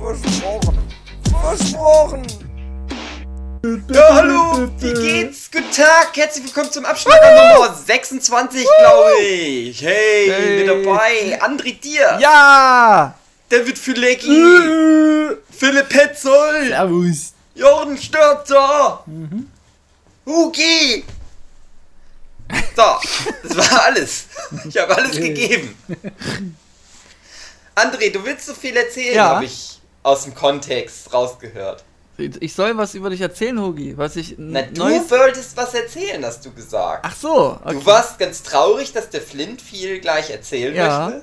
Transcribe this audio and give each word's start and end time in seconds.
Versprochen. 0.00 0.78
Versprochen. 1.42 2.26
Ja, 3.92 4.14
hallo, 4.14 4.70
wie 4.78 4.94
geht's? 4.94 5.50
Guten 5.52 5.70
Tag, 5.70 6.16
herzlich 6.16 6.44
willkommen 6.46 6.72
zum 6.72 6.84
Abschnitt 6.86 7.14
Nummer 7.22 7.74
26, 7.74 8.66
glaube 8.78 9.20
ich. 9.22 9.82
Hey, 9.82 10.30
Hey. 10.30 10.58
mit 10.64 10.68
dabei, 10.86 11.42
André 11.42 11.78
Dier, 11.78 12.18
Ja! 12.20 13.14
David 13.50 13.78
Fülecki, 13.78 15.36
Philipp 15.50 15.88
Petzold, 15.90 16.68
Servus. 16.68 17.32
Jordan 17.54 17.98
Störzer, 17.98 19.04
Hugi. 20.24 21.04
So, 22.74 22.82
das 23.42 23.56
war 23.56 23.84
alles. 23.86 24.26
Ich 24.68 24.76
habe 24.78 24.96
alles 24.96 25.16
gegeben. 25.16 25.76
André, 27.74 28.10
du 28.10 28.24
willst 28.24 28.46
so 28.46 28.54
viel 28.54 28.76
erzählen, 28.76 29.14
Ja. 29.16 29.28
habe 29.36 29.44
ich 29.44 29.79
aus 30.02 30.24
dem 30.24 30.34
Kontext 30.34 31.12
rausgehört. 31.12 31.84
Ich 32.18 32.52
soll 32.54 32.76
was 32.76 32.94
über 32.94 33.08
dich 33.08 33.20
erzählen, 33.22 33.58
Hugi. 33.60 33.96
Was 33.96 34.16
ich. 34.16 34.34
Na, 34.36 34.60
du 34.62 34.80
Neues- 34.82 35.10
wolltest 35.10 35.56
was 35.56 35.72
erzählen, 35.72 36.22
hast 36.24 36.44
du 36.44 36.52
gesagt. 36.52 37.00
Ach 37.08 37.14
so. 37.16 37.58
Okay. 37.64 37.74
Du 37.74 37.86
warst 37.86 38.18
ganz 38.18 38.42
traurig, 38.42 38.92
dass 38.92 39.08
der 39.08 39.22
Flint 39.22 39.62
viel 39.62 40.00
gleich 40.00 40.28
erzählen 40.30 40.74
Ja. 40.74 41.06
möchte. 41.06 41.22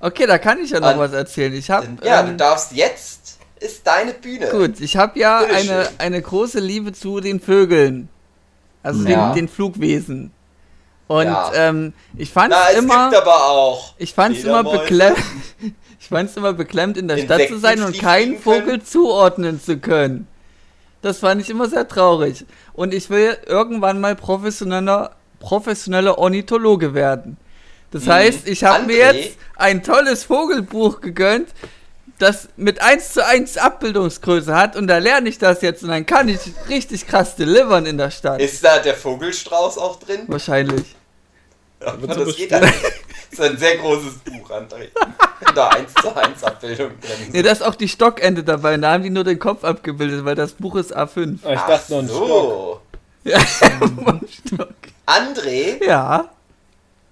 okay, 0.00 0.26
da 0.26 0.36
kann 0.36 0.58
ich 0.62 0.70
ja 0.70 0.80
noch 0.80 0.88
An- 0.88 0.98
was 0.98 1.12
erzählen. 1.12 1.54
Ich 1.54 1.70
habe. 1.70 1.86
Ja, 2.02 2.22
du 2.22 2.30
ähm, 2.30 2.36
darfst 2.38 2.72
jetzt, 2.72 3.38
ist 3.58 3.86
deine 3.86 4.12
Bühne. 4.12 4.48
gut, 4.48 4.80
ich 4.80 4.98
habe 4.98 5.18
ja 5.18 5.38
eine, 5.38 5.88
eine 5.96 6.20
große 6.20 6.60
Liebe 6.60 6.92
zu 6.92 7.20
den 7.20 7.40
Vögeln. 7.40 8.10
Also 8.82 9.08
Ja. 9.08 9.28
den, 9.30 9.46
den 9.46 9.48
Flugwesen. 9.48 10.30
Und 11.06 11.24
Ja. 11.26 11.52
ähm, 11.54 11.94
ich 12.18 12.30
fand 12.30 12.52
es 12.70 12.78
immer. 12.78 13.08
gibt 13.08 13.22
aber 13.22 13.44
auch. 13.48 13.94
Ich 13.96 14.12
fand's 14.12 14.44
immer 14.44 14.60
Fledermäuse. 14.62 14.78
beklemmt. 14.80 15.74
Ich 16.04 16.10
fand's 16.10 16.36
immer 16.36 16.52
beklemmt, 16.52 16.98
in 16.98 17.08
der 17.08 17.16
Stadt 17.16 17.48
zu 17.48 17.58
sein 17.58 17.82
und 17.82 17.98
keinen. 17.98 18.38
Vogel 18.38 18.82
zuordnen 18.82 19.58
zu 19.58 19.78
können. 19.78 20.26
Das 21.00 21.20
fand 21.20 21.40
ich 21.40 21.48
immer 21.48 21.66
sehr 21.66 21.88
traurig. 21.88 22.44
Und 22.74 22.92
ich 22.92 23.08
will 23.08 23.38
irgendwann 23.46 24.02
mal 24.02 24.14
professioneller, 24.14 25.16
professioneller 25.40 26.18
Ornithologe 26.18 26.92
werden. 26.92 27.38
Das 27.90 28.04
Mhm. 28.04 28.10
heißt, 28.12 28.48
ich 28.48 28.64
habe 28.64 28.84
mir 28.84 28.98
jetzt 28.98 29.38
ein 29.56 29.82
tolles 29.82 30.24
Vogelbuch 30.24 31.00
gegönnt, 31.00 31.48
das 32.18 32.50
mit 32.58 32.82
1 32.82 33.14
zu 33.14 33.24
1 33.24 33.56
Abbildungsgröße 33.56 34.54
hat 34.54 34.76
und 34.76 34.86
da 34.88 34.98
lerne 34.98 35.30
ich 35.30 35.38
das 35.38 35.62
jetzt 35.62 35.82
und 35.84 35.88
dann 35.88 36.04
kann 36.04 36.28
ich 36.28 36.38
richtig 36.68 37.06
krass 37.06 37.34
delivern 37.34 37.86
in 37.86 37.96
der 37.96 38.10
Stadt. 38.10 38.42
Ist 38.42 38.62
da 38.62 38.78
der 38.78 38.94
Vogelstrauß 38.94 39.78
auch 39.78 39.98
drin? 40.00 40.20
Wahrscheinlich. 40.26 40.84
So 41.80 42.06
das 42.06 42.36
geht 42.36 42.52
halt 42.52 42.72
ist 43.38 43.40
ein 43.40 43.58
sehr 43.58 43.76
großes 43.78 44.14
Buch, 44.18 44.50
André. 44.50 44.88
Da 45.54 45.68
1 45.68 45.92
zu 45.94 46.16
1 46.16 46.42
Abbildung 46.44 46.92
drin 47.00 47.32
Ne, 47.32 47.42
da 47.42 47.52
ist 47.52 47.62
auch 47.62 47.74
die 47.74 47.88
Stockende 47.88 48.42
dabei, 48.42 48.76
da 48.76 48.92
haben 48.92 49.02
die 49.02 49.10
nur 49.10 49.24
den 49.24 49.38
Kopf 49.38 49.62
abgebildet, 49.64 50.24
weil 50.24 50.34
das 50.34 50.52
Buch 50.52 50.76
ist 50.76 50.96
A5. 50.96 51.38
Ah, 51.44 51.52
ich 51.52 51.58
Ach 51.58 51.66
dachte 51.68 51.92
noch 51.92 51.98
ein 52.02 52.08
Stock. 52.08 52.18
so. 52.18 52.80
Ja, 53.24 53.40
Stock. 53.40 54.74
André, 55.06 55.84
ja. 55.84 56.30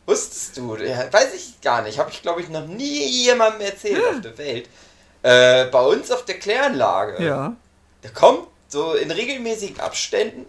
wusstest 0.07 0.57
du, 0.57 0.77
ja, 0.77 1.13
weiß 1.13 1.35
ich 1.35 1.61
gar 1.61 1.83
nicht, 1.83 1.99
habe 1.99 2.11
ich 2.11 2.23
glaube 2.23 2.41
ich 2.41 2.49
noch 2.49 2.67
nie 2.67 3.07
jemandem 3.07 3.63
erzählt 3.63 4.03
auf 4.05 4.21
der 4.21 4.39
Welt. 4.39 4.69
Äh, 5.23 5.67
bei 5.67 5.81
uns 5.81 6.11
auf 6.11 6.25
der 6.25 6.39
Kläranlage, 6.39 7.23
ja. 7.25 7.55
da 8.03 8.09
kommt 8.09 8.49
so 8.69 8.95
in 8.95 9.11
regelmäßigen 9.11 9.81
Abständen, 9.81 10.47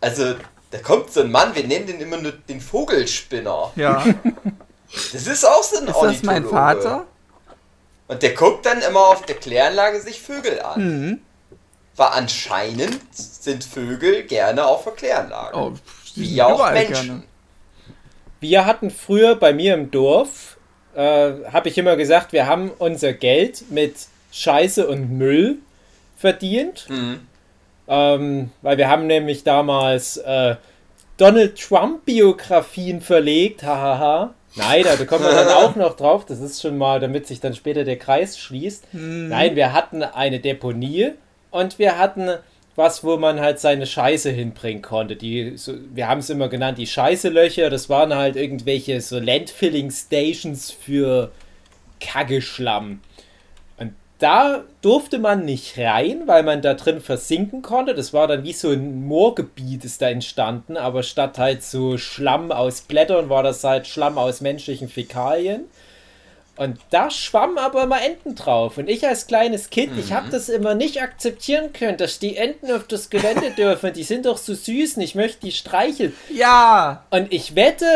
also 0.00 0.34
da 0.70 0.78
kommt 0.78 1.12
so 1.12 1.20
ein 1.20 1.30
Mann, 1.30 1.54
wir 1.54 1.66
nennen 1.66 1.86
den 1.86 2.00
immer 2.00 2.18
nur 2.18 2.32
den 2.32 2.60
Vogelspinner. 2.60 3.72
Ja. 3.76 4.04
Das 5.12 5.26
ist 5.26 5.44
auch 5.44 5.62
so 5.62 5.78
ein 5.78 5.88
Ist 5.88 6.02
das 6.02 6.22
mein. 6.22 6.44
Vater? 6.44 7.06
Und 8.08 8.22
der 8.22 8.34
guckt 8.34 8.66
dann 8.66 8.82
immer 8.82 9.00
auf 9.00 9.24
der 9.24 9.36
Kläranlage 9.36 10.00
sich 10.00 10.20
Vögel 10.20 10.60
an. 10.60 10.80
Mhm. 10.80 11.20
Weil 11.96 12.08
anscheinend 12.08 13.00
sind 13.12 13.64
Vögel 13.64 14.24
gerne 14.24 14.66
auf 14.66 14.84
der 14.84 14.92
Kläranlage. 14.92 15.56
Oh, 15.56 15.72
Wie 16.14 16.42
auch 16.42 16.70
Menschen. 16.72 17.06
gerne. 17.06 17.22
Wir 18.40 18.66
hatten 18.66 18.90
früher 18.90 19.36
bei 19.36 19.52
mir 19.52 19.74
im 19.74 19.90
Dorf, 19.90 20.56
äh, 20.94 21.32
habe 21.52 21.68
ich 21.68 21.78
immer 21.78 21.96
gesagt, 21.96 22.32
wir 22.32 22.46
haben 22.46 22.70
unser 22.78 23.12
Geld 23.12 23.70
mit 23.70 23.94
Scheiße 24.32 24.86
und 24.86 25.16
Müll 25.16 25.58
verdient. 26.16 26.86
Mhm. 26.88 27.26
Ähm, 27.88 28.50
weil 28.62 28.78
wir 28.78 28.88
haben 28.88 29.06
nämlich 29.06 29.44
damals 29.44 30.16
äh, 30.18 30.56
Donald 31.16 31.60
Trump 31.60 32.04
Biografien 32.04 33.00
verlegt, 33.00 33.62
hahaha. 33.62 34.34
Nein, 34.54 34.84
da 34.84 34.96
kommen 35.04 35.24
wir 35.24 35.32
dann 35.32 35.48
auch 35.56 35.76
noch 35.76 35.96
drauf. 35.96 36.26
Das 36.26 36.40
ist 36.40 36.60
schon 36.60 36.78
mal, 36.78 37.00
damit 37.00 37.26
sich 37.26 37.40
dann 37.40 37.54
später 37.54 37.84
der 37.84 37.98
Kreis 37.98 38.38
schließt. 38.38 38.88
Nein, 38.92 39.56
wir 39.56 39.72
hatten 39.72 40.02
eine 40.02 40.40
Deponie 40.40 41.12
und 41.50 41.78
wir 41.78 41.98
hatten 41.98 42.30
was, 42.74 43.04
wo 43.04 43.16
man 43.16 43.40
halt 43.40 43.60
seine 43.60 43.86
Scheiße 43.86 44.30
hinbringen 44.30 44.82
konnte. 44.82 45.16
Die, 45.16 45.56
so, 45.56 45.74
wir 45.92 46.08
haben 46.08 46.20
es 46.20 46.30
immer 46.30 46.48
genannt, 46.48 46.78
die 46.78 46.86
Scheißelöcher. 46.86 47.68
Das 47.70 47.88
waren 47.88 48.14
halt 48.14 48.36
irgendwelche 48.36 49.00
so 49.00 49.18
Landfilling 49.18 49.90
Stations 49.90 50.70
für 50.70 51.30
Kackeschlamm. 52.00 53.00
Da 54.22 54.62
durfte 54.82 55.18
man 55.18 55.44
nicht 55.44 55.76
rein, 55.76 56.22
weil 56.26 56.44
man 56.44 56.62
da 56.62 56.74
drin 56.74 57.00
versinken 57.00 57.60
konnte. 57.60 57.92
Das 57.92 58.12
war 58.12 58.28
dann 58.28 58.44
wie 58.44 58.52
so 58.52 58.70
ein 58.70 59.04
Moorgebiet 59.04 59.84
ist 59.84 60.00
da 60.00 60.10
entstanden, 60.10 60.76
aber 60.76 61.02
statt 61.02 61.38
halt 61.38 61.64
so 61.64 61.98
Schlamm 61.98 62.52
aus 62.52 62.82
Blättern 62.82 63.28
war 63.28 63.42
das 63.42 63.64
halt 63.64 63.88
Schlamm 63.88 64.18
aus 64.18 64.40
menschlichen 64.40 64.88
Fäkalien. 64.88 65.64
Und 66.54 66.78
da 66.90 67.10
schwammen 67.10 67.58
aber 67.58 67.82
immer 67.82 68.00
Enten 68.00 68.36
drauf. 68.36 68.78
Und 68.78 68.88
ich 68.88 69.04
als 69.08 69.26
kleines 69.26 69.70
Kind, 69.70 69.98
ich 69.98 70.12
habe 70.12 70.30
das 70.30 70.48
immer 70.48 70.76
nicht 70.76 71.02
akzeptieren 71.02 71.72
können, 71.72 71.96
dass 71.96 72.20
die 72.20 72.36
Enten 72.36 72.70
auf 72.70 72.86
das 72.86 73.10
Gelände 73.10 73.50
dürfen. 73.56 73.92
Die 73.92 74.04
sind 74.04 74.26
doch 74.26 74.36
so 74.36 74.54
süß 74.54 74.98
und 74.98 75.02
ich 75.02 75.16
möchte 75.16 75.40
die 75.40 75.50
streicheln. 75.50 76.14
Ja. 76.28 77.06
Und 77.10 77.32
ich 77.32 77.56
wette, 77.56 77.86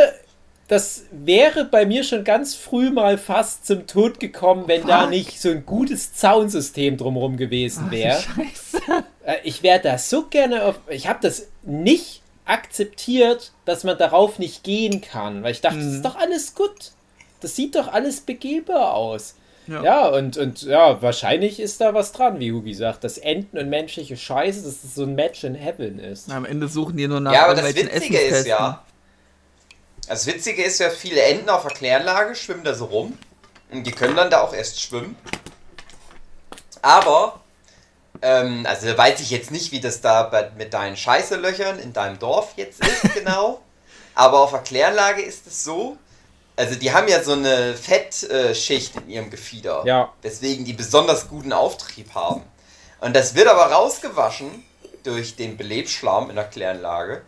das 0.69 1.05
wäre 1.11 1.65
bei 1.65 1.87
mir 1.87 2.03
schon 2.05 2.25
ganz 2.25 2.55
früh 2.55 2.91
mal 2.91 3.19
fast 3.19 3.67
zum 3.67 3.87
Tod 3.87 4.19
gekommen, 4.21 4.65
wenn 4.67 4.87
da 4.87 5.03
Fuck. 5.03 5.11
nicht 5.11 5.41
so 5.41 5.51
ein 5.51 5.65
gutes 5.65 6.15
Zaunsystem 6.15 6.97
drumherum 6.97 7.37
gewesen 7.37 7.91
wäre. 7.91 8.21
Scheiße. 8.21 8.83
Äh, 9.25 9.37
Ich 9.45 9.63
wäre 9.63 9.81
da 9.81 9.99
so 9.99 10.25
gerne 10.27 10.65
auf. 10.65 10.81
Ich 10.89 11.09
habe 11.09 11.19
das 11.23 11.49
nicht 11.63 12.23
akzeptiert, 12.45 13.53
dass 13.65 13.85
man 13.85 13.99
darauf 13.99 14.39
nicht 14.39 14.63
gehen 14.65 15.01
kann, 15.01 15.43
weil 15.43 15.53
ich 15.53 15.61
dachte, 15.61 15.79
das 15.79 15.95
ist 15.95 16.05
doch 16.05 16.17
alles 16.17 16.55
gut. 16.55 16.93
Das 17.41 17.55
sieht 17.57 17.75
doch 17.75 17.93
alles 17.93 18.21
begehbar 18.21 18.95
aus. 18.95 19.35
Ja. 19.67 19.83
Ja, 19.83 20.09
und, 20.09 20.37
und 20.37 20.63
ja, 20.63 21.03
wahrscheinlich 21.03 21.59
ist 21.59 21.81
da 21.81 21.93
was 21.93 22.13
dran, 22.13 22.39
wie 22.39 22.53
Hugi 22.53 22.73
sagt, 22.73 23.03
dass 23.03 23.19
Enten 23.19 23.59
und 23.59 23.69
menschliche 23.69 24.17
Scheiße, 24.17 24.63
dass 24.63 24.83
das 24.83 24.95
so 24.95 25.03
ein 25.03 25.17
Match 25.17 25.43
in 25.43 25.57
Heaven 25.57 25.99
ist. 25.99 26.31
Am 26.31 26.45
Ende 26.45 26.69
suchen 26.69 26.97
die 26.97 27.09
nur 27.09 27.21
nach 27.21 27.33
Ja, 27.33 27.47
aber 27.47 27.55
das 27.55 27.75
Witzige 27.75 28.19
ist 28.19 28.47
ja, 28.47 28.85
das 30.09 30.27
Witzige 30.27 30.63
ist 30.63 30.79
ja, 30.79 30.91
viele 30.91 31.23
Enten 31.23 31.49
auf 31.49 31.63
der 31.63 31.73
Kläranlage 31.73 32.35
schwimmen 32.35 32.65
da 32.65 32.75
so 32.75 32.87
rum. 32.87 33.19
Und 33.71 33.85
die 33.85 33.93
können 33.93 34.17
dann 34.17 34.31
da 34.31 34.43
auch 34.43 34.55
erst 34.55 34.81
schwimmen. 34.81 35.17
Aber, 36.83 37.41
ähm, 38.23 38.65
also 38.67 38.97
weiß 38.97 39.21
ich 39.21 39.31
jetzt 39.31 39.51
nicht, 39.51 39.73
wie 39.73 39.81
das 39.81 40.01
da 40.01 40.23
bei, 40.25 40.51
mit 40.57 40.73
deinen 40.73 40.97
Scheißelöchern 40.97 41.79
in 41.81 41.93
deinem 41.93 42.19
Dorf 42.19 42.53
jetzt 42.57 42.81
ist, 42.87 43.15
genau. 43.15 43.61
Aber 44.15 44.41
auf 44.41 44.51
der 44.51 44.61
Kläranlage 44.61 45.23
ist 45.23 45.47
es 45.47 45.65
so, 45.65 45.97
also 46.57 46.75
die 46.75 46.93
haben 46.93 47.09
ja 47.09 47.23
so 47.23 47.33
eine 47.33 47.75
Fettschicht 47.75 48.97
in 48.97 49.11
ihrem 49.11 49.31
Gefieder. 49.31 49.83
Ja. 49.85 50.13
Weswegen 50.23 50.65
die 50.65 50.73
besonders 50.73 51.29
guten 51.29 51.53
Auftrieb 51.53 52.15
haben. 52.15 52.43
Und 53.01 53.15
das 53.15 53.35
wird 53.35 53.47
aber 53.47 53.73
rausgewaschen 53.73 54.65
durch 55.03 55.37
den 55.37 55.57
Belebsschlamm 55.57 56.31
in 56.31 56.37
der 56.37 56.47
Kläranlage. 56.47 57.23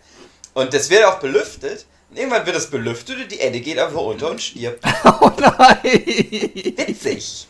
Und 0.54 0.72
das 0.72 0.88
wird 0.88 1.04
auch 1.04 1.18
belüftet. 1.18 1.84
Irgendwann 2.14 2.46
wird 2.46 2.56
das 2.56 2.70
belüftet 2.70 3.16
und 3.22 3.30
die 3.30 3.40
Ente 3.40 3.60
geht 3.60 3.78
einfach 3.78 4.00
unter 4.00 4.30
und 4.30 4.40
stirbt. 4.40 4.82
Oh 5.04 5.30
nein. 5.38 5.78
Witzig. 5.82 7.46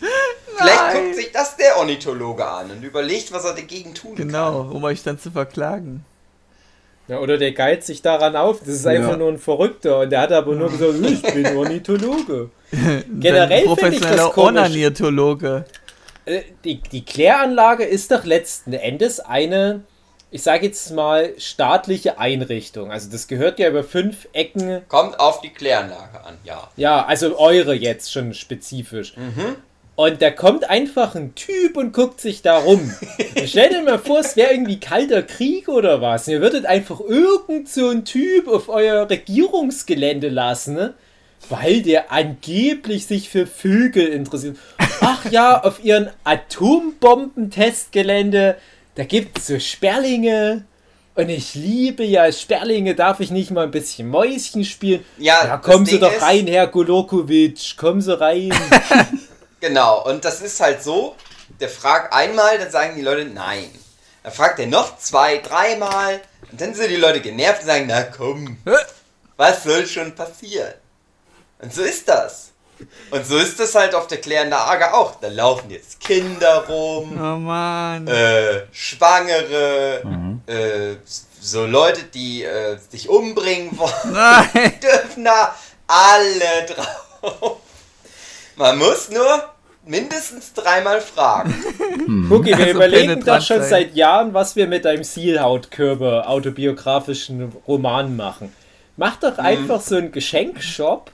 Vielleicht 0.56 0.92
guckt 0.94 1.14
sich 1.16 1.32
das 1.32 1.56
der 1.56 1.76
Ornithologe 1.78 2.44
an 2.46 2.70
und 2.70 2.82
überlegt, 2.82 3.32
was 3.32 3.44
er 3.44 3.54
dagegen 3.54 3.94
tun 3.94 4.14
kann. 4.16 4.26
Genau, 4.26 4.62
um 4.72 4.82
euch 4.84 5.02
dann 5.02 5.18
zu 5.18 5.30
verklagen. 5.30 6.04
Ja, 7.08 7.18
oder 7.18 7.36
der 7.36 7.52
geilt 7.52 7.84
sich 7.84 8.00
daran 8.02 8.36
auf. 8.36 8.60
Das 8.60 8.68
ist 8.68 8.86
einfach 8.86 9.16
nur 9.18 9.28
ein 9.28 9.38
Verrückter. 9.38 10.00
Und 10.00 10.10
der 10.10 10.20
hat 10.22 10.32
aber 10.32 10.54
nur 10.54 10.70
gesagt, 10.70 10.94
ich 11.04 11.22
bin 11.22 11.46
Ornithologe. 11.56 12.50
Generell 12.70 13.68
finde 13.76 13.88
ich 13.96 14.00
das 14.00 14.00
professioneller 14.00 14.30
komisch. 14.30 14.62
Ornithologe. 14.62 15.64
äh, 16.24 16.42
die, 16.64 16.80
die 16.80 17.04
Kläranlage 17.04 17.84
ist 17.84 18.10
doch 18.10 18.24
letzten 18.24 18.72
Endes 18.72 19.20
eine, 19.20 19.82
ich 20.32 20.42
sage 20.42 20.66
jetzt 20.66 20.90
mal, 20.92 21.34
staatliche 21.36 22.18
Einrichtung. 22.18 22.90
Also 22.90 23.10
das 23.10 23.28
gehört 23.28 23.58
ja 23.58 23.68
über 23.68 23.84
fünf 23.84 24.28
Ecken. 24.32 24.80
Kommt 24.88 25.20
auf 25.20 25.42
die 25.42 25.50
Kläranlage 25.50 26.24
an, 26.24 26.38
ja. 26.42 26.70
Ja, 26.76 27.04
also 27.04 27.38
eure 27.38 27.74
jetzt 27.74 28.10
schon 28.10 28.32
spezifisch. 28.32 29.12
Und 29.94 30.22
da 30.22 30.30
kommt 30.30 30.70
einfach 30.70 31.14
ein 31.14 31.34
Typ 31.34 31.76
und 31.76 31.92
guckt 31.92 32.18
sich 32.18 32.40
da 32.40 32.56
rum. 32.56 32.94
Stell 33.44 33.68
dir 33.68 33.82
mal 33.82 33.98
vor, 33.98 34.20
es 34.20 34.34
wäre 34.34 34.52
irgendwie 34.52 34.80
kalter 34.80 35.22
Krieg 35.22 35.68
oder 35.68 36.00
was. 36.00 36.26
Ihr 36.28 36.40
würdet 36.40 36.64
einfach 36.64 37.00
irgend 37.00 37.68
so 37.68 37.90
einen 37.90 38.06
Typ 38.06 38.48
auf 38.48 38.70
euer 38.70 39.10
Regierungsgelände 39.10 40.30
lassen, 40.30 40.74
ne? 40.74 40.94
weil 41.50 41.82
der 41.82 42.10
angeblich 42.10 43.06
sich 43.06 43.28
für 43.28 43.46
Vögel 43.46 44.08
interessiert. 44.08 44.56
Ach 45.02 45.30
ja, 45.30 45.62
auf 45.62 45.84
ihren 45.84 46.08
Atombomben-Testgelände, 46.24 48.56
da 48.94 49.04
gibt 49.04 49.38
es 49.38 49.46
so 49.46 49.58
Sperlinge. 49.58 50.64
Und 51.14 51.28
ich 51.28 51.54
liebe 51.54 52.04
ja 52.04 52.32
Sperlinge, 52.32 52.94
darf 52.94 53.20
ich 53.20 53.30
nicht 53.30 53.50
mal 53.50 53.64
ein 53.64 53.70
bisschen 53.70 54.08
Mäuschen 54.08 54.64
spielen? 54.64 55.04
Ja, 55.18 55.44
ja 55.44 55.56
kommen 55.58 55.84
Sie 55.84 55.92
Ding 55.92 56.00
doch 56.00 56.22
rein, 56.22 56.46
Herr 56.46 56.66
Golokovic, 56.68 57.76
kommen 57.76 58.00
Sie 58.00 58.18
rein. 58.18 58.52
Genau, 59.62 60.04
und 60.08 60.24
das 60.24 60.40
ist 60.40 60.58
halt 60.58 60.82
so, 60.82 61.14
der 61.60 61.68
fragt 61.68 62.12
einmal, 62.12 62.58
dann 62.58 62.72
sagen 62.72 62.96
die 62.96 63.02
Leute 63.02 63.26
nein. 63.26 63.70
Dann 64.24 64.32
fragt 64.32 64.58
er 64.58 64.66
noch 64.66 64.98
zwei, 64.98 65.38
dreimal 65.38 66.20
und 66.50 66.60
dann 66.60 66.74
sind 66.74 66.90
die 66.90 66.96
Leute 66.96 67.20
genervt 67.20 67.60
und 67.60 67.66
sagen, 67.68 67.84
na 67.86 68.02
komm, 68.02 68.58
was 69.36 69.62
soll 69.62 69.86
schon 69.86 70.16
passieren? 70.16 70.74
Und 71.60 71.72
so 71.72 71.82
ist 71.82 72.08
das. 72.08 72.51
Und 73.10 73.26
so 73.26 73.36
ist 73.36 73.58
das 73.60 73.74
halt 73.74 73.94
auf 73.94 74.06
der 74.06 74.18
Kläranlage 74.20 74.92
auch. 74.94 75.16
Da 75.20 75.28
laufen 75.28 75.70
jetzt 75.70 76.00
Kinder 76.00 76.64
rum, 76.68 77.12
Oh 77.16 77.36
Mann. 77.38 78.06
äh, 78.08 78.62
Schwangere, 78.72 80.02
äh, 80.46 80.96
so 81.40 81.66
Leute, 81.66 82.02
die 82.14 82.44
äh, 82.44 82.76
sich 82.90 83.08
umbringen 83.08 83.76
wollen 83.78 84.12
Nein. 84.12 84.48
dürfen 84.82 85.24
da 85.24 85.54
alle 85.86 86.66
drauf. 86.66 87.56
Man 88.56 88.78
muss 88.78 89.10
nur 89.10 89.44
mindestens 89.84 90.52
dreimal 90.52 91.00
fragen. 91.00 91.52
Gucki, 92.28 92.50
wir 92.50 92.58
Also 92.58 92.70
überlegen 92.70 93.24
doch 93.24 93.42
schon 93.42 93.60
sein. 93.60 93.68
seit 93.70 93.94
Jahren, 93.96 94.32
was 94.34 94.54
wir 94.56 94.66
mit 94.68 94.84
deinem 94.84 95.02
Sealhautkörper 95.04 96.28
autobiografischen 96.28 97.52
Roman 97.66 98.14
machen. 98.16 98.54
Mach 98.96 99.16
doch 99.16 99.32
Mhm. 99.38 99.44
einfach 99.44 99.80
so 99.80 99.96
einen 99.96 100.12
Geschenkshop 100.12 101.10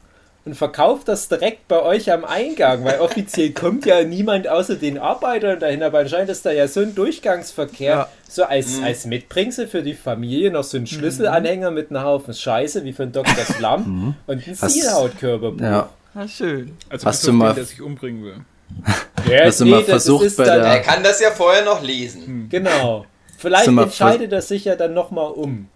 und 0.49 0.55
verkauft 0.55 1.09
das 1.09 1.29
direkt 1.29 1.69
bei 1.69 1.83
euch 1.83 2.11
am 2.11 2.25
Eingang, 2.25 2.83
weil 2.83 3.01
offiziell 3.01 3.51
kommt 3.51 3.85
ja 3.85 4.03
niemand 4.03 4.49
außer 4.49 4.77
den 4.77 4.97
Arbeitern 4.97 5.61
dahin, 5.61 5.83
aber 5.83 5.99
anscheinend 5.99 6.31
ist 6.31 6.47
da 6.47 6.51
ja 6.51 6.67
so 6.67 6.81
ein 6.81 6.95
Durchgangsverkehr, 6.95 7.91
Ja. 7.95 8.09
so 8.27 8.45
als, 8.45 8.81
als 8.83 9.05
Mitbringsel 9.05 9.67
für 9.69 9.83
die 9.83 9.93
Familie, 9.93 10.51
noch 10.51 10.65
so 10.65 10.79
ein 10.79 10.87
Schlüsselanhänger 10.87 11.71
mit 11.71 11.91
einem 11.91 12.03
Haufen 12.03 12.33
Scheiße, 12.33 12.83
wie 12.85 12.95
von 12.95 13.13
Dr. 13.13 13.35
Slump 13.45 14.15
und 14.27 14.49
ein 14.49 14.55
Sealhautkörper. 14.55 15.53
Ja. 15.63 15.91
Ah, 16.15 16.27
schön. 16.27 16.75
Also 16.89 17.07
Hast 17.07 17.27
du 17.27 17.33
mal- 17.35 17.49
den, 17.51 17.57
der 17.57 17.65
sich 17.67 17.83
umbringen 17.83 18.25
will. 18.25 18.37
Ja, 19.31 19.45
Hast 19.45 19.61
du 19.61 19.67
mal 19.67 19.85
versucht, 19.85 20.35
bei 20.39 20.45
der- 20.45 20.57
Er 20.57 20.81
kann 20.81 21.03
das 21.03 21.21
ja 21.21 21.31
vorher 21.31 21.63
noch 21.65 21.83
lesen. 21.83 22.47
Genau. 22.49 23.05
Vielleicht 23.37 23.69
entscheidet 23.69 24.33
er 24.33 24.41
sich 24.41 24.65
ja 24.65 24.77
dann 24.77 24.95
nochmal 24.95 25.31
um. 25.33 25.69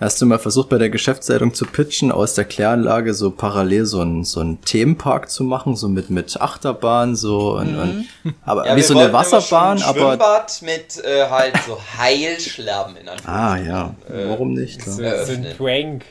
Hast 0.00 0.22
du 0.22 0.24
mal 0.24 0.38
versucht, 0.38 0.70
bei 0.70 0.78
der 0.78 0.88
Geschäftsleitung 0.88 1.52
zu 1.52 1.66
pitchen, 1.66 2.10
aus 2.10 2.32
der 2.32 2.46
Kläranlage 2.46 3.12
so 3.12 3.30
parallel 3.30 3.84
so 3.84 4.00
einen 4.00 4.24
so 4.24 4.40
einen 4.40 4.62
Themenpark 4.62 5.30
zu 5.30 5.44
machen, 5.44 5.76
so 5.76 5.88
mit, 5.88 6.08
mit 6.08 6.40
Achterbahn, 6.40 7.16
so 7.16 7.58
und, 7.58 7.76
und 7.76 8.06
aber 8.46 8.66
Ja, 8.66 8.76
wie 8.76 8.82
so 8.82 8.98
eine 8.98 9.12
Wasserbahn, 9.12 9.76
ein 9.76 9.82
aber 9.82 10.00
Schwimmbad 10.00 10.62
mit 10.62 11.04
äh, 11.04 11.28
halt 11.28 11.54
so 11.66 11.78
Heilschlamm 11.98 12.96
in 12.96 13.08
ah 13.26 13.58
ja, 13.58 13.94
warum 14.08 14.54
nicht? 14.54 14.82
So, 14.82 15.02
Klar. 15.02 15.26
so 15.26 15.32
ein. 15.32 15.46
Prank. 15.58 16.06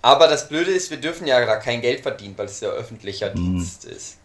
Aber 0.00 0.28
das 0.28 0.48
Blöde 0.48 0.70
ist, 0.70 0.90
wir 0.90 0.98
dürfen 0.98 1.26
ja 1.26 1.44
da 1.44 1.56
kein 1.56 1.82
Geld 1.82 2.00
verdienen, 2.00 2.32
weil 2.38 2.46
es 2.46 2.60
ja 2.60 2.70
öffentlicher 2.70 3.28
Dienst 3.30 3.84
ist. 3.84 4.16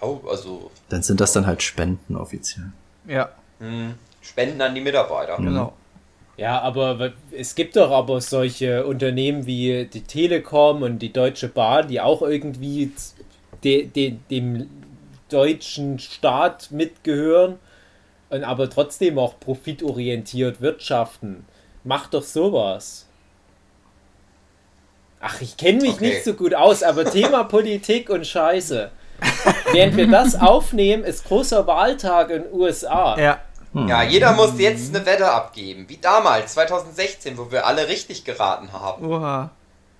Also 0.00 0.70
Dann 0.90 1.02
sind 1.02 1.20
das 1.20 1.32
dann 1.32 1.46
halt 1.46 1.62
Spenden 1.62 2.16
offiziell. 2.16 2.72
Ja, 3.06 3.30
hm, 3.60 3.94
Spenden 4.20 4.60
an 4.60 4.74
die 4.74 4.80
Mitarbeiter. 4.80 5.36
genau. 5.38 5.72
Ja, 6.38 6.60
aber 6.60 7.12
es 7.32 7.56
gibt 7.56 7.74
doch 7.74 7.90
aber 7.90 8.20
solche 8.20 8.86
Unternehmen 8.86 9.44
wie 9.44 9.86
die 9.92 10.02
Telekom 10.02 10.82
und 10.82 11.00
die 11.00 11.12
Deutsche 11.12 11.48
Bahn, 11.48 11.88
die 11.88 12.00
auch 12.00 12.22
irgendwie 12.22 12.92
de, 13.64 13.86
de, 13.86 14.14
dem 14.30 14.70
deutschen 15.28 15.98
Staat 15.98 16.70
mitgehören 16.70 17.58
und 18.30 18.44
aber 18.44 18.70
trotzdem 18.70 19.18
auch 19.18 19.40
profitorientiert 19.40 20.60
wirtschaften. 20.60 21.44
Macht 21.82 22.14
doch 22.14 22.22
sowas. 22.22 23.06
Ach, 25.20 25.40
ich 25.40 25.56
kenne 25.56 25.80
mich 25.80 25.94
Okay. 25.94 26.06
nicht 26.10 26.24
so 26.24 26.34
gut 26.34 26.54
aus, 26.54 26.84
aber 26.84 27.04
Thema 27.04 27.44
Politik 27.48 28.10
und 28.10 28.24
Scheiße. 28.24 28.92
Während 29.72 29.96
wir 29.96 30.06
das 30.06 30.36
aufnehmen, 30.40 31.02
ist 31.02 31.24
großer 31.24 31.66
Wahltag 31.66 32.30
in 32.30 32.44
den 32.44 32.52
USA. 32.52 33.18
Ja. 33.18 33.40
Ja, 33.74 34.02
jeder 34.02 34.32
muss 34.32 34.58
jetzt 34.58 34.94
eine 34.94 35.04
Wette 35.04 35.30
abgeben. 35.30 35.88
Wie 35.88 35.98
damals, 35.98 36.54
2016, 36.54 37.36
wo 37.36 37.50
wir 37.50 37.66
alle 37.66 37.86
richtig 37.88 38.24
geraten 38.24 38.72
haben. 38.72 39.04
Oha. 39.06 39.50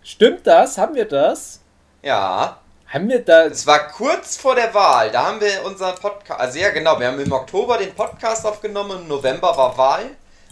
Stimmt 0.03 0.47
das? 0.47 0.79
Haben 0.79 0.94
wir 0.94 1.05
das? 1.05 1.61
Ja, 2.03 2.59
Haben 2.87 3.09
wir 3.11 3.23
da. 3.25 3.44
es 3.44 3.67
war 3.67 3.88
kurz 3.88 4.37
vor 4.38 4.55
der 4.55 4.73
Wahl. 4.73 5.11
Da 5.11 5.26
haben 5.26 5.41
wir 5.41 5.65
unseren 5.67 5.94
Podcast. 5.97 6.41
Also 6.41 6.59
ja, 6.59 6.70
genau. 6.70 6.99
Wir 6.99 7.09
haben 7.09 7.20
im 7.20 7.31
Oktober 7.32 7.76
den 7.76 7.94
Podcast 7.94 8.47
aufgenommen. 8.47 9.03
Im 9.03 9.09
November 9.09 9.55
war 9.56 9.76
Wahl. 9.76 10.06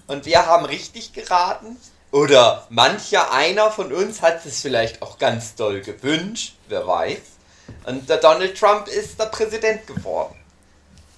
Und 0.06 0.26
wir 0.26 0.44
haben 0.44 0.66
richtig 0.66 1.12
geraten. 1.14 1.78
Oder 2.12 2.66
mancher 2.68 3.32
einer 3.32 3.70
von 3.70 3.92
uns 3.92 4.20
hat 4.22 4.44
es 4.44 4.60
vielleicht 4.60 5.00
auch 5.02 5.18
ganz 5.18 5.54
doll 5.54 5.80
gewünscht. 5.80 6.56
Wer 6.68 6.86
weiß. 6.86 7.18
Und 7.86 8.08
der 8.08 8.18
Donald 8.18 8.58
Trump 8.58 8.86
ist 8.88 9.18
der 9.18 9.26
Präsident 9.26 9.86
geworden. 9.86 10.34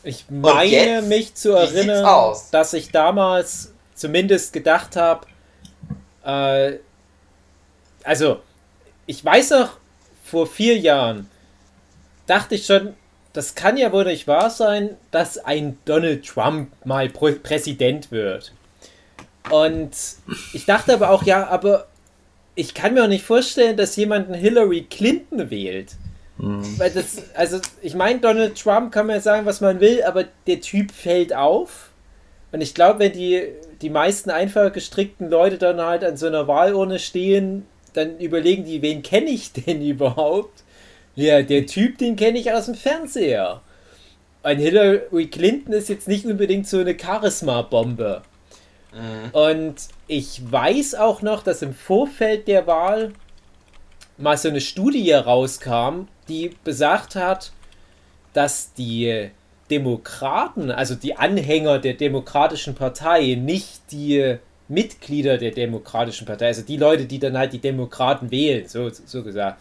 Ich 0.08 0.24
meine 0.30 1.02
mich 1.02 1.34
zu 1.34 1.52
erinnern, 1.52 2.34
dass 2.50 2.72
ich 2.72 2.90
damals 2.90 3.74
zumindest 3.94 4.54
gedacht 4.54 4.96
habe, 4.96 5.26
äh, 6.24 6.78
also 8.04 8.40
ich 9.04 9.22
weiß 9.22 9.50
noch, 9.50 9.76
vor 10.24 10.46
vier 10.46 10.78
Jahren 10.78 11.28
dachte 12.26 12.54
ich 12.54 12.64
schon, 12.64 12.94
das 13.34 13.54
kann 13.54 13.76
ja 13.76 13.92
wohl 13.92 14.06
nicht 14.06 14.26
wahr 14.26 14.48
sein, 14.48 14.96
dass 15.10 15.36
ein 15.36 15.76
Donald 15.84 16.26
Trump 16.26 16.70
mal 16.86 17.10
Präsident 17.10 18.10
wird. 18.10 18.54
Und 19.50 19.90
ich 20.54 20.64
dachte 20.64 20.94
aber 20.94 21.10
auch, 21.10 21.24
ja, 21.24 21.48
aber 21.48 21.86
ich 22.54 22.72
kann 22.72 22.94
mir 22.94 23.04
auch 23.04 23.08
nicht 23.08 23.26
vorstellen, 23.26 23.76
dass 23.76 23.94
jemand 23.96 24.28
einen 24.28 24.40
Hillary 24.40 24.86
Clinton 24.88 25.50
wählt. 25.50 25.96
Weil 26.78 26.90
das, 26.90 27.22
also 27.34 27.58
ich 27.82 27.94
meine, 27.94 28.20
Donald 28.20 28.60
Trump 28.60 28.92
kann 28.92 29.06
man 29.06 29.16
ja 29.16 29.22
sagen, 29.22 29.46
was 29.46 29.60
man 29.60 29.80
will, 29.80 30.02
aber 30.04 30.24
der 30.46 30.60
Typ 30.60 30.92
fällt 30.92 31.34
auf. 31.34 31.90
Und 32.52 32.60
ich 32.60 32.74
glaube, 32.74 33.00
wenn 33.00 33.12
die, 33.12 33.42
die 33.82 33.90
meisten 33.90 34.30
einfach 34.30 34.72
gestrickten 34.72 35.28
Leute 35.28 35.58
dann 35.58 35.80
halt 35.80 36.04
an 36.04 36.16
so 36.16 36.26
einer 36.26 36.46
Wahlurne 36.46 36.98
stehen, 36.98 37.66
dann 37.92 38.18
überlegen 38.18 38.64
die, 38.64 38.82
wen 38.82 39.02
kenne 39.02 39.30
ich 39.30 39.52
denn 39.52 39.82
überhaupt? 39.86 40.62
Ja, 41.14 41.42
der 41.42 41.66
Typ, 41.66 41.98
den 41.98 42.16
kenne 42.16 42.38
ich 42.38 42.52
aus 42.52 42.66
dem 42.66 42.76
Fernseher. 42.76 43.60
Ein 44.44 44.58
Hillary 44.58 45.26
Clinton 45.26 45.72
ist 45.72 45.88
jetzt 45.88 46.06
nicht 46.06 46.24
unbedingt 46.24 46.68
so 46.68 46.78
eine 46.78 46.96
Charisma-Bombe. 46.96 48.22
Und 49.32 49.74
ich 50.06 50.40
weiß 50.50 50.94
auch 50.94 51.22
noch, 51.22 51.42
dass 51.42 51.62
im 51.62 51.74
Vorfeld 51.74 52.48
der 52.48 52.66
Wahl 52.66 53.12
mal 54.16 54.36
so 54.38 54.48
eine 54.48 54.60
Studie 54.60 55.12
rauskam, 55.12 56.06
die 56.28 56.50
besagt 56.64 57.14
hat, 57.14 57.52
dass 58.32 58.72
die 58.74 59.30
Demokraten, 59.70 60.70
also 60.70 60.94
die 60.94 61.16
Anhänger 61.16 61.78
der 61.78 61.94
Demokratischen 61.94 62.74
Partei, 62.74 63.34
nicht 63.34 63.80
die 63.90 64.36
Mitglieder 64.68 65.38
der 65.38 65.52
Demokratischen 65.52 66.26
Partei, 66.26 66.48
also 66.48 66.62
die 66.62 66.76
Leute, 66.76 67.06
die 67.06 67.18
dann 67.18 67.36
halt 67.36 67.52
die 67.52 67.58
Demokraten 67.58 68.30
wählen, 68.30 68.68
so, 68.68 68.90
so 68.90 69.22
gesagt, 69.22 69.60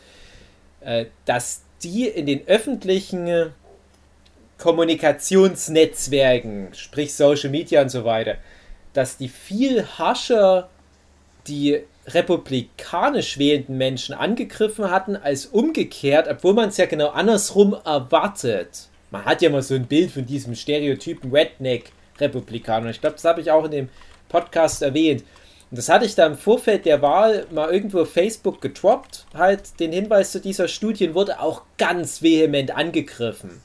äh, 0.82 1.06
dass 1.26 1.64
die 1.84 2.08
in 2.08 2.26
den 2.26 2.48
öffentlichen 2.48 3.54
Kommunikationsnetzwerken, 4.58 6.74
sprich 6.74 7.14
Social 7.14 7.50
Media 7.50 7.82
und 7.82 7.90
so 7.90 8.04
weiter, 8.04 8.36
dass 8.94 9.18
die 9.18 9.30
viel 9.30 9.86
harscher 9.86 10.70
die 11.48 11.80
republikanisch 12.08 13.38
wählenden 13.38 13.77
Menschen 13.77 14.16
angegriffen 14.16 14.89
hatten, 14.89 15.16
als 15.16 15.46
umgekehrt, 15.46 16.27
obwohl 16.30 16.54
man 16.54 16.70
es 16.70 16.77
ja 16.77 16.86
genau 16.86 17.10
andersrum 17.10 17.75
erwartet. 17.86 18.88
Man 19.12 19.25
hat 19.25 19.42
ja 19.42 19.50
mal 19.50 19.62
so 19.62 19.75
ein 19.75 19.88
Bild 19.88 20.12
von 20.12 20.25
diesem 20.25 20.56
Stereotypen 20.56 21.32
Redneck-Republikaner. 21.32 22.89
Ich 22.89 23.01
glaube, 23.01 23.16
das 23.16 23.25
habe 23.25 23.42
ich 23.42 23.51
auch 23.51 23.66
in 23.66 23.72
dem 23.72 23.89
Podcast 24.30 24.82
erwähnt. 24.82 25.24
Und 25.70 25.77
das 25.77 25.89
hatte 25.89 26.06
ich 26.06 26.16
da 26.16 26.25
im 26.25 26.38
Vorfeld 26.38 26.86
der 26.86 27.01
Wahl 27.01 27.46
mal 27.51 27.74
irgendwo 27.74 28.01
auf 28.01 28.13
Facebook 28.13 28.62
getroppt, 28.62 29.25
halt 29.34 29.80
den 29.80 29.92
Hinweis 29.92 30.32
zu 30.32 30.39
dieser 30.39 30.70
Studie 30.70 31.13
wurde 31.13 31.42
auch 31.42 31.63
ganz 31.77 32.22
vehement 32.22 32.72
angegriffen. 32.72 33.62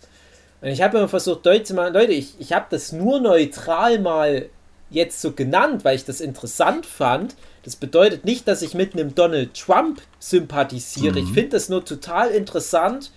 Und 0.60 0.68
ich 0.68 0.82
habe 0.82 0.98
immer 0.98 1.08
versucht, 1.08 1.46
deutlich 1.46 1.66
zu 1.66 1.74
machen, 1.74 1.94
Leute, 1.94 2.12
ich, 2.12 2.34
ich 2.40 2.52
habe 2.52 2.66
das 2.70 2.92
nur 2.92 3.20
neutral 3.20 4.00
mal 4.00 4.48
jetzt 4.90 5.20
so 5.20 5.32
genannt, 5.32 5.84
weil 5.84 5.96
ich 5.96 6.04
das 6.04 6.20
interessant 6.20 6.86
fand. 6.86 7.34
Das 7.62 7.76
bedeutet 7.76 8.24
nicht, 8.24 8.48
dass 8.48 8.62
ich 8.62 8.74
mit 8.74 8.94
einem 8.94 9.14
Donald 9.14 9.54
Trump 9.54 10.02
sympathisiere. 10.18 11.20
Ich 11.20 11.28
finde 11.30 11.50
das 11.50 11.68
nur 11.68 11.84
total 11.84 12.30
interessant, 12.30 13.12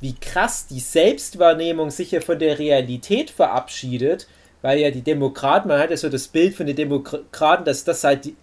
wie 0.00 0.14
krass 0.14 0.66
die 0.66 0.80
Selbstwahrnehmung 0.80 1.90
sich 1.90 2.10
ja 2.10 2.20
von 2.20 2.38
der 2.38 2.58
Realität 2.58 3.30
verabschiedet, 3.30 4.26
weil 4.62 4.80
ja 4.80 4.90
die 4.90 5.02
Demokraten, 5.02 5.68
man 5.68 5.78
hat 5.78 5.90
ja 5.90 5.96
so 5.96 6.08
das 6.08 6.28
Bild 6.28 6.54
von 6.54 6.66
den 6.66 6.76
Demokraten, 6.76 7.64
dass 7.64 7.84
das 7.84 8.02
halt 8.04 8.24
die, 8.24 8.36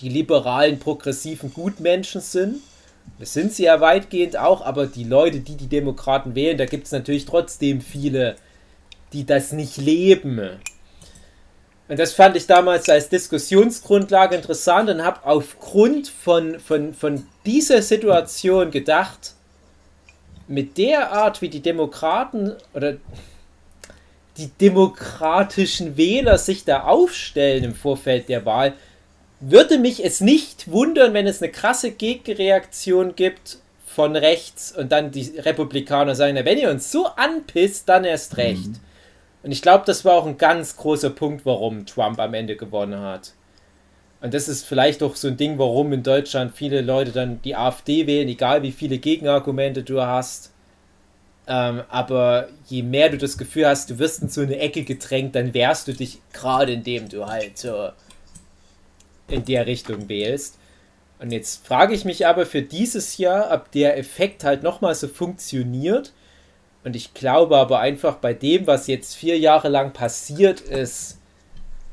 die 0.00 0.08
liberalen, 0.08 0.78
progressiven 0.78 1.52
Gutmenschen 1.52 2.20
sind. 2.20 2.60
Das 3.18 3.32
sind 3.32 3.52
sie 3.52 3.64
ja 3.64 3.80
weitgehend 3.80 4.36
auch, 4.38 4.62
aber 4.62 4.86
die 4.86 5.04
Leute, 5.04 5.40
die 5.40 5.56
die 5.56 5.66
Demokraten 5.66 6.34
wählen, 6.34 6.58
da 6.58 6.66
gibt 6.66 6.86
es 6.86 6.92
natürlich 6.92 7.24
trotzdem 7.24 7.80
viele, 7.80 8.36
die 9.12 9.24
das 9.24 9.52
nicht 9.52 9.76
leben. 9.78 10.60
Und 11.90 11.98
das 11.98 12.12
fand 12.12 12.36
ich 12.36 12.46
damals 12.46 12.88
als 12.88 13.08
Diskussionsgrundlage 13.08 14.36
interessant 14.36 14.88
und 14.88 15.04
habe 15.04 15.26
aufgrund 15.26 16.06
von, 16.06 16.60
von, 16.60 16.94
von 16.94 17.26
dieser 17.44 17.82
Situation 17.82 18.70
gedacht, 18.70 19.34
mit 20.46 20.78
der 20.78 21.10
Art, 21.10 21.42
wie 21.42 21.48
die 21.48 21.58
Demokraten 21.58 22.54
oder 22.74 22.96
die 24.36 24.50
demokratischen 24.60 25.96
Wähler 25.96 26.38
sich 26.38 26.64
da 26.64 26.84
aufstellen 26.84 27.64
im 27.64 27.74
Vorfeld 27.74 28.28
der 28.28 28.46
Wahl, 28.46 28.74
würde 29.40 29.76
mich 29.76 30.04
es 30.04 30.20
nicht 30.20 30.70
wundern, 30.70 31.12
wenn 31.12 31.26
es 31.26 31.42
eine 31.42 31.50
krasse 31.50 31.90
Gegenreaktion 31.90 33.16
gibt 33.16 33.58
von 33.84 34.14
rechts 34.14 34.70
und 34.70 34.92
dann 34.92 35.10
die 35.10 35.36
Republikaner 35.38 36.14
sagen, 36.14 36.38
wenn 36.44 36.58
ihr 36.58 36.70
uns 36.70 36.92
so 36.92 37.06
anpisst, 37.06 37.88
dann 37.88 38.04
erst 38.04 38.36
recht. 38.36 38.68
Mhm. 38.68 38.89
Und 39.42 39.52
ich 39.52 39.62
glaube, 39.62 39.84
das 39.86 40.04
war 40.04 40.14
auch 40.14 40.26
ein 40.26 40.38
ganz 40.38 40.76
großer 40.76 41.10
Punkt, 41.10 41.46
warum 41.46 41.86
Trump 41.86 42.18
am 42.20 42.34
Ende 42.34 42.56
gewonnen 42.56 43.00
hat. 43.00 43.32
Und 44.20 44.34
das 44.34 44.48
ist 44.48 44.66
vielleicht 44.66 45.02
auch 45.02 45.16
so 45.16 45.28
ein 45.28 45.36
Ding, 45.36 45.58
warum 45.58 45.92
in 45.92 46.02
Deutschland 46.02 46.54
viele 46.54 46.82
Leute 46.82 47.10
dann 47.10 47.40
die 47.42 47.56
AfD 47.56 48.06
wählen, 48.06 48.28
egal 48.28 48.62
wie 48.62 48.72
viele 48.72 48.98
Gegenargumente 48.98 49.82
du 49.82 50.02
hast. 50.02 50.52
Ähm, 51.46 51.82
aber 51.88 52.48
je 52.66 52.82
mehr 52.82 53.08
du 53.08 53.16
das 53.16 53.38
Gefühl 53.38 53.66
hast, 53.66 53.88
du 53.88 53.98
wirst 53.98 54.22
in 54.22 54.28
so 54.28 54.42
eine 54.42 54.58
Ecke 54.58 54.84
gedrängt, 54.84 55.34
dann 55.34 55.54
wehrst 55.54 55.88
du 55.88 55.94
dich 55.94 56.20
gerade, 56.34 56.74
indem 56.74 57.08
du 57.08 57.26
halt 57.26 57.56
so 57.56 57.88
in 59.26 59.44
der 59.46 59.66
Richtung 59.66 60.08
wählst. 60.08 60.58
Und 61.18 61.32
jetzt 61.32 61.66
frage 61.66 61.94
ich 61.94 62.04
mich 62.04 62.26
aber 62.26 62.46
für 62.46 62.62
dieses 62.62 63.18
Jahr, 63.18 63.52
ob 63.52 63.70
der 63.72 63.98
Effekt 63.98 64.44
halt 64.44 64.62
nochmal 64.62 64.94
so 64.94 65.08
funktioniert. 65.08 66.12
Und 66.82 66.96
ich 66.96 67.12
glaube 67.12 67.58
aber 67.58 67.80
einfach 67.80 68.16
bei 68.16 68.32
dem, 68.32 68.66
was 68.66 68.86
jetzt 68.86 69.14
vier 69.14 69.38
Jahre 69.38 69.68
lang 69.68 69.92
passiert 69.92 70.60
ist, 70.60 71.18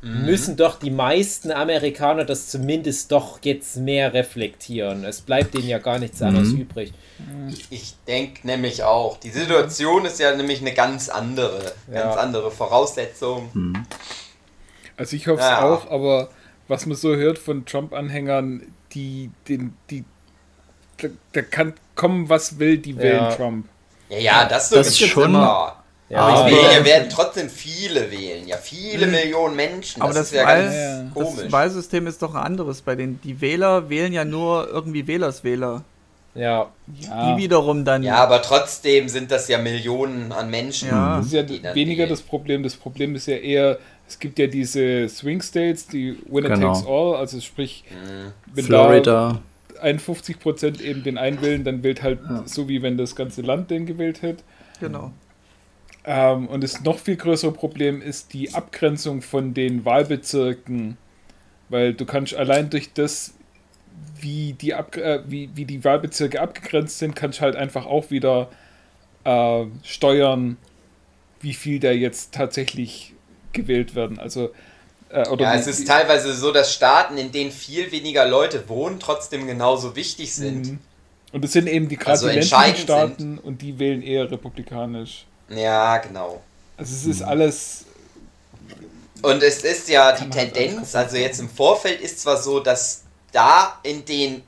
mhm. 0.01 0.25
müssen 0.25 0.55
doch 0.55 0.79
die 0.79 0.91
meisten 0.91 1.51
Amerikaner 1.51 2.23
das 2.23 2.47
zumindest 2.47 3.11
doch 3.11 3.39
jetzt 3.43 3.77
mehr 3.77 4.13
reflektieren. 4.13 5.03
Es 5.03 5.21
bleibt 5.21 5.53
denen 5.53 5.67
ja 5.67 5.79
gar 5.79 5.99
nichts 5.99 6.21
anderes 6.21 6.49
mhm. 6.49 6.61
übrig. 6.61 6.93
Ich 7.69 7.95
denke 8.07 8.45
nämlich 8.47 8.83
auch, 8.83 9.17
die 9.17 9.29
Situation 9.29 10.05
ist 10.05 10.19
ja 10.19 10.35
nämlich 10.35 10.61
eine 10.61 10.73
ganz 10.73 11.09
andere, 11.09 11.59
ganz 11.91 12.15
ja. 12.15 12.21
andere 12.21 12.51
Voraussetzung. 12.51 13.49
Mhm. 13.53 13.85
Also 14.95 15.15
ich 15.15 15.27
hoffe 15.27 15.41
es 15.41 15.47
ja. 15.47 15.63
auch, 15.63 15.89
aber 15.91 16.29
was 16.67 16.85
man 16.85 16.95
so 16.95 17.15
hört 17.15 17.39
von 17.39 17.65
Trump-Anhängern, 17.65 18.63
die, 18.93 19.31
den, 19.47 19.73
die, 19.89 20.05
da, 20.97 21.09
da, 21.33 21.41
kann 21.41 21.73
kommen, 21.95 22.29
was 22.29 22.59
will, 22.59 22.77
die 22.77 22.97
wählen 22.97 23.17
ja. 23.17 23.35
Trump. 23.35 23.67
Ja, 24.09 24.17
ja, 24.17 24.45
das, 24.45 24.69
das 24.69 24.87
ist 24.87 24.99
schon. 25.07 25.25
Immer. 25.25 25.77
Ja, 26.09 26.19
aber 26.19 26.49
wählen, 26.49 26.85
werden 26.85 27.09
trotzdem 27.09 27.49
viele 27.49 28.09
wählen, 28.09 28.47
ja, 28.47 28.55
viele 28.55 29.07
mhm. 29.07 29.11
Millionen 29.11 29.55
Menschen. 29.57 30.01
Aber 30.01 30.13
das, 30.13 30.19
das 30.19 30.31
ist 30.31 30.37
ja 30.37 30.45
Wahl, 30.45 30.63
ganz 30.63 31.13
komisch. 31.13 31.43
Das 31.43 31.51
Wahlsystem 31.51 32.07
ist 32.07 32.21
doch 32.21 32.33
ein 32.33 32.41
anderes 32.41 32.81
bei 32.81 32.95
denen. 32.95 33.19
Die 33.23 33.41
Wähler 33.41 33.89
wählen 33.89 34.13
ja 34.13 34.23
nur 34.23 34.69
irgendwie 34.69 35.05
Wählerswähler. 35.05 35.83
Ja. 36.33 36.69
ja. 37.01 37.35
Die 37.35 37.41
wiederum 37.41 37.83
dann. 37.83 38.03
Ja, 38.03 38.17
aber 38.17 38.41
trotzdem 38.41 39.09
sind 39.09 39.31
das 39.31 39.49
ja 39.49 39.57
Millionen 39.57 40.31
an 40.31 40.49
Menschen. 40.49 40.89
Ja. 40.89 41.17
Das 41.17 41.25
ist 41.25 41.33
ja 41.33 41.75
weniger 41.75 42.03
wählen. 42.03 42.09
das 42.09 42.21
Problem. 42.21 42.63
Das 42.63 42.75
Problem 42.75 43.15
ist 43.15 43.27
ja 43.27 43.35
eher, 43.35 43.77
es 44.07 44.17
gibt 44.17 44.39
ja 44.39 44.47
diese 44.47 45.09
Swing 45.09 45.41
States, 45.41 45.87
die 45.87 46.17
Winner 46.29 46.49
genau. 46.49 46.73
takes 46.73 46.87
all, 46.87 47.15
also 47.15 47.41
sprich, 47.41 47.83
mhm. 47.89 48.31
wenn 48.53 48.65
Florida. 48.65 49.29
da 49.33 49.41
51 49.77 50.39
Prozent 50.39 50.81
eben 50.81 51.03
den 51.03 51.17
einwählen, 51.17 51.63
dann 51.63 51.83
wählt 51.83 52.03
halt 52.03 52.19
ja. 52.27 52.43
so 52.45 52.67
wie 52.67 52.81
wenn 52.81 52.97
das 52.97 53.15
ganze 53.15 53.41
Land 53.41 53.71
den 53.71 53.85
gewählt 53.85 54.21
hätte. 54.21 54.43
Genau. 54.79 55.11
Ähm, 56.05 56.47
und 56.47 56.63
das 56.63 56.83
noch 56.83 56.99
viel 56.99 57.17
größere 57.17 57.51
Problem 57.51 58.01
ist 58.01 58.33
die 58.33 58.53
Abgrenzung 58.53 59.21
von 59.21 59.53
den 59.53 59.83
Wahlbezirken, 59.83 60.97
weil 61.69 61.93
du 61.93 62.05
kannst 62.05 62.33
allein 62.33 62.69
durch 62.69 62.93
das, 62.93 63.33
wie 64.19 64.53
die, 64.53 64.73
Ab 64.73 64.95
äh, 64.95 65.19
wie, 65.27 65.49
wie 65.55 65.65
die 65.65 65.83
Wahlbezirke 65.83 66.39
abgegrenzt 66.39 66.99
sind, 66.99 67.15
kannst 67.15 67.39
du 67.39 67.41
halt 67.43 67.55
einfach 67.55 67.85
auch 67.85 68.09
wieder 68.09 68.49
äh, 69.25 69.65
steuern, 69.83 70.57
wie 71.41 71.53
viel 71.53 71.79
da 71.79 71.91
jetzt 71.91 72.33
tatsächlich 72.33 73.13
gewählt 73.51 73.95
werden. 73.95 74.17
Also 74.17 74.51
ja, 75.11 75.55
es 75.55 75.67
ist 75.67 75.87
teilweise 75.87 76.33
so, 76.33 76.51
dass 76.51 76.73
Staaten, 76.73 77.17
in 77.17 77.31
denen 77.31 77.51
viel 77.51 77.91
weniger 77.91 78.25
Leute 78.25 78.67
wohnen, 78.67 78.99
trotzdem 78.99 79.47
genauso 79.47 79.95
wichtig 79.95 80.33
sind. 80.33 80.67
Mhm. 80.67 80.79
Und 81.31 81.45
es 81.45 81.53
sind 81.53 81.67
eben 81.67 81.87
die 81.87 81.97
gerade 81.97 82.11
also 82.11 82.27
ländlichen 82.27 82.77
Staaten 82.77 83.17
sind. 83.17 83.37
und 83.39 83.61
die 83.61 83.77
wählen 83.79 84.01
eher 84.01 84.29
republikanisch. 84.31 85.25
Ja, 85.49 85.97
genau. 85.97 86.41
Also 86.77 86.93
es 86.93 87.05
ist 87.15 87.21
alles. 87.21 87.85
Und 89.21 89.41
es 89.43 89.63
ist 89.63 89.89
ja 89.89 90.11
die 90.11 90.29
Tendenz, 90.29 90.95
also 90.95 91.17
jetzt 91.17 91.39
im 91.39 91.49
Vorfeld 91.49 92.01
ist 92.01 92.21
zwar 92.21 92.37
so, 92.37 92.59
dass 92.59 93.03
da 93.31 93.79
in 93.83 94.05
den 94.05 94.43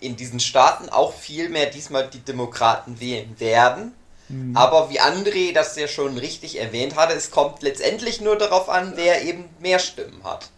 in 0.00 0.16
diesen 0.16 0.40
Staaten 0.40 0.88
auch 0.88 1.14
viel 1.14 1.48
mehr 1.48 1.66
diesmal 1.66 2.08
die 2.08 2.18
Demokraten 2.18 3.00
wählen 3.00 3.38
werden. 3.38 3.92
Mhm. 4.32 4.56
Aber 4.56 4.90
wie 4.90 5.00
André 5.00 5.52
das 5.52 5.76
ja 5.76 5.86
schon 5.86 6.16
richtig 6.16 6.58
erwähnt 6.58 6.96
hatte, 6.96 7.14
es 7.14 7.30
kommt 7.30 7.62
letztendlich 7.62 8.20
nur 8.20 8.36
darauf 8.36 8.68
an, 8.68 8.94
wer 8.96 9.22
eben 9.22 9.44
mehr 9.60 9.78
Stimmen 9.78 10.24
hat. 10.24 10.50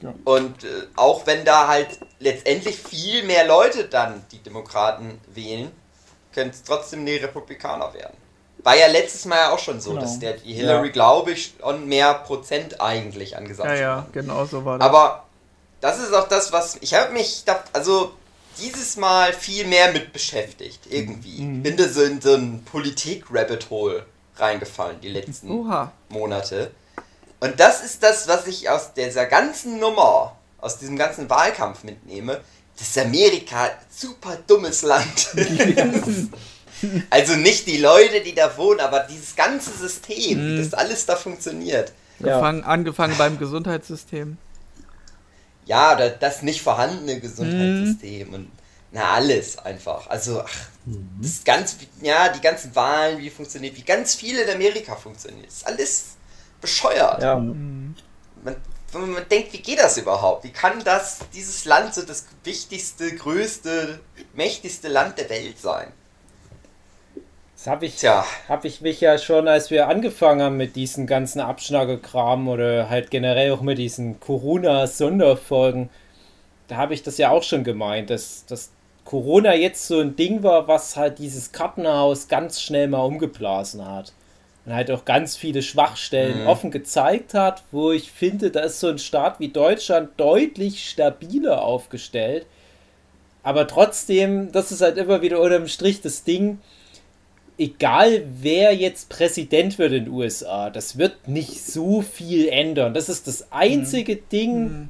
Ja. 0.00 0.14
Und 0.24 0.64
äh, 0.64 0.68
auch 0.96 1.26
wenn 1.26 1.44
da 1.44 1.68
halt 1.68 1.98
letztendlich 2.20 2.78
viel 2.78 3.24
mehr 3.24 3.46
Leute 3.46 3.84
dann 3.84 4.24
die 4.30 4.38
Demokraten 4.38 5.20
wählen, 5.34 5.70
können 6.32 6.50
es 6.50 6.62
trotzdem 6.62 7.04
die 7.04 7.16
Republikaner 7.16 7.92
werden. 7.92 8.16
War 8.62 8.76
ja 8.76 8.86
letztes 8.86 9.24
Mal 9.24 9.36
ja 9.36 9.50
auch 9.50 9.58
schon 9.58 9.80
so, 9.80 9.90
genau. 9.90 10.02
dass 10.02 10.18
der 10.18 10.34
die 10.34 10.52
Hillary, 10.52 10.86
ja. 10.86 10.92
glaube 10.92 11.32
ich, 11.32 11.54
schon 11.60 11.86
mehr 11.86 12.14
Prozent 12.14 12.80
eigentlich 12.80 13.36
angesagt 13.36 13.68
hat. 13.68 13.76
Ja, 13.76 13.82
ja, 13.82 14.06
genau 14.12 14.44
so 14.44 14.64
war 14.64 14.78
das. 14.78 14.86
Aber 14.86 15.24
das 15.80 15.98
ist 15.98 16.14
auch 16.14 16.28
das, 16.28 16.52
was 16.52 16.76
ich 16.80 16.94
habe 16.94 17.12
mich 17.12 17.44
da, 17.44 17.64
also 17.72 18.12
dieses 18.60 18.96
Mal 18.96 19.32
viel 19.32 19.66
mehr 19.66 19.92
mit 19.92 20.12
beschäftigt, 20.12 20.80
irgendwie. 20.88 21.42
Mhm. 21.42 21.62
Bin 21.62 21.76
da 21.76 21.88
so 21.88 22.02
in 22.02 22.20
so 22.20 22.34
ein 22.34 22.62
Politik-Rabbit 22.64 23.70
Hole 23.70 24.06
reingefallen, 24.36 25.00
die 25.00 25.08
letzten 25.08 25.50
Oha. 25.50 25.92
Monate. 26.08 26.70
Und 27.40 27.58
das 27.58 27.82
ist 27.82 28.02
das, 28.02 28.28
was 28.28 28.46
ich 28.46 28.68
aus 28.68 28.94
dieser 28.94 29.26
ganzen 29.26 29.78
Nummer, 29.78 30.36
aus 30.58 30.78
diesem 30.78 30.96
ganzen 30.96 31.28
Wahlkampf 31.30 31.84
mitnehme. 31.84 32.40
Das 32.78 32.88
ist 32.88 32.98
Amerika 32.98 33.64
ein 33.64 33.70
super 33.90 34.38
dummes 34.46 34.82
Land. 34.82 35.34
also 37.10 37.36
nicht 37.36 37.66
die 37.66 37.78
Leute, 37.78 38.20
die 38.20 38.34
da 38.34 38.56
wohnen, 38.56 38.80
aber 38.80 39.00
dieses 39.00 39.36
ganze 39.36 39.70
System, 39.70 40.38
mhm. 40.38 40.58
wie 40.58 40.62
das 40.64 40.74
alles 40.74 41.06
da 41.06 41.16
funktioniert. 41.16 41.92
Ja. 42.20 42.40
Angefangen 42.40 43.16
beim 43.16 43.38
Gesundheitssystem 43.38 44.36
ja, 45.70 45.94
oder 45.94 46.10
das 46.10 46.42
nicht 46.42 46.62
vorhandene 46.62 47.20
Gesundheitssystem 47.20 48.26
mhm. 48.26 48.34
und 48.34 48.50
na, 48.90 49.12
alles 49.12 49.56
einfach. 49.56 50.10
Also, 50.10 50.42
ach, 50.42 50.52
mhm. 50.84 51.08
das 51.22 51.44
ganz, 51.44 51.76
ja, 52.02 52.28
die 52.28 52.40
ganzen 52.40 52.74
Wahlen, 52.74 53.18
wie 53.18 53.22
die 53.22 53.30
funktionieren, 53.30 53.76
wie 53.76 53.82
ganz 53.82 54.16
viele 54.16 54.42
in 54.42 54.50
Amerika 54.50 54.96
funktionieren. 54.96 55.44
Das 55.44 55.58
ist 55.58 55.66
alles 55.68 56.04
bescheuert. 56.60 57.22
Ja. 57.22 57.36
Mhm. 57.36 57.94
Man, 58.42 58.56
wenn 58.90 59.10
man 59.12 59.28
denkt, 59.28 59.52
wie 59.52 59.62
geht 59.62 59.78
das 59.78 59.96
überhaupt? 59.96 60.42
Wie 60.42 60.50
kann 60.50 60.82
das, 60.82 61.20
dieses 61.32 61.64
Land 61.64 61.94
so 61.94 62.02
das 62.02 62.26
wichtigste, 62.42 63.14
größte, 63.14 64.00
mächtigste 64.34 64.88
Land 64.88 65.18
der 65.18 65.30
Welt 65.30 65.60
sein? 65.60 65.92
Das 67.60 67.66
habe 67.66 67.84
ich, 67.84 68.02
hab 68.02 68.64
ich 68.64 68.80
mich 68.80 69.02
ja 69.02 69.18
schon, 69.18 69.46
als 69.46 69.70
wir 69.70 69.86
angefangen 69.88 70.40
haben 70.40 70.56
mit 70.56 70.76
diesen 70.76 71.06
ganzen 71.06 71.40
Abschnagekram 71.40 72.48
oder 72.48 72.88
halt 72.88 73.10
generell 73.10 73.52
auch 73.52 73.60
mit 73.60 73.76
diesen 73.76 74.18
Corona-Sonderfolgen, 74.18 75.90
da 76.68 76.76
habe 76.76 76.94
ich 76.94 77.02
das 77.02 77.18
ja 77.18 77.28
auch 77.28 77.42
schon 77.42 77.62
gemeint, 77.62 78.08
dass, 78.08 78.46
dass 78.46 78.70
Corona 79.04 79.54
jetzt 79.54 79.86
so 79.86 80.00
ein 80.00 80.16
Ding 80.16 80.42
war, 80.42 80.68
was 80.68 80.96
halt 80.96 81.18
dieses 81.18 81.52
Kartenhaus 81.52 82.28
ganz 82.28 82.62
schnell 82.62 82.88
mal 82.88 83.02
umgeblasen 83.02 83.86
hat. 83.86 84.14
Und 84.64 84.72
halt 84.72 84.90
auch 84.90 85.04
ganz 85.04 85.36
viele 85.36 85.60
Schwachstellen 85.60 86.44
mhm. 86.44 86.46
offen 86.46 86.70
gezeigt 86.70 87.34
hat, 87.34 87.62
wo 87.72 87.92
ich 87.92 88.10
finde, 88.10 88.50
da 88.50 88.60
ist 88.60 88.80
so 88.80 88.88
ein 88.88 88.98
Staat 88.98 89.38
wie 89.38 89.48
Deutschland 89.48 90.12
deutlich 90.16 90.88
stabiler 90.88 91.60
aufgestellt. 91.60 92.46
Aber 93.42 93.66
trotzdem, 93.66 94.50
das 94.50 94.72
ist 94.72 94.80
halt 94.80 94.96
immer 94.96 95.20
wieder 95.20 95.40
unter 95.40 95.58
dem 95.58 95.68
Strich 95.68 96.00
das 96.00 96.24
Ding, 96.24 96.58
egal 97.60 98.24
wer 98.40 98.74
jetzt 98.74 99.10
Präsident 99.10 99.78
wird 99.78 99.92
in 99.92 100.06
den 100.06 100.14
USA, 100.14 100.70
das 100.70 100.96
wird 100.96 101.28
nicht 101.28 101.62
so 101.62 102.00
viel 102.00 102.48
ändern. 102.48 102.94
Das 102.94 103.08
ist 103.10 103.28
das 103.28 103.52
einzige 103.52 104.16
Ding, 104.16 104.88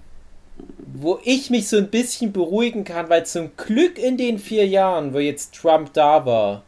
wo 0.94 1.18
ich 1.24 1.50
mich 1.50 1.68
so 1.68 1.76
ein 1.76 1.88
bisschen 1.88 2.32
beruhigen 2.32 2.84
kann, 2.84 3.10
weil 3.10 3.26
zum 3.26 3.56
Glück 3.56 3.98
in 3.98 4.16
den 4.16 4.38
vier 4.38 4.66
Jahren, 4.68 5.12
wo 5.12 5.18
jetzt 5.18 5.54
Trump 5.54 5.92
da 5.94 6.24
war, 6.24 6.62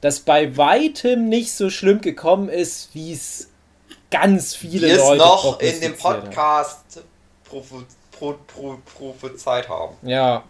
das 0.00 0.20
bei 0.20 0.56
weitem 0.56 1.28
nicht 1.28 1.52
so 1.52 1.70
schlimm 1.70 2.00
gekommen 2.00 2.48
ist, 2.48 2.90
wie 2.94 3.12
es 3.12 3.50
ganz 4.10 4.54
viele 4.54 4.88
es 4.88 4.98
Leute 4.98 5.18
noch 5.18 5.60
in 5.60 5.80
dem. 5.80 5.96
Podcast 5.96 7.02
prophezeit 8.18 9.68
haben. 9.68 9.94
Ja. 10.02 10.44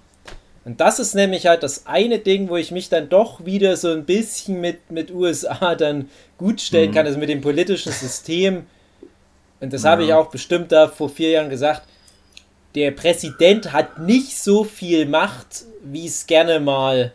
Und 0.64 0.80
das 0.80 0.98
ist 0.98 1.14
nämlich 1.14 1.46
halt 1.46 1.62
das 1.62 1.86
eine 1.86 2.18
Ding, 2.18 2.48
wo 2.48 2.56
ich 2.56 2.70
mich 2.70 2.88
dann 2.88 3.08
doch 3.08 3.44
wieder 3.44 3.76
so 3.76 3.90
ein 3.92 4.04
bisschen 4.04 4.60
mit, 4.60 4.90
mit 4.90 5.10
USA 5.10 5.74
dann 5.78 6.10
gut 6.38 6.60
stellen 6.60 6.92
kann, 6.92 7.06
also 7.06 7.18
mit 7.18 7.28
dem 7.28 7.40
politischen 7.40 7.92
System. 7.92 8.66
Und 9.60 9.72
das 9.72 9.84
habe 9.84 10.04
ich 10.04 10.12
auch 10.12 10.30
bestimmt 10.30 10.72
da 10.72 10.88
vor 10.88 11.08
vier 11.08 11.30
Jahren 11.30 11.50
gesagt. 11.50 11.82
Der 12.74 12.92
Präsident 12.92 13.72
hat 13.72 13.98
nicht 13.98 14.38
so 14.38 14.64
viel 14.64 15.06
Macht, 15.06 15.64
wie 15.82 16.06
es 16.06 16.26
gerne 16.26 16.60
mal 16.60 17.12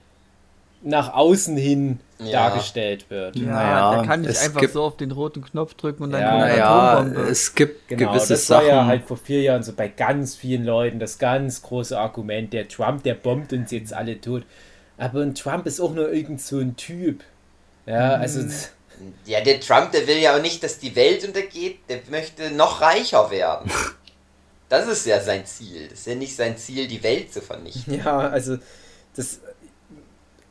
nach 0.86 1.14
außen 1.14 1.58
hin 1.58 2.00
Ja. 2.20 2.32
dargestellt 2.48 3.10
wird. 3.10 3.36
Ja, 3.36 3.46
Naja, 3.46 3.96
da 3.98 4.04
kann 4.06 4.24
ich 4.24 4.40
einfach 4.40 4.62
gibt- 4.62 4.74
so 4.74 4.84
auf 4.84 4.96
den 4.98 5.12
roten 5.12 5.44
Knopf 5.44 5.74
drücken 5.74 6.04
und 6.04 6.12
dann 6.12 6.22
Ja, 6.22 6.30
kommt 6.32 6.44
eine 6.44 6.52
Naja, 6.54 6.94
Atombombe. 7.00 7.30
es 7.30 7.56
gibt 7.56 7.88
Genau, 7.90 8.12
gewisse 8.14 8.34
das 8.34 8.50
war 8.50 8.58
Sachen. 8.62 8.68
ja 8.70 8.86
halt 8.86 9.04
vor 9.04 9.18
vier 9.18 9.42
Jahren 9.42 9.64
so 9.64 9.74
bei 9.74 9.88
ganz 9.90 10.36
vielen 10.36 10.64
Leuten 10.64 11.00
das 11.00 11.18
ganz 11.18 11.62
große 11.62 11.98
Argument. 12.00 12.54
Der 12.54 12.68
Trump, 12.68 13.04
der 13.04 13.16
bombt 13.16 13.52
uns 13.52 13.72
jetzt 13.72 13.94
alle 13.94 14.22
tot. 14.22 14.44
Aber 14.98 15.22
ein 15.22 15.36
Trump 15.36 15.66
ist 15.66 15.82
auch 15.82 15.94
nur 15.94 16.12
irgend 16.14 16.40
so 16.40 16.60
ein 16.60 16.76
Typ. 16.78 17.24
Ja, 17.86 18.14
also 18.16 18.42
Ja, 19.26 19.42
der 19.42 19.60
Trump, 19.60 19.92
der 19.92 20.08
will 20.08 20.18
ja 20.20 20.38
auch 20.38 20.42
nicht, 20.42 20.64
dass 20.64 20.80
die 20.80 20.96
Welt 20.96 21.26
untergeht, 21.26 21.80
der 21.90 22.00
möchte 22.10 22.52
noch 22.52 22.80
reicher 22.82 23.30
werden. 23.32 23.70
Das 24.68 24.88
ist 24.88 25.06
ja 25.06 25.20
sein 25.22 25.46
Ziel. 25.46 25.88
Das 25.90 26.00
ist 26.00 26.08
ja 26.08 26.16
nicht 26.16 26.36
sein 26.36 26.58
Ziel, 26.58 26.88
die 26.88 27.04
Welt 27.04 27.32
zu 27.32 27.40
vernichten. 27.42 28.00
ja, 28.04 28.18
also 28.18 28.58
das 29.16 29.40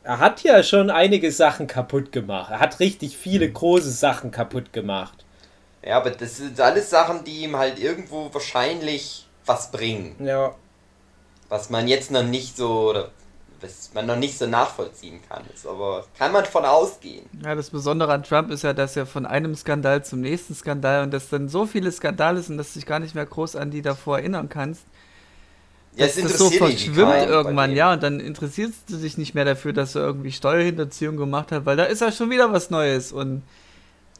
er 0.05 0.19
hat 0.19 0.43
ja 0.43 0.61
schon 0.61 0.91
einige 0.91 1.31
Sachen 1.31 1.65
kaputt 1.65 2.11
gemacht. 2.11 2.51
Er 2.51 2.59
hat 2.59 2.79
richtig 2.79 3.17
viele 3.17 3.51
große 3.51 3.89
Sachen 3.89 4.29
kaputt 4.29 4.71
gemacht. 4.71 5.25
Ja, 5.83 5.97
aber 5.97 6.11
das 6.11 6.37
sind 6.37 6.59
alles 6.61 6.91
Sachen, 6.91 7.23
die 7.23 7.43
ihm 7.43 7.57
halt 7.57 7.79
irgendwo 7.79 8.31
wahrscheinlich 8.31 9.27
was 9.45 9.71
bringen. 9.71 10.15
Ja, 10.23 10.53
Was 11.49 11.69
man 11.69 11.87
jetzt 11.87 12.11
noch 12.11 12.23
nicht 12.23 12.55
so, 12.55 12.89
oder 12.89 13.09
was 13.61 13.91
man 13.93 14.05
noch 14.05 14.15
nicht 14.15 14.37
so 14.37 14.45
nachvollziehen 14.45 15.21
kann. 15.27 15.43
Ist 15.53 15.65
aber 15.65 16.05
kann 16.17 16.31
man 16.31 16.45
von 16.45 16.65
ausgehen. 16.65 17.27
Ja, 17.43 17.55
das 17.55 17.71
Besondere 17.71 18.13
an 18.13 18.23
Trump 18.23 18.51
ist 18.51 18.63
ja, 18.63 18.73
dass 18.73 18.95
er 18.95 19.07
von 19.07 19.25
einem 19.25 19.55
Skandal 19.55 20.03
zum 20.03 20.21
nächsten 20.21 20.53
Skandal 20.53 21.03
und 21.03 21.11
dass 21.11 21.29
dann 21.29 21.49
so 21.49 21.65
viele 21.65 21.91
Skandale 21.91 22.41
sind, 22.41 22.57
dass 22.57 22.73
du 22.73 22.79
dich 22.79 22.85
gar 22.85 22.99
nicht 22.99 23.15
mehr 23.15 23.25
groß 23.25 23.55
an 23.55 23.71
die 23.71 23.81
davor 23.81 24.19
erinnern 24.19 24.49
kannst. 24.49 24.85
Ja, 25.95 26.05
es 26.05 26.15
dass 26.15 26.23
das 26.23 26.37
so 26.37 26.45
interessiert 26.45 26.79
verschwimmt 26.79 27.29
irgendwann, 27.29 27.73
ja, 27.73 27.93
und 27.93 28.03
dann 28.03 28.19
interessierst 28.19 28.89
du 28.89 28.97
dich 28.97 29.17
nicht 29.17 29.33
mehr 29.33 29.45
dafür, 29.45 29.73
dass 29.73 29.95
er 29.95 30.01
irgendwie 30.01 30.31
Steuerhinterziehung 30.31 31.15
gemacht 31.17 31.51
hat, 31.51 31.65
weil 31.65 31.77
da 31.77 31.85
ist 31.85 32.01
ja 32.01 32.11
schon 32.11 32.29
wieder 32.29 32.51
was 32.51 32.69
Neues 32.69 33.11
und 33.11 33.43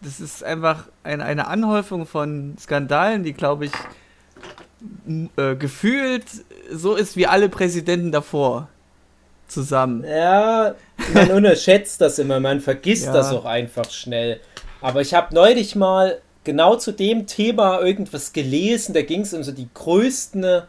das 0.01 0.19
ist 0.19 0.43
einfach 0.43 0.85
ein, 1.03 1.21
eine 1.21 1.47
Anhäufung 1.47 2.05
von 2.05 2.55
Skandalen, 2.59 3.23
die, 3.23 3.33
glaube 3.33 3.65
ich, 3.65 3.71
äh, 5.37 5.55
gefühlt 5.55 6.25
so 6.71 6.95
ist 6.95 7.15
wie 7.17 7.27
alle 7.27 7.49
Präsidenten 7.49 8.11
davor 8.11 8.67
zusammen. 9.47 10.03
Ja, 10.03 10.75
man 11.13 11.31
unterschätzt 11.31 12.01
das 12.01 12.19
immer, 12.19 12.39
man 12.39 12.61
vergisst 12.61 13.05
Ja. 13.05 13.13
das 13.13 13.31
auch 13.31 13.45
einfach 13.45 13.89
schnell. 13.89 14.39
Aber 14.81 15.01
ich 15.01 15.13
habe 15.13 15.33
neulich 15.33 15.75
mal 15.75 16.19
genau 16.43 16.75
zu 16.75 16.91
dem 16.91 17.25
Thema 17.27 17.81
irgendwas 17.81 18.33
gelesen, 18.33 18.93
da 18.93 19.01
ging 19.01 19.21
es 19.21 19.33
um 19.33 19.43
so 19.43 19.51
die 19.51 19.67
größten 19.73 20.63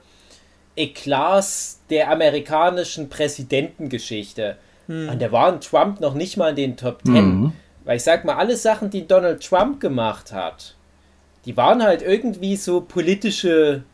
Eklats 0.76 1.80
der 1.90 2.10
amerikanischen 2.10 3.08
Präsidentengeschichte. 3.08 4.56
Und 4.88 5.20
da 5.20 5.32
war 5.32 5.52
ein 5.52 5.60
Trump 5.60 6.00
noch 6.00 6.14
nicht 6.14 6.36
mal 6.36 6.50
in 6.50 6.56
den 6.56 6.76
Top 6.76 7.02
Ten. 7.02 7.40
Mhm. 7.40 7.52
Weil 7.84 7.96
ich 7.96 8.02
sag 8.02 8.24
mal, 8.24 8.36
alle 8.36 8.56
Sachen, 8.56 8.90
die 8.90 9.06
Donald 9.06 9.42
Trump 9.44 9.80
gemacht 9.80 10.32
hat, 10.32 10.76
die 11.44 11.56
waren 11.56 11.82
halt 11.82 12.02
irgendwie 12.02 12.56
so 12.56 12.80
politische 12.80 13.84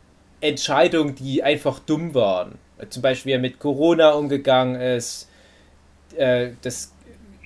Entscheidungen, 0.41 1.15
die 1.15 1.43
einfach 1.43 1.79
dumm 1.79 2.13
waren. 2.13 2.55
Zum 2.89 3.01
Beispiel, 3.01 3.31
wie 3.31 3.35
er 3.35 3.39
mit 3.39 3.59
Corona 3.59 4.11
umgegangen 4.11 4.79
ist, 4.79 5.29
äh, 6.15 6.49
das 6.61 6.91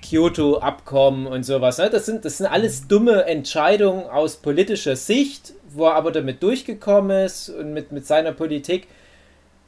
Kyoto-Abkommen 0.02 1.28
und 1.28 1.43
sowas. 1.43 1.78
Ne? 1.78 1.89
Das, 1.89 2.06
sind, 2.06 2.26
das 2.26 2.38
sind 2.38 2.47
alles 2.47 2.88
dumme 2.88 3.26
Entscheidungen 3.26 4.06
aus 4.06 4.38
politischer 4.38 4.95
Sicht, 4.95 5.54
wo 5.69 5.86
er 5.86 5.95
aber 5.95 6.12
damit 6.12 6.41
durchgekommen 6.41 7.26
ist 7.26 7.50
und 7.50 7.73
mit, 7.73 7.91
mit 7.91 8.08
seiner 8.08 8.32
Politik. 8.32 8.88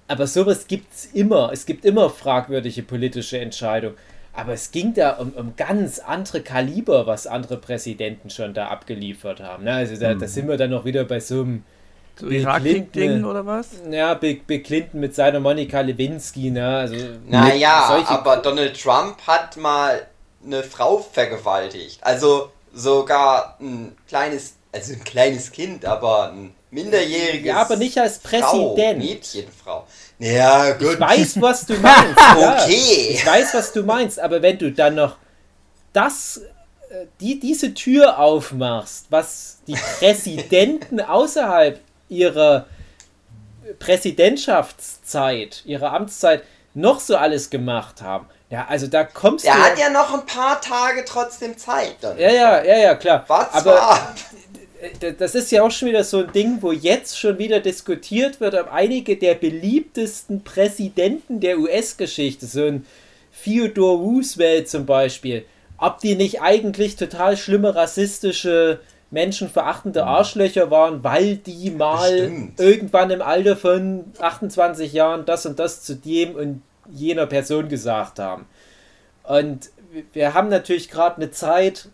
Aber 0.09 0.25
sowas 0.25 0.67
gibt 0.67 0.91
es 0.91 1.05
immer. 1.05 1.51
Es 1.53 1.67
gibt 1.67 1.85
immer 1.85 2.09
fragwürdige 2.09 2.81
politische 2.81 3.39
Entscheidungen. 3.39 3.95
Aber 4.33 4.53
es 4.53 4.71
ging 4.71 4.93
da 4.95 5.11
um, 5.11 5.33
um 5.33 5.55
ganz 5.55 5.99
andere 5.99 6.41
Kaliber, 6.41 7.05
was 7.05 7.27
andere 7.27 7.57
Präsidenten 7.57 8.31
schon 8.31 8.53
da 8.55 8.69
abgeliefert 8.69 9.39
haben. 9.39 9.65
Ne? 9.65 9.73
Also 9.73 9.97
da, 9.97 10.15
da 10.15 10.27
sind 10.27 10.47
wir 10.47 10.57
dann 10.57 10.71
noch 10.71 10.83
wieder 10.83 11.03
bei 11.03 11.19
so 11.19 11.41
einem 11.41 11.63
So 12.15 12.27
Bill 12.27 12.41
Irak-Ding 12.41 12.91
Clinton, 12.91 13.25
oder 13.25 13.45
was? 13.45 13.69
ja, 13.89 14.15
Bill, 14.15 14.41
Bill 14.47 14.63
Clinton 14.63 14.99
mit 14.99 15.13
seiner 15.13 15.39
Monika 15.39 15.81
Lewinsky, 15.81 16.49
ne? 16.49 16.77
Also 16.77 16.95
Naja, 17.27 18.03
aber 18.07 18.37
Donald 18.37 18.81
Trump 18.81 19.17
hat 19.27 19.57
mal 19.57 20.07
eine 20.43 20.63
Frau 20.63 20.97
vergewaltigt. 20.97 21.99
Also 22.01 22.51
sogar 22.73 23.57
ein 23.59 23.95
kleines, 24.07 24.55
also 24.71 24.93
ein 24.93 25.03
kleines 25.03 25.51
Kind, 25.51 25.85
aber 25.85 26.31
ein 26.31 26.55
minderjähriges. 26.71 27.45
Ja, 27.47 27.57
aber 27.61 27.75
nicht 27.75 27.97
als 27.97 28.17
Frau, 28.17 28.73
Präsident. 28.73 28.99
Mädchenfrau. 28.99 29.85
Ja, 30.19 30.71
gut. 30.73 30.93
Ich 30.93 30.99
weiß, 30.99 31.41
was 31.41 31.65
du 31.65 31.73
meinst. 31.81 32.17
ja. 32.17 32.63
Okay. 32.63 33.07
Ich 33.11 33.25
weiß, 33.25 33.53
was 33.53 33.71
du 33.73 33.83
meinst, 33.83 34.19
aber 34.19 34.41
wenn 34.41 34.57
du 34.57 34.71
dann 34.71 34.95
noch 34.95 35.15
das, 35.93 36.41
äh, 36.89 37.05
die, 37.19 37.39
diese 37.39 37.73
Tür 37.73 38.19
aufmachst, 38.19 39.07
was 39.09 39.59
die 39.67 39.77
Präsidenten 39.99 40.99
außerhalb 41.01 41.79
ihrer 42.09 42.65
Präsidentschaftszeit, 43.79 45.63
ihrer 45.65 45.93
Amtszeit 45.93 46.43
noch 46.73 46.99
so 46.99 47.15
alles 47.17 47.49
gemacht 47.49 48.01
haben. 48.01 48.27
Ja, 48.49 48.65
also 48.67 48.87
da 48.87 49.03
kommst 49.03 49.45
Er 49.45 49.53
du. 49.55 49.59
hat 49.61 49.77
ja 49.77 49.89
noch 49.89 50.11
ein 50.13 50.25
paar 50.25 50.59
Tage 50.59 51.05
trotzdem 51.05 51.55
Zeit. 51.57 51.97
Donald 52.01 52.19
ja, 52.19 52.29
ja, 52.31 52.63
ja, 52.63 52.77
ja, 52.77 52.95
klar. 52.95 53.23
Warte 53.27 53.53
aber 53.53 53.71
mal 53.73 53.79
ab. 53.79 54.15
D- 55.01 55.13
das 55.17 55.35
ist 55.35 55.51
ja 55.51 55.63
auch 55.63 55.71
schon 55.71 55.89
wieder 55.89 56.03
so 56.03 56.19
ein 56.19 56.31
Ding, 56.31 56.57
wo 56.61 56.71
jetzt 56.71 57.17
schon 57.19 57.37
wieder 57.37 57.59
diskutiert 57.59 58.39
wird, 58.39 58.53
ob 58.55 58.71
einige 58.71 59.17
der 59.17 59.35
beliebtesten 59.35 60.43
Präsidenten 60.43 61.39
der 61.39 61.59
US-Geschichte, 61.59 62.45
so 62.45 62.63
ein 62.65 62.85
Theodore 63.43 63.97
Roosevelt 63.97 64.67
zum 64.69 64.85
Beispiel, 64.85 65.45
ob 65.77 65.99
die 65.99 66.15
nicht 66.15 66.41
eigentlich 66.41 66.95
total 66.97 67.37
schlimme 67.37 67.73
rassistische, 67.75 68.79
menschenverachtende 69.11 70.05
Arschlöcher 70.05 70.69
waren, 70.69 71.03
weil 71.03 71.37
die 71.37 71.71
mal 71.71 72.11
Bestimmt. 72.11 72.59
irgendwann 72.59 73.09
im 73.11 73.21
Alter 73.21 73.55
von 73.57 74.05
28 74.19 74.93
Jahren 74.93 75.25
das 75.25 75.45
und 75.45 75.57
das 75.57 75.81
zu 75.83 75.95
dem 75.95 76.35
und 76.35 76.61
jener 76.91 77.25
Person 77.25 77.69
gesagt 77.69 78.19
haben. 78.19 78.45
Und 79.23 79.69
wir 80.13 80.33
haben 80.33 80.49
natürlich 80.49 80.89
gerade 80.89 81.17
eine 81.17 81.31
Zeit, 81.31 81.89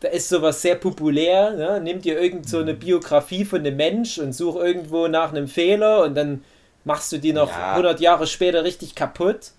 da 0.00 0.08
ist 0.08 0.28
sowas 0.28 0.60
sehr 0.62 0.74
populär. 0.76 1.52
Ne? 1.52 1.80
Nimm 1.82 2.00
dir 2.02 2.20
irgend 2.20 2.48
so 2.48 2.58
eine 2.58 2.74
Biografie 2.74 3.44
von 3.44 3.60
einem 3.60 3.76
Mensch 3.76 4.18
und 4.18 4.32
such 4.32 4.56
irgendwo 4.56 5.08
nach 5.08 5.30
einem 5.30 5.48
Fehler 5.48 6.02
und 6.02 6.14
dann 6.14 6.44
machst 6.84 7.10
du 7.12 7.18
die 7.18 7.32
noch 7.32 7.50
Ja. 7.50 7.72
100 7.72 8.00
Jahre 8.00 8.26
später 8.26 8.62
richtig 8.64 8.94
kaputt. 8.94 9.52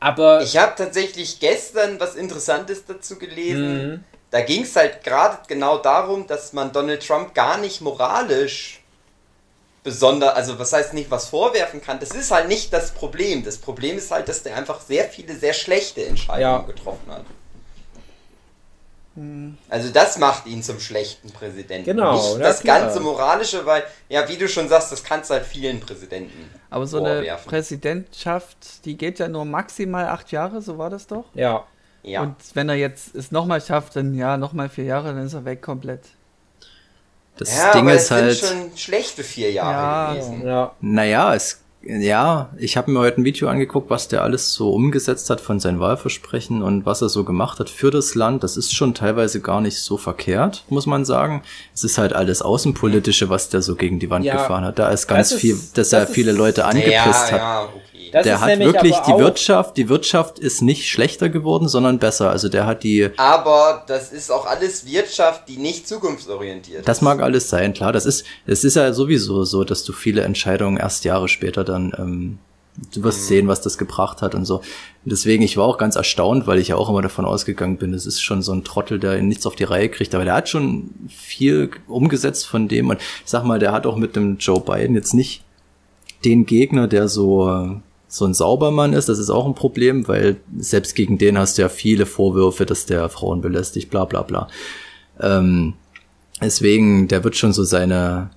Aber 0.00 0.42
Ich 0.42 0.56
habe 0.56 0.74
tatsächlich 0.76 1.40
gestern 1.40 1.98
was 1.98 2.14
Interessantes 2.14 2.84
dazu 2.84 3.18
gelesen. 3.18 3.88
Mhm. 3.90 4.04
Da 4.30 4.40
ging 4.40 4.62
es 4.62 4.74
halt 4.76 5.02
gerade 5.04 5.38
genau 5.48 5.78
darum, 5.78 6.26
dass 6.26 6.52
man 6.52 6.72
Donald 6.72 7.06
Trump 7.06 7.34
gar 7.34 7.58
nicht 7.58 7.80
moralisch 7.80 8.80
besonders, 9.82 10.34
also 10.34 10.58
was 10.58 10.72
heißt 10.72 10.92
nicht 10.94 11.10
was 11.10 11.28
vorwerfen 11.28 11.80
kann. 11.80 12.00
Das 12.00 12.10
ist 12.10 12.30
halt 12.30 12.48
nicht 12.48 12.72
das 12.72 12.90
Problem. 12.92 13.44
Das 13.44 13.58
Problem 13.58 13.96
ist 13.96 14.10
halt, 14.10 14.28
dass 14.28 14.42
der 14.42 14.56
einfach 14.56 14.80
sehr 14.80 15.04
viele 15.04 15.36
sehr 15.36 15.52
schlechte 15.52 16.04
Entscheidungen 16.04 16.40
Ja. 16.40 16.58
getroffen 16.58 17.10
hat. 17.10 17.24
Also 19.68 19.90
das 19.90 20.18
macht 20.18 20.46
ihn 20.46 20.62
zum 20.62 20.80
schlechten 20.80 21.30
Präsidenten. 21.30 21.84
Genau, 21.84 22.14
Nicht 22.34 22.40
das 22.44 22.60
klar. 22.60 22.80
ganze 22.80 22.98
Moralische, 23.00 23.64
weil, 23.64 23.84
ja, 24.08 24.28
wie 24.28 24.36
du 24.36 24.48
schon 24.48 24.68
sagst, 24.68 24.90
das 24.90 25.04
kannst 25.04 25.30
du 25.30 25.34
halt 25.34 25.46
vielen 25.46 25.78
Präsidenten 25.80 26.50
Aber 26.70 26.86
so 26.86 26.98
eine 26.98 27.16
vorwerfen. 27.16 27.48
Präsidentschaft, 27.48 28.84
die 28.84 28.96
geht 28.96 29.20
ja 29.20 29.28
nur 29.28 29.44
maximal 29.44 30.06
acht 30.06 30.32
Jahre, 30.32 30.62
so 30.62 30.78
war 30.78 30.90
das 30.90 31.06
doch. 31.06 31.26
ja, 31.34 31.64
ja. 32.02 32.22
Und 32.22 32.36
wenn 32.54 32.68
er 32.68 32.74
jetzt 32.74 33.14
es 33.14 33.30
nochmal 33.32 33.60
schafft, 33.62 33.96
dann 33.96 34.14
ja, 34.14 34.36
nochmal 34.36 34.68
vier 34.68 34.84
Jahre, 34.84 35.14
dann 35.14 35.24
ist 35.26 35.32
er 35.34 35.44
weg 35.44 35.62
komplett. 35.62 36.02
Das 37.36 37.56
ja, 37.56 37.72
Ding 37.72 37.82
aber 37.82 37.94
ist 37.94 38.02
es 38.04 38.10
halt, 38.10 38.32
sind 38.36 38.48
schon 38.70 38.76
schlechte 38.78 39.24
vier 39.24 39.50
Jahre 39.50 39.72
Ja. 39.72 40.12
gewesen. 40.12 40.46
ja, 40.46 40.72
naja, 40.80 41.34
es, 41.34 41.63
ja, 41.86 42.50
ich 42.58 42.76
habe 42.76 42.90
mir 42.90 43.00
heute 43.00 43.20
ein 43.20 43.24
Video 43.24 43.48
angeguckt, 43.48 43.90
was 43.90 44.08
der 44.08 44.22
alles 44.22 44.54
so 44.54 44.72
umgesetzt 44.72 45.28
hat 45.30 45.40
von 45.40 45.60
seinen 45.60 45.80
Wahlversprechen 45.80 46.62
und 46.62 46.86
was 46.86 47.02
er 47.02 47.08
so 47.08 47.24
gemacht 47.24 47.58
hat 47.60 47.68
für 47.70 47.90
das 47.90 48.14
Land. 48.14 48.42
Das 48.42 48.56
ist 48.56 48.74
schon 48.74 48.94
teilweise 48.94 49.40
gar 49.40 49.60
nicht 49.60 49.78
so 49.78 49.96
verkehrt, 49.96 50.64
muss 50.68 50.86
man 50.86 51.04
sagen. 51.04 51.42
Es 51.74 51.84
ist 51.84 51.98
halt 51.98 52.12
alles 52.12 52.42
Außenpolitische, 52.42 53.28
was 53.28 53.48
der 53.48 53.62
so 53.62 53.74
gegen 53.74 53.98
die 53.98 54.10
Wand 54.10 54.24
Ja, 54.24 54.34
gefahren 54.36 54.64
hat. 54.64 54.78
Da 54.78 54.88
ist 54.90 55.06
ganz 55.06 55.28
das 55.30 55.36
ist- 55.36 55.40
viel, 55.40 55.54
dass 55.74 55.90
das 55.90 55.92
er 55.92 56.06
viele 56.06 56.32
Leute 56.32 56.64
angepisst 56.64 56.92
ja, 56.94 57.30
hat. 57.30 57.30
ja, 57.32 57.62
okay. 57.64 57.93
Das 58.14 58.22
der 58.24 58.34
ist 58.36 58.40
hat 58.40 58.48
nämlich 58.48 58.68
wirklich 58.72 58.94
aber 58.94 59.06
die 59.06 59.12
auch- 59.12 59.18
Wirtschaft, 59.18 59.76
die 59.76 59.88
Wirtschaft 59.88 60.38
ist 60.38 60.62
nicht 60.62 60.88
schlechter 60.88 61.28
geworden, 61.28 61.68
sondern 61.68 61.98
besser. 61.98 62.30
Also 62.30 62.48
der 62.48 62.64
hat 62.66 62.82
die, 62.82 63.10
Aber 63.18 63.84
das 63.86 64.12
ist 64.12 64.30
auch 64.32 64.46
alles 64.46 64.86
Wirtschaft, 64.86 65.48
die 65.48 65.56
nicht 65.58 65.86
zukunftsorientiert 65.88 66.86
das 66.88 66.98
ist. 66.98 67.02
mag 67.02 67.20
alles 67.20 67.48
sein, 67.50 67.74
klar. 67.74 67.92
Das 67.92 68.06
ist, 68.06 68.24
es 68.46 68.64
ist 68.64 68.76
ja 68.76 68.92
sowieso 68.92 69.44
so, 69.44 69.64
dass 69.64 69.84
du 69.84 69.92
viele 69.92 70.22
Entscheidungen 70.22 70.76
erst 70.76 71.04
Jahre 71.04 71.28
später 71.28 71.64
dann, 71.64 71.92
ähm, 71.98 72.38
du 72.92 73.02
wirst 73.04 73.20
Mhm. 73.22 73.24
sehen, 73.26 73.48
was 73.48 73.60
das 73.60 73.78
gebracht 73.78 74.22
hat 74.22 74.34
und 74.34 74.44
so. 74.46 74.60
Deswegen, 75.04 75.42
ich 75.42 75.56
war 75.56 75.64
auch 75.66 75.78
ganz 75.78 75.96
erstaunt, 75.96 76.46
weil 76.46 76.58
ich 76.58 76.68
ja 76.68 76.76
auch 76.76 76.88
immer 76.88 77.02
davon 77.02 77.24
ausgegangen 77.24 77.76
bin, 77.76 77.94
es 77.94 78.06
ist 78.06 78.20
schon 78.22 78.42
so 78.42 78.52
ein 78.52 78.64
Trottel, 78.64 78.98
der 78.98 79.20
nichts 79.22 79.46
auf 79.46 79.54
die 79.54 79.64
Reihe 79.64 79.88
kriegt. 79.88 80.14
Aber 80.14 80.24
der 80.24 80.34
hat 80.34 80.48
schon 80.48 80.90
viel 81.08 81.70
umgesetzt 81.88 82.46
von 82.46 82.68
dem. 82.68 82.88
Und 82.90 83.00
ich 83.00 83.30
sag 83.30 83.44
mal, 83.44 83.58
der 83.58 83.72
hat 83.72 83.86
auch 83.86 83.96
mit 83.96 84.16
dem 84.16 84.38
Joe 84.38 84.60
Biden 84.60 84.94
jetzt 84.94 85.14
nicht 85.14 85.42
den 86.24 86.46
Gegner, 86.46 86.88
der 86.88 87.06
so, 87.08 87.80
so 88.14 88.24
ein 88.24 88.34
Saubermann 88.34 88.92
ist. 88.92 89.08
Das 89.08 89.18
ist 89.18 89.28
auch 89.28 89.44
ein 89.44 89.56
Problem, 89.56 90.06
weil 90.06 90.36
selbst 90.56 90.94
gegen 90.94 91.18
den 91.18 91.36
hast 91.36 91.58
du 91.58 91.62
ja 91.62 91.68
viele 91.68 92.06
Vorwürfe, 92.06 92.64
dass 92.64 92.86
der 92.86 93.08
Frauen 93.08 93.40
belästigt, 93.40 93.90
bla 93.90 94.04
bla 94.04 94.22
bla. 94.22 94.46
Ähm, 95.18 95.74
deswegen, 96.40 97.08
der 97.08 97.24
wird 97.24 97.34
schon 97.34 97.52
so 97.52 97.64
seine, 97.64 98.30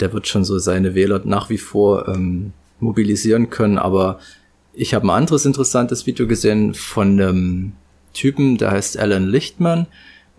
der 0.00 0.12
wird 0.12 0.28
schon 0.28 0.44
so 0.44 0.58
seine 0.58 0.94
Wähler 0.94 1.22
nach 1.24 1.48
wie 1.48 1.56
vor 1.56 2.08
ähm, 2.08 2.52
mobilisieren 2.78 3.48
können. 3.48 3.78
Aber 3.78 4.18
ich 4.74 4.92
habe 4.92 5.06
ein 5.06 5.10
anderes 5.10 5.46
interessantes 5.46 6.06
Video 6.06 6.26
gesehen 6.26 6.74
von 6.74 7.18
einem 7.18 7.72
Typen, 8.12 8.58
der 8.58 8.72
heißt 8.72 8.98
Alan 8.98 9.28
Lichtman. 9.28 9.86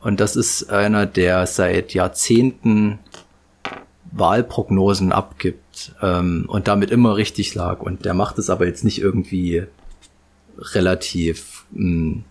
Und 0.01 0.19
das 0.19 0.35
ist 0.35 0.69
einer, 0.69 1.07
der 1.07 1.47
seit 1.47 1.95
Jahrzehnten 1.95 2.99
Wahlprognosen 4.11 5.11
abgibt 5.11 5.62
ähm, 6.01 6.45
und 6.47 6.67
damit 6.67 6.91
immer 6.91 7.15
richtig 7.15 7.55
lag. 7.55 7.79
Und 7.81 8.05
der 8.05 8.13
macht 8.13 8.37
es 8.39 8.49
aber 8.49 8.65
jetzt 8.65 8.83
nicht 8.83 8.99
irgendwie 9.01 9.63
relativ 10.57 11.65
mh, 11.71 12.21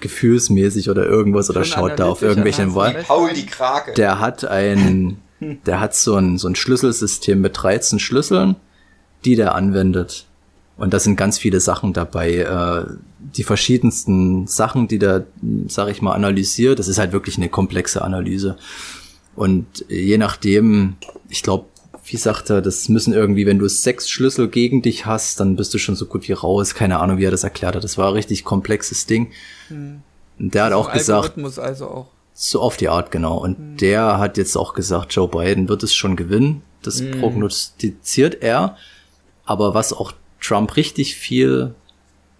gefühlsmäßig 0.00 0.90
oder 0.90 1.06
irgendwas 1.06 1.50
oder 1.50 1.64
schaut 1.64 1.98
da 1.98 2.06
auf 2.06 2.22
irgendwelchen 2.22 2.70
von- 2.72 2.94
Paul 3.06 3.32
die 3.32 3.46
Krake. 3.46 3.94
Der 3.94 4.20
hat 4.20 4.44
ein, 4.44 5.18
der 5.66 5.80
hat 5.80 5.94
so 5.94 6.14
ein, 6.16 6.38
so 6.38 6.48
ein 6.48 6.54
Schlüsselsystem 6.54 7.40
mit 7.40 7.60
13 7.60 7.98
Schlüsseln, 7.98 8.56
die 9.24 9.36
der 9.36 9.54
anwendet. 9.54 10.26
Und 10.76 10.94
da 10.94 11.00
sind 11.00 11.16
ganz 11.16 11.38
viele 11.38 11.58
Sachen 11.58 11.92
dabei, 11.92 12.34
äh, 12.36 12.84
die 13.36 13.42
verschiedensten 13.42 14.46
Sachen, 14.46 14.86
die 14.86 15.00
der, 15.00 15.26
sag 15.66 15.88
ich 15.88 16.00
mal, 16.02 16.12
analysiert. 16.14 16.78
Das 16.78 16.86
ist 16.86 16.98
halt 16.98 17.10
wirklich 17.10 17.36
eine 17.36 17.48
komplexe 17.48 18.02
Analyse. 18.02 18.56
Und 19.34 19.84
je 19.88 20.18
nachdem, 20.18 20.94
ich 21.28 21.42
glaube, 21.42 21.66
wie 22.10 22.16
sagt 22.16 22.50
er, 22.50 22.62
das 22.62 22.88
müssen 22.88 23.12
irgendwie, 23.12 23.46
wenn 23.46 23.58
du 23.58 23.68
sechs 23.68 24.08
Schlüssel 24.08 24.48
gegen 24.48 24.82
dich 24.82 25.06
hast, 25.06 25.40
dann 25.40 25.56
bist 25.56 25.74
du 25.74 25.78
schon 25.78 25.96
so 25.96 26.06
gut 26.06 26.28
wie 26.28 26.32
raus. 26.32 26.74
Keine 26.74 26.98
Ahnung, 26.98 27.18
wie 27.18 27.24
er 27.24 27.30
das 27.30 27.44
erklärt 27.44 27.76
hat. 27.76 27.84
Das 27.84 27.98
war 27.98 28.08
ein 28.08 28.14
richtig 28.14 28.44
komplexes 28.44 29.06
Ding. 29.06 29.30
Und 29.70 30.54
der 30.54 30.64
hat 30.64 30.72
auch 30.72 30.92
gesagt, 30.92 31.38
also 31.58 31.86
auch. 31.86 32.06
so 32.32 32.60
auf 32.60 32.76
die 32.76 32.88
Art, 32.88 33.10
genau. 33.10 33.38
Und 33.38 33.78
der 33.80 34.18
hat 34.18 34.36
jetzt 34.38 34.56
auch 34.56 34.74
gesagt, 34.74 35.12
Joe 35.12 35.28
Biden 35.28 35.68
wird 35.68 35.82
es 35.82 35.94
schon 35.94 36.16
gewinnen. 36.16 36.62
Das 36.82 37.02
prognostiziert 37.20 38.42
er. 38.42 38.76
Aber 39.44 39.74
was 39.74 39.92
auch 39.92 40.12
Trump 40.40 40.76
richtig 40.76 41.16
viel 41.16 41.74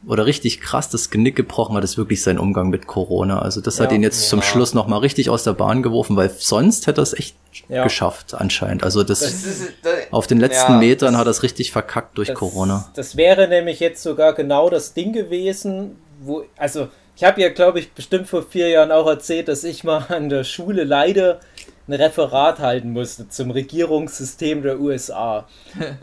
oder 0.07 0.27
richtig 0.27 0.61
krass 0.61 0.89
das 0.91 1.11
Genick 1.11 1.35
gebrochen 1.37 1.77
hat, 1.77 1.83
ist 1.85 1.99
wirklich 1.99 2.23
sein 2.23 2.39
Umgang 2.39 2.69
mit 2.71 2.87
Corona. 2.87 3.41
Also 3.43 3.61
das 3.61 3.81
hat 3.81 3.91
Ja. 3.91 3.97
ihn 3.97 4.03
jetzt 4.03 4.29
zum 4.29 4.39
Ja. 4.41 4.45
Schluss 4.45 4.73
nochmal 4.75 5.01
richtig 5.01 5.29
aus 5.29 5.43
der 5.43 5.55
Bahn 5.55 5.83
geworfen, 5.83 6.17
weil 6.17 6.31
sonst 6.31 6.87
hätte 6.87 7.01
er 7.01 7.03
es 7.03 7.15
echt 7.15 7.35
Ja. 7.69 7.83
geschafft 7.83 8.35
anscheinend. 8.35 8.85
Also 8.85 9.03
das, 9.03 9.21
Das 9.21 9.33
ist, 9.45 9.73
das, 9.83 9.93
auf 10.13 10.27
den 10.29 10.39
letzten 10.39 10.73
ja, 10.75 10.79
Metern 10.79 11.13
das- 11.15 11.21
hat 11.21 11.27
er 11.27 11.31
es 11.31 11.43
richtig 11.43 11.73
verkackt 11.73 12.17
durch 12.17 12.29
das, 12.29 12.39
Corona. 12.39 12.89
Das 12.95 13.17
wäre 13.17 13.49
nämlich 13.49 13.81
jetzt 13.81 14.03
sogar 14.03 14.35
genau 14.35 14.71
das 14.71 14.95
Ding 14.95 15.13
gewesen, 15.13 15.97
wo, 16.21 16.45
also 16.57 16.89
ich 17.17 17.25
habe 17.25 17.41
ja, 17.41 17.49
glaube 17.49 17.81
ich, 17.81 17.93
bestimmt 17.93 18.29
vor 18.29 18.43
vier 18.45 18.69
Jahren 18.69 18.93
auch 18.93 19.09
erzählt, 19.09 19.49
dass 19.49 19.65
ich 19.65 19.83
mal 19.83 20.05
an 20.09 20.29
der 20.29 20.45
Schule 20.45 20.85
leider 20.85 21.41
ein 21.89 21.95
Referat 21.95 22.59
halten 22.59 22.93
musste 22.93 23.29
zum 23.29 23.51
Regierungssystem 23.51 24.63
der 24.63 24.79
USA. 24.79 25.47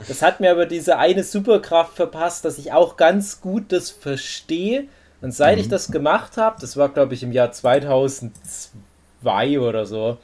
Das 0.07 0.21
hat 0.21 0.39
mir 0.39 0.51
aber 0.51 0.65
diese 0.65 0.97
eine 0.97 1.23
Superkraft 1.23 1.95
verpasst, 1.95 2.43
dass 2.43 2.57
ich 2.57 2.73
auch 2.73 2.97
ganz 2.97 3.41
gut 3.41 3.71
das 3.71 3.91
verstehe. 3.91 4.85
Und 5.21 5.31
seit 5.31 5.59
ich 5.59 5.69
das 5.69 5.91
gemacht 5.91 6.37
habe, 6.37 6.57
das 6.59 6.77
war, 6.77 6.89
glaube 6.89 7.13
ich, 7.13 7.23
im 7.23 7.31
Jahr 7.31 7.51
2002 7.51 9.59
oder 9.59 9.85
so, 9.85 10.17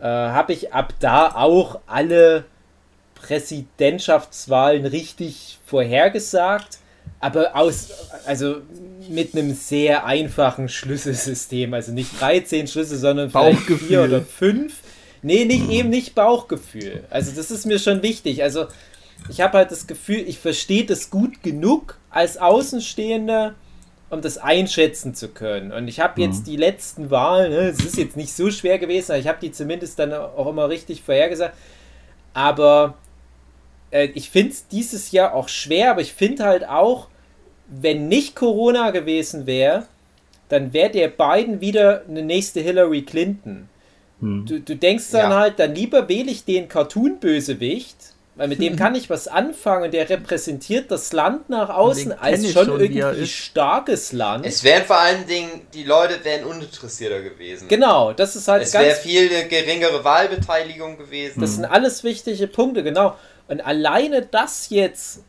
äh, 0.00 0.04
habe 0.04 0.52
ich 0.52 0.72
ab 0.72 0.94
da 1.00 1.34
auch 1.34 1.80
alle 1.86 2.44
Präsidentschaftswahlen 3.14 4.86
richtig 4.86 5.58
vorhergesagt, 5.64 6.78
aber 7.20 7.54
aus, 7.54 7.90
also 8.26 8.56
mit 9.08 9.34
einem 9.34 9.54
sehr 9.54 10.06
einfachen 10.06 10.68
Schlüsselsystem, 10.68 11.72
also 11.72 11.92
nicht 11.92 12.20
13 12.20 12.66
Schlüssel, 12.66 12.98
sondern 12.98 13.30
vielleicht 13.30 13.60
Bauchgefühl. 13.60 13.88
vier 13.88 14.02
oder 14.02 14.22
fünf. 14.22 14.81
Nee, 15.22 15.44
nicht 15.44 15.70
eben 15.70 15.88
nicht 15.88 16.14
Bauchgefühl. 16.14 17.04
Also 17.10 17.32
das 17.34 17.50
ist 17.50 17.64
mir 17.64 17.78
schon 17.78 18.02
wichtig. 18.02 18.42
Also 18.42 18.66
ich 19.28 19.40
habe 19.40 19.58
halt 19.58 19.70
das 19.70 19.86
Gefühl, 19.86 20.24
ich 20.26 20.38
verstehe 20.38 20.84
das 20.84 21.10
gut 21.10 21.42
genug 21.42 21.98
als 22.10 22.38
Außenstehender, 22.38 23.54
um 24.10 24.20
das 24.20 24.36
einschätzen 24.36 25.14
zu 25.14 25.28
können. 25.28 25.72
Und 25.72 25.86
ich 25.88 26.00
habe 26.00 26.20
jetzt 26.20 26.46
die 26.46 26.56
letzten 26.56 27.10
Wahlen, 27.10 27.52
ne, 27.52 27.68
es 27.68 27.84
ist 27.84 27.96
jetzt 27.96 28.16
nicht 28.16 28.32
so 28.32 28.50
schwer 28.50 28.78
gewesen, 28.78 29.12
aber 29.12 29.20
ich 29.20 29.28
habe 29.28 29.38
die 29.40 29.52
zumindest 29.52 29.98
dann 29.98 30.12
auch 30.12 30.48
immer 30.48 30.68
richtig 30.68 31.02
vorhergesagt. 31.02 31.56
Aber 32.34 32.94
äh, 33.92 34.06
ich 34.14 34.28
finde 34.30 34.52
es 34.52 34.66
dieses 34.66 35.12
Jahr 35.12 35.34
auch 35.34 35.48
schwer, 35.48 35.92
aber 35.92 36.00
ich 36.00 36.12
finde 36.12 36.44
halt 36.44 36.68
auch, 36.68 37.08
wenn 37.68 38.08
nicht 38.08 38.34
Corona 38.34 38.90
gewesen 38.90 39.46
wäre, 39.46 39.86
dann 40.48 40.72
wäre 40.72 40.90
der 40.90 41.08
Biden 41.08 41.60
wieder 41.60 42.02
eine 42.08 42.22
nächste 42.22 42.60
Hillary 42.60 43.02
Clinton. 43.02 43.68
Du, 44.22 44.60
du 44.60 44.76
denkst 44.76 45.10
dann 45.10 45.32
Ja. 45.32 45.36
halt, 45.38 45.58
dann 45.58 45.74
lieber 45.74 46.08
wähle 46.08 46.30
ich 46.30 46.44
den 46.44 46.68
Cartoon-Bösewicht, 46.68 47.96
weil 48.36 48.46
mit 48.48 48.60
dem 48.60 48.76
kann 48.82 48.94
ich 48.94 49.10
was 49.10 49.26
anfangen 49.26 49.86
und 49.86 49.94
der 49.94 50.08
repräsentiert 50.08 50.90
das 50.92 51.12
Land 51.12 51.50
nach 51.50 51.68
außen 51.68 52.12
als 52.12 52.50
schon, 52.52 52.66
schon, 52.66 52.80
wie 52.80 52.84
irgendwie 52.98 53.26
starkes 53.26 54.12
Land. 54.12 54.46
Es 54.46 54.62
wären 54.62 54.84
vor 54.84 55.00
allen 55.00 55.26
Dingen, 55.26 55.62
die 55.74 55.82
Leute 55.82 56.24
wären 56.24 56.44
uninteressierter 56.44 57.20
gewesen. 57.20 57.66
genau, 57.68 58.12
das 58.12 58.36
ist 58.36 58.46
halt 58.46 58.62
Es 58.62 58.72
wäre 58.74 58.86
ganz 58.86 58.98
viel 59.00 59.28
eine 59.28 59.48
geringere 59.48 60.04
Wahlbeteiligung 60.04 60.98
gewesen. 60.98 61.40
Das 61.40 61.56
sind 61.56 61.64
alles 61.64 62.04
wichtige 62.04 62.46
Punkte, 62.46 62.82
genau. 62.84 63.16
Und 63.48 63.60
alleine 63.60 64.22
das 64.22 64.70
jetzt 64.70 65.24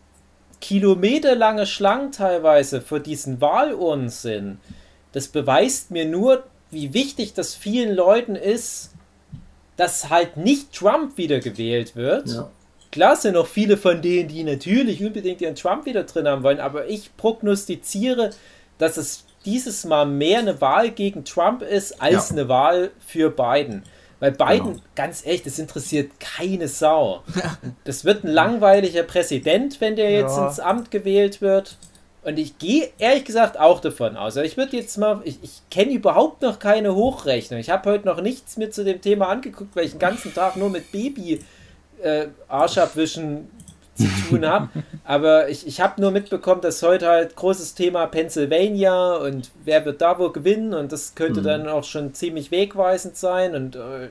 kilometerlange 0.61 1.65
Schlangen 1.65 2.11
teilweise 2.11 2.79
vor 2.79 2.99
diesen 2.99 3.41
Wahlurnen 3.41 4.09
sind, 4.09 4.59
das 5.11 5.27
beweist 5.27 5.91
mir 5.91 6.05
nur, 6.05 6.43
wie 6.73 6.93
wichtig 6.93 7.33
das 7.33 7.55
vielen 7.55 7.95
Leuten 7.95 8.35
ist, 8.35 8.91
dass 9.77 10.09
halt 10.09 10.37
nicht 10.37 10.73
Trump 10.73 11.17
wieder 11.17 11.39
gewählt 11.39 11.95
wird. 11.95 12.27
Ja. 12.29 12.49
Klar 12.91 13.15
sind 13.15 13.33
noch 13.33 13.47
viele 13.47 13.77
von 13.77 14.01
denen, 14.01 14.29
die 14.29 14.43
natürlich 14.43 15.03
unbedingt 15.03 15.41
ihren 15.41 15.55
Trump 15.55 15.85
wieder 15.85 16.03
drin 16.03 16.27
haben 16.27 16.43
wollen, 16.43 16.59
aber 16.59 16.87
ich 16.87 17.15
prognostiziere, 17.17 18.29
dass 18.77 18.97
es 18.97 19.25
dieses 19.45 19.83
Mal 19.85 20.05
mehr 20.05 20.39
eine 20.39 20.61
Wahl 20.61 20.91
gegen 20.91 21.25
Trump 21.25 21.61
ist 21.63 22.01
als 22.01 22.29
Ja. 22.29 22.35
eine 22.35 22.49
Wahl 22.49 22.91
für 23.05 23.29
Biden. 23.31 23.83
Weil 24.19 24.31
Biden, 24.31 24.73
Genau. 24.73 24.79
ganz 24.95 25.25
ehrlich, 25.25 25.43
das 25.43 25.59
interessiert 25.59 26.11
keine 26.19 26.67
Sau. 26.67 27.23
Das 27.83 28.05
wird 28.05 28.23
ein 28.23 28.29
langweiliger 28.31 29.03
Präsident, 29.03 29.81
wenn 29.81 29.95
der 29.97 30.11
jetzt 30.11 30.37
Ja. 30.37 30.47
ins 30.47 30.59
Amt 30.59 30.91
gewählt 30.91 31.41
wird. 31.41 31.77
Und 32.23 32.39
ich 32.39 32.57
gehe 32.57 32.89
ehrlich 32.99 33.25
gesagt 33.25 33.59
auch 33.59 33.81
davon 33.81 34.15
aus. 34.15 34.37
Also 34.37 34.41
ich 34.41 34.55
würde 34.55 34.77
jetzt 34.77 34.97
mal, 34.97 35.21
ich, 35.25 35.39
ich 35.41 35.61
kenne 35.69 35.91
überhaupt 35.91 36.41
noch 36.41 36.57
keine 36.59 36.95
Hochrechnung. 36.95 37.59
Ich 37.59 37.69
habe 37.69 37.89
heute 37.91 38.05
noch 38.05 38.21
nichts 38.21 38.55
mir 38.55 38.71
zu 38.71 38.83
dem 38.85 39.01
Thema 39.01 39.27
angeguckt, 39.27 39.75
weil 39.75 39.85
ich 39.85 39.91
den 39.91 39.99
ganzen 39.99 40.33
Tag 40.33 40.55
nur 40.55 40.69
mit 40.69 40.91
Baby 40.93 41.41
äh, 42.01 42.27
Arschabwischen 42.47 43.49
zu 43.95 44.07
tun 44.29 44.45
habe. 44.47 44.69
Aber 45.03 45.49
ich, 45.49 45.67
ich 45.67 45.81
habe 45.81 45.99
nur 46.01 46.11
mitbekommen, 46.11 46.61
dass 46.61 46.81
heute 46.81 47.07
halt 47.07 47.35
großes 47.35 47.75
Thema 47.75 48.07
Pennsylvania 48.07 49.15
und 49.17 49.51
wer 49.65 49.83
wird 49.83 50.01
da 50.01 50.17
wohl 50.17 50.31
gewinnen 50.31 50.73
und 50.73 50.91
das 50.93 51.15
könnte 51.15 51.41
Mhm. 51.41 51.45
dann 51.45 51.67
auch 51.67 51.83
schon 51.83 52.13
ziemlich 52.13 52.51
wegweisend 52.51 53.17
sein 53.17 53.53
und 53.53 53.75
äh, 53.75 54.09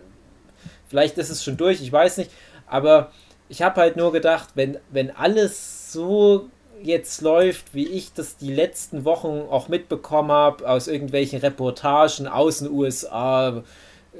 vielleicht 0.86 1.16
ist 1.16 1.30
es 1.30 1.42
schon 1.42 1.56
durch, 1.56 1.80
ich 1.80 1.90
weiß 1.90 2.18
nicht. 2.18 2.30
Aber 2.66 3.10
ich 3.48 3.62
habe 3.62 3.80
halt 3.80 3.96
nur 3.96 4.12
gedacht, 4.12 4.50
wenn, 4.54 4.76
wenn 4.90 5.10
alles 5.10 5.92
so 5.92 6.48
jetzt 6.84 7.20
läuft, 7.20 7.74
wie 7.74 7.86
ich 7.86 8.12
das 8.12 8.36
die 8.36 8.52
letzten 8.52 9.04
Wochen 9.04 9.46
auch 9.50 9.68
mitbekommen 9.68 10.32
habe, 10.32 10.68
aus 10.68 10.88
irgendwelchen 10.88 11.40
Reportagen 11.40 12.26
aus 12.26 12.58
den 12.58 12.70
USA, 12.70 13.62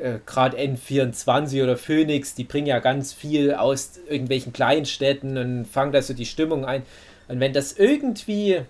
äh, 0.01 0.19
gerade 0.25 0.57
N24 0.59 1.63
oder 1.63 1.77
Phoenix, 1.77 2.35
die 2.35 2.45
bringen 2.45 2.67
ja 2.67 2.79
ganz 2.79 3.13
viel 3.13 3.55
aus 3.55 3.93
irgendwelchen 4.09 4.53
Kleinstädten 4.53 5.37
und 5.37 5.67
fangen 5.67 5.93
da 5.93 6.03
so 6.03 6.15
die 6.15 6.27
Stimmung 6.27 6.65
ein. 6.65 6.83
Und 7.29 7.41
wenn 7.41 7.53
das 7.53 7.73
irgendwie 7.73 8.63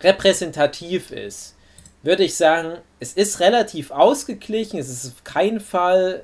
repräsentativ 0.00 1.10
ist, 1.10 1.56
würde 2.02 2.24
ich 2.24 2.36
sagen, 2.36 2.78
es 2.98 3.12
ist 3.12 3.40
relativ 3.40 3.90
ausgeglichen, 3.90 4.78
es 4.78 4.88
ist 4.88 5.12
auf 5.12 5.24
keinen 5.24 5.60
Fall 5.60 6.22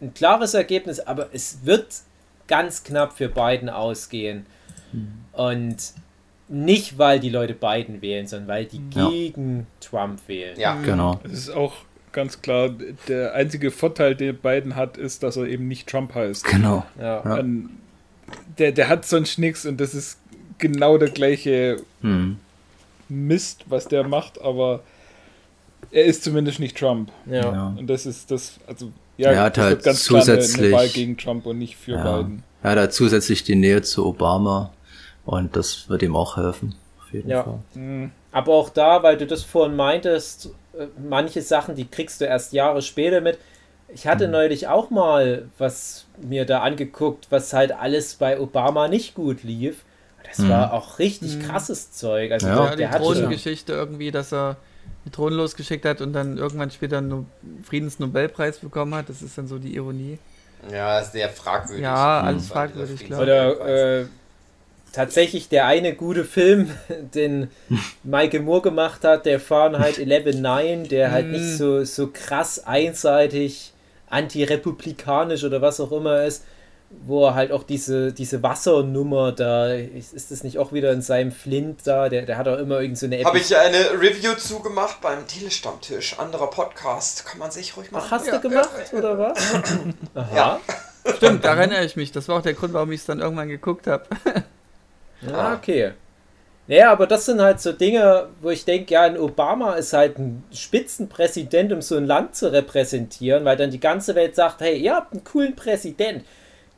ein 0.00 0.12
klares 0.12 0.54
Ergebnis, 0.54 1.00
aber 1.00 1.30
es 1.32 1.64
wird 1.64 1.86
ganz 2.48 2.84
knapp 2.84 3.16
für 3.16 3.28
Biden 3.28 3.68
ausgehen. 3.68 4.46
Hm. 4.92 5.24
Und 5.32 5.76
nicht, 6.48 6.98
weil 6.98 7.18
die 7.20 7.30
Leute 7.30 7.54
Biden 7.54 8.00
wählen, 8.02 8.26
sondern 8.26 8.48
weil 8.48 8.64
die 8.66 8.80
Ja. 8.94 9.08
gegen 9.08 9.66
Trump 9.80 10.20
wählen. 10.28 10.58
Ja. 10.58 10.76
Genau. 10.82 11.20
Es 11.24 11.32
ist 11.32 11.50
auch 11.50 11.74
ganz 12.12 12.40
klar, 12.40 12.70
der 13.08 13.34
einzige 13.34 13.70
Vorteil, 13.70 14.14
den 14.14 14.36
Biden 14.36 14.76
hat, 14.76 14.96
ist, 14.96 15.22
dass 15.22 15.36
er 15.36 15.44
eben 15.46 15.68
nicht 15.68 15.88
Trump 15.88 16.14
heißt. 16.14 16.44
Genau. 16.44 16.84
Ja. 17.00 17.22
Ja. 17.38 17.44
Der, 18.58 18.72
der 18.72 18.88
hat 18.88 19.04
sonst 19.06 19.38
nichts 19.38 19.66
und 19.66 19.80
das 19.80 19.94
ist 19.94 20.18
genau 20.58 20.98
der 20.98 21.10
gleiche 21.10 21.76
Hm. 22.00 22.38
Mist, 23.08 23.64
was 23.68 23.86
der 23.86 24.06
macht, 24.06 24.40
aber 24.40 24.80
er 25.92 26.04
ist 26.06 26.24
zumindest 26.24 26.58
nicht 26.58 26.76
Trump. 26.76 27.10
Ja. 27.26 27.52
Ja. 27.52 27.76
Und 27.78 27.86
das 27.88 28.06
ist 28.06 28.30
das, 28.30 28.58
also 28.66 28.90
ja, 29.16 29.30
Er 29.32 29.42
hat 29.42 29.58
halt 29.58 29.82
ganz 29.82 30.06
klar 30.06 30.22
eine, 30.22 30.32
eine 30.32 30.40
zusätzlich- 30.42 30.72
Wahl 30.72 30.88
gegen 30.88 31.16
Trump 31.16 31.46
und 31.46 31.58
nicht 31.58 31.76
für 31.76 31.92
Ja. 31.92 32.18
Biden. 32.18 32.42
Er 32.62 32.70
hat 32.72 32.78
halt 32.78 32.92
zusätzlich 32.92 33.44
die 33.44 33.54
Nähe 33.54 33.82
zu 33.82 34.04
Obama 34.06 34.72
und 35.26 35.54
das 35.56 35.88
wird 35.90 36.02
ihm 36.02 36.16
auch 36.16 36.36
helfen. 36.38 36.74
Auf 37.02 37.12
jeden 37.12 37.28
Ja. 37.30 37.42
Fall. 37.44 37.58
Hm, 37.74 38.10
Aber 38.32 38.52
auch 38.54 38.68
da, 38.70 39.02
weil 39.02 39.16
du 39.16 39.26
das 39.26 39.42
vorhin 39.42 39.76
meintest, 39.76 40.50
äh, 40.78 40.86
manche 41.08 41.40
Sachen, 41.42 41.74
die 41.74 41.86
kriegst 41.86 42.20
du 42.20 42.24
erst 42.26 42.52
Jahre 42.52 42.82
später 42.82 43.20
mit. 43.20 43.38
Ich 43.88 44.06
hatte 44.06 44.28
neulich 44.28 44.66
auch 44.68 44.90
mal 44.90 45.48
was 45.58 46.06
mir 46.20 46.44
da 46.44 46.60
angeguckt, 46.60 47.28
was 47.30 47.52
halt 47.52 47.72
alles 47.72 48.14
bei 48.16 48.38
Obama 48.40 48.88
nicht 48.88 49.14
gut 49.14 49.42
lief. 49.42 49.84
Das 50.28 50.38
Mhm. 50.40 50.48
war 50.50 50.72
auch 50.72 50.98
richtig 50.98 51.40
krasses 51.40 51.92
Zeug. 51.92 52.32
Also 52.32 52.46
Ja. 52.48 52.54
der, 52.56 52.64
Ja, 52.64 52.70
die 52.72 52.76
der 52.78 52.92
schon, 52.92 53.00
Drohnengeschichte 53.02 53.72
irgendwie, 53.72 54.10
dass 54.10 54.32
er 54.32 54.56
die 55.06 55.10
Drohnen 55.10 55.38
losgeschickt 55.38 55.84
hat 55.84 56.00
und 56.00 56.12
dann 56.12 56.36
irgendwann 56.36 56.70
später 56.72 56.98
einen 56.98 57.08
No- 57.08 57.26
Friedensnobelpreis 57.62 58.58
bekommen 58.58 58.94
hat. 58.94 59.08
Das 59.08 59.22
ist 59.22 59.38
dann 59.38 59.46
so 59.46 59.58
die 59.58 59.74
Ironie. 59.76 60.18
Ja, 60.72 61.02
sehr 61.04 61.28
fragwürdig. 61.28 61.84
Ja, 61.84 62.20
Mhm. 62.22 62.28
alles 62.28 62.48
fragwürdig, 62.48 63.04
klar. 63.04 63.22
Oder 63.22 64.00
äh, 64.00 64.06
tatsächlich 64.92 65.48
der 65.48 65.66
eine 65.66 65.94
gute 65.94 66.24
Film, 66.24 66.70
den 67.14 67.50
Michael 68.02 68.40
Moore 68.40 68.62
gemacht 68.62 69.04
hat, 69.04 69.26
der 69.26 69.40
Fahrenheit 69.40 69.96
11.9, 69.96 70.88
der 70.88 71.10
halt 71.10 71.28
nicht 71.28 71.56
so, 71.56 71.84
so 71.84 72.10
krass 72.12 72.64
einseitig 72.64 73.72
antirepublikanisch 74.08 75.44
oder 75.44 75.60
was 75.60 75.80
auch 75.80 75.92
immer 75.92 76.24
ist, 76.24 76.44
wo 77.04 77.26
er 77.26 77.34
halt 77.34 77.50
auch 77.52 77.64
diese, 77.64 78.12
diese 78.12 78.42
Wassernummer 78.42 79.32
da, 79.32 79.72
ist, 79.72 80.14
ist 80.14 80.30
das 80.30 80.44
nicht 80.44 80.58
auch 80.58 80.72
wieder 80.72 80.92
in 80.92 81.02
seinem 81.02 81.32
Flint 81.32 81.80
da, 81.84 82.08
der, 82.08 82.22
der 82.22 82.38
hat 82.38 82.46
auch 82.46 82.58
immer 82.58 82.80
irgend 82.80 82.98
so 82.98 83.06
eine 83.06 83.22
Habe 83.24 83.38
ich 83.38 83.56
eine 83.56 83.90
Review 84.00 84.34
zugemacht 84.34 85.00
beim 85.00 85.26
Telestammtisch. 85.26 86.18
Anderer 86.18 86.48
Podcast. 86.48 87.26
Kann 87.26 87.38
man 87.38 87.50
sich 87.50 87.76
ruhig 87.76 87.90
machen. 87.90 88.04
Ach, 88.06 88.12
hast 88.12 88.28
du 88.28 88.40
gemacht, 88.40 88.70
oder 88.92 89.18
was? 89.18 89.38
Aha. 90.14 90.36
Ja. 90.36 90.60
Stimmt, 91.16 91.44
da 91.44 91.54
erinnere 91.54 91.84
ich 91.84 91.96
mich. 91.96 92.12
Das 92.12 92.28
war 92.28 92.38
auch 92.38 92.42
der 92.42 92.54
Grund, 92.54 92.72
warum 92.72 92.90
ich 92.92 93.00
es 93.00 93.06
dann 93.06 93.20
irgendwann 93.20 93.48
geguckt 93.48 93.86
habe. 93.86 94.04
Ja, 95.30 95.54
okay. 95.54 95.92
Naja, 96.68 96.90
aber 96.90 97.06
das 97.06 97.26
sind 97.26 97.40
halt 97.40 97.60
so 97.60 97.72
Dinge, 97.72 98.28
wo 98.40 98.50
ich 98.50 98.64
denke, 98.64 98.94
ja, 98.94 99.02
ein 99.02 99.18
Obama 99.18 99.74
ist 99.74 99.92
halt 99.92 100.18
ein 100.18 100.42
Spitzenpräsident, 100.52 101.72
um 101.72 101.80
so 101.80 101.96
ein 101.96 102.06
Land 102.06 102.34
zu 102.34 102.52
repräsentieren, 102.52 103.44
weil 103.44 103.56
dann 103.56 103.70
die 103.70 103.78
ganze 103.78 104.14
Welt 104.16 104.34
sagt, 104.34 104.60
hey, 104.60 104.76
ihr 104.76 104.96
habt 104.96 105.12
einen 105.12 105.22
coolen 105.22 105.54
Präsident. 105.54 106.24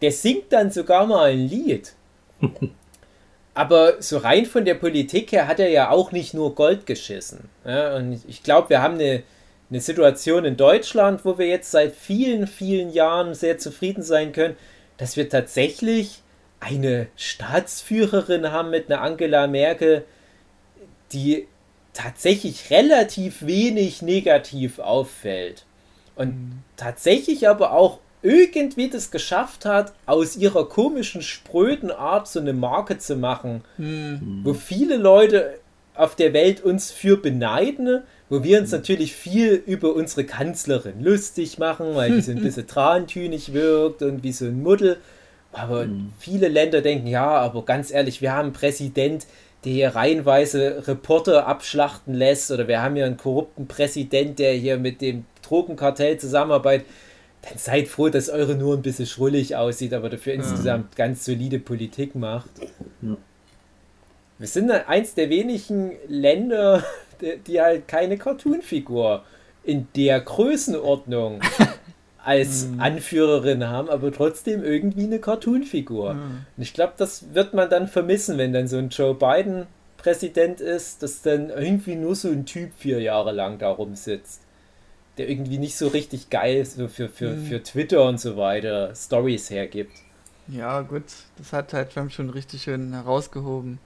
Der 0.03 0.13
singt 0.13 0.53
dann 0.53 0.71
sogar 0.71 1.07
mal 1.07 1.31
ein 1.31 1.49
Lied. 1.49 1.95
aber 3.55 4.01
so 4.01 4.19
rein 4.19 4.47
von 4.47 4.65
der 4.65 4.75
Politik 4.75 5.33
her 5.33 5.49
hat 5.49 5.59
er 5.59 5.71
ja 5.71 5.91
auch 5.91 6.13
nicht 6.13 6.35
nur 6.35 6.55
Gold 6.55 6.87
geschissen. 6.87 7.49
Ja, 7.65 7.97
und 7.97 8.21
ich 8.29 8.43
glaube, 8.43 8.71
wir 8.71 8.83
haben 8.83 8.95
eine, 8.95 9.25
eine 9.71 9.81
Situation 9.81 10.45
in 10.45 10.57
Deutschland, 10.57 11.25
wo 11.25 11.39
wir 11.39 11.47
jetzt 11.47 11.71
seit 11.71 11.93
vielen, 11.93 12.47
vielen 12.47 12.91
Jahren 12.93 13.35
sehr 13.35 13.59
zufrieden 13.59 14.03
sein 14.03 14.33
können, 14.33 14.57
dass 14.99 15.17
wir 15.17 15.29
tatsächlich 15.29 16.23
eine 16.61 17.09
Staatsführerin 17.17 18.51
haben 18.51 18.71
mit 18.71 18.91
einer 18.91 19.03
Angela 19.03 19.47
Merkel, 19.47 20.05
die 21.13 21.47
tatsächlich 21.93 22.71
relativ 22.71 23.47
wenig 23.47 24.03
negativ 24.03 24.79
auffällt. 24.79 25.65
Und 26.17 26.63
tatsächlich 26.77 27.49
aber 27.49 27.73
auch 27.73 27.99
irgendwie 28.23 28.89
das 28.89 29.11
geschafft 29.11 29.65
hat, 29.65 29.93
aus 30.07 30.37
ihrer 30.37 30.69
komischen, 30.69 31.23
spröden 31.23 31.91
Art 31.91 32.27
so 32.27 32.41
eine 32.41 32.53
Marke 32.53 32.99
zu 32.99 33.17
machen, 33.17 33.63
wo 34.43 34.55
viele 34.55 34.97
Leute 34.97 35.59
auf 35.95 36.15
der 36.15 36.33
Welt 36.33 36.61
uns 36.61 36.91
für 36.91 37.17
beneiden, 37.17 38.03
wo 38.29 38.43
wir 38.43 38.61
uns 38.61 38.71
natürlich 38.71 39.15
viel 39.15 39.55
über 39.67 39.95
unsere 39.95 40.25
Kanzlerin 40.25 41.03
lustig 41.03 41.59
machen, 41.59 41.95
weil 41.95 42.13
die 42.13 42.21
so 42.21 42.33
ein 42.33 42.43
bisschen 42.43 42.67
trantünig 42.67 43.53
wirkt 43.53 44.03
und 44.03 44.23
wie 44.23 44.33
so 44.33 44.45
ein 44.45 44.63
Muddel. 44.63 44.99
Aber 45.53 45.87
viele 46.19 46.49
Länder 46.49 46.83
denken, 46.83 47.07
ja, 47.07 47.27
aber 47.27 47.65
ganz 47.65 47.91
ehrlich, 47.91 48.21
wir 48.21 48.33
haben 48.33 48.47
einen 48.47 48.53
Präsident, 48.53 49.27
der 49.65 49.73
hier 49.73 49.89
reihenweise 49.97 50.87
Reporter 50.87 51.47
abschlachten 51.47 52.15
lässt, 52.15 52.51
oder 52.51 52.69
wir 52.69 52.83
haben 52.83 52.95
hier 52.95 53.07
einen 53.07 53.17
korrupten 53.17 53.67
Präsident, 53.67 54.39
der 54.39 54.53
hier 54.53 54.79
mit 54.79 55.01
dem 55.01 55.25
Drogenkartell 55.43 56.19
zusammenarbeitet. 56.19 56.87
Dann 57.43 57.57
seid 57.57 57.89
froh, 57.89 58.09
dass 58.09 58.29
eure 58.29 58.57
nur 58.57 58.77
ein 58.77 58.83
bisschen 58.83 59.07
schrullig 59.07 59.57
aussieht, 59.57 59.95
aber 59.95 60.11
dafür 60.11 60.35
insgesamt 60.35 60.97
ganz 60.97 61.25
solide 61.25 61.59
Politik 61.59 62.15
macht. 62.15 62.51
Wir 64.39 64.47
sind 64.47 64.71
eins 64.71 65.15
der 65.15 65.31
wenigen 65.31 65.93
Länder, 66.07 66.85
die, 67.21 67.39
die 67.39 67.61
halt 67.61 67.89
keine 67.89 68.17
Cartoon-Figur 68.17 69.25
in 69.65 69.89
der 69.97 70.21
Größenordnung 70.21 71.41
als 72.29 72.69
Anführerin 72.77 73.67
haben, 73.69 73.89
aber 73.89 74.13
trotzdem 74.13 74.63
irgendwie 74.63 75.05
eine 75.05 75.19
Cartoon-Figur. 75.19 76.11
Und 76.11 76.63
ich 76.63 76.75
glaube, 76.75 76.93
das 76.99 77.33
wird 77.33 77.55
man 77.55 77.71
dann 77.71 77.89
vermissen, 77.89 78.37
wenn 78.37 78.53
dann 78.53 78.69
so 78.69 78.77
ein 78.77 78.91
Joe 78.91 79.15
Biden 79.15 79.67
Präsident 79.97 80.61
ist, 80.61 81.03
dass 81.03 81.23
dann 81.23 81.49
irgendwie 81.49 81.97
nur 81.97 82.15
so 82.15 82.29
ein 82.29 82.45
Typ 82.45 82.73
vier 82.77 83.01
Jahre 83.01 83.33
lang 83.33 83.59
da 83.59 83.71
rumsitzt. 83.71 84.43
Der 85.17 85.29
irgendwie 85.29 85.57
nicht 85.57 85.77
so 85.77 85.89
richtig 85.89 86.29
geil 86.29 86.65
so 86.67 86.87
für, 86.87 87.09
für, 87.09 87.37
für 87.39 87.63
Twitter 87.63 88.05
und 88.05 88.21
so 88.21 88.37
weiter 88.37 88.95
Stories 88.95 89.49
hergibt. 89.49 89.97
Ja, 90.49 90.83
gut, 90.83 91.05
das 91.39 91.53
hat 91.55 91.73
halt 91.73 91.93
Trump 91.93 92.13
schon 92.13 92.31
richtig 92.31 92.63
schön 92.63 92.93
herausgehoben. 92.93 93.79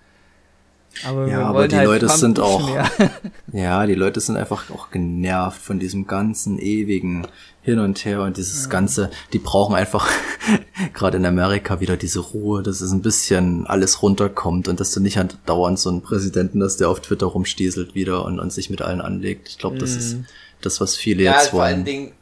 Aber 1.06 1.26
Ja, 1.26 1.38
wir 1.38 1.46
aber 1.46 1.58
wollen 1.60 1.68
die 1.70 1.76
halt 1.76 1.86
Leute 1.86 2.06
Trump 2.06 2.18
sind 2.20 2.40
auch- 2.40 2.68
mehr. 2.72 2.90
Ja, 3.52 3.86
die 3.86 3.94
Leute 3.94 4.20
sind 4.20 4.36
einfach 4.36 4.70
auch 4.70 4.90
genervt 4.90 5.60
von 5.60 5.78
diesem 5.78 6.06
ganzen 6.06 6.58
ewigen 6.58 7.26
Hin 7.62 7.78
und 7.78 8.04
Her 8.04 8.22
und 8.22 8.36
dieses 8.38 8.68
ganze, 8.70 9.10
die 9.32 9.38
brauchen 9.38 9.74
einfach 9.74 10.08
gerade 10.94 11.18
in 11.18 11.26
Amerika 11.26 11.80
wieder 11.80 11.96
diese 11.96 12.20
Ruhe, 12.20 12.62
dass 12.62 12.80
es 12.80 12.92
ein 12.92 13.02
bisschen 13.02 13.66
alles 13.66 14.02
runterkommt 14.02 14.68
und 14.68 14.80
dass 14.80 14.90
du 14.92 15.00
nicht 15.00 15.16
halt 15.18 15.38
dauernd 15.46 15.78
so 15.78 15.90
einen 15.90 16.02
Präsidenten 16.02 16.62
hast, 16.62 16.78
der 16.78 16.88
auf 16.88 17.00
Twitter 17.00 17.26
rumstieselt 17.26 17.94
wieder 17.94 18.24
und, 18.24 18.40
und 18.40 18.52
sich 18.52 18.70
mit 18.70 18.82
allen 18.82 19.00
anlegt. 19.00 19.48
Ich 19.48 19.58
glaube, 19.58 19.78
das 19.78 19.90
ist 19.94 20.16
das, 20.60 20.80
was 20.80 20.96
viele 20.96 21.22
Ja, 21.24 21.32
jetzt 21.34 21.48
vor 21.48 21.62
allen 21.62 21.76
wollen. 21.76 21.84
Dingen 21.84 22.12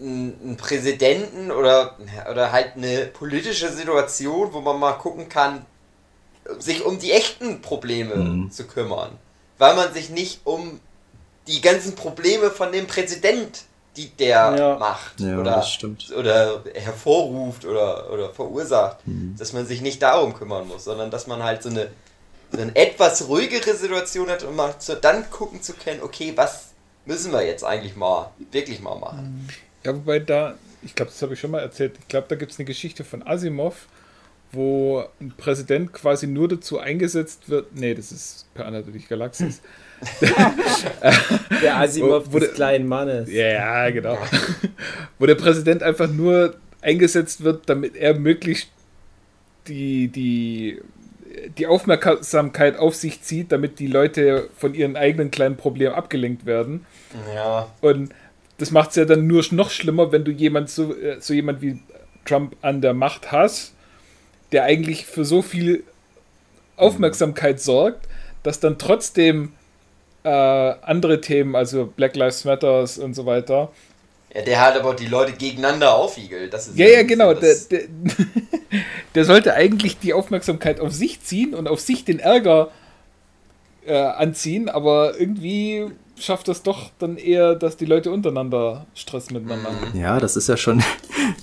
einen 0.00 0.56
Präsidenten 0.56 1.50
oder, 1.52 1.96
oder 2.30 2.50
halt 2.50 2.72
eine 2.76 3.06
politische 3.12 3.68
Situation, 3.70 4.48
wo 4.52 4.60
man 4.60 4.80
mal 4.80 4.92
gucken 4.94 5.28
kann, 5.28 5.64
sich 6.58 6.84
um 6.84 6.98
die 6.98 7.12
echten 7.12 7.60
Probleme 7.62 8.14
Mhm. 8.16 8.50
zu 8.50 8.64
kümmern. 8.66 9.10
Weil 9.58 9.76
man 9.76 9.92
sich 9.92 10.10
nicht 10.10 10.40
um 10.44 10.80
die 11.46 11.60
ganzen 11.60 11.94
Probleme 11.94 12.50
von 12.50 12.72
dem 12.72 12.86
Präsident, 12.86 13.62
die 13.96 14.08
der 14.08 14.54
Ja. 14.56 14.76
macht 14.78 15.20
Ja, 15.20 15.38
oder, 15.38 15.56
das 15.56 15.70
stimmt. 15.72 16.10
oder 16.16 16.62
hervorruft 16.74 17.64
oder, 17.64 18.10
oder 18.10 18.30
verursacht, 18.30 19.06
Mhm. 19.06 19.36
dass 19.38 19.52
man 19.52 19.66
sich 19.66 19.80
nicht 19.82 20.00
darum 20.02 20.34
kümmern 20.34 20.66
muss, 20.66 20.84
sondern 20.84 21.10
dass 21.10 21.26
man 21.26 21.42
halt 21.42 21.62
so 21.62 21.68
eine, 21.68 21.88
so 22.50 22.60
eine 22.60 22.74
etwas 22.74 23.28
ruhigere 23.28 23.74
Situation 23.74 24.28
hat, 24.30 24.42
um 24.44 24.56
mal 24.56 24.78
zu, 24.78 24.96
dann 24.96 25.28
gucken 25.30 25.62
zu 25.62 25.74
können, 25.74 26.02
okay, 26.02 26.32
was 26.36 26.66
müssen 27.04 27.32
wir 27.32 27.44
jetzt 27.44 27.64
eigentlich 27.64 27.96
mal, 27.96 28.30
wirklich 28.52 28.80
mal 28.80 28.94
machen. 28.98 29.48
Ja, 29.84 29.94
wobei 29.94 30.20
da, 30.20 30.54
ich 30.82 30.94
glaube, 30.94 31.10
das 31.10 31.20
habe 31.22 31.34
ich 31.34 31.40
schon 31.40 31.50
mal 31.50 31.60
erzählt, 31.60 31.96
ich 31.98 32.08
glaube, 32.08 32.26
da 32.28 32.36
gibt 32.36 32.52
es 32.52 32.58
eine 32.58 32.64
Geschichte 32.66 33.04
von 33.04 33.26
Asimov, 33.26 33.86
wo 34.52 35.04
ein 35.20 35.32
Präsident 35.36 35.92
quasi 35.92 36.26
nur 36.26 36.46
dazu 36.48 36.78
eingesetzt 36.78 37.48
wird, 37.48 37.74
nee, 37.74 37.94
das 37.94 38.12
ist 38.12 38.46
per 38.54 38.70
natürlich 38.70 39.08
Galaxis. 39.08 39.60
Der 41.62 41.76
Asimov 41.78 42.26
Wo- 42.28 42.32
wo 42.34 42.38
des 42.38 42.48
der- 42.48 42.54
kleinen 42.56 42.86
Mannes. 42.88 43.30
Ja, 43.32 43.46
ja, 43.86 43.90
genau. 43.90 44.18
wo 45.18 45.26
der 45.26 45.34
Präsident 45.36 45.82
einfach 45.82 46.08
nur 46.10 46.56
eingesetzt 46.80 47.44
wird, 47.44 47.68
damit 47.68 47.96
er 47.96 48.14
möglichst 48.18 48.68
die, 49.68 50.08
die, 50.08 50.80
die 51.56 51.66
Aufmerksamkeit 51.68 52.76
auf 52.76 52.94
sich 52.96 53.22
zieht, 53.22 53.52
damit 53.52 53.78
die 53.78 53.86
Leute 53.86 54.48
von 54.56 54.74
ihren 54.74 54.96
eigenen 54.96 55.30
kleinen 55.30 55.56
Problemen 55.56 55.94
abgelenkt 55.94 56.46
werden. 56.46 56.84
Ja. 57.34 57.68
Und 57.80 58.12
das 58.58 58.70
macht 58.72 58.90
es 58.90 58.96
ja 58.96 59.04
dann 59.04 59.26
nur 59.26 59.44
noch 59.52 59.70
schlimmer, 59.70 60.10
wenn 60.12 60.24
du 60.24 60.30
jemand 60.32 60.68
so, 60.68 60.94
äh, 60.96 61.16
so 61.20 61.32
jemand 61.32 61.62
wie 61.62 61.80
Trump 62.24 62.56
an 62.62 62.80
der 62.80 62.94
Macht 62.94 63.30
hast, 63.32 63.71
der 64.52 64.64
eigentlich 64.64 65.06
für 65.06 65.24
so 65.24 65.42
viel 65.42 65.84
Aufmerksamkeit 66.76 67.60
sorgt, 67.60 68.08
dass 68.42 68.60
dann 68.60 68.78
trotzdem 68.78 69.52
äh, 70.24 70.28
andere 70.28 71.20
Themen, 71.20 71.56
also 71.56 71.86
Black 71.86 72.16
Lives 72.16 72.44
Matters 72.44 72.98
und 72.98 73.14
so 73.14 73.26
weiter. 73.26 73.70
Ja, 74.34 74.42
der 74.42 74.60
halt 74.60 74.76
aber 74.76 74.94
die 74.94 75.06
Leute 75.06 75.32
gegeneinander 75.32 75.94
aufwiegelt. 75.94 76.54
Das 76.54 76.68
ist 76.68 76.78
Ja, 76.78 76.86
ja, 76.86 77.02
genau. 77.02 77.34
Der, 77.34 77.54
der, 77.70 77.82
der 79.14 79.24
sollte 79.24 79.54
eigentlich 79.54 79.98
die 79.98 80.14
Aufmerksamkeit 80.14 80.80
auf 80.80 80.92
sich 80.92 81.20
ziehen 81.22 81.54
und 81.54 81.68
auf 81.68 81.80
sich 81.80 82.04
den 82.04 82.18
Ärger 82.18 82.70
äh, 83.84 83.94
anziehen, 83.94 84.68
aber 84.68 85.18
irgendwie 85.18 85.90
schafft 86.18 86.48
das 86.48 86.62
doch 86.62 86.90
dann 86.98 87.16
eher, 87.16 87.54
dass 87.54 87.76
die 87.76 87.84
Leute 87.84 88.10
untereinander 88.10 88.86
Stress 88.94 89.30
miteinander 89.30 89.70
haben. 89.70 89.98
Ja, 89.98 90.20
das 90.20 90.36
ist 90.36 90.48
ja 90.48 90.56
schon 90.56 90.82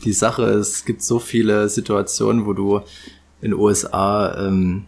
die 0.03 0.13
Sache. 0.13 0.43
Es 0.43 0.85
gibt 0.85 1.01
so 1.01 1.19
viele 1.19 1.69
Situationen, 1.69 2.45
wo 2.45 2.53
du 2.53 2.81
in 3.41 3.53
USA 3.53 4.47
ähm, 4.47 4.85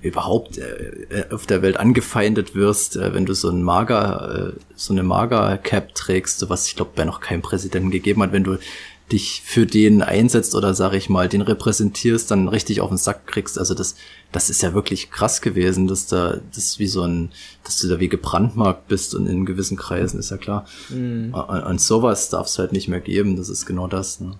überhaupt 0.00 0.58
äh, 0.58 1.24
auf 1.30 1.46
der 1.46 1.62
Welt 1.62 1.76
angefeindet 1.76 2.54
wirst, 2.54 2.96
äh, 2.96 3.14
wenn 3.14 3.26
du 3.26 3.34
so 3.34 3.50
ein 3.50 3.62
Mager, 3.62 4.54
äh, 4.54 4.60
so 4.76 4.92
eine 4.92 5.02
Mager-Cap 5.02 5.94
trägst, 5.94 6.48
was 6.48 6.66
ich 6.66 6.76
glaube 6.76 6.92
bei 6.94 7.04
noch 7.04 7.20
keinem 7.20 7.42
Präsidenten 7.42 7.90
gegeben 7.90 8.22
hat, 8.22 8.32
wenn 8.32 8.44
du 8.44 8.58
dich 9.12 9.42
für 9.44 9.66
den 9.66 10.02
einsetzt 10.02 10.54
oder 10.54 10.74
sag 10.74 10.92
ich 10.92 11.08
mal, 11.08 11.28
den 11.28 11.40
repräsentierst, 11.40 12.30
dann 12.30 12.48
richtig 12.48 12.80
auf 12.80 12.88
den 12.88 12.98
Sack 12.98 13.26
kriegst. 13.26 13.58
Also 13.58 13.74
das, 13.74 13.96
das 14.32 14.50
ist 14.50 14.62
ja 14.62 14.74
wirklich 14.74 15.10
krass 15.10 15.40
gewesen, 15.40 15.86
dass 15.86 16.06
da, 16.06 16.38
das 16.54 16.78
wie 16.78 16.86
so 16.86 17.02
ein, 17.02 17.32
dass 17.64 17.78
du 17.78 17.88
da 17.88 18.00
wie 18.00 18.08
gebrandmarkt 18.08 18.88
bist 18.88 19.14
und 19.14 19.26
in 19.26 19.46
gewissen 19.46 19.76
Kreisen, 19.76 20.20
ist 20.20 20.30
ja 20.30 20.36
klar. 20.36 20.66
Und, 20.90 21.32
und 21.32 21.80
sowas 21.80 22.28
darf 22.28 22.46
es 22.46 22.58
halt 22.58 22.72
nicht 22.72 22.88
mehr 22.88 23.00
geben, 23.00 23.36
das 23.36 23.48
ist 23.48 23.66
genau 23.66 23.86
das. 23.86 24.20
Ne? 24.20 24.38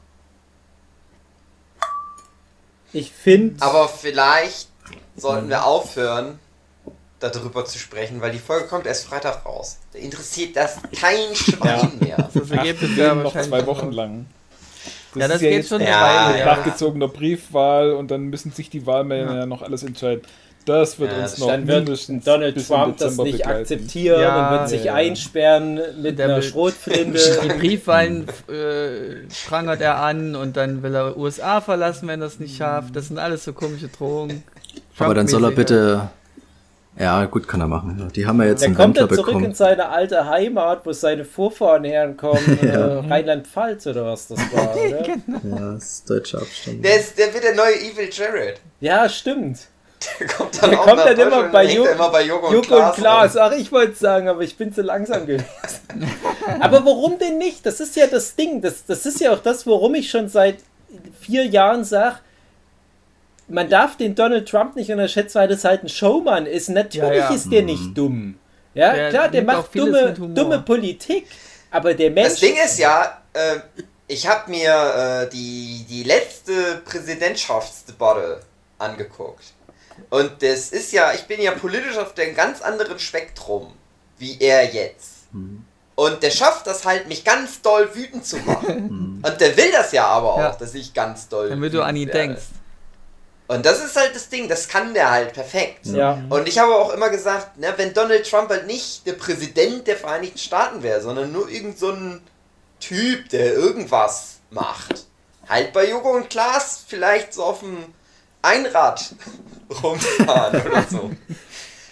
Ich 2.93 3.13
finde. 3.13 3.63
Aber 3.63 3.89
vielleicht 3.89 4.69
sollten 5.17 5.49
wir 5.49 5.65
aufhören, 5.65 6.39
darüber 7.21 7.65
zu 7.65 7.79
sprechen, 7.79 8.21
weil 8.21 8.33
die 8.33 8.39
Folge 8.39 8.69
kommt 8.69 8.87
erst 8.87 9.07
Freitag 9.07 9.45
raus. 9.45 9.79
Da 9.93 9.99
interessiert 9.99 10.57
das 10.57 10.77
kein 10.99 11.35
Schwein 11.35 11.99
mehr. 12.01 12.29
Das 12.35 12.51
Ergebnis 12.51 12.91
Ach, 12.93 12.97
wäre 12.97 13.17
noch 13.17 13.33
zwei 13.33 13.67
Wochen 13.67 13.91
lang. 13.91 14.27
Ja, 15.21 15.29
das 15.29 15.37
ist 15.37 15.43
ja 15.43 15.49
geht 15.51 15.59
jetzt 15.59 15.69
schon 15.69 15.81
eine 15.81 15.91
Ja, 15.91 16.27
Weile, 16.29 16.39
ja. 16.41 16.45
nachgezogener 16.47 17.09
Briefwahl 17.09 17.93
und 17.93 18.11
dann 18.11 18.25
müssen 18.25 18.53
sich 18.53 18.71
die 18.71 18.87
Wahlmänner 18.87 19.37
ja. 19.41 19.47
noch 19.47 19.63
alles 19.63 19.83
entscheiden. 19.83 20.23
Das 20.65 20.99
wird 20.99 21.13
Ja, 21.13 21.23
uns 21.23 21.31
das 21.31 21.41
noch 21.41 21.47
Dann 21.49 21.67
wird 21.67 21.85
mindestens 21.87 22.25
Donald 22.25 22.67
Trump 22.69 22.99
das 22.99 23.17
nicht 23.17 23.39
begleiten. 23.39 23.61
akzeptieren 23.61 24.21
Ja, 24.21 24.51
und 24.53 24.59
wird 24.59 24.69
sich 24.69 24.81
ja, 24.85 24.87
ja. 24.87 24.95
einsperren 24.95 25.81
mit 26.03 26.19
Der 26.19 26.27
einer 26.27 26.37
will- 26.37 26.43
Schrotflinte. 26.43 27.19
Die 27.43 27.49
Briefwahlen 27.59 28.29
äh, 28.49 29.27
prangert 29.49 29.81
er 29.81 29.97
an 30.01 30.35
und 30.37 30.57
dann 30.59 30.83
will 30.83 30.95
er 30.95 31.17
USA 31.17 31.61
verlassen, 31.63 32.07
wenn 32.09 32.21
er 32.21 32.27
es 32.27 32.39
nicht 32.39 32.57
schafft. 32.57 32.95
Das 32.97 33.09
sind 33.09 33.19
alles 33.19 33.45
so 33.45 33.55
komische 33.55 33.89
Drohungen. 33.89 34.43
Aber 34.99 35.15
dann 35.15 35.27
soll 35.27 35.43
er 35.45 35.55
Trump-mäßig 35.55 35.77
halt. 35.77 36.01
bitte, 36.03 36.11
ja 36.99 37.25
gut, 37.27 37.47
kann 37.49 37.61
er 37.61 37.69
machen. 37.69 38.11
Die 38.15 38.27
haben 38.27 38.41
ja 38.43 38.49
jetzt 38.49 38.63
Dann 38.63 38.69
einen 38.69 38.77
kommt 38.77 38.97
Wendler 38.97 39.11
er 39.11 39.15
zurück 39.17 39.29
in 39.35 39.39
bekommen. 39.39 39.55
seine 39.55 39.89
alte 39.89 40.27
Heimat, 40.27 40.85
wo 40.85 40.93
seine 40.93 41.25
Vorfahren 41.25 41.85
herkommen, 41.85 42.59
Ja. 42.63 42.69
äh, 42.69 42.99
Rheinland-Pfalz 43.09 43.87
oder 43.87 44.05
was 44.05 44.29
das 44.29 44.39
war, 44.53 44.75
oder? 44.87 45.07
Ja, 45.09 45.73
das 45.75 45.85
ist 45.85 46.11
deutscher 46.11 46.39
Abstand. 46.39 46.85
Der, 46.85 46.99
ist, 47.01 47.19
der 47.19 47.33
wird 47.33 47.45
der 47.45 47.55
neue 47.55 47.75
Evil 47.81 48.09
Jared. 48.11 48.61
Ja, 48.81 49.09
stimmt. 49.09 49.61
Der 50.21 50.29
kommt 50.29 50.63
dann 50.63 50.71
Der 50.71 50.81
auch 50.81 50.85
kommt 50.85 50.97
nach 50.99 51.05
dann 51.07 51.19
immer 51.19 51.43
bei 51.49 51.67
da 51.67 51.73
immer 51.93 52.09
bei 52.11 52.23
Joko 52.25 52.47
und 52.47 52.53
Joko 52.55 52.67
Klaas. 52.69 52.97
und 52.97 53.03
Klaas, 53.03 53.37
ach, 53.37 53.53
ich 53.53 53.73
wollte 53.73 53.93
es 53.93 53.99
sagen, 53.99 54.29
aber 54.29 54.43
ich 54.43 54.57
bin 54.57 54.73
zu 54.73 54.83
langsam 54.83 55.27
gewesen. 55.27 55.45
aber 56.61 56.85
warum 56.85 57.19
denn 57.19 57.39
nicht? 57.39 57.67
Das 57.67 57.81
ist 57.81 57.97
ja 57.97 58.07
das 58.07 58.37
Ding. 58.37 58.61
Das, 58.63 58.85
das 58.87 59.07
ist 59.07 59.21
ja 59.21 59.33
auch 59.33 59.41
das, 59.41 59.67
worum 59.67 59.97
ich 59.97 60.09
schon 60.09 60.29
seit 60.29 60.59
vier 61.21 61.47
Jahren 61.47 61.83
sage, 61.85 62.17
man 63.49 63.69
darf 63.69 63.97
den 63.97 64.15
Donald 64.15 64.49
Trump 64.49 64.77
nicht 64.77 64.91
unterschätzen, 64.91 65.37
weil 65.39 65.49
das 65.49 65.65
halt 65.65 65.83
ein 65.83 65.89
Showman 65.89 66.47
ist. 66.47 66.69
Natürlich 66.69 67.09
Ja, 67.19 67.29
ja. 67.31 67.35
ist 67.35 67.51
der 67.51 67.63
nicht 67.63 67.97
dumm. 67.97 68.39
Ja, 68.75 68.93
Der 68.93 69.11
klar, 69.11 69.29
der 69.29 69.43
macht 69.43 69.75
dumme, 69.75 70.13
dumme 70.15 70.61
Politik. 70.61 71.27
Aber 71.71 71.95
der 71.95 72.11
Mensch. 72.11 72.29
Das 72.31 72.41
Ding 72.41 72.55
ist 72.65 72.79
ja, 72.79 73.19
äh, 73.33 73.57
ich 74.07 74.27
habe 74.27 74.51
mir 74.51 74.73
äh, 75.27 75.31
die, 75.31 75.85
die 75.89 76.03
letzte 76.05 76.83
Präsidentschaftsdebatte 76.85 78.41
angeguckt. 78.79 79.45
Und 80.11 80.31
das 80.41 80.71
ist 80.71 80.93
ja, 80.93 81.13
ich 81.13 81.23
bin 81.25 81.41
ja 81.43 81.53
politisch 81.53 81.97
auf 81.97 82.15
dem 82.15 82.35
ganz 82.35 82.63
anderen 82.63 82.99
Spektrum, 82.99 83.73
wie 84.19 84.37
er 84.41 84.65
jetzt. 84.73 85.27
Und 85.97 86.23
der 86.23 86.31
schafft 86.31 86.67
das 86.69 86.87
halt, 86.87 87.09
mich 87.09 87.25
ganz 87.25 87.61
doll 87.61 87.89
wütend 87.95 88.25
zu 88.25 88.37
machen. 88.39 89.21
Und 89.27 89.41
der 89.41 89.57
will 89.57 89.71
das 89.73 89.91
ja 89.93 90.07
aber 90.07 90.35
auch, 90.35 90.39
Ja. 90.39 90.57
dass 90.59 90.75
ich 90.75 90.95
ganz 90.95 91.29
doll 91.29 91.49
Damit 91.51 91.73
du 91.73 91.79
wütend 91.79 91.89
an 91.89 91.97
ihn 91.97 92.09
werde. 92.09 92.19
denkst. 92.21 92.43
Und 93.49 93.65
das 93.65 93.83
ist 93.83 93.97
halt 93.97 94.15
das 94.15 94.29
Ding, 94.29 94.47
das 94.47 94.69
kann 94.69 94.93
der 94.93 95.11
halt 95.11 95.33
perfekt. 95.33 95.87
ja. 95.87 96.23
Und 96.29 96.47
ich 96.49 96.59
habe 96.59 96.75
auch 96.75 96.93
immer 96.93 97.09
gesagt, 97.09 97.57
ne, 97.57 97.73
wenn 97.77 97.95
Donald 97.95 98.29
Trump 98.29 98.51
halt 98.51 98.67
nicht 98.67 99.07
der 99.07 99.15
Präsident 99.15 99.87
der 99.87 99.97
Vereinigten 99.97 100.39
Staaten 100.39 100.83
wäre, 100.83 101.01
sondern 101.01 101.33
nur 101.33 101.49
irgend 101.49 101.79
so 101.79 101.91
ein 101.91 102.21
Typ, 102.79 103.31
der 103.31 103.55
irgendwas 103.55 104.37
macht. 104.51 105.07
Halt 105.49 105.73
bei 105.73 105.89
Joko 105.89 106.11
und 106.15 106.29
Klaas 106.29 106.85
vielleicht 106.87 107.33
so 107.33 107.43
auf 107.43 107.61
dem 107.61 107.87
Einrad 108.43 109.15
rumfahren 109.83 110.61
oder 110.67 110.85
so. 110.89 111.11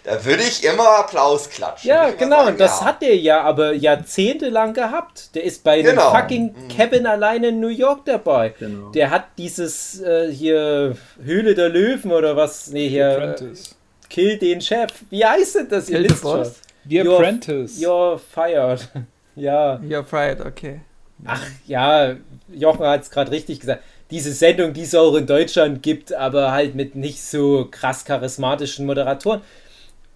Da 0.07 0.25
würde 0.25 0.45
ich 0.45 0.63
immer 0.65 0.89
Applaus 1.01 1.51
klatschen. 1.51 1.89
Ja, 1.89 2.11
genau, 2.11 2.37
sagen, 2.39 2.49
und 2.53 2.61
das 2.61 2.81
ja. 2.81 2.87
hat 2.87 3.03
er 3.03 3.17
ja 3.17 3.41
aber 3.43 3.73
jahrzehntelang 3.73 4.73
gehabt. 4.73 5.35
Der 5.35 5.43
ist 5.43 5.65
bei 5.65 5.83
Genau. 5.83 6.13
dem 6.13 6.21
fucking 6.21 6.69
Kevin 6.69 7.07
alleine 7.07 7.49
in 7.49 7.59
New 7.61 7.67
York 7.69 8.05
dabei. 8.05 8.55
Genau. 8.59 8.91
Der 8.91 9.11
hat 9.11 9.25
dieses 9.37 10.01
äh, 10.01 10.31
hier 10.33 10.97
Höhle 11.23 11.55
der 11.57 11.69
Löwen 11.71 12.13
oder 12.13 12.37
was? 12.37 12.69
Nee, 12.69 12.89
hier 12.89 13.09
äh, 13.09 13.15
Apprentice. 13.15 13.75
Kill 14.09 14.39
den 14.39 14.61
Chef. 14.61 14.91
Wie 15.11 15.25
heißt 15.25 15.57
denn 15.57 15.69
das? 15.69 15.89
Ihr 15.89 15.99
the 15.99 16.05
wisst 16.11 16.23
schon. 16.23 16.39
Boss? 16.39 16.61
The 16.89 17.03
You're- 17.03 17.15
Apprentice. 17.17 17.79
You're 17.81 18.19
fired. 18.19 18.89
ja. 19.35 19.81
You're 19.83 20.05
fired, 20.05 20.41
okay. 20.41 20.83
Ach 21.25 21.43
ja, 21.67 22.15
Jochen 22.55 22.87
hat 22.87 23.03
es 23.03 23.11
gerade 23.11 23.33
richtig 23.33 23.59
gesagt. 23.59 23.83
Diese 24.13 24.33
Sendung, 24.33 24.73
die 24.73 24.83
es 24.83 24.95
auch 24.95 25.17
in 25.17 25.27
Deutschland 25.27 25.83
gibt, 25.83 26.15
aber 26.15 26.53
halt 26.53 26.77
mit 26.77 26.95
nicht 26.95 27.21
so 27.25 27.67
krass 27.69 28.05
charismatischen 28.05 28.87
Moderatoren. 28.87 29.41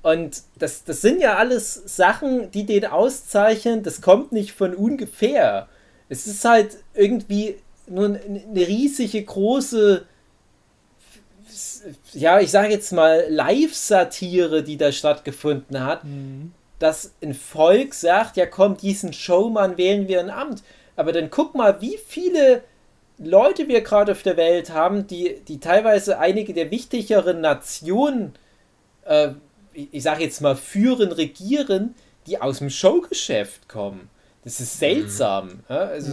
Und 0.03 0.43
das, 0.59 0.85
das 0.85 1.01
sind 1.03 1.21
ja 1.21 1.37
alles 1.37 1.75
Sachen, 1.75 2.51
die 2.51 2.65
den 2.65 2.87
auszeichnen. 2.87 3.83
Das 3.83 4.01
kommt 4.01 4.33
nicht 4.33 4.53
von 4.53 4.75
ungefähr. 4.75 5.69
Es 6.09 6.27
ist 6.27 6.45
halt 6.45 6.79
irgendwie 6.95 7.57
nur 7.87 8.07
eine 8.07 8.67
riesige, 8.67 9.23
große, 9.23 10.07
ja, 12.13 12.41
ich 12.41 12.51
sage 12.51 12.73
jetzt 12.73 12.93
mal, 12.93 13.27
Live-Satire, 13.29 14.63
die 14.63 14.77
da 14.77 14.93
stattgefunden 14.93 15.85
hat 15.85 16.03
dass 16.81 17.13
ein 17.23 17.35
Volk 17.35 17.95
sagt, 17.95 18.37
ja 18.37 18.47
komm, 18.47 18.77
diesen 18.77 19.13
Showmann 19.13 19.79
wählen 19.79 20.09
wir 20.09 20.19
ein 20.19 20.31
Amt. 20.31 20.65
Aber 20.97 21.13
dann 21.13 21.31
guck 21.31 21.55
mal, 21.55 21.81
wie 21.81 21.99
viele 21.99 22.65
Leute 23.19 23.69
wir 23.69 23.83
gerade 23.83 24.13
auf 24.13 24.23
der 24.23 24.37
Welt 24.37 24.71
haben, 24.71 25.07
die, 25.07 25.41
die 25.47 25.61
teilweise 25.61 26.19
einige 26.19 26.55
der 26.55 26.71
wichtigeren 26.71 27.43
Nationen, 27.43 28.33
äh, 29.05 29.33
ich, 29.83 29.89
ich 29.93 30.03
sage 30.03 30.23
jetzt 30.23 30.41
mal, 30.41 30.57
führen, 30.57 31.13
regieren, 31.13 31.95
die 32.27 32.41
aus 32.41 32.59
dem 32.59 32.71
Showgeschäft 32.71 33.69
kommen. 33.69 34.09
Das 34.45 34.61
ist 34.61 34.79
seltsam. 34.79 35.61
Ja? 35.69 35.77
Also, 35.77 36.13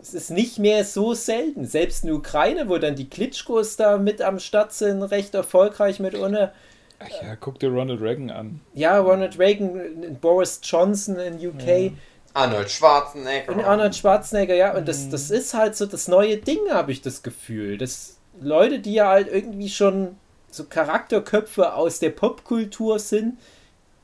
Es 0.00 0.14
ist 0.14 0.30
nicht 0.30 0.58
mehr 0.58 0.84
so 0.84 1.14
selten. 1.14 1.64
Selbst 1.64 2.02
in 2.02 2.08
der 2.08 2.16
Ukraine, 2.16 2.68
wo 2.68 2.78
dann 2.78 2.96
die 2.96 3.08
Klitschkos 3.08 3.76
da 3.76 3.98
mit 3.98 4.20
am 4.20 4.38
Start 4.38 4.72
sind, 4.72 5.02
recht 5.02 5.34
erfolgreich 5.34 6.00
mit 6.00 6.16
ohne. 6.16 6.52
Ach 6.98 7.22
ja, 7.22 7.36
guck 7.36 7.58
dir 7.58 7.68
Ronald 7.70 8.00
Reagan 8.00 8.30
an. 8.30 8.60
Ja, 8.74 8.98
Ronald 8.98 9.38
Reagan, 9.38 10.16
Boris 10.20 10.60
Johnson 10.62 11.16
in 11.16 11.34
UK. 11.34 11.92
Arnold 12.34 12.70
Schwarzenegger. 12.70 13.52
Und 13.52 13.64
Arnold 13.64 13.94
Schwarzenegger, 13.94 14.54
ja, 14.54 14.74
und 14.74 14.88
das, 14.88 15.08
das 15.10 15.30
ist 15.30 15.52
halt 15.54 15.76
so 15.76 15.86
das 15.86 16.08
neue 16.08 16.38
Ding, 16.38 16.60
habe 16.70 16.92
ich 16.92 17.02
das 17.02 17.22
Gefühl. 17.22 17.76
Das 17.76 18.16
Leute, 18.40 18.78
die 18.78 18.94
ja 18.94 19.08
halt 19.08 19.28
irgendwie 19.30 19.68
schon 19.68 20.16
so 20.54 20.64
Charakterköpfe 20.64 21.74
aus 21.74 21.98
der 21.98 22.10
Popkultur 22.10 22.98
sind, 22.98 23.38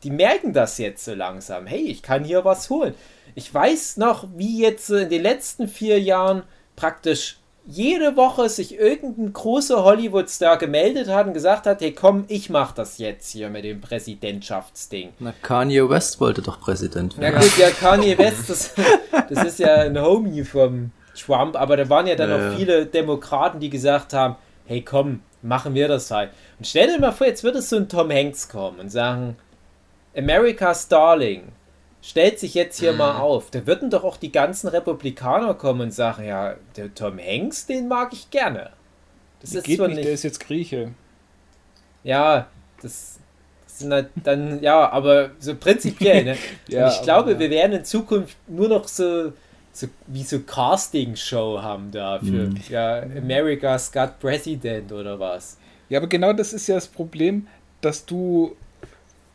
die 0.02 0.10
merken 0.10 0.52
das 0.52 0.78
jetzt 0.78 1.04
so 1.04 1.14
langsam. 1.14 1.66
Hey, 1.66 1.82
ich 1.82 2.02
kann 2.02 2.24
hier 2.24 2.44
was 2.44 2.70
holen. 2.70 2.94
Ich 3.34 3.52
weiß 3.52 3.96
noch, 3.98 4.26
wie 4.36 4.60
jetzt 4.62 4.90
äh, 4.90 5.02
in 5.02 5.08
den 5.10 5.22
letzten 5.22 5.68
vier 5.68 6.00
Jahren 6.00 6.42
praktisch 6.76 7.38
jede 7.70 8.16
Woche 8.16 8.48
sich 8.48 8.78
irgendein 8.78 9.32
großer 9.34 9.84
Hollywood-Star 9.84 10.56
gemeldet 10.56 11.08
hat 11.08 11.26
und 11.26 11.34
gesagt 11.34 11.66
hat, 11.66 11.82
hey 11.82 11.92
komm, 11.92 12.24
ich 12.28 12.48
mach 12.48 12.72
das 12.72 12.96
jetzt 12.96 13.30
hier 13.32 13.50
mit 13.50 13.64
dem 13.64 13.82
Präsidentschaftsding. 13.82 15.10
Na, 15.18 15.34
Kanye 15.42 15.88
West 15.90 16.18
wollte 16.20 16.40
doch 16.40 16.60
Präsident 16.60 17.14
Ja 17.14 17.20
werden. 17.20 17.40
gut, 17.40 17.58
ja, 17.58 17.68
Kanye 17.70 18.16
West, 18.16 18.48
das, 18.48 18.72
das 19.28 19.44
ist 19.44 19.58
ja 19.58 19.74
ein 19.82 20.00
Homie 20.00 20.44
vom 20.44 20.92
Trump, 21.14 21.56
aber 21.56 21.76
da 21.76 21.88
waren 21.90 22.06
ja 22.06 22.14
dann 22.14 22.30
Ja, 22.30 22.52
auch 22.52 22.56
viele 22.56 22.86
Demokraten, 22.86 23.60
die 23.60 23.68
gesagt 23.68 24.14
haben, 24.14 24.36
hey 24.64 24.80
komm, 24.82 25.20
machen 25.42 25.74
wir 25.74 25.88
das 25.88 26.10
halt. 26.10 26.30
Und 26.58 26.66
stell 26.66 26.88
dir 26.88 26.98
mal 26.98 27.12
vor, 27.12 27.26
jetzt 27.26 27.44
würde 27.44 27.62
so 27.62 27.76
ein 27.76 27.88
Tom 27.88 28.10
Hanks 28.10 28.48
kommen 28.48 28.80
und 28.80 28.90
sagen, 28.90 29.36
America's 30.16 30.88
Darling, 30.88 31.52
stellt 32.02 32.38
sich 32.38 32.54
jetzt 32.54 32.78
hier 32.80 32.92
Mhm. 32.92 32.98
mal 32.98 33.18
auf. 33.18 33.50
Da 33.50 33.66
würden 33.66 33.90
doch 33.90 34.04
auch 34.04 34.16
die 34.16 34.32
ganzen 34.32 34.68
Republikaner 34.68 35.54
kommen 35.54 35.80
und 35.82 35.90
sagen, 35.92 36.24
ja, 36.24 36.54
der 36.76 36.94
Tom 36.94 37.18
Hanks, 37.18 37.66
den 37.66 37.88
mag 37.88 38.12
ich 38.12 38.30
gerne. 38.30 38.70
Das 39.40 39.54
ist 39.54 39.64
Geht 39.64 39.76
zwar 39.78 39.88
nicht, 39.88 39.96
nicht, 39.96 40.06
der 40.06 40.14
ist 40.14 40.24
jetzt 40.24 40.40
Grieche. 40.40 40.92
ja, 42.02 42.46
das, 42.82 43.18
das 43.64 43.78
sind 43.80 43.92
halt 43.92 44.08
dann, 44.24 44.60
ja, 44.62 44.88
aber 44.90 45.30
so 45.38 45.54
prinzipiell, 45.54 46.24
ne? 46.24 46.36
Ja, 46.68 46.88
ich 46.88 47.02
glaube, 47.02 47.32
ja. 47.32 47.38
wir 47.38 47.50
werden 47.50 47.72
in 47.72 47.84
Zukunft 47.84 48.36
nur 48.48 48.68
noch 48.68 48.88
so, 48.88 49.32
so 49.80 49.88
wie 50.06 50.22
so 50.24 50.40
Casting-Show 50.40 51.62
haben 51.62 51.90
da 51.90 52.18
für 52.20 52.50
ja, 52.68 53.00
America's 53.02 53.90
Got 53.92 54.18
President 54.20 54.90
oder 54.92 55.18
was. 55.20 55.56
Ja, 55.88 55.98
aber 55.98 56.08
genau 56.08 56.32
das 56.32 56.52
ist 56.52 56.66
ja 56.66 56.74
das 56.74 56.86
Problem, 56.88 57.46
dass 57.80 58.04
du 58.04 58.56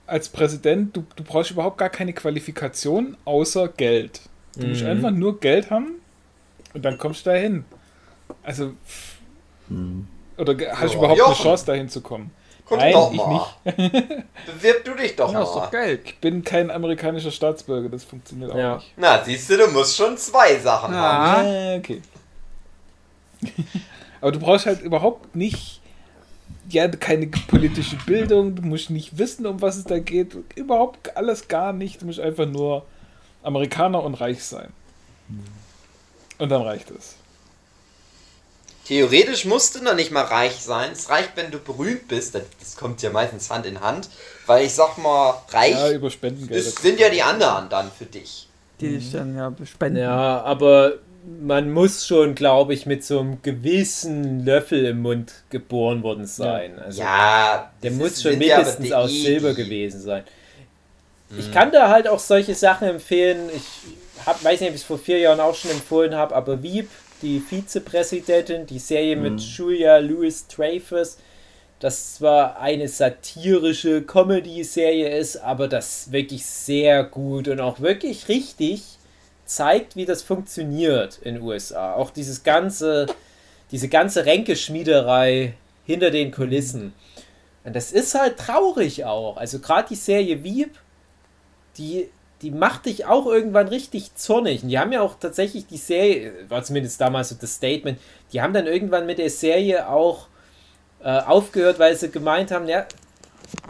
als 0.05 0.29
Präsident, 0.29 0.95
du, 0.95 1.05
du 1.15 1.23
brauchst 1.23 1.51
überhaupt 1.51 1.77
gar 1.77 1.89
keine 1.89 2.13
Qualifikation 2.13 3.15
außer 3.25 3.69
Geld. 3.69 4.21
Du 4.59 4.67
musst 4.67 4.83
Mhm. 4.83 4.87
einfach 4.89 5.11
nur 5.11 5.39
Geld 5.39 5.71
haben 5.71 5.93
und 6.73 6.83
dann 6.83 6.97
kommst 6.97 7.25
du 7.25 7.31
dahin. 7.31 7.65
Also, 8.43 8.73
pff, 8.85 9.17
oder 10.37 10.53
hast 10.75 10.93
du 10.93 10.97
Ja, 10.97 10.97
überhaupt 10.97 11.19
Jochen. 11.19 11.33
eine 11.33 11.41
Chance 11.43 11.65
dahin 11.65 11.89
zu 11.89 12.01
kommen? 12.01 12.31
Guck 12.65 12.77
Nein, 12.79 12.93
doch 12.93 13.11
ich 13.11 13.17
mal. 13.17 13.45
Bewirb 14.45 14.85
du 14.85 14.93
dich 14.95 15.15
doch 15.15 15.31
Ja, 15.33 15.43
ist 15.43 15.53
mal. 15.53 15.61
doch 15.61 15.71
Geld. 15.71 16.01
Ich 16.05 16.17
bin 16.19 16.43
kein 16.43 16.71
amerikanischer 16.71 17.31
Staatsbürger, 17.31 17.89
das 17.89 18.03
funktioniert 18.05 18.51
auch 18.51 18.57
Ja. 18.57 18.75
nicht. 18.75 18.93
Na, 18.95 19.23
siehst 19.23 19.49
du, 19.49 19.57
du 19.57 19.67
musst 19.67 19.97
schon 19.97 20.17
zwei 20.17 20.57
Sachen 20.59 20.95
haben. 20.95 21.45
Ah, 21.47 21.75
okay. 21.77 22.01
Aber 24.21 24.31
du 24.31 24.39
brauchst 24.39 24.65
halt 24.65 24.81
überhaupt 24.81 25.35
nicht, 25.35 25.81
ja, 26.69 26.87
keine 26.87 27.27
politische 27.27 27.97
Bildung, 28.05 28.55
du 28.55 28.61
musst 28.61 28.89
nicht 28.89 29.17
wissen, 29.17 29.45
um 29.45 29.61
was 29.61 29.75
es 29.75 29.83
da 29.83 29.99
geht, 29.99 30.35
überhaupt 30.55 31.17
alles 31.17 31.49
gar 31.49 31.73
nicht, 31.73 32.01
du 32.01 32.05
musst 32.05 32.21
einfach 32.21 32.45
nur 32.45 32.85
Amerikaner 33.43 34.01
und 34.01 34.13
reich 34.15 34.41
sein. 34.43 34.71
Und 36.37 36.49
dann 36.49 36.61
reicht 36.61 36.89
es. 36.91 37.17
Theoretisch 38.87 39.45
musst 39.45 39.75
du 39.75 39.83
noch 39.83 39.95
nicht 39.95 40.11
mal 40.11 40.23
reich 40.25 40.55
sein. 40.61 40.91
Es 40.91 41.09
reicht, 41.09 41.31
wenn 41.35 41.51
du 41.51 41.59
berühmt 41.59 42.07
bist. 42.09 42.35
Das, 42.35 42.75
kommt 42.75 43.01
ja 43.01 43.11
meistens 43.11 43.49
Hand 43.49 43.65
in 43.65 43.79
Hand. 43.79 44.09
Weil 44.45 44.65
ich 44.65 44.73
sag 44.73 44.97
mal, 44.97 45.41
reich 45.51 45.71
Ja, 45.71 45.91
über 45.91 46.07
ist, 46.07 46.79
sind 46.81 46.99
ja 46.99 47.09
die 47.09 47.21
anderen 47.21 47.69
dann 47.69 47.89
für 47.97 48.05
dich. 48.05 48.47
Die 48.81 48.97
dich 48.97 49.11
dann 49.11 49.37
ja 49.37 49.53
spenden. 49.65 49.99
Ja, 49.99 50.41
aber 50.41 50.95
man 51.41 51.71
muss 51.71 52.05
schon, 52.05 52.35
glaube 52.35 52.73
ich, 52.73 52.85
mit 52.85 53.05
so 53.05 53.21
einem 53.21 53.41
gewissen 53.41 54.43
Löffel 54.45 54.83
im 54.85 55.01
Mund 55.01 55.31
geboren 55.49 56.03
worden 56.03 56.25
sein. 56.25 56.77
Also 56.79 57.01
Ja, 57.01 57.71
der 57.81 57.91
muss 57.91 58.13
ist- 58.13 58.23
schon 58.23 58.37
mindestens 58.37 58.91
aus 58.91 59.11
Silber 59.11 59.53
gewesen 59.53 60.01
sein. 60.01 60.23
Ich 61.37 61.51
kann 61.51 61.71
da 61.71 61.89
halt 61.89 62.07
auch 62.07 62.19
solche 62.19 62.53
Sachen 62.53 62.87
empfehlen. 62.89 63.49
Ich 63.55 63.63
hab, 64.25 64.43
weiß 64.43 64.59
nicht, 64.59 64.69
ob 64.69 64.75
ich 64.75 64.81
es 64.81 64.87
vor 64.87 64.99
vier 64.99 65.17
Jahren 65.19 65.39
auch 65.39 65.55
schon 65.55 65.71
empfohlen 65.71 66.13
habe, 66.15 66.35
aber 66.35 66.61
Wieb, 66.61 66.89
die 67.23 67.39
Vizepräsidentin, 67.39 68.65
die 68.65 68.79
Serie 68.79 69.15
mit 69.15 69.39
Julia 69.39 69.97
Louis 69.97 70.45
Dreyfus, 70.47 71.17
das 71.79 72.15
zwar 72.15 72.59
eine 72.59 72.87
satirische 72.87 74.03
Comedy-Serie 74.03 75.17
ist, 75.17 75.37
aber 75.37 75.67
das 75.67 76.11
wirklich 76.11 76.45
sehr 76.45 77.03
gut 77.03 77.47
und 77.47 77.59
auch 77.59 77.79
wirklich 77.79 78.27
richtig 78.27 78.83
zeigt, 79.45 79.95
wie 79.95 80.05
das 80.05 80.21
funktioniert 80.21 81.19
in 81.23 81.35
den 81.35 81.43
USA. 81.43 81.93
Auch 81.95 82.11
dieses 82.11 82.43
ganze, 82.43 83.07
diese 83.71 83.87
ganze 83.87 84.25
Ränkeschmiederei 84.25 85.55
hinter 85.85 86.11
den 86.11 86.31
Kulissen. 86.31 86.93
Und 87.63 87.75
das 87.75 87.91
ist 87.91 88.13
halt 88.15 88.37
traurig 88.37 89.05
auch. 89.05 89.37
Also 89.37 89.59
gerade 89.59 89.89
die 89.89 89.95
Serie 89.95 90.43
Wieb, 90.43 90.77
die, 91.77 92.09
die 92.43 92.51
macht 92.51 92.85
dich 92.85 93.05
auch 93.05 93.25
irgendwann 93.25 93.69
richtig 93.69 94.15
zornig. 94.15 94.63
Und 94.63 94.69
die 94.69 94.77
haben 94.77 94.91
ja 94.91 95.01
auch 95.01 95.15
tatsächlich 95.17 95.65
die 95.65 95.77
Serie, 95.77 96.33
war 96.49 96.61
zumindest 96.61 96.99
damals 96.99 97.29
so 97.29 97.35
das 97.39 97.55
Statement, 97.55 97.97
die 98.33 98.41
haben 98.41 98.53
dann 98.53 98.67
irgendwann 98.67 99.05
mit 99.05 99.17
der 99.17 99.29
Serie 99.29 99.87
auch 99.87 100.27
äh, 101.01 101.19
aufgehört, 101.21 101.79
weil 101.79 101.95
sie 101.95 102.11
gemeint 102.11 102.51
haben, 102.51 102.67
ja, 102.67 102.85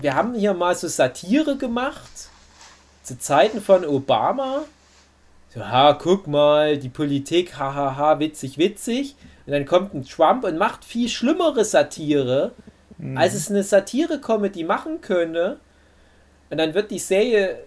wir 0.02 0.16
haben 0.16 0.34
hier 0.34 0.56
mal 0.56 0.76
so 0.76 0.88
Satire 0.88 1.56
gemacht, 1.56 2.10
zu 3.04 3.20
Zeiten 3.20 3.62
von 3.62 3.86
Obama. 3.86 4.64
So, 5.54 5.64
ha, 5.64 5.94
guck 5.94 6.26
mal, 6.26 6.78
die 6.78 6.90
Politik, 6.90 7.60
hahaha, 7.60 7.96
ha, 7.96 7.96
ha, 7.96 8.20
witzig, 8.20 8.58
witzig. 8.58 9.16
Und 9.46 9.54
dann 9.54 9.66
kommt 9.66 9.94
ein 9.94 10.04
Trump 10.04 10.46
und 10.46 10.58
macht 10.58 10.84
viel 10.84 11.10
schlimmere 11.10 11.64
Satire, 11.64 12.54
als 13.16 13.36
es 13.36 13.52
eine 13.52 13.62
Satire-Comedy 13.62 14.64
machen 14.64 15.02
könnte. 15.02 15.60
Und 16.50 16.58
dann 16.58 16.74
wird 16.74 16.90
die 16.90 17.00
Serie 17.00 17.60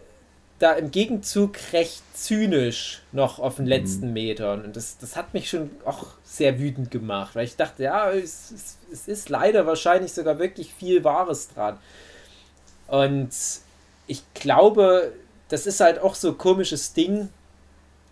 da 0.58 0.72
im 0.72 0.90
Gegenzug 0.90 1.58
recht 1.72 2.02
zynisch 2.14 3.02
noch 3.12 3.38
auf 3.38 3.56
den 3.56 3.66
letzten 3.66 4.12
Metern. 4.12 4.64
Und 4.64 4.76
das, 4.76 4.96
das 4.96 5.14
hat 5.14 5.34
mich 5.34 5.50
schon 5.50 5.70
auch 5.84 6.06
sehr 6.24 6.58
wütend 6.58 6.90
gemacht, 6.90 7.34
weil 7.34 7.44
ich 7.44 7.56
dachte, 7.56 7.82
ja, 7.82 8.10
es, 8.10 8.50
es, 8.52 8.78
es 8.90 9.08
ist 9.08 9.28
leider 9.28 9.66
wahrscheinlich 9.66 10.12
sogar 10.12 10.38
wirklich 10.38 10.72
viel 10.72 11.04
Wahres 11.04 11.48
dran. 11.48 11.78
Und 12.86 13.30
ich 14.06 14.22
glaube, 14.34 15.12
das 15.48 15.66
ist 15.66 15.80
halt 15.80 15.98
auch 15.98 16.14
so 16.14 16.28
ein 16.28 16.38
komisches 16.38 16.94
Ding 16.94 17.28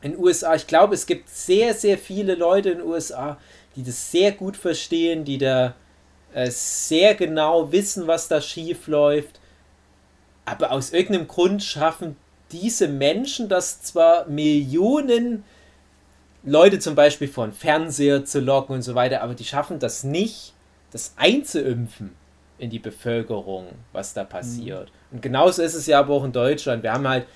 in 0.02 0.12
den 0.12 0.20
USA. 0.20 0.54
Ich 0.54 0.66
glaube, 0.66 0.94
es 0.94 1.06
gibt 1.06 1.30
sehr, 1.30 1.72
sehr 1.72 1.96
viele 1.96 2.34
Leute 2.34 2.70
in 2.70 2.78
den 2.78 2.86
USA, 2.86 3.38
die 3.74 3.82
das 3.82 4.10
sehr 4.10 4.32
gut 4.32 4.56
verstehen, 4.56 5.24
die 5.24 5.38
da 5.38 5.74
äh, 6.34 6.50
sehr 6.50 7.14
genau 7.14 7.72
wissen, 7.72 8.06
was 8.06 8.28
da 8.28 8.42
schief 8.42 8.86
läuft. 8.86 9.40
Aber 10.44 10.72
aus 10.72 10.92
irgendeinem 10.92 11.26
Grund 11.26 11.62
schaffen 11.62 12.16
diese 12.54 12.88
Menschen 12.88 13.48
das 13.48 13.82
zwar 13.82 14.26
Millionen 14.28 15.44
Leute 16.44 16.78
zum 16.78 16.94
Beispiel 16.94 17.28
vor 17.28 17.46
den 17.46 17.52
Fernseher 17.52 18.24
zu 18.24 18.40
locken 18.40 18.76
und 18.76 18.82
so 18.82 18.94
weiter, 18.94 19.22
aber 19.22 19.34
die 19.34 19.44
schaffen 19.44 19.78
das 19.78 20.04
nicht, 20.04 20.52
das 20.90 21.14
einzuimpfen 21.16 22.12
in 22.58 22.70
die 22.70 22.78
Bevölkerung, 22.78 23.66
was 23.92 24.14
da 24.14 24.24
passiert. 24.24 24.92
Und 25.10 25.22
genauso 25.22 25.62
ist 25.62 25.74
es 25.74 25.86
ja 25.86 25.98
aber 25.98 26.14
auch 26.14 26.24
in 26.24 26.32
Deutschland. 26.32 26.82
Wir 26.82 26.92
haben 26.92 27.08
halt 27.08 27.26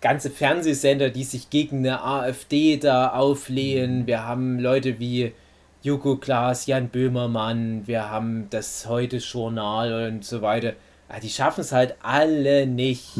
ganze 0.00 0.30
Fernsehsender, 0.30 1.10
die 1.10 1.24
sich 1.24 1.50
gegen 1.50 1.78
eine 1.78 2.02
AfD 2.04 2.76
da 2.76 3.08
auflehnen. 3.08 4.06
Wir 4.06 4.24
haben 4.24 4.60
Leute 4.60 4.98
wie 5.00 5.32
Joko 5.82 6.16
Klaas, 6.16 6.66
Jan 6.66 6.88
Böhmermann, 6.88 7.86
wir 7.86 8.10
haben 8.10 8.48
das 8.50 8.86
Heute-Journal 8.86 10.08
und 10.08 10.24
so 10.24 10.42
weiter. 10.42 10.74
Ja, 11.08 11.20
die 11.20 11.30
schaffen 11.30 11.60
es 11.60 11.72
halt 11.72 11.94
alle 12.02 12.66
nicht, 12.66 13.16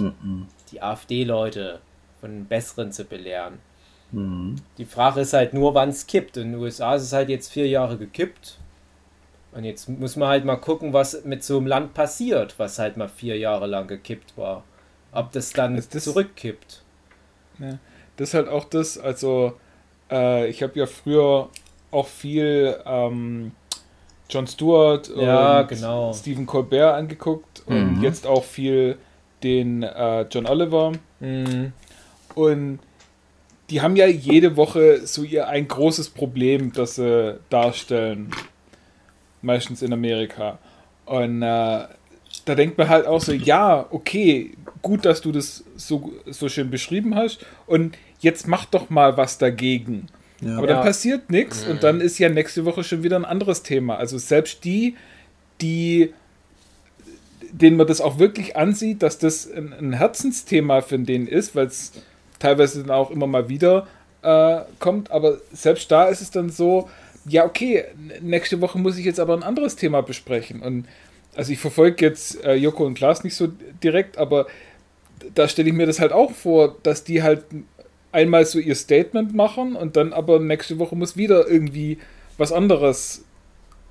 die 0.73 0.83
AfD-Leute 0.83 1.81
von 2.21 2.45
Besseren 2.47 2.93
zu 2.93 3.05
belehren. 3.05 3.59
Die 4.13 4.85
Frage 4.85 5.21
ist 5.21 5.33
halt 5.33 5.53
nur, 5.53 5.75
wann 5.75 5.89
es 5.91 6.07
kippt. 6.07 6.37
In 6.37 6.53
den 6.53 6.61
USA 6.61 6.95
ist 6.95 7.03
es 7.03 7.13
halt 7.13 7.29
jetzt 7.29 7.53
vier 7.53 7.67
Jahre 7.69 7.99
gekippt. 7.99 8.59
Und 9.53 9.65
jetzt 9.65 9.89
muss 9.89 10.17
man 10.17 10.29
halt 10.29 10.45
mal 10.45 10.57
gucken, 10.57 10.93
was 10.93 11.25
mit 11.25 11.43
so 11.43 11.57
einem 11.59 11.67
Land 11.67 11.93
passiert, 11.95 12.59
was 12.59 12.79
halt 12.79 12.97
mal 12.97 13.09
vier 13.09 13.37
Jahre 13.37 13.67
lang 13.67 13.87
gekippt 13.89 14.37
war. 14.37 14.63
Ob 15.13 15.33
das 15.33 15.51
dann 15.53 15.77
Ist 15.77 15.95
das- 15.95 16.05
zurückkippt. 16.05 16.83
Das 17.59 18.29
ist 18.29 18.35
halt 18.35 18.49
auch 18.49 18.65
das, 18.65 18.97
also 18.99 19.55
äh, 20.11 20.47
ich 20.49 20.63
habe 20.63 20.79
ja 20.79 20.87
früher 20.87 21.49
auch 21.91 22.07
viel 22.07 22.79
ähm, 22.87 23.53
Jon 24.31 24.47
Stewart 24.47 25.09
Ja, 25.17 25.61
und 25.61 25.69
genau. 25.69 26.13
Stephen 26.13 26.47
Colbert 26.47 26.95
angeguckt 26.95 27.63
und 27.67 27.97
Mhm. 27.99 28.03
jetzt 28.03 28.27
auch 28.27 28.45
viel 28.45 28.99
den 29.43 29.83
äh, 29.83 30.23
John 30.31 30.47
Oliver. 30.47 30.93
Mhm. 31.21 31.73
Und 32.35 32.79
die 33.71 33.81
haben 33.81 33.97
ja 33.97 34.07
jede 34.07 34.57
Woche 34.57 35.07
so 35.07 35.23
ihr 35.23 35.49
ein 35.49 35.67
großes 35.67 36.11
Problem, 36.11 36.73
das 36.73 36.97
sie 36.97 37.39
darstellen. 37.51 38.31
Meistens 39.43 39.83
in 39.83 39.93
Amerika. 39.93 40.59
Und 41.05 41.43
äh, 41.43 41.85
da 42.45 42.55
denkt 42.55 42.79
man 42.79 42.89
halt 42.89 43.07
auch 43.07 43.21
so, 43.21 43.33
ja, 43.33 43.87
okay, 43.91 44.53
gut, 44.83 45.05
dass 45.05 45.21
du 45.21 45.33
das 45.33 45.65
so, 45.77 46.13
so 46.27 46.49
schön 46.49 46.71
beschrieben 46.71 47.15
hast. 47.15 47.45
Und 47.67 47.97
jetzt 48.21 48.49
mach 48.49 48.65
doch 48.67 48.91
mal 48.91 49.17
was 49.17 49.39
dagegen. 49.39 50.09
Ja. 50.41 50.59
Aber 50.59 50.69
Ja. 50.69 50.75
dann 50.75 50.85
passiert 50.85 51.31
nichts 51.31 51.65
und 51.67 51.83
dann 51.83 52.01
ist 52.01 52.19
ja 52.19 52.29
nächste 52.29 52.65
Woche 52.65 52.85
schon 52.85 53.03
wieder 53.03 53.17
ein 53.17 53.25
anderes 53.25 53.63
Thema. 53.63 53.97
Also 53.97 54.19
selbst 54.19 54.65
die, 54.65 54.97
die 55.61 56.13
denen 57.53 57.77
man 57.77 57.87
das 57.87 58.01
auch 58.01 58.19
wirklich 58.19 58.57
ansieht, 58.57 59.03
dass 59.03 59.19
das 59.19 59.51
ein, 59.51 59.73
ein 59.73 59.93
Herzensthema 59.93 60.81
für 60.81 60.99
den 60.99 61.27
ist, 61.27 61.55
weil 61.55 61.67
es 61.67 61.93
teilweise 62.39 62.83
dann 62.83 62.91
auch 62.91 63.11
immer 63.11 63.27
mal 63.27 63.49
wieder 63.49 63.87
äh, 64.23 64.61
kommt, 64.79 65.11
aber 65.11 65.39
selbst 65.53 65.91
da 65.91 66.07
ist 66.07 66.21
es 66.21 66.31
dann 66.31 66.51
so, 66.51 66.89
ja 67.29 67.45
okay, 67.45 67.85
nächste 68.21 68.61
Woche 68.61 68.79
muss 68.79 68.99
ich 68.99 69.05
jetzt 69.05 69.21
aber 69.21 69.35
ein 69.35 69.43
anderes 69.43 69.77
Thema 69.77 70.03
besprechen. 70.03 70.63
Und 70.63 70.87
also 71.35 71.53
ich 71.53 71.59
verfolge 71.59 72.05
jetzt 72.05 72.45
äh, 72.45 72.55
Joko 72.55 72.85
und 72.85 72.95
Klaas 72.95 73.25
nicht 73.25 73.37
so 73.37 73.49
direkt, 73.83 74.19
aber 74.19 74.47
da 75.35 75.49
stelle 75.49 75.69
ich 75.69 75.75
mir 75.75 75.87
das 75.87 76.01
halt 76.01 76.13
auch 76.13 76.33
vor, 76.33 76.77
dass 76.83 77.05
die 77.05 77.23
halt 77.23 77.45
einmal 78.13 78.47
so 78.47 78.59
ihr 78.59 78.75
Statement 78.75 79.35
machen 79.35 79.77
und 79.77 79.97
dann 79.97 80.13
aber 80.13 80.41
nächste 80.41 80.79
Woche 80.79 80.97
muss 80.97 81.17
wieder 81.17 81.49
irgendwie 81.49 81.99
was 82.39 82.53
anderes 82.53 83.25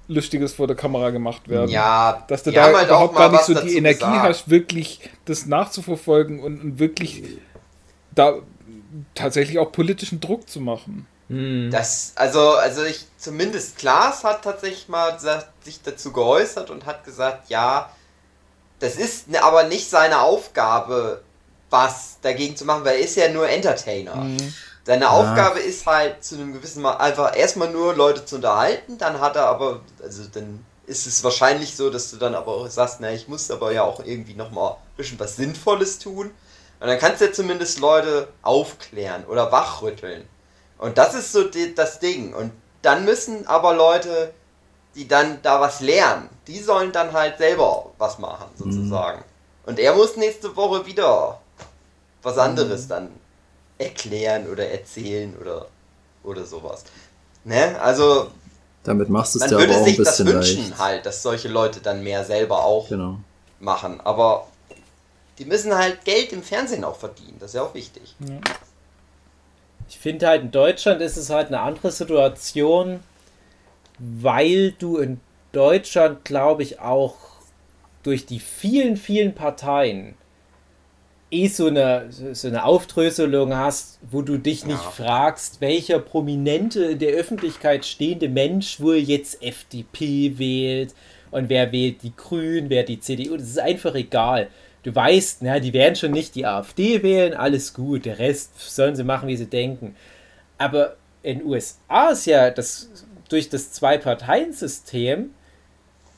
Lustiges 0.07 0.53
vor 0.53 0.67
der 0.67 0.75
Kamera 0.75 1.09
gemacht 1.09 1.47
werden. 1.49 1.69
Ja, 1.69 2.23
Dass 2.27 2.43
du 2.43 2.51
da 2.51 2.65
halt 2.65 2.75
auch 2.75 3.11
überhaupt 3.11 3.15
gar 3.15 3.31
nicht 3.31 3.43
so 3.43 3.53
die 3.53 3.77
Energie 3.77 3.99
gesagt. 3.99 4.23
hast, 4.23 4.49
wirklich 4.49 5.09
das 5.25 5.45
nachzuverfolgen 5.45 6.39
und, 6.41 6.61
und 6.61 6.79
wirklich 6.79 7.23
da 8.13 8.35
tatsächlich 9.13 9.59
auch 9.59 9.71
politischen 9.71 10.19
Druck 10.19 10.49
zu 10.49 10.59
machen. 10.61 11.07
Hm. 11.29 11.69
Das, 11.71 12.13
also, 12.15 12.51
also 12.51 12.83
ich, 12.83 13.05
zumindest 13.17 13.77
Klaas 13.77 14.23
hat 14.23 14.43
tatsächlich 14.43 14.87
mal 14.89 15.13
gesagt, 15.13 15.47
sich 15.63 15.81
dazu 15.81 16.11
geäußert 16.13 16.69
und 16.69 16.85
hat 16.85 17.03
gesagt, 17.03 17.49
ja, 17.49 17.89
das 18.79 18.95
ist 18.95 19.29
ne- 19.29 19.41
aber 19.43 19.63
nicht 19.63 19.89
seine 19.89 20.19
Aufgabe, 20.21 21.21
was 21.69 22.17
dagegen 22.21 22.55
zu 22.55 22.65
machen, 22.65 22.85
weil 22.85 22.97
er 22.97 23.03
ist 23.03 23.15
ja 23.15 23.29
nur 23.29 23.49
Entertainer. 23.49 24.15
Mhm. 24.15 24.53
Seine 24.85 25.09
Aufgabe 25.09 25.59
ist 25.59 25.87
halt 25.87 26.23
zu 26.23 26.35
einem 26.35 26.53
gewissen 26.53 26.83
Mal 26.83 26.97
einfach 26.97 27.35
erstmal 27.35 27.71
nur 27.71 27.95
Leute 27.95 28.23
zu 28.23 28.35
unterhalten, 28.35 28.99
dann 28.99 29.19
hat 29.19 29.35
er 29.35 29.47
aber, 29.47 29.81
also 30.03 30.23
dann 30.31 30.63
ist 30.85 31.07
es 31.07 31.23
wahrscheinlich 31.23 31.75
so, 31.75 31.89
dass 31.89 32.11
du 32.11 32.17
dann 32.17 32.35
aber 32.35 32.51
auch 32.51 32.67
sagst, 32.67 32.97
na, 32.99 33.11
ich 33.11 33.27
muss 33.27 33.49
aber 33.49 33.71
ja 33.71 33.81
auch 33.81 33.99
irgendwie 34.05 34.35
nochmal 34.35 34.73
ein 34.73 34.95
bisschen 34.95 35.19
was 35.19 35.37
Sinnvolles 35.37 35.97
tun. 35.97 36.29
Und 36.79 36.87
dann 36.87 36.99
kannst 36.99 37.19
du 37.19 37.25
ja 37.25 37.33
zumindest 37.33 37.79
Leute 37.79 38.27
aufklären 38.43 39.25
oder 39.25 39.51
wachrütteln. 39.51 40.27
Und 40.77 40.99
das 40.99 41.15
ist 41.15 41.31
so 41.31 41.45
die, 41.45 41.73
das 41.73 41.99
Ding. 41.99 42.35
Und 42.35 42.51
dann 42.83 43.05
müssen 43.05 43.47
aber 43.47 43.73
Leute, 43.73 44.33
die 44.93 45.07
dann 45.07 45.41
da 45.41 45.59
was 45.59 45.79
lernen, 45.79 46.29
die 46.45 46.59
sollen 46.59 46.91
dann 46.91 47.11
halt 47.11 47.39
selber 47.39 47.91
was 47.97 48.19
machen, 48.19 48.49
sozusagen. 48.55 49.23
Und 49.65 49.79
er 49.79 49.95
muss 49.95 50.15
nächste 50.15 50.55
Woche 50.55 50.85
wieder 50.85 51.41
was 52.21 52.37
anderes 52.37 52.87
dann 52.87 53.09
erklären 53.77 54.47
oder 54.49 54.67
erzählen 54.69 55.35
oder, 55.39 55.67
oder 56.23 56.45
sowas. 56.45 56.85
Ne? 57.43 57.79
Also, 57.79 58.31
Damit 58.83 59.09
machst 59.09 59.35
du 59.35 59.39
es 59.39 59.41
man 59.41 59.49
dir 59.49 59.55
aber 59.57 59.63
würde 59.67 59.75
auch 59.75 59.79
ein 59.81 59.85
sich 59.85 59.97
das 59.97 60.17
bisschen 60.17 60.27
wünschen 60.33 60.69
leicht. 60.69 60.79
halt, 60.79 61.05
dass 61.05 61.21
solche 61.21 61.47
Leute 61.47 61.79
dann 61.81 62.03
mehr 62.03 62.23
selber 62.23 62.63
auch 62.63 62.87
Genau. 62.89 63.17
machen. 63.59 63.99
Aber 64.01 64.47
die 65.37 65.45
müssen 65.45 65.75
halt 65.75 66.05
Geld 66.05 66.31
im 66.31 66.43
Fernsehen 66.43 66.83
auch 66.83 66.95
verdienen. 66.97 67.35
Das 67.39 67.51
ist 67.51 67.55
ja 67.55 67.63
auch 67.63 67.73
wichtig. 67.73 68.15
Ich 69.89 69.99
finde 69.99 70.27
halt 70.27 70.41
in 70.43 70.51
Deutschland 70.51 71.01
ist 71.01 71.17
es 71.17 71.29
halt 71.29 71.47
eine 71.47 71.59
andere 71.59 71.91
Situation, 71.91 73.01
weil 73.99 74.71
du 74.73 74.97
in 74.97 75.19
Deutschland, 75.51 76.25
glaube 76.25 76.63
ich, 76.63 76.79
auch 76.79 77.15
durch 78.03 78.25
die 78.25 78.39
vielen, 78.39 78.97
vielen 78.97 79.33
Parteien 79.35 80.15
eh 81.31 81.47
so 81.47 81.67
eine, 81.67 82.07
so 82.33 82.47
eine 82.47 82.63
Aufdröselung 82.65 83.55
hast, 83.55 83.99
wo 84.09 84.21
du 84.21 84.37
dich 84.37 84.65
nicht 84.65 84.83
Ja. 84.83 84.91
fragst, 84.91 85.59
welcher 85.59 85.99
prominente 85.99 86.83
in 86.85 86.99
der 86.99 87.13
Öffentlichkeit 87.13 87.85
stehende 87.85 88.29
Mensch 88.29 88.79
wohl 88.79 88.95
jetzt 88.97 89.41
FDP 89.43 90.37
wählt 90.37 90.93
und 91.31 91.49
wer 91.49 91.71
wählt 91.71 92.03
die 92.03 92.13
Grünen, 92.15 92.69
wer 92.69 92.83
die 92.83 92.99
CDU. 92.99 93.35
Das 93.37 93.47
ist 93.47 93.59
einfach 93.59 93.95
egal. 93.95 94.47
Du 94.83 94.93
weißt, 94.95 95.41
na, 95.41 95.59
die 95.59 95.73
werden 95.73 95.95
schon 95.95 96.11
nicht 96.11 96.35
die 96.35 96.45
AfD 96.45 97.01
wählen, 97.01 97.33
alles 97.33 97.73
gut, 97.73 98.05
der 98.05 98.19
Rest 98.19 98.51
sollen 98.59 98.95
sie 98.95 99.03
machen, 99.03 99.27
wie 99.27 99.35
sie 99.35 99.47
denken. 99.47 99.95
Aber 100.59 100.95
in 101.23 101.39
den 101.39 101.47
USA 101.47 102.09
ist 102.09 102.27
ja 102.27 102.51
das 102.51 102.89
durch 103.29 103.49
das 103.49 103.71
Zwei-Parteien-System 103.71 105.31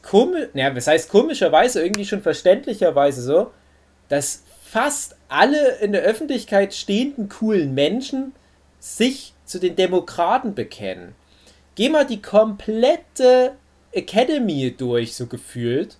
komisch, 0.02 0.50
naja, 0.54 0.76
was 0.76 0.88
heißt 0.88 1.10
komischerweise, 1.10 1.82
irgendwie 1.82 2.06
schon 2.06 2.22
verständlicherweise 2.22 3.22
so, 3.22 3.52
dass 4.10 4.44
fast 4.70 5.16
alle 5.30 5.78
in 5.78 5.94
der 5.94 6.02
Öffentlichkeit 6.02 6.74
stehenden 6.74 7.30
coolen 7.30 7.74
Menschen 7.74 8.34
sich 8.80 9.34
zu 9.46 9.60
den 9.60 9.76
Demokraten 9.76 10.56
bekennen. 10.56 11.16
Geh 11.76 11.90
mal 11.90 12.06
die 12.06 12.22
komplette 12.22 13.54
Academy 13.92 14.76
durch, 14.78 15.16
so 15.16 15.28
gefühlt. 15.28 15.98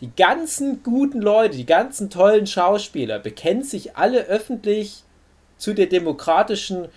Die 0.00 0.10
ganzen 0.14 0.82
guten 0.82 1.20
Leute, 1.20 1.56
die 1.56 1.66
ganzen 1.66 2.10
tollen 2.10 2.46
Schauspieler 2.46 3.18
bekennen 3.18 3.62
sich 3.62 3.96
alle 3.96 4.26
öffentlich 4.26 5.04
zu 5.56 5.72
der 5.72 5.86
demokratischen 5.86 6.88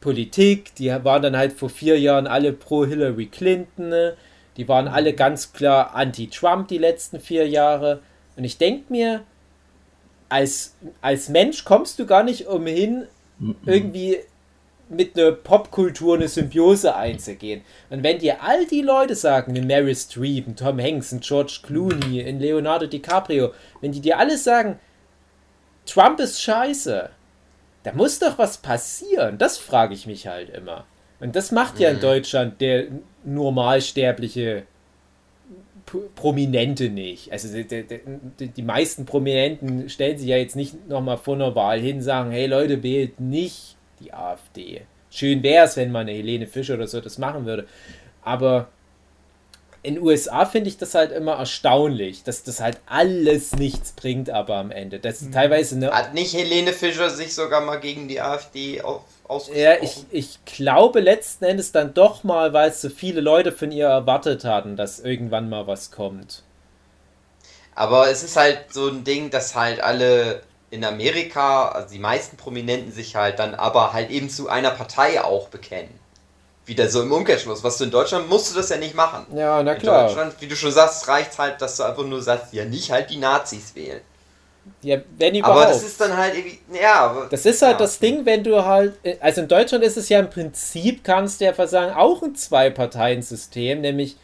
Politik. 0.00 0.74
Die 0.76 0.88
waren 0.88 1.22
dann 1.22 1.36
halt 1.36 1.52
vor 1.52 1.68
vier 1.68 1.98
Jahren 1.98 2.26
alle 2.26 2.52
pro 2.52 2.86
Hillary 2.86 3.26
Clinton. 3.26 3.90
ne? 3.90 4.16
Die 4.56 4.66
waren 4.68 4.88
alle 4.88 5.12
ganz 5.12 5.52
klar 5.52 5.94
anti-Trump 5.94 6.68
die 6.68 6.78
letzten 6.78 7.20
vier 7.20 7.46
Jahre. 7.48 8.00
Und 8.36 8.44
ich 8.44 8.56
denke 8.56 8.90
mir, 8.90 9.24
als, 10.30 10.74
als 11.02 11.28
Mensch 11.28 11.64
kommst 11.64 11.98
du 11.98 12.06
gar 12.06 12.22
nicht 12.22 12.46
umhin, 12.46 13.06
irgendwie 13.66 14.18
mit 14.88 15.16
einer 15.16 15.32
Popkultur 15.32 16.16
eine 16.16 16.28
Symbiose 16.28 16.96
einzugehen. 16.96 17.62
Und 17.90 18.02
wenn 18.02 18.18
dir 18.18 18.42
all 18.42 18.66
die 18.66 18.82
Leute 18.82 19.14
sagen, 19.14 19.54
wie 19.54 19.60
Mary 19.60 19.94
Streep, 19.94 20.48
ein 20.48 20.56
Tom 20.56 20.80
Hanks, 20.80 21.12
ein 21.12 21.20
George 21.20 21.60
Clooney, 21.62 22.22
ein 22.22 22.40
Leonardo 22.40 22.86
DiCaprio, 22.86 23.52
wenn 23.80 23.92
die 23.92 24.00
dir 24.00 24.18
alle 24.18 24.36
sagen, 24.36 24.78
Trump 25.86 26.18
ist 26.20 26.42
scheiße, 26.42 27.10
da 27.84 27.92
muss 27.92 28.18
doch 28.18 28.36
was 28.36 28.58
passieren. 28.58 29.38
Das 29.38 29.58
frage 29.58 29.94
ich 29.94 30.06
mich 30.06 30.26
halt 30.26 30.50
immer. 30.50 30.84
Und 31.20 31.36
das 31.36 31.52
macht 31.52 31.78
ja 31.78 31.90
in 31.90 32.00
Deutschland 32.00 32.60
der 32.60 32.86
normalsterbliche 33.24 34.64
Prominente 36.14 36.88
nicht. 36.88 37.32
Also 37.32 37.48
die, 37.52 37.64
die, 38.38 38.48
die- 38.48 38.62
meisten 38.62 39.04
Prominenten 39.06 39.88
stellen 39.88 40.18
sich 40.18 40.28
ja 40.28 40.36
jetzt 40.36 40.56
nicht 40.56 40.88
nochmal 40.88 41.18
vor 41.18 41.34
einer 41.34 41.54
Wahl 41.54 41.80
hin, 41.80 42.02
sagen, 42.02 42.30
hey 42.30 42.46
Leute, 42.46 42.82
wählt 42.82 43.20
nicht 43.20 43.76
die 44.00 44.12
AfD. 44.12 44.82
Schön 45.10 45.42
wäre 45.42 45.66
es, 45.66 45.76
wenn 45.76 45.90
mal 45.92 46.00
eine 46.00 46.12
Helene 46.12 46.46
Fischer 46.46 46.74
oder 46.74 46.86
so 46.86 47.00
das 47.00 47.18
machen 47.18 47.44
würde. 47.46 47.66
Aber 48.22 48.68
in 49.82 49.94
den 49.94 50.04
USA 50.04 50.44
finde 50.44 50.68
ich 50.68 50.76
das 50.76 50.94
halt 50.94 51.10
immer 51.10 51.32
erstaunlich, 51.36 52.22
dass 52.22 52.42
das 52.42 52.60
halt 52.60 52.78
alles 52.86 53.56
nichts 53.56 53.92
bringt, 53.92 54.28
aber 54.30 54.56
am 54.56 54.70
Ende. 54.70 55.00
Das 55.00 55.22
ist 55.22 55.32
teilweise 55.32 55.76
eine 55.76 55.90
Hat 55.90 56.12
nicht 56.14 56.34
Helene 56.34 56.72
Fischer 56.72 57.08
sich 57.10 57.34
sogar 57.34 57.62
mal 57.62 57.80
gegen 57.80 58.06
die 58.06 58.20
AfD 58.20 58.82
auf, 58.82 59.02
ausgesprochen? 59.30 59.62
Ja, 59.62 59.82
ich, 59.82 60.04
ich 60.10 60.44
glaube 60.44 61.00
letzten 61.00 61.44
Endes 61.44 61.72
dann 61.72 61.94
doch 61.94 62.24
mal, 62.24 62.52
weil 62.52 62.70
es 62.70 62.80
so 62.80 62.90
viele 62.90 63.20
Leute 63.20 63.52
von 63.52 63.72
ihr 63.72 63.86
erwartet 63.86 64.44
hatten, 64.44 64.76
dass 64.76 65.00
irgendwann 65.00 65.48
mal 65.48 65.66
was 65.66 65.90
kommt. 65.90 66.42
Aber 67.74 68.10
es 68.10 68.22
ist 68.22 68.36
halt 68.36 68.72
so 68.72 68.88
ein 68.88 69.04
Ding, 69.04 69.30
dass 69.30 69.54
halt 69.54 69.80
alle 69.80 70.42
in 70.70 70.84
Amerika, 70.84 71.68
also 71.68 71.88
die 71.92 71.98
meisten 71.98 72.36
Prominenten 72.36 72.92
sich 72.92 73.16
halt 73.16 73.38
dann 73.38 73.54
aber 73.54 73.92
halt 73.92 74.10
eben 74.10 74.28
zu 74.28 74.48
einer 74.48 74.70
Partei 74.70 75.22
auch 75.22 75.48
bekennen. 75.48 75.98
Wieder 76.66 76.88
so 76.88 77.02
im 77.02 77.10
Umkehrschluss. 77.10 77.64
Was 77.64 77.78
du 77.78 77.84
in 77.84 77.90
Deutschland 77.90 78.28
musst 78.28 78.52
du 78.52 78.56
das 78.56 78.68
ja 78.68 78.76
nicht 78.76 78.94
machen. 78.94 79.26
Ja, 79.34 79.62
na 79.62 79.72
In 79.72 79.82
Deutschland, 79.82 80.34
wie 80.40 80.46
du 80.46 80.54
schon 80.54 80.70
sagst, 80.70 81.08
reicht 81.08 81.38
halt, 81.38 81.60
dass 81.60 81.76
du 81.76 81.82
einfach 81.82 82.04
nur 82.04 82.22
sagst, 82.22 82.52
ja 82.52 82.64
nicht 82.64 82.92
halt 82.92 83.10
die 83.10 83.16
Nazis 83.16 83.74
wählen. 83.74 84.02
Ja, 84.82 84.98
wenn 85.18 85.34
überhaupt. 85.34 85.58
Aber 85.58 85.72
das 85.72 85.82
ist 85.82 86.00
dann 86.00 86.16
halt 86.16 86.34
irgendwie, 86.34 86.58
ja, 86.80 87.00
aber, 87.06 87.26
Das 87.28 87.44
ist 87.46 87.60
halt 87.62 87.72
ja. 87.72 87.78
das 87.78 87.98
Ding, 87.98 88.24
wenn 88.24 88.42
du 88.44 88.64
halt, 88.64 88.94
also 89.20 89.42
in 89.42 89.48
Deutschland 89.48 89.84
ist 89.84 89.96
es 89.96 90.08
ja 90.08 90.18
im 90.20 90.30
Prinzip, 90.30 91.04
kannst 91.04 91.40
du 91.40 91.44
ja 91.46 91.52
fast 91.52 91.72
sagen, 91.72 91.92
auch 91.94 92.22
ein 92.22 92.34
Zwei-Parteien-System, 92.34 93.80
nämlich 93.80 94.16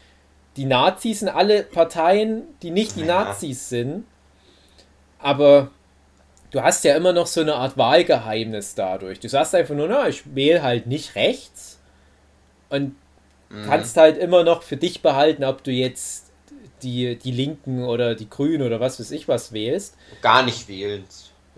die 0.57 0.65
Nazis 0.65 1.21
sind 1.21 1.29
alle 1.29 1.63
Parteien, 1.65 2.45
die 2.63 2.71
nicht 2.71 2.97
die 2.97 3.01
Ja. 3.05 3.25
Nazis 3.25 3.69
sind, 3.69 4.05
aber 5.19 5.71
du 6.51 6.63
hast 6.63 6.85
ja 6.85 6.97
immer 6.97 7.13
noch 7.13 7.27
so 7.27 7.41
eine 7.41 7.55
Art 7.57 7.77
Wahlgeheimnis 7.77 8.75
dadurch. 8.75 9.21
Du 9.21 9.29
sagst 9.29 9.55
einfach 9.55 9.75
nur, 9.75 9.89
na, 9.89 10.09
ich 10.09 10.35
wähle 10.35 10.63
halt 10.63 10.87
nicht 10.87 11.15
rechts 11.17 11.79
und 12.71 12.97
Mhm. 13.51 13.65
kannst 13.65 13.97
halt 13.97 14.19
immer 14.19 14.45
noch 14.45 14.63
für 14.65 14.77
dich 14.77 15.03
behalten, 15.03 15.45
ob 15.45 15.63
du 15.65 15.71
jetzt 15.71 16.26
die, 16.87 17.17
die 17.17 17.33
Linken 17.33 17.85
oder 17.85 18.15
die 18.15 18.31
Grünen 18.31 18.63
oder 18.63 18.81
was 18.81 18.99
weiß 19.01 19.11
ich 19.11 19.29
was 19.29 19.53
wählst. 19.53 19.97
Gar 20.23 20.45
nicht 20.45 20.69
wählen. 20.69 21.05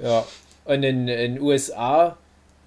Ja, 0.03 0.27
und 0.65 0.83
in 0.83 1.07
den 1.07 1.41
USA, 1.41 2.17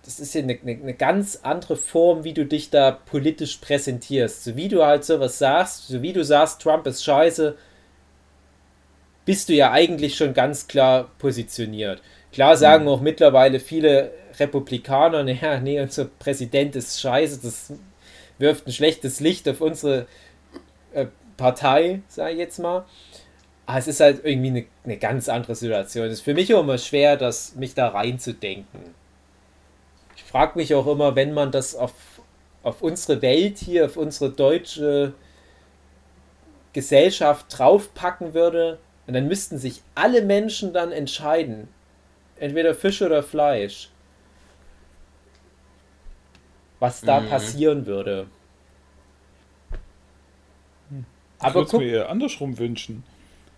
das 0.06 0.20
ist 0.20 0.34
ja 0.34 0.42
eine, 0.42 0.58
eine, 0.62 0.72
eine 0.72 0.94
ganz 0.94 1.40
andere 1.44 1.76
Form, 1.76 2.24
wie 2.24 2.34
du 2.34 2.46
dich 2.46 2.70
da 2.70 2.92
politisch 2.92 3.58
präsentierst. 3.58 4.44
So 4.44 4.56
wie 4.56 4.68
du 4.68 4.86
halt 4.86 5.04
sowas 5.04 5.40
sagst, 5.40 5.88
so 5.88 6.02
wie 6.02 6.14
du 6.14 6.24
sagst, 6.24 6.62
Trump 6.62 6.86
ist 6.88 7.04
scheiße, 7.04 7.58
bist 9.26 9.50
du 9.50 9.54
ja 9.54 9.72
eigentlich 9.72 10.16
schon 10.16 10.34
ganz 10.34 10.68
klar 10.68 11.12
positioniert. 11.20 12.02
Klar 12.32 12.58
sagen 12.58 12.88
auch 12.88 13.02
mittlerweile 13.02 13.60
viele 13.60 14.12
Republikaner, 14.40 15.24
naja, 15.24 15.60
nee, 15.60 15.80
unser 15.82 16.06
Präsident 16.06 16.76
ist 16.76 17.02
scheiße, 17.02 17.40
das 17.42 17.74
wirft 18.38 18.68
ein 18.68 18.72
schlechtes 18.72 19.20
Licht 19.20 19.48
auf 19.48 19.62
unsere 19.62 20.08
äh, 20.94 21.08
Partei, 21.42 22.02
sage 22.08 22.34
ich 22.34 22.38
jetzt 22.38 22.60
mal. 22.60 22.86
Aber 23.66 23.78
es 23.80 23.88
ist 23.88 24.00
halt 24.00 24.24
irgendwie 24.24 24.50
eine, 24.50 24.66
eine 24.84 24.98
ganz 24.98 25.28
andere 25.28 25.56
Situation. 25.56 26.06
Es 26.06 26.14
ist 26.14 26.22
für 26.22 26.34
mich 26.34 26.54
auch 26.54 26.62
immer 26.62 26.78
schwer, 26.78 27.18
das, 27.18 27.56
mich 27.56 27.74
da 27.74 27.88
reinzudenken. 27.90 28.94
Ich 30.16 30.24
frage 30.24 30.58
mich 30.58 30.74
auch 30.76 30.88
immer, 30.88 31.16
wenn 31.16 31.34
man 31.34 31.52
das 31.52 31.76
auf, 31.76 31.94
auf 32.64 32.82
unsere 32.82 33.22
Welt 33.22 33.58
hier, 33.58 33.86
auf 33.86 33.98
unsere 33.98 34.30
deutsche 34.30 35.14
Gesellschaft 36.74 37.46
draufpacken 37.50 38.34
würde, 38.34 38.78
und 39.08 39.16
dann 39.16 39.28
müssten 39.28 39.58
sich 39.58 39.82
alle 39.96 40.22
Menschen 40.22 40.74
dann 40.74 40.92
entscheiden. 40.92 41.68
Entweder 42.40 42.74
Fisch 42.76 43.02
oder 43.02 43.24
Fleisch. 43.24 43.90
Was 46.80 47.02
da 47.02 47.20
Mhm. 47.20 47.30
passieren 47.30 47.86
würde. 47.88 48.28
Ich 51.42 51.48
Aber 51.48 51.56
würde 51.56 51.68
es 51.68 51.74
mir 51.74 51.86
eher 51.92 52.10
andersrum 52.10 52.58
wünschen. 52.60 53.04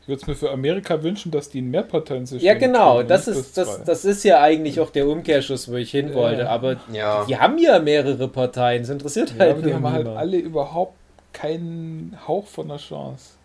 Ich 0.01 0.07
würde 0.09 0.21
es 0.21 0.27
mir 0.27 0.35
für 0.35 0.51
Amerika 0.51 1.01
wünschen, 1.01 1.31
dass 1.31 1.49
die 1.49 1.61
ein 1.61 1.71
Mehrparteien-System 1.71 2.45
Ja, 2.45 2.55
genau, 2.55 2.97
kriegen, 2.97 3.07
das 3.09 3.27
ist, 3.29 3.57
das, 3.57 3.77
zwei. 3.77 3.83
das 3.85 4.03
ist 4.05 4.23
ja 4.25 4.41
eigentlich 4.41 4.79
auch 4.81 4.89
der 4.89 5.07
Umkehrschluss, 5.07 5.71
wo 5.71 5.75
ich 5.75 5.91
hin 5.91 6.13
wollte. 6.13 6.49
Aber 6.49 6.75
Ja. 6.91 7.23
die 7.25 7.37
haben 7.37 7.57
ja 7.57 7.79
mehrere 7.79 8.27
Parteien, 8.27 8.81
das 8.83 8.89
interessiert 8.89 9.31
ja, 9.31 9.39
halt 9.39 9.51
aber 9.51 9.61
die 9.61 9.73
haben 9.73 9.89
halt 9.89 10.07
alle 10.07 10.37
überhaupt 10.37 10.95
keinen 11.31 12.17
Hauch 12.27 12.47
von 12.47 12.69
einer 12.69 12.79
Chance. 12.79 13.35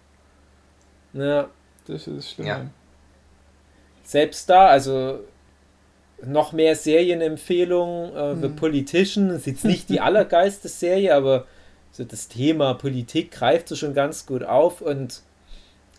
Ja, 1.13 1.49
Das 1.87 2.07
ist 2.09 2.33
schlimm. 2.33 2.47
Ja. 2.47 2.61
selbst 4.03 4.49
da, 4.51 4.67
also 4.67 5.21
noch 6.25 6.53
mehr 6.53 6.75
Serienempfehlungen. 6.75 8.17
Äh, 8.17 8.35
Mhm. 8.35 8.43
The 8.43 8.49
Politician 8.49 9.31
ist 9.31 9.47
jetzt 9.47 9.65
nicht 9.65 9.89
die 9.89 10.01
allergeiste 10.01 10.69
Serie, 10.69 11.15
aber 11.15 11.47
so 11.99 12.05
das 12.05 12.29
Thema 12.29 12.75
Politik 12.75 13.33
greift 13.33 13.67
so 13.67 13.75
schon 13.75 13.93
ganz 13.93 14.25
gut 14.25 14.45
auf 14.45 14.81
und 14.81 15.23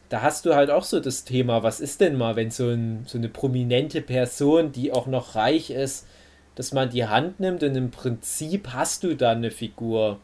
da 0.08 0.22
hast 0.22 0.46
du 0.46 0.56
halt 0.56 0.72
auch 0.72 0.86
so 0.86 1.02
das 1.02 1.26
Thema, 1.26 1.62
was 1.62 1.82
ist 1.82 2.00
denn 2.00 2.18
mal, 2.18 2.38
wenn 2.38 2.52
so, 2.52 2.70
ein, 2.70 3.04
so 3.06 3.18
eine 3.18 3.28
prominente 3.28 4.02
Person, 4.02 4.72
die 4.72 4.94
auch 4.94 5.08
noch 5.08 5.36
reich 5.36 5.70
ist, 5.72 6.08
dass 6.56 6.72
man 6.72 6.90
die 6.90 7.06
Hand 7.06 7.42
nimmt 7.42 7.64
und 7.64 7.76
im 7.76 7.92
Prinzip 7.92 8.70
hast 8.74 9.04
du 9.04 9.14
dann 9.14 9.40
eine 9.40 9.52
Figur, 9.52 10.20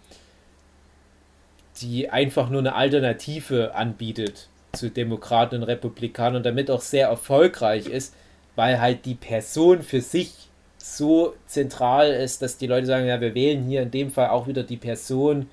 die 1.81 2.09
einfach 2.09 2.49
nur 2.49 2.61
eine 2.61 2.75
Alternative 2.75 3.75
anbietet 3.75 4.47
zu 4.71 4.89
Demokraten 4.89 5.57
und 5.57 5.63
Republikanern 5.63 6.37
und 6.37 6.45
damit 6.45 6.71
auch 6.71 6.81
sehr 6.81 7.09
erfolgreich 7.09 7.87
ist, 7.87 8.15
weil 8.55 8.79
halt 8.79 9.05
die 9.05 9.15
Person 9.15 9.83
für 9.83 9.99
sich 9.99 10.47
so 10.77 11.35
zentral 11.47 12.13
ist, 12.13 12.41
dass 12.41 12.57
die 12.57 12.67
Leute 12.67 12.87
sagen, 12.87 13.07
ja, 13.07 13.19
wir 13.19 13.35
wählen 13.35 13.65
hier 13.65 13.81
in 13.81 13.91
dem 13.91 14.09
Fall 14.09 14.29
auch 14.29 14.47
wieder 14.47 14.63
die 14.63 14.77
Person 14.77 15.49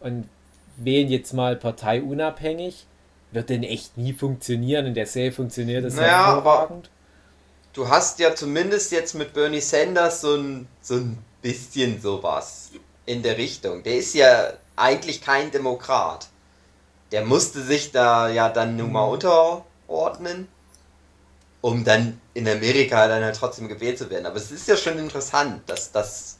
und 0.00 0.28
wählen 0.76 1.08
jetzt 1.08 1.32
mal 1.32 1.56
parteiunabhängig. 1.56 2.86
Wird 3.30 3.50
denn 3.50 3.62
echt 3.62 3.98
nie 3.98 4.12
funktionieren. 4.14 4.86
In 4.86 4.94
der 4.94 5.06
Serie 5.06 5.32
funktioniert 5.32 5.84
das 5.84 5.94
Naja, 5.94 6.18
aber- 6.24 6.34
hervorragend. 6.36 6.90
Du 7.74 7.88
hast 7.88 8.18
ja 8.18 8.34
zumindest 8.34 8.90
jetzt 8.92 9.14
mit 9.14 9.34
Bernie 9.34 9.60
Sanders 9.60 10.22
so 10.22 10.34
ein, 10.34 10.66
so 10.80 10.94
ein 10.94 11.18
bisschen 11.42 12.00
sowas 12.00 12.70
in 13.06 13.22
der 13.22 13.36
Richtung. 13.36 13.82
Der 13.82 13.96
ist 13.96 14.14
ja 14.14 14.52
eigentlich 14.76 15.20
kein 15.20 15.50
Demokrat. 15.50 16.28
Der 17.12 17.24
musste 17.24 17.62
sich 17.62 17.92
da 17.92 18.28
ja 18.28 18.48
dann 18.48 18.76
nun 18.76 18.90
mal 18.92 19.04
unterordnen, 19.04 20.48
um 21.60 21.84
dann 21.84 22.20
in 22.34 22.48
Amerika 22.48 23.06
dann 23.08 23.22
halt 23.22 23.36
trotzdem 23.36 23.68
gewählt 23.68 23.98
zu 23.98 24.10
werden. 24.10 24.26
Aber 24.26 24.36
es 24.36 24.50
ist 24.50 24.66
ja 24.68 24.76
schon 24.76 24.98
interessant, 24.98 25.62
dass 25.66 25.92
das 25.92 26.37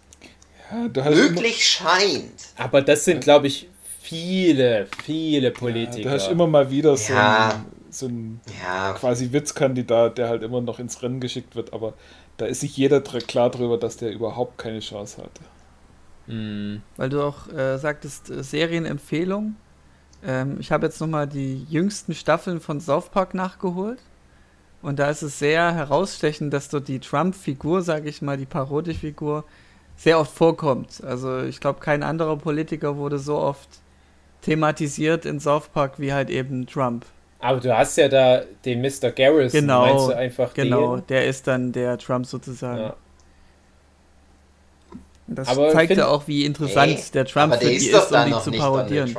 Ja, 0.71 0.89
du 0.89 1.03
möglich 1.03 1.64
scheint. 1.69 2.49
Aber 2.57 2.83
das 2.83 3.05
sind, 3.05 3.23
glaube 3.23 3.47
ich, 3.47 3.69
viele, 4.01 4.87
viele 5.05 5.49
ja, 5.49 5.53
Politiker. 5.53 6.03
du 6.03 6.11
hast 6.11 6.29
immer 6.29 6.47
mal 6.47 6.71
wieder 6.71 6.97
so 6.97 7.14
Ja. 7.14 7.51
ein, 7.51 7.66
so 7.91 8.07
ein 8.07 8.41
Ja, 8.61 8.93
quasi 8.95 9.33
Witzkandidat, 9.33 10.19
der 10.19 10.29
halt 10.29 10.43
immer 10.43 10.61
noch 10.61 10.79
ins 10.79 11.03
Rennen 11.03 11.21
geschickt 11.21 11.55
wird, 11.57 11.73
aber 11.73 11.95
da 12.37 12.47
ist 12.47 12.61
sich 12.61 12.77
jeder 12.77 13.01
klar 13.03 13.51
drüber, 13.51 13.79
dass 13.79 13.97
der 13.97 14.12
überhaupt 14.12 14.59
keine 14.59 14.81
Chance 14.81 15.23
hatte. 15.23 15.45
Hm. 16.27 16.83
Weil 16.97 17.09
du 17.09 17.23
auch 17.23 17.49
äh, 17.49 17.79
sagtest, 17.79 18.31
äh, 18.31 18.43
Serienempfehlung. 18.43 19.57
Ähm, 20.23 20.59
ich 20.61 20.73
habe 20.73 20.87
jetzt 20.87 21.01
nochmal 21.01 21.29
die 21.29 21.64
jüngsten 21.64 22.14
Staffeln 22.14 22.61
von 22.61 22.81
South 22.81 23.11
Park 23.11 23.35
nachgeholt. 23.35 24.01
Und 24.83 24.99
da 24.99 25.11
ist 25.11 25.23
es 25.23 25.39
sehr 25.39 25.75
herausstechend, 25.75 26.53
dass 26.53 26.69
dort 26.71 26.89
die 26.89 27.01
Trump-Figur, 27.01 27.83
sage 27.83 28.09
ich 28.11 28.23
mal, 28.23 28.37
die 28.37 28.47
Parodiefigur, 28.47 29.47
sehr 29.99 30.18
oft 30.20 30.32
vorkommt. 30.32 31.03
Also 31.05 31.42
ich 31.42 31.61
glaube, 31.61 31.80
kein 31.80 32.03
anderer 32.03 32.36
Politiker 32.36 32.96
wurde 32.96 33.18
so 33.18 33.36
oft 33.36 33.68
thematisiert 34.42 35.26
in 35.26 35.40
South 35.40 35.68
Park 35.68 35.99
wie 35.99 36.12
halt 36.12 36.30
eben 36.30 36.66
Trump. 36.66 37.05
Aber 37.40 37.61
du 37.61 37.76
hast 37.76 37.96
ja 37.99 38.09
da 38.09 38.42
den 38.64 38.80
Mr. 38.80 39.11
Garrison. 39.11 39.61
Genau, 39.61 39.80
Meinst 39.86 40.09
du 40.09 40.16
einfach 40.16 40.55
Genau, 40.55 40.96
den? 40.96 41.07
der 41.09 41.26
ist 41.26 41.46
dann 41.46 41.72
der 41.72 41.99
Trump 41.99 42.26
sozusagen. 42.26 42.80
Ja. 42.80 42.96
Das 45.26 45.49
Aber 45.49 45.70
zeigt 45.70 45.88
find- 45.88 45.99
ja 45.99 46.07
auch, 46.09 46.26
wie 46.26 46.44
interessant 46.44 46.92
Ey, 46.92 47.05
der 47.12 47.24
Trump 47.26 47.53
aber 47.53 47.59
für 47.59 47.61
der 47.61 47.70
die 47.70 47.76
ist 47.76 47.92
ist, 47.92 48.12
um 48.12 48.24
die 48.24 48.32
zu 48.40 48.51
parodieren. 48.53 49.16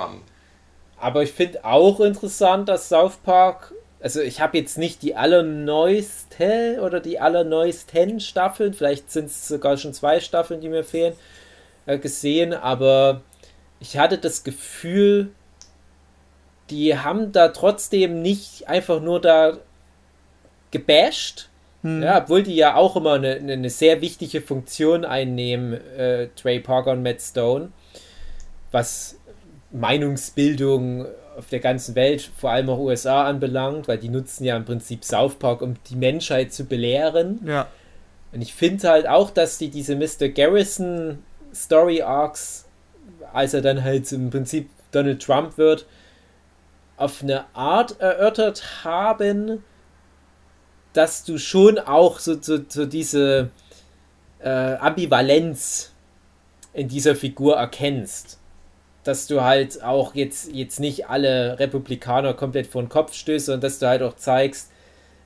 Aber 0.97 1.23
ich 1.23 1.31
finde 1.31 1.63
auch 1.63 1.99
interessant, 1.99 2.67
dass 2.67 2.89
South 2.89 3.17
Park, 3.17 3.73
also 4.01 4.21
ich 4.21 4.39
habe 4.41 4.57
jetzt 4.57 4.77
nicht 4.77 5.01
die 5.01 5.15
allerneueste 5.15 6.79
oder 6.81 6.99
die 6.99 7.19
allerneuesten 7.19 8.19
Staffeln, 8.19 8.73
vielleicht 8.73 9.11
sind 9.11 9.25
es 9.25 9.47
sogar 9.47 9.77
schon 9.77 9.93
zwei 9.93 10.19
Staffeln, 10.19 10.61
die 10.61 10.69
mir 10.69 10.83
fehlen, 10.83 11.13
äh, 11.85 11.97
gesehen, 11.97 12.53
aber 12.53 13.21
ich 13.79 13.97
hatte 13.97 14.17
das 14.17 14.43
Gefühl, 14.43 15.31
die 16.69 16.97
haben 16.97 17.31
da 17.31 17.49
trotzdem 17.49 18.21
nicht 18.21 18.67
einfach 18.67 19.01
nur 19.01 19.19
da 19.19 19.57
gebasht, 20.71 21.49
Hm. 21.81 22.03
ja, 22.03 22.21
obwohl 22.21 22.43
die 22.43 22.55
ja 22.55 22.75
auch 22.75 22.95
immer 22.97 23.13
eine, 23.13 23.35
eine- 23.35 23.69
sehr 23.69 24.01
wichtige 24.01 24.41
Funktion 24.41 25.05
einnehmen, 25.05 25.73
äh, 25.97 26.27
Trey 26.35 26.59
Parker 26.59 26.91
und 26.91 27.03
Matt 27.03 27.21
Stone, 27.21 27.71
was 28.71 29.17
Meinungsbildung 29.71 31.05
auf 31.39 31.47
der 31.47 31.59
ganzen 31.61 31.95
Welt, 31.95 32.29
vor 32.37 32.51
allem 32.51 32.69
auch 32.69 32.77
USA 32.77 33.25
anbelangt, 33.25 33.87
weil 33.87 33.97
die 33.97 34.09
nutzen 34.09 34.43
ja 34.43 34.57
im 34.57 34.65
Prinzip 34.65 35.05
South 35.05 35.35
Park, 35.35 35.61
um 35.61 35.75
die 35.89 35.95
Menschheit 35.95 36.53
zu 36.53 36.65
belehren. 36.65 37.39
Ja. 37.45 37.67
Und 38.31 38.41
ich 38.41 38.53
finde 38.53 38.89
halt 38.89 39.07
auch, 39.07 39.31
dass 39.31 39.57
die 39.57 39.69
diese 39.69 39.95
Mr. 39.95 40.27
Garrison 40.29 41.19
Story 41.55 42.01
Arcs, 42.01 42.65
als 43.33 43.53
er 43.53 43.61
dann 43.61 43.83
halt 43.83 44.11
im 44.11 44.29
Prinzip 44.29 44.69
Donald 44.91 45.23
Trump 45.23 45.57
wird, 45.57 45.85
auf 46.97 47.23
eine 47.23 47.45
Art 47.55 47.99
erörtert 48.01 48.83
haben, 48.83 49.63
dass 50.91 51.23
du 51.23 51.37
schon 51.37 51.79
auch 51.79 52.19
so, 52.19 52.39
so, 52.41 52.59
so 52.67 52.85
diese 52.85 53.49
äh, 54.39 54.49
Ambivalenz 54.49 55.93
in 56.73 56.89
dieser 56.89 57.15
Figur 57.15 57.55
erkennst. 57.55 58.38
Dass 59.03 59.27
du 59.27 59.41
halt 59.41 59.81
auch 59.83 60.13
jetzt, 60.13 60.51
jetzt 60.53 60.79
nicht 60.79 61.09
alle 61.09 61.57
Republikaner 61.59 62.33
komplett 62.33 62.67
vor 62.67 62.81
den 62.83 62.89
Kopf 62.89 63.13
stößt, 63.13 63.49
und 63.49 63.63
dass 63.63 63.79
du 63.79 63.87
halt 63.87 64.01
auch 64.01 64.15
zeigst, 64.15 64.71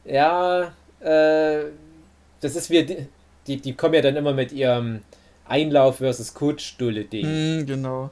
ja, 0.06 0.74
äh, 1.00 1.64
das 2.42 2.56
ist 2.56 2.70
wie, 2.70 3.08
die- 3.48 3.58
die, 3.58 3.74
kommen 3.74 3.96
ja 3.96 4.02
dann 4.02 4.16
immer 4.16 4.34
mit 4.34 4.52
ihrem 4.52 5.02
Einlauf 5.48 5.98
versus 5.98 6.34
Kutschstulle-Ding. 6.34 7.26
Hm, 7.60 7.66
genau. 7.66 8.10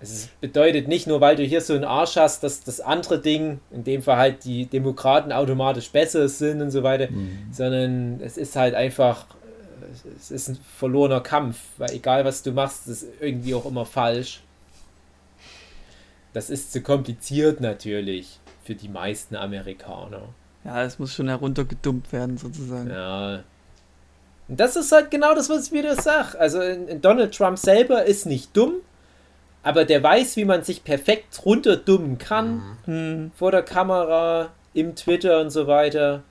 Es 0.00 0.28
bedeutet 0.40 0.88
nicht 0.88 1.06
nur, 1.06 1.20
weil 1.20 1.36
du 1.36 1.44
hier 1.44 1.60
so 1.60 1.74
einen 1.74 1.84
Arsch 1.84 2.16
hast, 2.16 2.42
dass 2.42 2.64
das 2.64 2.80
andere 2.80 3.20
Ding, 3.20 3.60
in 3.70 3.84
dem 3.84 4.02
Fall 4.02 4.16
halt 4.16 4.44
die 4.44 4.66
Demokraten 4.66 5.30
automatisch 5.30 5.90
besser 5.90 6.28
sind 6.28 6.60
und 6.60 6.70
so 6.72 6.82
weiter, 6.82 7.08
sondern 7.52 8.20
es 8.20 8.36
ist 8.36 8.56
halt 8.56 8.74
einfach, 8.74 9.26
es 10.18 10.30
ist 10.32 10.48
ein 10.48 10.58
verlorener 10.76 11.20
Kampf, 11.20 11.58
weil 11.78 11.92
egal 11.92 12.24
was 12.24 12.42
du 12.42 12.50
machst, 12.50 12.88
ist 12.88 13.06
irgendwie 13.20 13.54
auch 13.54 13.64
immer 13.66 13.84
falsch. 13.84 14.40
Das 16.32 16.50
ist 16.50 16.72
zu 16.72 16.80
kompliziert 16.80 17.60
natürlich 17.60 18.38
für 18.64 18.74
die 18.74 18.88
meisten 18.88 19.36
Amerikaner. 19.36 20.22
Ja, 20.64 20.82
es 20.84 20.98
muss 20.98 21.12
schon 21.12 21.28
heruntergedumpt 21.28 22.12
werden, 22.12 22.38
sozusagen. 22.38 22.90
Ja. 22.90 23.42
Und 24.48 24.60
das 24.60 24.76
ist 24.76 24.92
halt 24.92 25.10
genau 25.10 25.34
das, 25.34 25.48
was 25.50 25.66
ich 25.66 25.72
wieder 25.72 25.96
sage. 26.00 26.38
Also 26.38 26.60
in, 26.60 26.88
in 26.88 27.00
Donald 27.00 27.34
Trump 27.34 27.58
selber 27.58 28.04
ist 28.04 28.26
nicht 28.26 28.56
dumm, 28.56 28.74
aber 29.62 29.84
der 29.84 30.02
weiß, 30.02 30.36
wie 30.36 30.44
man 30.44 30.62
sich 30.62 30.84
perfekt 30.84 31.44
runterdummen 31.44 32.18
kann 32.18 32.76
Hm. 32.84 33.32
vor 33.36 33.50
der 33.50 33.62
Kamera, 33.62 34.50
im 34.74 34.94
Twitter 34.96 35.40
und 35.40 35.50
so 35.50 35.66
weiter, 35.66 36.22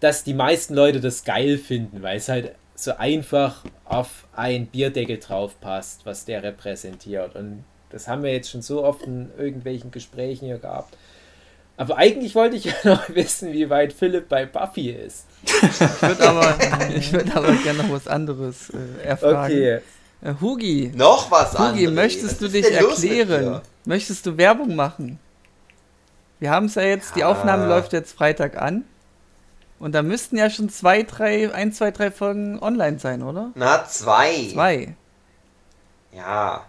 dass 0.00 0.24
die 0.24 0.34
meisten 0.34 0.74
Leute 0.74 1.00
das 1.00 1.24
geil 1.24 1.58
finden, 1.58 2.02
weil 2.02 2.16
es 2.16 2.28
halt 2.28 2.54
so 2.74 2.96
einfach 2.96 3.64
auf 3.84 4.26
ein 4.34 4.66
Bierdeckel 4.66 5.18
drauf 5.18 5.58
passt, 5.60 6.04
was 6.04 6.24
der 6.24 6.42
repräsentiert. 6.42 7.34
Und 7.34 7.64
das 7.90 8.08
haben 8.08 8.22
wir 8.22 8.32
jetzt 8.32 8.50
schon 8.50 8.62
so 8.62 8.84
oft 8.84 9.02
in 9.02 9.30
irgendwelchen 9.38 9.90
Gesprächen 9.90 10.46
hier 10.46 10.58
gehabt. 10.58 10.96
Aber 11.78 11.96
eigentlich 11.98 12.34
wollte 12.34 12.56
ich 12.56 12.64
ja 12.64 12.72
noch 12.84 13.08
wissen, 13.10 13.52
wie 13.52 13.68
weit 13.68 13.92
Philipp 13.92 14.28
bei 14.28 14.46
Buffy 14.46 14.90
ist. 14.90 15.26
Ich 15.44 16.02
würde 16.02 16.28
aber, 16.28 16.54
ich 16.96 17.12
würd 17.12 17.36
aber 17.36 17.52
gerne 17.52 17.82
noch 17.82 17.90
was 17.90 18.08
anderes 18.08 18.70
äh, 18.70 19.04
erfragen. 19.06 19.52
Okay. 19.54 19.80
Äh, 20.22 20.34
Hugi, 20.40 20.92
Noch 20.94 21.30
was 21.30 21.52
Hugi, 21.52 21.86
anderes. 21.86 21.92
möchtest 21.94 22.32
Was 22.32 22.38
du 22.38 22.48
dich 22.48 22.70
erklären? 22.72 23.60
Möchtest 23.84 24.24
du 24.24 24.36
Werbung 24.38 24.74
machen? 24.74 25.18
Wir 26.40 26.50
haben 26.50 26.66
es 26.66 26.74
ja 26.74 26.82
jetzt, 26.82 27.14
die 27.16 27.20
Ja. 27.20 27.28
Aufnahme 27.30 27.66
läuft 27.66 27.92
jetzt 27.92 28.12
Freitag 28.16 28.56
an. 28.60 28.84
Und 29.78 29.94
da 29.94 30.02
müssten 30.02 30.38
ja 30.38 30.48
schon 30.48 30.70
zwei, 30.70 31.02
drei, 31.02 31.52
ein, 31.52 31.70
zwei, 31.74 31.90
drei 31.90 32.10
Folgen 32.10 32.58
online 32.62 32.98
sein, 32.98 33.22
oder? 33.22 33.50
Na, 33.54 33.84
zwei. 33.84 34.48
Zwei. 34.50 34.94
Ja. 36.12 36.64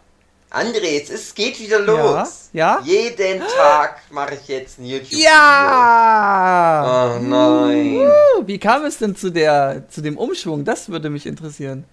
André, 0.49 1.01
es 1.01 1.09
ist, 1.09 1.35
geht 1.35 1.59
wieder 1.59 1.79
los. 1.79 2.49
Ja? 2.53 2.79
Jeden 2.83 3.41
Tag 3.41 4.01
mache 4.11 4.35
ich 4.35 4.47
jetzt 4.47 4.79
ein 4.79 4.85
YouTube-Video. 4.85 5.25
Ja! 5.25 7.15
Oh 7.17 7.19
nein. 7.19 8.09
Wie 8.45 8.57
kam 8.57 8.85
es 8.85 8.97
denn 8.97 9.15
zu, 9.15 9.29
der, 9.29 9.83
zu 9.89 10.01
dem 10.01 10.17
Umschwung? 10.17 10.63
Das 10.63 10.89
würde 10.89 11.09
mich 11.09 11.25
interessieren. 11.25 11.83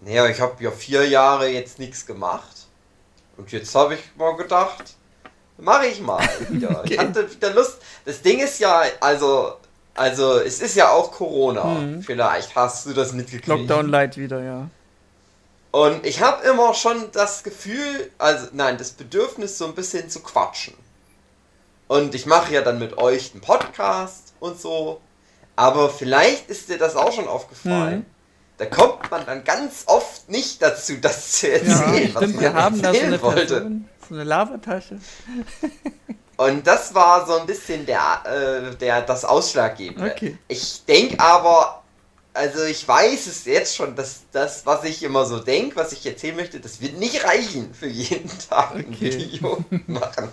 Naja, 0.00 0.26
ich 0.28 0.40
habe 0.40 0.62
ja 0.62 0.70
vier 0.70 1.08
Jahre 1.08 1.48
jetzt 1.48 1.78
nichts 1.78 2.06
gemacht. 2.06 2.68
Und 3.36 3.50
jetzt 3.50 3.74
habe 3.74 3.94
ich 3.94 4.00
mal 4.16 4.36
gedacht, 4.36 4.96
Mache 5.58 5.86
ich 5.86 6.00
mal 6.00 6.22
wieder. 6.50 6.82
Ich 6.84 6.98
hatte 6.98 7.30
wieder 7.30 7.52
Lust. 7.52 7.78
Das 8.04 8.20
Ding 8.20 8.40
ist 8.40 8.58
ja, 8.58 8.82
also, 9.00 9.54
also 9.94 10.40
es 10.40 10.60
ist 10.60 10.76
ja 10.76 10.90
auch 10.90 11.10
Corona. 11.10 11.64
Mhm. 11.64 12.02
Vielleicht 12.02 12.54
hast 12.54 12.86
du 12.86 12.92
das 12.92 13.12
mitgekriegt. 13.12 13.46
Lockdown 13.46 13.88
Light 13.88 14.16
wieder, 14.16 14.42
ja. 14.42 14.68
Und 15.76 16.06
ich 16.06 16.22
habe 16.22 16.42
immer 16.46 16.72
schon 16.72 17.12
das 17.12 17.42
Gefühl, 17.42 18.10
also 18.16 18.46
nein, 18.52 18.78
das 18.78 18.92
Bedürfnis, 18.92 19.58
so 19.58 19.66
ein 19.66 19.74
bisschen 19.74 20.08
zu 20.08 20.20
quatschen. 20.20 20.72
Und 21.86 22.14
ich 22.14 22.24
mache 22.24 22.54
ja 22.54 22.62
dann 22.62 22.78
mit 22.78 22.96
euch 22.96 23.32
einen 23.34 23.42
Podcast 23.42 24.32
und 24.40 24.58
so. 24.58 25.02
Aber 25.54 25.90
vielleicht 25.90 26.48
ist 26.48 26.70
dir 26.70 26.78
das 26.78 26.96
auch 26.96 27.12
schon 27.12 27.28
aufgefallen. 27.28 27.98
Mhm. 27.98 28.06
Da 28.56 28.64
kommt 28.64 29.10
man 29.10 29.26
dann 29.26 29.44
ganz 29.44 29.84
oft 29.84 30.30
nicht 30.30 30.62
dazu, 30.62 30.94
das 30.96 31.32
zu 31.32 31.48
Ja, 31.48 31.52
erzählen, 31.56 32.14
was 32.14 32.22
stimmt, 32.22 32.34
man 32.36 32.40
wir 32.40 32.54
haben 32.54 32.80
da 32.80 32.88
so 32.88 32.94
erzählen 32.94 33.12
eine 33.12 33.22
wollte. 33.22 33.46
Person, 33.46 33.88
so 34.08 34.14
eine 34.14 34.24
Lavatasche. 34.24 34.98
Und 36.38 36.66
das 36.66 36.94
war 36.94 37.26
so 37.26 37.38
ein 37.38 37.44
bisschen 37.44 37.84
der, 37.84 38.22
äh, 38.24 38.74
der 38.76 39.02
das 39.02 39.26
Ausschlaggebende. 39.26 40.10
Okay. 40.10 40.38
Ich 40.48 40.86
denke 40.86 41.20
aber, 41.20 41.82
also 42.36 42.64
ich 42.64 42.86
weiß 42.86 43.26
es 43.26 43.44
jetzt 43.46 43.76
schon, 43.76 43.96
dass 43.96 44.22
das, 44.32 44.66
was 44.66 44.84
ich 44.84 45.02
immer 45.02 45.26
so 45.26 45.38
denke, 45.40 45.76
was 45.76 45.92
ich 45.92 46.04
erzählen 46.06 46.36
möchte, 46.36 46.60
das 46.60 46.80
wird 46.80 46.98
nicht 46.98 47.24
reichen 47.24 47.74
für 47.74 47.88
jeden 47.88 48.30
Tag 48.48 48.74
ein 48.76 48.86
Okay. 48.88 49.18
Video 49.18 49.64
machen. 49.86 50.28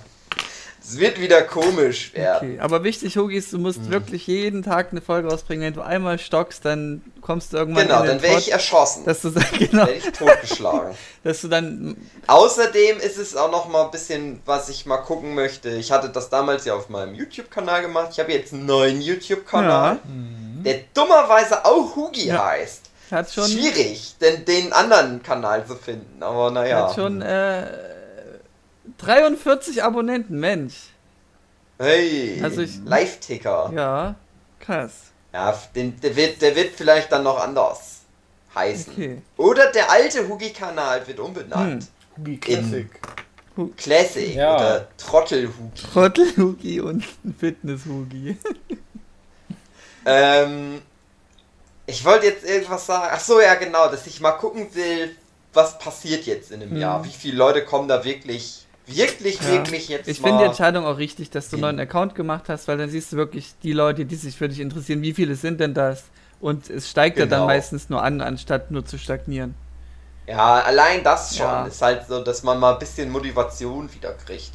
Es 0.86 1.00
wird 1.00 1.18
wieder 1.22 1.42
komisch 1.44 2.14
werden. 2.14 2.52
Okay, 2.56 2.60
aber 2.60 2.84
wichtig, 2.84 3.16
Hugis, 3.16 3.50
du 3.52 3.58
Mhm. 3.58 3.64
musst 3.64 3.90
wirklich 3.90 4.28
jeden 4.28 4.64
Tag 4.64 4.90
eine 4.92 5.00
Folge 5.00 5.30
rausbringen. 5.30 5.64
Wenn 5.66 5.74
du 5.74 5.82
einmal 5.82 6.20
stockst, 6.20 6.66
dann 6.66 7.02
kommst 7.22 7.54
du 7.54 7.58
irgendwann 7.58 7.88
Genau, 7.88 8.00
in 8.02 8.08
den 8.08 8.18
dann 8.18 8.22
wäre 8.22 8.38
ich 8.38 8.52
erschossen. 8.52 9.06
dass 9.06 9.22
du 9.22 9.30
dann, 9.30 9.46
genau, 9.58 9.86
Werde 9.88 9.94
ich 9.94 10.12
totgeschlagen. 10.12 10.94
dass 11.24 11.40
du 11.42 11.48
dann 11.48 11.96
Außerdem 12.28 13.00
ist 13.00 13.18
es 13.18 13.36
auch 13.38 13.50
noch 13.50 13.70
mal 13.70 13.86
ein 13.86 13.92
bisschen, 13.92 14.42
was 14.46 14.68
ich 14.68 14.86
mal 14.86 14.98
gucken 14.98 15.34
möchte. 15.36 15.70
Ich 15.70 15.92
hatte 15.92 16.10
das 16.10 16.30
damals 16.30 16.66
ja 16.66 16.74
auf 16.76 16.90
meinem 16.90 17.16
YouTube-Kanal 17.16 17.82
gemacht. 17.82 18.10
Ich 18.12 18.20
habe 18.20 18.34
jetzt 18.34 18.52
einen 18.54 18.66
neuen 18.66 19.00
YouTube-Kanal, 19.02 20.00
der 20.66 20.80
dummerweise 20.94 21.64
auch 21.64 21.96
Hugi 21.96 22.28
Ja. 22.28 22.46
heißt. 22.46 22.82
hat 23.12 23.32
schon, 23.32 23.48
Schwierig, 23.48 24.16
denn 24.20 24.44
den 24.44 24.74
anderen 24.74 25.22
Kanal 25.24 25.66
zu 25.66 25.76
finden. 25.76 26.22
Aber 26.24 26.50
naja. 26.52 26.88
hat 26.90 26.96
schon 26.96 27.22
äh, 27.22 27.64
43 28.98 29.84
Abonnenten, 29.84 30.40
Mensch. 30.40 30.74
Hey, 31.80 32.40
Also 32.42 32.62
ich- 32.62 32.80
Live-Ticker. 32.86 33.72
Ja, 33.76 34.06
Ja, 34.10 34.16
krass. 34.60 34.92
den, 35.76 36.00
der, 36.00 36.16
wird, 36.16 36.42
der 36.42 36.56
wird 36.56 36.76
vielleicht 36.76 37.12
dann 37.12 37.24
noch 37.24 37.40
anders 37.40 38.02
heißen. 38.56 38.94
Okay. 38.94 39.22
Oder 39.38 39.72
der 39.72 39.90
alte 39.92 40.28
Hugi-Kanal 40.28 41.06
wird 41.08 41.20
umbenannt. 41.20 41.88
Hugi 42.18 42.38
Classic. 42.38 42.88
Classic 43.78 44.36
Ja. 44.36 44.56
oder 44.56 44.88
Trottel-Hugi. 44.98 45.82
Trottel-Hugi 45.94 46.82
und 46.82 47.04
Fitness-Hugi. 47.40 48.38
Ähm, 50.06 50.82
ich 51.86 52.04
wollte 52.06 52.28
jetzt 52.28 52.46
irgendwas 52.46 52.86
sagen. 52.86 53.10
Ach 53.12 53.20
so, 53.20 53.40
ja, 53.42 53.56
genau, 53.56 53.90
dass 53.90 54.06
ich 54.08 54.20
mal 54.22 54.32
gucken 54.34 54.74
will, 54.76 55.16
was 55.54 55.78
passiert 55.80 56.26
jetzt 56.26 56.52
in 56.52 56.62
einem 56.62 56.72
Hm. 56.72 56.78
Jahr. 56.78 57.04
Wie 57.06 57.10
viele 57.12 57.38
Leute 57.38 57.64
kommen 57.66 57.88
da 57.88 58.04
wirklich, 58.04 58.63
wirklich, 58.88 59.40
Ja. 59.42 59.52
wirklich 59.52 59.88
jetzt 59.90 60.08
Ich 60.08 60.20
finde 60.20 60.40
die 60.40 60.44
Entscheidung 60.46 60.86
auch 60.86 60.98
richtig, 60.98 61.30
dass 61.30 61.50
du 61.50 61.56
einen 61.56 61.62
neuen 61.62 61.80
Account 61.80 62.16
gemacht 62.16 62.50
hast, 62.50 62.68
weil 62.68 62.78
dann 62.78 62.90
siehst 62.90 63.12
du 63.14 63.18
wirklich 63.18 63.54
die 63.64 63.74
Leute, 63.74 64.06
die 64.06 64.16
sich 64.16 64.38
für 64.38 64.50
dich 64.50 64.60
interessieren, 64.60 65.02
wie 65.02 65.14
viele 65.14 65.36
sind 65.36 65.60
denn 65.60 65.74
das? 65.74 66.06
Und 66.40 66.70
es 66.70 66.90
steigt 66.90 67.18
ja 67.20 67.26
dann 67.26 67.40
Genau. 67.42 67.48
meistens 67.48 67.90
nur 67.90 68.04
an, 68.04 68.20
anstatt 68.22 68.72
nur 68.72 68.86
zu 68.86 68.98
stagnieren. 68.98 69.56
Ja, 70.28 70.62
allein 70.62 71.04
das 71.04 71.36
schon. 71.36 71.46
Ja. 71.46 71.66
Ist 71.66 71.82
halt 71.82 72.08
so, 72.08 72.24
dass 72.24 72.44
man 72.44 72.60
mal 72.60 72.74
ein 72.74 72.80
bisschen 72.80 73.10
Motivation 73.10 73.94
wieder 73.94 74.14
kriegt. 74.14 74.52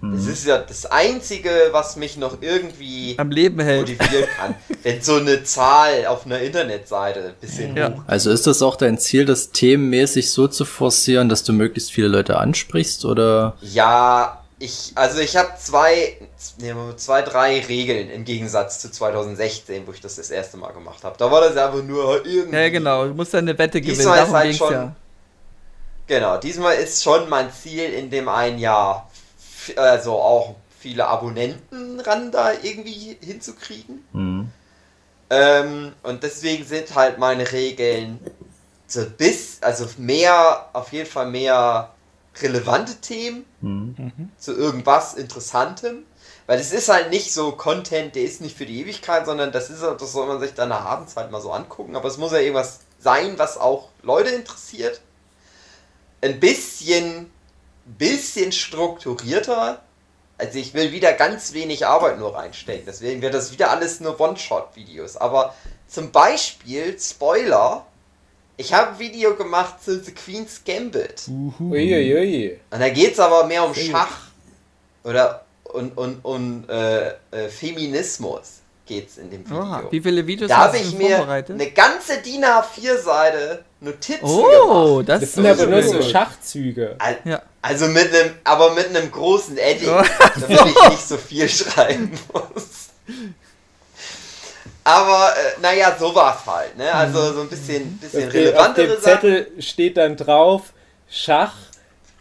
Mhm. 0.00 0.14
Das 0.16 0.26
ist 0.26 0.46
ja 0.46 0.58
das 0.58 0.84
Einzige, 0.86 1.50
was 1.72 1.96
mich 1.96 2.16
noch 2.18 2.42
irgendwie 2.42 3.14
Am 3.18 3.30
Leben 3.30 3.60
hält. 3.60 3.80
motivieren 3.88 4.28
kann. 4.36 4.54
Wenn 4.82 5.00
so 5.00 5.16
eine 5.16 5.42
Zahl 5.44 6.06
auf 6.06 6.26
einer 6.26 6.38
Internetseite 6.40 7.20
ein 7.28 7.34
bisschen 7.40 7.76
Ja. 7.76 7.90
hoch 7.94 8.02
Also 8.06 8.30
ist 8.30 8.46
das 8.46 8.60
auch 8.62 8.76
dein 8.76 8.98
Ziel, 8.98 9.24
das 9.24 9.50
themenmäßig 9.52 10.30
so 10.30 10.48
zu 10.48 10.64
forcieren, 10.66 11.28
dass 11.30 11.44
du 11.44 11.52
möglichst 11.54 11.92
viele 11.92 12.08
Leute 12.08 12.36
ansprichst 12.38 13.04
oder? 13.06 13.56
Ja, 13.62 14.42
ich, 14.58 14.92
also 14.94 15.18
ich 15.20 15.36
habe 15.36 15.50
zwei, 15.58 16.16
nee, 16.60 16.72
zwei, 16.96 17.22
drei 17.22 17.60
Regeln 17.60 18.08
im 18.10 18.24
Gegensatz 18.24 18.78
zu 18.80 18.90
2016, 18.90 19.86
wo 19.86 19.92
ich 19.92 20.00
das 20.00 20.16
das 20.16 20.30
erste 20.30 20.56
Mal 20.56 20.72
gemacht 20.72 21.04
habe. 21.04 21.14
Da 21.18 21.30
war 21.30 21.40
das 21.42 21.56
einfach 21.56 21.82
nur 21.82 22.24
irgendwie. 22.24 22.56
Ja, 22.56 22.68
genau. 22.70 23.06
Du 23.06 23.14
musst 23.14 23.34
dann 23.34 23.48
eine 23.48 23.58
Wette 23.58 23.80
gewinnen. 23.80 23.96
Diesmal 23.98 24.24
ist 24.24 24.32
halt 24.32 24.56
schon- 24.56 24.72
ja. 24.72 24.96
Genau, 26.08 26.36
diesmal 26.38 26.76
ist 26.76 27.02
schon 27.02 27.28
mein 27.28 27.50
Ziel 27.52 27.92
in 27.92 28.08
dem 28.10 28.28
einen 28.28 28.58
Jahr, 28.60 29.05
also 29.76 30.12
auch 30.12 30.56
viele 30.78 31.06
Abonnenten 31.06 32.00
ran 32.00 32.30
da 32.30 32.52
irgendwie 32.52 33.16
hinzukriegen. 33.20 34.04
Mhm. 34.12 34.50
Ähm, 35.30 35.92
und 36.02 36.22
deswegen 36.22 36.64
sind 36.64 36.94
halt 36.94 37.18
meine 37.18 37.50
Regeln 37.50 38.20
so 38.86 39.04
bis, 39.04 39.58
also 39.62 39.86
mehr, 39.98 40.68
auf 40.72 40.92
jeden 40.92 41.10
Fall 41.10 41.26
mehr 41.26 41.90
relevante 42.40 42.94
Themen 42.96 43.44
Mhm. 43.60 44.30
zu 44.38 44.52
irgendwas 44.52 45.14
Interessantem. 45.14 46.04
Weil 46.46 46.60
es 46.60 46.72
ist 46.72 46.88
halt 46.88 47.10
nicht 47.10 47.32
so 47.32 47.52
Content, 47.52 48.14
der 48.14 48.22
ist 48.22 48.40
nicht 48.40 48.56
für 48.56 48.66
die 48.66 48.80
Ewigkeit, 48.80 49.26
sondern 49.26 49.50
das 49.50 49.68
ist 49.70 49.82
halt, 49.82 50.00
das 50.00 50.12
soll 50.12 50.28
man 50.28 50.38
sich 50.38 50.54
dann 50.54 50.70
abends 50.70 51.16
halt 51.16 51.32
mal 51.32 51.40
so 51.40 51.50
angucken. 51.50 51.96
Aber 51.96 52.06
es 52.08 52.18
muss 52.18 52.30
ja 52.30 52.38
irgendwas 52.38 52.80
sein, 53.00 53.36
was 53.38 53.56
auch 53.58 53.88
Leute 54.02 54.30
interessiert. 54.30 55.00
Ein 56.20 56.38
bisschen, 56.38 57.32
bisschen 57.86 58.52
strukturierter. 58.52 59.82
Also 60.38 60.58
ich 60.58 60.74
will 60.74 60.92
wieder 60.92 61.12
ganz 61.14 61.54
wenig 61.54 61.86
Arbeit 61.86 62.18
nur 62.18 62.34
reinstecken. 62.34 62.84
Deswegen 62.86 63.22
wird 63.22 63.34
das 63.34 63.52
wieder 63.52 63.70
alles 63.70 64.00
nur 64.00 64.20
One-Shot-Videos. 64.20 65.16
Aber 65.16 65.54
zum 65.88 66.12
Beispiel, 66.12 66.98
Spoiler, 67.00 67.86
ich 68.58 68.74
habe 68.74 68.92
ein 68.92 68.98
Video 68.98 69.34
gemacht 69.34 69.82
zu 69.82 70.02
The 70.02 70.12
Queen's 70.12 70.62
Gambit. 70.64 71.28
Uiuiui. 71.60 72.60
Und 72.70 72.80
da 72.80 72.88
geht 72.90 73.14
es 73.14 73.20
aber 73.20 73.46
mehr 73.46 73.64
um. 73.64 73.74
Schach. 73.74 74.28
Oder 75.04 75.44
und, 75.64 75.96
und, 75.96 76.24
und 76.24 76.68
äh, 76.68 77.08
äh, 77.30 77.48
Feminismus 77.48 78.60
geht's 78.86 79.18
in 79.18 79.30
dem 79.30 79.44
Video. 79.44 79.58
Oha, 79.60 79.82
wie 79.90 80.00
viele 80.00 80.26
Videos 80.26 80.48
da 80.48 80.56
hast 80.58 80.66
habe 80.68 80.78
du 80.78 80.84
ich 80.84 80.94
mir 80.96 81.16
vorbereitet? 81.16 81.54
eine 81.60 81.70
ganze 81.70 82.18
DIN 82.18 82.44
A4-Seite 82.44 83.64
Notizen 83.80 84.20
Oh, 84.24 84.94
gemacht. 84.94 85.08
das, 85.08 85.22
ist 85.22 85.34
sind 85.34 85.46
aber 85.46 85.66
nur 85.66 85.82
so. 85.82 86.00
Schachzüge. 86.02 86.96
Al- 86.98 87.18
Ja. 87.24 87.42
Also 87.62 87.86
mit 87.88 88.14
einem, 88.14 88.30
aber 88.44 88.72
mit 88.74 88.88
einem 88.88 89.10
großen 89.10 89.58
Edding, 89.58 89.88
Oh, 89.90 90.02
damit 90.40 90.60
ich 90.66 90.88
nicht 90.90 91.08
so 91.08 91.16
viel 91.18 91.48
schreiben 91.48 92.12
muss. 92.32 92.88
Aber 94.84 95.32
äh, 95.36 95.60
naja, 95.60 95.96
sowas 95.98 96.36
halt, 96.46 96.76
ne? 96.78 96.92
Also 96.92 97.32
so 97.34 97.40
ein 97.40 97.48
bisschen, 97.48 97.98
bisschen 97.98 98.26
Auf 98.26 98.32
dem, 98.32 98.44
auf 98.46 98.46
relevantere 98.46 98.86
dem 98.86 99.00
Sachen. 99.00 99.02
Zettel 99.02 99.52
steht 99.58 99.96
dann 99.96 100.16
drauf, 100.16 100.72
Schach 101.10 101.54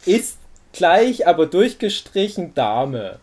ist 0.05 0.37
gleich, 0.73 1.27
aber 1.27 1.45
durchgestrichen 1.45 2.55
Dame. 2.55 3.19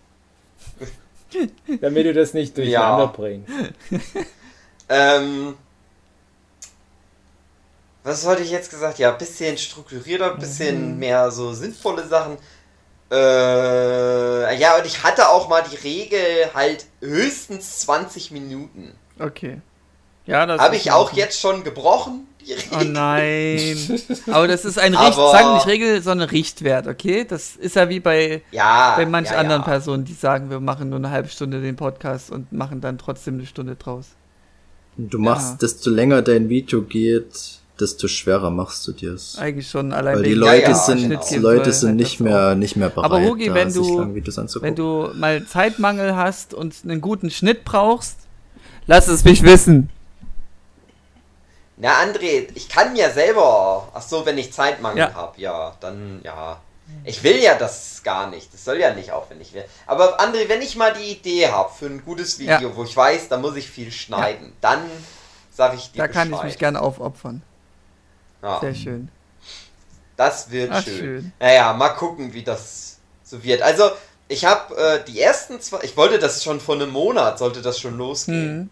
Damit 1.80 2.06
du 2.06 2.12
das 2.14 2.34
nicht 2.34 2.56
durcheinander 2.56 3.04
Ja. 3.04 3.06
bringst. 3.06 3.50
Ähm, 4.88 5.54
was 8.04 8.26
hatte 8.26 8.42
ich 8.42 8.50
jetzt 8.50 8.68
gesagt? 8.70 8.98
Ja, 8.98 9.10
bisschen 9.12 9.56
strukturierter, 9.56 10.34
bisschen 10.36 10.98
mehr 10.98 11.30
so 11.30 11.52
sinnvolle 11.54 12.06
Sachen. 12.06 12.36
Äh, 13.10 14.58
ja, 14.58 14.76
und 14.76 14.84
ich 14.86 15.02
hatte 15.02 15.28
auch 15.28 15.48
mal 15.48 15.62
die 15.70 15.76
Regel 15.76 16.50
halt 16.52 16.86
höchstens 17.00 17.78
20 17.80 18.32
Minuten. 18.32 18.92
Okay. 19.18 19.60
Ja, 20.26 20.44
das 20.46 20.60
Habe 20.60 20.76
ich 20.76 20.90
auch 20.90 21.04
Ordnung. 21.06 21.18
jetzt 21.18 21.40
schon 21.40 21.64
gebrochen, 21.64 22.26
die 22.46 22.52
Regel. 22.52 22.78
Oh 22.80 22.84
nein. 22.84 23.76
Aber 24.34 24.48
das 24.48 24.64
ist 24.64 24.78
ein 24.78 24.94
Richt, 24.94 25.14
sagen 25.14 25.54
nicht 25.54 25.66
Regel, 25.66 26.02
sondern 26.02 26.28
Richtwert, 26.28 26.86
okay? 26.86 27.24
Das 27.28 27.56
ist 27.56 27.76
ja 27.76 27.88
wie 27.88 28.00
bei, 28.00 28.42
Ja. 28.50 28.94
bei 28.96 29.06
manchen 29.06 29.32
ja, 29.34 29.38
anderen 29.40 29.62
ja. 29.62 29.68
Personen, 29.68 30.04
die 30.04 30.12
sagen, 30.14 30.50
wir 30.50 30.60
machen 30.60 30.88
nur 30.90 30.98
eine 30.98 31.10
halbe 31.10 31.28
Stunde 31.28 31.60
den 31.60 31.76
Podcast 31.76 32.30
und 32.30 32.52
machen 32.52 32.80
dann 32.80 32.98
trotzdem 32.98 33.34
eine 33.34 33.46
Stunde 33.46 33.76
draus. 33.76 34.08
Du 34.96 35.18
machst, 35.18 35.50
Ja. 35.52 35.56
desto 35.62 35.90
länger 35.90 36.22
dein 36.22 36.48
Video 36.48 36.82
geht, 36.82 37.60
desto 37.80 38.06
schwerer 38.08 38.50
machst 38.50 38.86
du 38.86 38.92
dir's. 38.92 39.36
Eigentlich 39.38 39.68
schon 39.68 39.92
allein 39.92 40.16
Weil 40.16 40.22
die 40.24 40.34
Leute 40.34 40.70
ja, 40.70 40.74
sind, 40.74 41.08
genau. 41.08 41.24
die 41.30 41.36
Leute 41.38 41.72
sind 41.72 41.88
halt 41.90 41.98
nicht 41.98 42.20
mehr, 42.20 42.54
nicht 42.54 42.76
mehr 42.76 42.90
bereit, 42.90 43.06
Aber 43.06 43.22
Hugi, 43.22 43.46
da 43.48 43.54
wenn 43.54 43.70
sich 43.70 43.86
du- 43.86 43.98
lange 44.00 44.14
Videos 44.14 44.38
anzugucken. 44.38 44.68
Wenn 44.68 44.76
du 44.76 45.10
mal 45.18 45.44
Zeitmangel 45.46 46.14
hast 46.14 46.52
und 46.54 46.74
einen 46.84 47.00
guten 47.00 47.30
Schnitt 47.30 47.64
brauchst, 47.64 48.18
lass 48.86 49.08
es 49.08 49.24
mich 49.24 49.42
wissen. 49.42 49.88
Na, 51.82 52.00
André, 52.00 52.46
ich 52.54 52.68
kann 52.68 52.94
ja 52.94 53.10
selber. 53.10 53.88
Ach 53.92 54.02
so, 54.02 54.24
wenn 54.24 54.38
ich 54.38 54.52
Zeitmangel 54.52 54.98
Ja. 54.98 55.14
hab, 55.14 55.36
ja, 55.36 55.74
dann 55.80 56.20
ja. 56.22 56.60
Ich 57.04 57.22
will 57.24 57.36
ja 57.42 57.56
das 57.56 58.02
gar 58.04 58.28
nicht. 58.30 58.54
Das 58.54 58.64
soll 58.64 58.78
ja 58.78 58.94
nicht 58.94 59.10
aufwendig 59.10 59.52
werden. 59.52 59.68
Aber 59.86 60.20
André, 60.20 60.48
wenn 60.48 60.62
ich 60.62 60.76
mal 60.76 60.92
die 60.92 61.10
Idee 61.10 61.48
habe 61.48 61.72
für 61.76 61.86
ein 61.86 62.04
gutes 62.04 62.38
Video, 62.38 62.68
Ja. 62.68 62.76
wo 62.76 62.84
ich 62.84 62.96
weiß, 62.96 63.28
da 63.28 63.36
muss 63.38 63.56
ich 63.56 63.68
viel 63.68 63.90
schneiden, 63.90 64.52
dann 64.60 64.80
sage 65.50 65.74
ich 65.76 65.90
dir 65.90 65.98
Da 65.98 66.08
kann 66.08 66.28
ich 66.28 66.32
Bescheid. 66.32 66.46
mich 66.46 66.58
gerne 66.58 66.80
aufopfern. 66.80 67.42
Ja, 68.42 68.60
Sehr 68.60 68.74
schön. 68.76 69.08
das 70.16 70.50
wird 70.50 70.70
Ach, 70.72 70.84
schön. 70.84 70.98
schön. 70.98 71.32
Naja, 71.40 71.72
mal 71.72 71.90
gucken, 71.90 72.32
wie 72.32 72.44
das 72.44 72.98
so 73.24 73.42
wird. 73.42 73.60
Also, 73.62 73.90
ich 74.28 74.44
habe 74.44 74.76
äh, 74.76 75.04
die 75.04 75.20
ersten 75.20 75.60
zwei, 75.60 75.80
ich 75.82 75.96
wollte 75.96 76.18
das 76.20 76.44
schon 76.44 76.60
vor 76.60 76.76
einem 76.76 76.90
Monat, 76.90 77.38
sollte 77.40 77.60
das 77.62 77.80
schon 77.80 77.96
losgehen. 77.98 78.56
Mhm. 78.58 78.70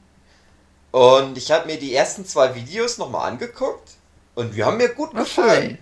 Und 0.93 1.39
ich 1.39 1.51
habe 1.51 1.67
mir 1.67 1.79
die 1.79 1.95
ersten 1.95 2.25
zwei 2.27 2.55
Videos 2.55 2.99
nochmal 2.99 3.31
angeguckt 3.31 3.91
und 4.35 4.55
die 4.55 4.65
haben 4.65 4.77
mir 4.77 4.89
gut 4.89 5.15
gefallen. 5.15 5.79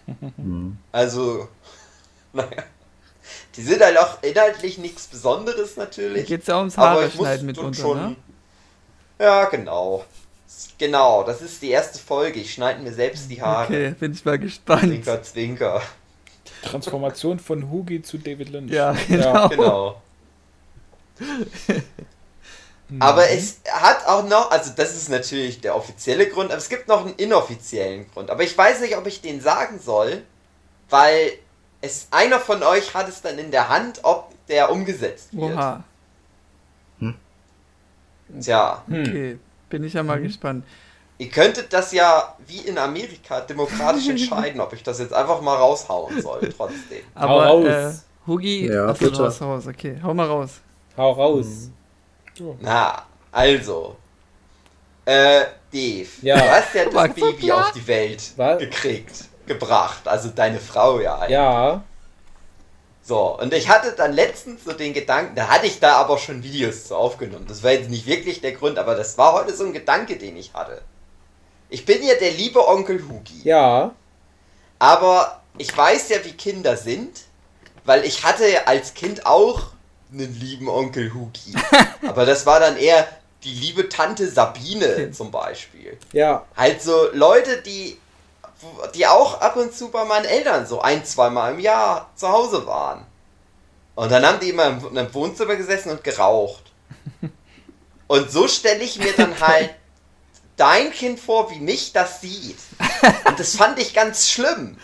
Also, 0.93 1.49
naja. 2.33 2.63
Die 3.57 3.63
sind 3.63 3.83
halt 3.83 3.99
auch 3.99 4.23
inhaltlich 4.23 4.79
nichts 4.79 5.07
Besonderes 5.07 5.77
natürlich. 5.77 6.27
geht 6.27 6.47
ja 6.47 6.59
ums 6.59 6.77
aber 6.79 6.91
Haare 6.91 7.07
ich 7.07 7.15
muss 7.15 7.25
schneiden 7.27 7.39
schon- 7.41 7.47
mitunter, 7.47 7.81
schon. 7.81 7.99
ne? 8.11 8.17
Ja, 9.19 9.45
genau. 9.47 10.05
Genau, 10.79 11.25
das 11.25 11.43
ist 11.43 11.61
die 11.61 11.71
erste 11.71 11.99
Folge. 11.99 12.39
Ich 12.41 12.55
schneide 12.55 12.81
mir 12.83 12.93
selbst 12.93 13.31
die 13.31 13.43
Haare. 13.43 13.65
Okay, 13.67 13.95
bin 13.99 14.13
ich 14.13 14.25
mal 14.25 14.39
gespannt. 14.39 14.83
Zwinker, 14.85 15.23
zwinker. 15.23 15.83
Transformation 16.63 17.39
von 17.39 17.71
Hugi 17.71 18.01
zu 18.03 18.17
David 18.19 18.49
Lynch. 18.51 18.73
Ja, 18.73 18.95
Ja, 19.09 19.47
genau. 19.49 20.01
Genau. 22.89 23.05
Aber 23.05 23.29
es 23.31 23.61
hat 23.71 24.07
auch 24.07 24.27
noch, 24.27 24.51
also 24.51 24.73
das 24.75 24.95
ist 24.97 25.09
natürlich 25.11 25.61
der 25.61 25.77
offizielle 25.77 26.29
Grund, 26.29 26.51
aber 26.51 26.59
es 26.59 26.69
gibt 26.71 26.89
noch 26.89 27.05
einen 27.05 27.15
inoffiziellen 27.17 28.11
Grund. 28.11 28.31
Aber 28.31 28.43
ich 28.43 28.57
weiß 28.57 28.81
nicht, 28.81 28.97
ob 28.97 29.07
ich 29.07 29.21
den 29.21 29.41
sagen 29.41 29.79
soll, 29.79 30.23
weil 30.89 31.33
es 31.83 32.09
einer 32.11 32.41
von 32.41 32.63
euch 32.63 32.95
hat 32.95 33.09
es 33.09 33.21
dann 33.21 33.39
in 33.39 33.51
der 33.51 33.69
Hand, 33.69 34.01
ob 34.05 34.33
der 34.49 34.73
umgesetzt 34.73 35.29
wird. 35.33 35.55
Oha, 35.55 35.85
Tja, 38.41 38.83
okay. 38.87 39.39
Bin 39.71 39.85
ich 39.85 39.95
ja 39.95 40.03
mal 40.03 40.21
gespannt. 40.21 40.65
ihr 41.19 41.29
könntet 41.31 41.73
das 41.73 41.93
ja 41.93 42.37
wie 42.47 42.59
in 42.59 42.77
Amerika 42.79 43.41
demokratisch 43.41 44.09
entscheiden, 44.11 44.61
ob 44.61 44.73
ich 44.73 44.83
das 44.83 44.99
jetzt 44.99 45.13
einfach 45.13 45.41
mal 45.41 45.57
raushauen 45.57 46.21
soll, 46.21 46.41
trotzdem. 46.57 47.03
Aber 47.15 47.47
raus. 47.47 47.65
äh, 47.67 47.93
Hugi, 48.27 48.67
Ja, 48.71 48.89
achso, 48.89 49.09
raus, 49.09 49.41
raus, 49.41 49.67
okay. 49.67 49.99
Hau 50.03 50.13
mal 50.13 50.27
raus. 50.27 50.61
Hau 50.97 51.13
raus. 51.13 51.71
Na, 52.61 53.03
also. 53.33 53.97
Äh, 55.05 55.45
Dave, 55.73 56.09
Ja. 56.23 56.37
du 56.39 56.51
hast 56.51 56.75
ja 56.75 56.85
das 56.87 57.15
Baby 57.15 57.53
auf 57.53 57.73
die 57.73 57.87
Welt 57.87 58.23
Was? 58.37 58.59
gekriegt, 58.59 59.25
gebracht. 59.47 60.07
Also 60.07 60.31
deine 60.31 60.59
Frau 60.61 60.99
ja. 61.01 61.17
eigentlich. 61.17 61.31
Ja, 61.31 61.83
So, 63.03 63.39
und 63.39 63.53
ich 63.55 63.69
hatte 63.69 63.93
dann 63.93 64.13
letztens 64.13 64.65
so 64.65 64.73
den 64.73 64.93
Gedanken, 64.93 65.35
da 65.35 65.49
hatte 65.49 65.67
ich 65.67 65.81
da 65.81 65.97
aber 65.97 66.19
schon 66.19 66.43
Videos 66.43 66.89
zu 66.89 66.97
aufgenommen. 66.97 67.47
Das 67.49 67.63
war 67.63 67.73
jetzt 67.73 67.89
nicht 67.91 68.07
wirklich 68.07 68.41
der 68.43 68.53
Grund, 68.53 68.79
aber 68.79 68.95
das 68.95 69.17
war 69.17 69.33
heute 69.33 69.55
so 69.55 69.65
ein 69.65 69.73
Gedanke, 69.73 70.17
den 70.17 70.37
ich 70.37 70.53
hatte. 70.55 70.83
Ich 71.71 71.85
bin 71.87 72.03
ja 72.03 72.15
der 72.15 72.33
liebe 72.33 72.67
Onkel 72.67 73.03
Hugi. 73.09 73.43
ja. 73.45 73.93
Aber 74.79 75.43
ich 75.57 75.77
weiß 75.77 76.11
ja, 76.11 76.25
wie 76.25 76.33
Kinder 76.35 76.77
sind, 76.77 77.23
weil 77.85 78.05
ich 78.05 78.23
hatte 78.25 78.45
als 78.69 78.95
Kind 78.95 79.27
auch 79.27 79.73
einen 80.13 80.35
lieben 80.39 80.69
Onkel 80.69 81.13
Hugi. 81.13 81.55
Aber 82.07 82.25
das 82.27 82.47
war 82.47 82.61
dann 82.61 82.77
eher 82.77 83.07
die 83.45 83.53
liebe 83.53 83.89
Tante 83.89 84.29
Sabine 84.29 85.11
zum 85.13 85.31
Beispiel. 85.31 85.99
Ja, 86.13 86.45
Halt 86.57 86.83
so 86.83 87.09
Leute, 87.13 87.63
die, 87.63 87.99
die 88.95 89.07
auch 89.07 89.41
ab 89.41 89.57
und 89.57 89.75
zu 89.75 89.91
bei 89.91 90.05
meinen 90.05 90.25
Eltern 90.25 90.67
so 90.67 90.81
ein, 90.81 91.05
zweimal 91.05 91.55
im 91.55 91.61
Jahr 91.61 92.11
zu 92.17 92.29
Hause 92.29 92.67
waren. 92.67 93.07
Und 93.95 94.11
dann 94.11 94.25
haben 94.25 94.41
die 94.41 94.51
immer 94.51 94.67
im, 94.67 94.97
im 94.97 95.15
Wohnzimmer 95.15 95.57
gesessen 95.57 95.91
und 95.91 96.05
geraucht. 96.05 96.63
Und 98.07 98.31
so 98.31 98.49
stelle 98.49 98.83
ich 98.83 98.99
mir 98.99 99.13
dann 99.13 99.39
halt 99.39 99.75
dein 100.57 100.93
Kind 100.93 101.21
vor, 101.21 101.51
wie 101.51 101.59
mich 101.59 101.93
das 101.93 102.21
sieht. 102.21 102.59
Und 103.27 103.39
das 103.39 103.57
fand 103.57 103.79
ich 103.79 103.95
ganz 103.95 104.31
schlimm. 104.31 104.79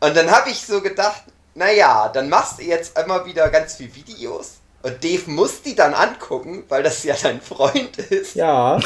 Und 0.00 0.16
dann 0.16 0.30
habe 0.30 0.50
ich 0.50 0.64
so 0.64 0.80
gedacht, 0.80 1.22
naja, 1.56 2.08
dann 2.12 2.28
machst 2.28 2.58
du 2.58 2.62
jetzt 2.62 2.98
immer 2.98 3.24
wieder 3.26 3.48
ganz 3.48 3.74
viele 3.74 3.94
Videos. 3.94 4.58
Und 4.82 5.02
Dave 5.02 5.28
muss 5.30 5.62
die 5.62 5.74
dann 5.74 5.94
angucken, 5.94 6.64
weil 6.68 6.82
das 6.82 7.02
ja 7.02 7.16
dein 7.20 7.40
Freund 7.40 7.98
ist. 7.98 8.36
ja. 8.36 8.78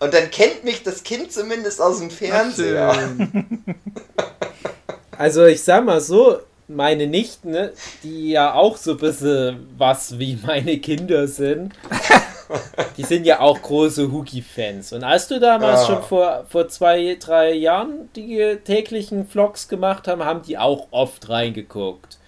Und 0.00 0.12
dann 0.12 0.30
kennt 0.30 0.64
mich 0.64 0.82
das 0.82 1.02
Kind 1.02 1.32
zumindest 1.32 1.80
aus 1.80 1.98
dem 1.98 2.10
Fernseher. 2.10 2.94
Also 5.16 5.44
ich 5.46 5.62
sag 5.62 5.84
mal 5.84 6.00
so, 6.00 6.40
meine 6.66 7.06
Nichten, 7.06 7.50
ne, 7.50 7.72
die 8.02 8.30
ja 8.30 8.54
auch 8.54 8.76
so 8.76 8.92
ein 8.92 8.96
bisschen 8.96 9.68
was 9.76 10.18
wie 10.18 10.38
meine 10.44 10.78
Kinder 10.78 11.28
sind, 11.28 11.74
die 12.96 13.04
sind 13.04 13.24
ja 13.24 13.40
auch 13.40 13.60
große 13.60 14.10
Hugi-Fans. 14.10 14.92
Und 14.92 15.04
als 15.04 15.28
du 15.28 15.38
damals 15.40 15.82
Ja. 15.82 15.86
schon 15.86 16.02
vor, 16.02 16.44
vor 16.48 16.68
zwei, 16.68 17.16
drei 17.20 17.52
Jahren 17.52 18.10
die 18.14 18.58
täglichen 18.64 19.26
Vlogs 19.28 19.68
gemacht 19.68 20.08
haben, 20.08 20.24
haben 20.24 20.42
die 20.42 20.58
auch 20.58 20.88
oft 20.90 21.28
reingeguckt. 21.28 22.18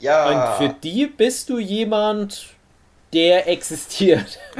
Ja. 0.00 0.56
Und 0.58 0.68
für 0.68 0.74
die 0.82 1.06
bist 1.06 1.48
du 1.48 1.58
jemand, 1.58 2.46
der 3.12 3.48
existiert. 3.48 4.38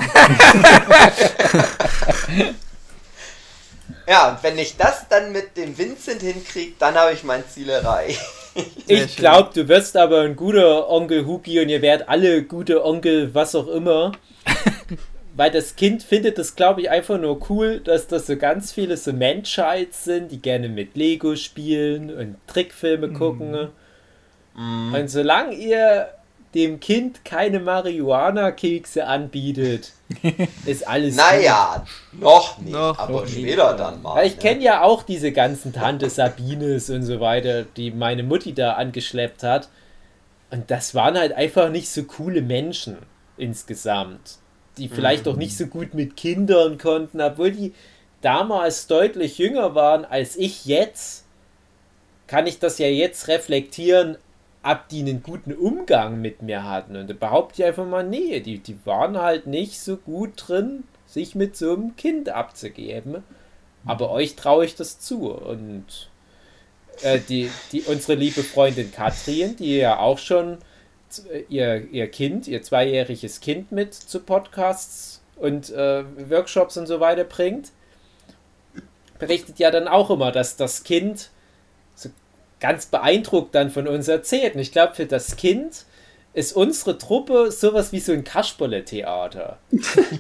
ja, 4.07 4.31
und 4.31 4.43
wenn 4.43 4.59
ich 4.59 4.77
das 4.77 5.07
dann 5.09 5.33
mit 5.33 5.57
dem 5.57 5.77
Vincent 5.77 6.23
hinkriege, 6.23 6.75
dann 6.79 6.95
habe 6.95 7.13
ich 7.13 7.25
mein 7.25 7.45
Ziel 7.49 7.69
erreicht. 7.69 8.21
Ich 8.87 9.17
glaube, 9.17 9.51
du 9.55 9.69
wirst 9.69 9.97
aber 9.97 10.23
ein 10.23 10.37
guter 10.37 10.89
Onkel 10.91 11.27
Hugi 11.27 11.61
und 11.61 11.69
ihr 11.69 11.83
werdet 11.83 12.09
alle 12.09 12.43
gute 12.43 12.85
Onkel, 12.85 13.35
was 13.35 13.55
auch 13.55 13.69
immer. 13.69 14.13
Weil 15.37 15.51
das 15.53 15.77
Kind 15.77 16.03
findet 16.03 16.37
das, 16.39 16.57
glaube 16.57 16.81
ich, 16.81 16.91
einfach 16.91 17.19
nur 17.19 17.49
cool, 17.49 17.79
dass 17.79 18.09
das 18.09 18.27
so 18.27 18.37
ganz 18.37 18.73
viele 18.73 18.97
so 18.97 19.13
Menschites 19.13 20.03
sind, 20.03 20.33
die 20.33 20.43
gerne 20.43 20.69
mit 20.69 20.97
Lego 20.97 21.37
spielen 21.37 22.11
und 22.11 22.37
Trickfilme 22.49 23.13
gucken. 23.13 23.69
Und 24.57 25.09
solange 25.09 25.55
ihr 25.55 26.09
dem 26.55 26.81
Kind 26.81 27.25
keine 27.25 27.61
Marihuana-Kekse 27.61 29.07
anbietet, 29.07 29.93
ist 30.67 30.87
alles 30.89 31.17
gut. 31.17 31.25
Naja, 31.25 31.85
noch 32.13 32.59
nicht, 32.59 32.73
Noch 32.73 32.99
aber 32.99 33.23
nicht. 33.23 33.35
später 33.35 33.75
dann 33.75 34.01
mal. 34.03 34.17
Weil 34.17 34.29
ich 34.29 34.37
ne? 34.37 34.43
kenne 34.43 34.63
ja 34.63 34.83
auch 34.83 35.03
diese 35.03 35.33
ganzen 35.33 35.73
Tante 35.73 36.09
Sabines 36.09 36.89
und 36.91 37.03
so 37.03 37.21
weiter, 37.21 37.65
die 37.65 37.91
meine 37.91 38.23
Mutti 38.23 38.55
da 38.55 38.73
angeschleppt 38.75 39.43
hat. 39.43 39.69
Und 40.51 40.71
das 40.71 40.95
waren 40.95 41.19
halt 41.19 41.33
einfach 41.33 41.69
nicht 41.71 41.91
so 41.91 42.05
coole 42.05 42.41
Menschen 42.41 42.97
insgesamt. 43.37 44.39
Die 44.79 44.89
vielleicht 44.89 45.27
auch 45.29 45.37
nicht 45.37 45.57
so 45.57 45.67
gut 45.67 45.93
mit 45.93 46.17
Kindern 46.17 46.79
konnten, 46.79 47.21
obwohl 47.21 47.51
die 47.51 47.75
damals 48.23 48.87
deutlich 48.87 49.37
jünger 49.39 49.75
waren 49.75 50.05
als 50.05 50.37
ich 50.37 50.65
jetzt. 50.65 51.25
Kann 52.27 52.47
ich 52.47 52.59
das 52.59 52.79
ja 52.79 52.87
jetzt 52.87 53.29
reflektieren, 53.29 54.19
ob 54.63 54.89
die 54.89 55.01
einen 55.01 55.23
guten 55.23 55.53
Umgang 55.53 56.21
mit 56.21 56.43
mir 56.43 56.65
hatten. 56.65 56.97
Und 56.97 57.09
da 57.09 57.15
behaupte 57.15 57.63
ich 57.63 57.69
einfach 57.69 57.87
mal, 57.87 58.05
nee, 58.05 58.41
die, 58.41 58.59
die 58.59 58.79
waren 58.85 59.19
halt 59.19 59.47
nicht 59.47 59.81
so 59.81 59.97
gut 59.97 60.33
drin, 60.37 60.85
sich 61.07 61.35
mit 61.35 61.57
so 61.57 61.73
einem 61.73 61.97
Kind 61.97 62.29
abzugeben. 62.29 63.23
Aber 63.87 64.11
euch 64.11 64.37
traue 64.37 64.65
ich 64.65 64.75
das 64.75 64.99
zu. 64.99 65.31
Und 65.33 66.11
äh, 67.03 67.21
die, 67.21 67.51
die, 67.73 67.83
unsere 67.83 68.15
liebe 68.15 68.43
Freundin 68.43 68.93
Katrin, 68.93 69.57
die 69.57 69.77
ja 69.77 69.99
auch 69.99 70.19
schon 70.19 70.59
äh, 71.33 71.45
ihr, 71.49 71.89
ihr 71.91 72.09
Kind, 72.09 72.49
ihr 72.49 72.63
zweijähriges 72.63 73.41
Kind 73.41 73.73
mit 73.73 73.95
zu 73.95 74.21
Podcasts 74.21 75.23
und 75.37 75.71
äh, 75.71 76.05
Workshops 76.29 76.77
und 76.77 76.87
so 76.87 77.01
weiter 77.01 77.25
bringt, 77.25 77.71
berichtet 79.19 79.59
ja 79.59 79.71
dann 79.71 79.89
auch 79.89 80.11
immer, 80.11 80.33
dass 80.33 80.57
das 80.57 80.85
Kind 80.85 81.31
ganz 82.61 82.87
beeindruckt 82.87 83.55
dann 83.55 83.71
von 83.71 83.87
uns 83.87 84.09
erzählt. 84.09 84.55
Und 84.55 84.61
ich 84.61 84.73
glaube, 84.73 84.95
für 84.95 85.07
das 85.07 85.37
Kind 85.37 85.85
ist 86.35 86.53
unsere 86.53 86.99
Truppe 86.99 87.51
sowas 87.51 87.93
wie 87.93 88.01
so 88.01 88.13
ein 88.13 88.25
Kasperle-Theater. 88.25 89.59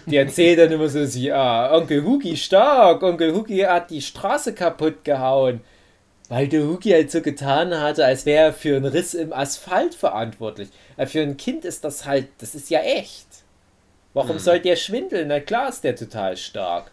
Die 0.07 0.16
erzählt 0.16 0.59
dann 0.59 0.72
immer 0.72 0.89
so, 0.89 1.05
sie, 1.05 1.26
ja, 1.26 1.72
Onkel 1.72 2.05
Hugi 2.05 2.36
stark, 2.36 3.03
Onkel 3.03 3.34
Hugi 3.34 3.59
hat 3.59 3.91
die 3.91 4.03
Straße 4.03 4.55
kaputt 4.55 5.05
gehauen. 5.05 5.61
Weil 6.28 6.49
der 6.49 6.66
Hugi 6.66 6.91
halt 6.91 7.11
so 7.11 7.22
getan 7.22 7.78
hatte, 7.78 8.05
als 8.05 8.26
wäre 8.26 8.47
er 8.47 8.53
für 8.53 8.76
einen 8.76 8.84
Riss 8.84 9.14
im 9.14 9.32
Asphalt 9.32 9.95
verantwortlich. 9.95 10.68
Aber 10.97 11.07
für 11.07 11.22
ein 11.22 11.36
Kind 11.36 11.64
ist 11.64 11.84
das 11.84 12.05
halt, 12.05 12.28
das 12.39 12.55
ist 12.55 12.68
ja 12.68 12.80
echt. 12.80 13.26
Warum 14.12 14.39
soll 14.39 14.61
der 14.61 14.76
schwindeln? 14.76 15.28
Na 15.28 15.41
klar 15.41 15.68
ist 15.68 15.84
der 15.84 15.95
total 15.95 16.36
stark. 16.36 16.91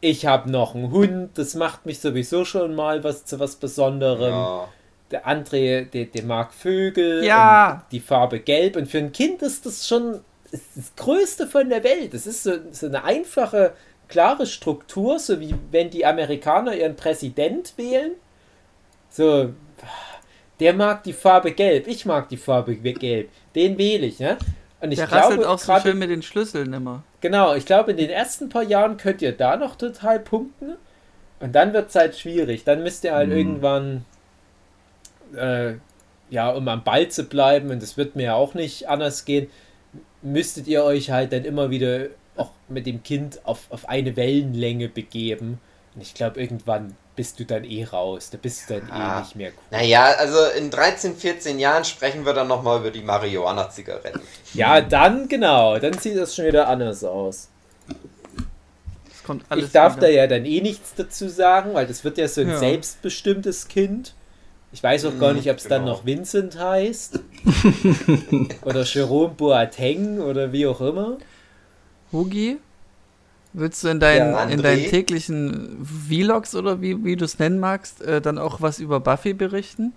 Ich 0.00 0.26
habe 0.26 0.50
noch 0.50 0.74
einen 0.74 0.90
Hund, 0.90 1.30
das 1.34 1.54
macht 1.54 1.86
mich 1.86 1.98
sowieso 1.98 2.44
schon 2.44 2.74
mal 2.74 3.02
was 3.02 3.24
zu 3.24 3.40
was 3.40 3.56
Besonderem. 3.56 4.30
Ja. 4.30 4.68
Der 5.10 5.26
André, 5.26 5.84
der, 5.84 6.04
der 6.04 6.22
mag 6.24 6.52
Vögel. 6.52 7.24
Ja. 7.24 7.72
Und 7.72 7.92
die 7.92 8.00
Farbe 8.00 8.40
gelb. 8.40 8.76
Und 8.76 8.86
für 8.86 8.98
ein 8.98 9.12
Kind 9.12 9.42
ist 9.42 9.66
das 9.66 9.88
schon 9.88 10.20
ist 10.50 10.64
das 10.76 10.96
Größte 10.96 11.46
von 11.46 11.68
der 11.68 11.84
Welt. 11.84 12.14
Das 12.14 12.26
ist 12.26 12.42
so, 12.42 12.52
so 12.70 12.86
eine 12.86 13.04
einfache, 13.04 13.74
klare 14.08 14.46
Struktur, 14.46 15.18
so 15.18 15.40
wie 15.40 15.54
wenn 15.70 15.90
die 15.90 16.06
Amerikaner 16.06 16.74
ihren 16.74 16.96
Präsident 16.96 17.74
wählen. 17.76 18.12
So, 19.10 19.52
der 20.60 20.74
mag 20.74 21.02
die 21.04 21.12
Farbe 21.12 21.52
gelb. 21.52 21.86
Ich 21.86 22.06
mag 22.06 22.28
die 22.28 22.36
Farbe 22.36 22.76
gelb. 22.76 23.30
Den 23.54 23.78
wähle 23.78 24.06
ich, 24.06 24.18
ne? 24.18 24.38
Und 24.80 24.92
ich 24.92 24.98
Der 24.98 25.10
rasselt 25.10 25.40
glaube, 25.40 25.50
auch 25.50 25.58
so 25.58 25.66
gerade 25.66 25.90
schön 25.90 25.98
mit 25.98 26.10
den 26.10 26.22
Schlüsseln 26.22 26.72
immer. 26.72 27.02
Genau, 27.20 27.54
ich 27.54 27.66
glaube, 27.66 27.90
in 27.90 27.96
den 27.96 28.10
ersten 28.10 28.48
paar 28.48 28.62
Jahren 28.62 28.96
könnt 28.96 29.22
ihr 29.22 29.32
da 29.32 29.56
noch 29.56 29.76
total 29.76 30.20
punkten. 30.20 30.74
Und 31.40 31.52
dann 31.54 31.72
wird 31.72 31.88
es 31.88 31.94
halt 31.94 32.16
schwierig. 32.16 32.64
Dann 32.64 32.82
müsst 32.82 33.04
ihr 33.04 33.14
halt 33.14 33.28
Mhm. 33.30 33.36
irgendwann 33.36 34.04
äh, 35.36 35.74
ja, 36.30 36.50
um 36.50 36.68
am 36.68 36.84
Ball 36.84 37.08
zu 37.08 37.24
bleiben, 37.24 37.70
und 37.70 37.82
das 37.82 37.96
wird 37.96 38.16
mir 38.16 38.24
ja 38.24 38.34
auch 38.34 38.54
nicht 38.54 38.88
anders 38.88 39.24
gehen, 39.24 39.48
müsstet 40.22 40.66
ihr 40.66 40.84
euch 40.84 41.10
halt 41.10 41.32
dann 41.32 41.44
immer 41.44 41.70
wieder 41.70 42.06
auch 42.36 42.50
mit 42.68 42.86
dem 42.86 43.02
Kind 43.02 43.40
auf, 43.44 43.66
auf 43.70 43.88
eine 43.88 44.16
Wellenlänge 44.16 44.88
begeben. 44.88 45.58
Und 45.94 46.02
ich 46.02 46.14
glaube, 46.14 46.40
irgendwann 46.40 46.96
bist 47.18 47.38
du 47.40 47.44
dann 47.44 47.64
eh 47.64 47.84
raus. 47.84 48.30
Da 48.30 48.38
bist 48.40 48.70
du 48.70 48.78
dann 48.80 48.90
Ah. 48.90 49.18
eh 49.18 49.20
nicht 49.22 49.36
mehr 49.36 49.48
cool. 49.50 49.62
Naja, 49.72 50.04
also 50.18 50.38
in 50.56 50.70
13, 50.70 51.16
14 51.16 51.58
Jahren 51.58 51.84
sprechen 51.84 52.24
wir 52.24 52.32
dann 52.32 52.46
nochmal 52.48 52.78
über 52.78 52.90
die 52.92 53.02
Marihuana-Zigaretten. 53.02 54.20
Ja, 54.54 54.80
dann 54.80 55.28
genau, 55.28 55.78
dann 55.78 55.94
sieht 55.98 56.16
das 56.16 56.34
schon 56.34 56.46
wieder 56.46 56.68
anders 56.68 57.02
aus. 57.04 57.48
Das 59.08 59.22
kommt 59.24 59.44
alles 59.48 59.66
ich 59.66 59.72
darf 59.72 59.96
wieder. 59.96 60.06
da 60.06 60.12
ja 60.12 60.26
dann 60.28 60.44
eh 60.46 60.60
nichts 60.60 60.94
dazu 60.96 61.28
sagen, 61.28 61.74
weil 61.74 61.86
das 61.88 62.04
wird 62.04 62.16
ja 62.18 62.28
so 62.28 62.40
ein 62.40 62.50
Ja. 62.50 62.58
selbstbestimmtes 62.58 63.68
Kind. 63.68 64.14
Ich 64.70 64.82
weiß 64.82 65.06
auch 65.06 65.18
gar 65.18 65.30
Mhm, 65.32 65.38
nicht, 65.38 65.50
ob 65.50 65.56
es 65.56 65.64
dann 65.64 65.82
genau. 65.82 65.94
noch 65.96 66.06
Vincent 66.06 66.58
heißt. 66.58 67.20
oder 68.64 68.82
Jerome 68.84 69.34
Boateng 69.34 70.20
oder 70.20 70.52
wie 70.52 70.66
auch 70.66 70.80
immer. 70.80 71.18
Hugi, 72.12 72.58
willst 73.52 73.82
du 73.84 73.88
in, 73.88 74.00
deinen 74.00 74.32
Ja, 74.32 74.42
in 74.44 74.62
deinen 74.62 74.86
täglichen 74.86 75.84
Vlogs 76.08 76.54
oder 76.54 76.80
wie, 76.80 77.04
wie 77.04 77.16
du 77.16 77.24
es 77.24 77.38
nennen 77.38 77.58
magst, 77.60 78.00
äh, 78.02 78.20
dann 78.20 78.38
auch 78.38 78.60
was 78.60 78.78
über 78.78 79.00
Buffy 79.00 79.34
berichten? 79.34 79.92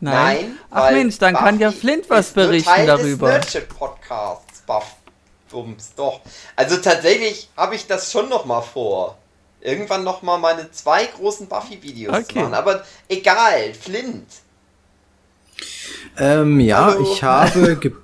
Nein. 0.00 0.58
Ach 0.70 0.80
weil 0.82 0.94
Mensch, 0.94 1.18
dann 1.18 1.34
kann 1.36 1.58
ja 1.58 1.70
Buffy 1.70 1.80
Flint 1.80 2.10
was 2.10 2.28
ist 2.28 2.36
nur 2.36 2.46
berichten 2.46 2.64
Teil 2.64 2.86
darüber. 2.86 3.26
Des 3.38 3.54
Nerdship-Podcasts, 3.54 4.62
Buff. 4.66 4.96
Bums, 5.50 5.92
doch. 5.96 6.20
Also 6.54 6.76
tatsächlich 6.76 7.50
habe 7.56 7.74
ich 7.74 7.86
das 7.86 8.10
schon 8.12 8.28
noch 8.28 8.44
mal 8.44 8.62
vor. 8.62 9.18
Irgendwann 9.60 10.04
noch 10.04 10.22
mal 10.22 10.38
meine 10.38 10.70
zwei 10.70 11.06
großen 11.06 11.48
Buffy-Videos 11.48 12.28
zu 12.28 12.32
Okay. 12.32 12.38
machen. 12.38 12.54
Aber 12.54 12.84
egal, 13.08 13.74
Flint. 13.74 14.28
Ähm, 16.16 16.60
ja, 16.60 16.86
Hallo. 16.86 17.02
ich 17.02 17.22
habe 17.22 17.76
ge 17.76 17.92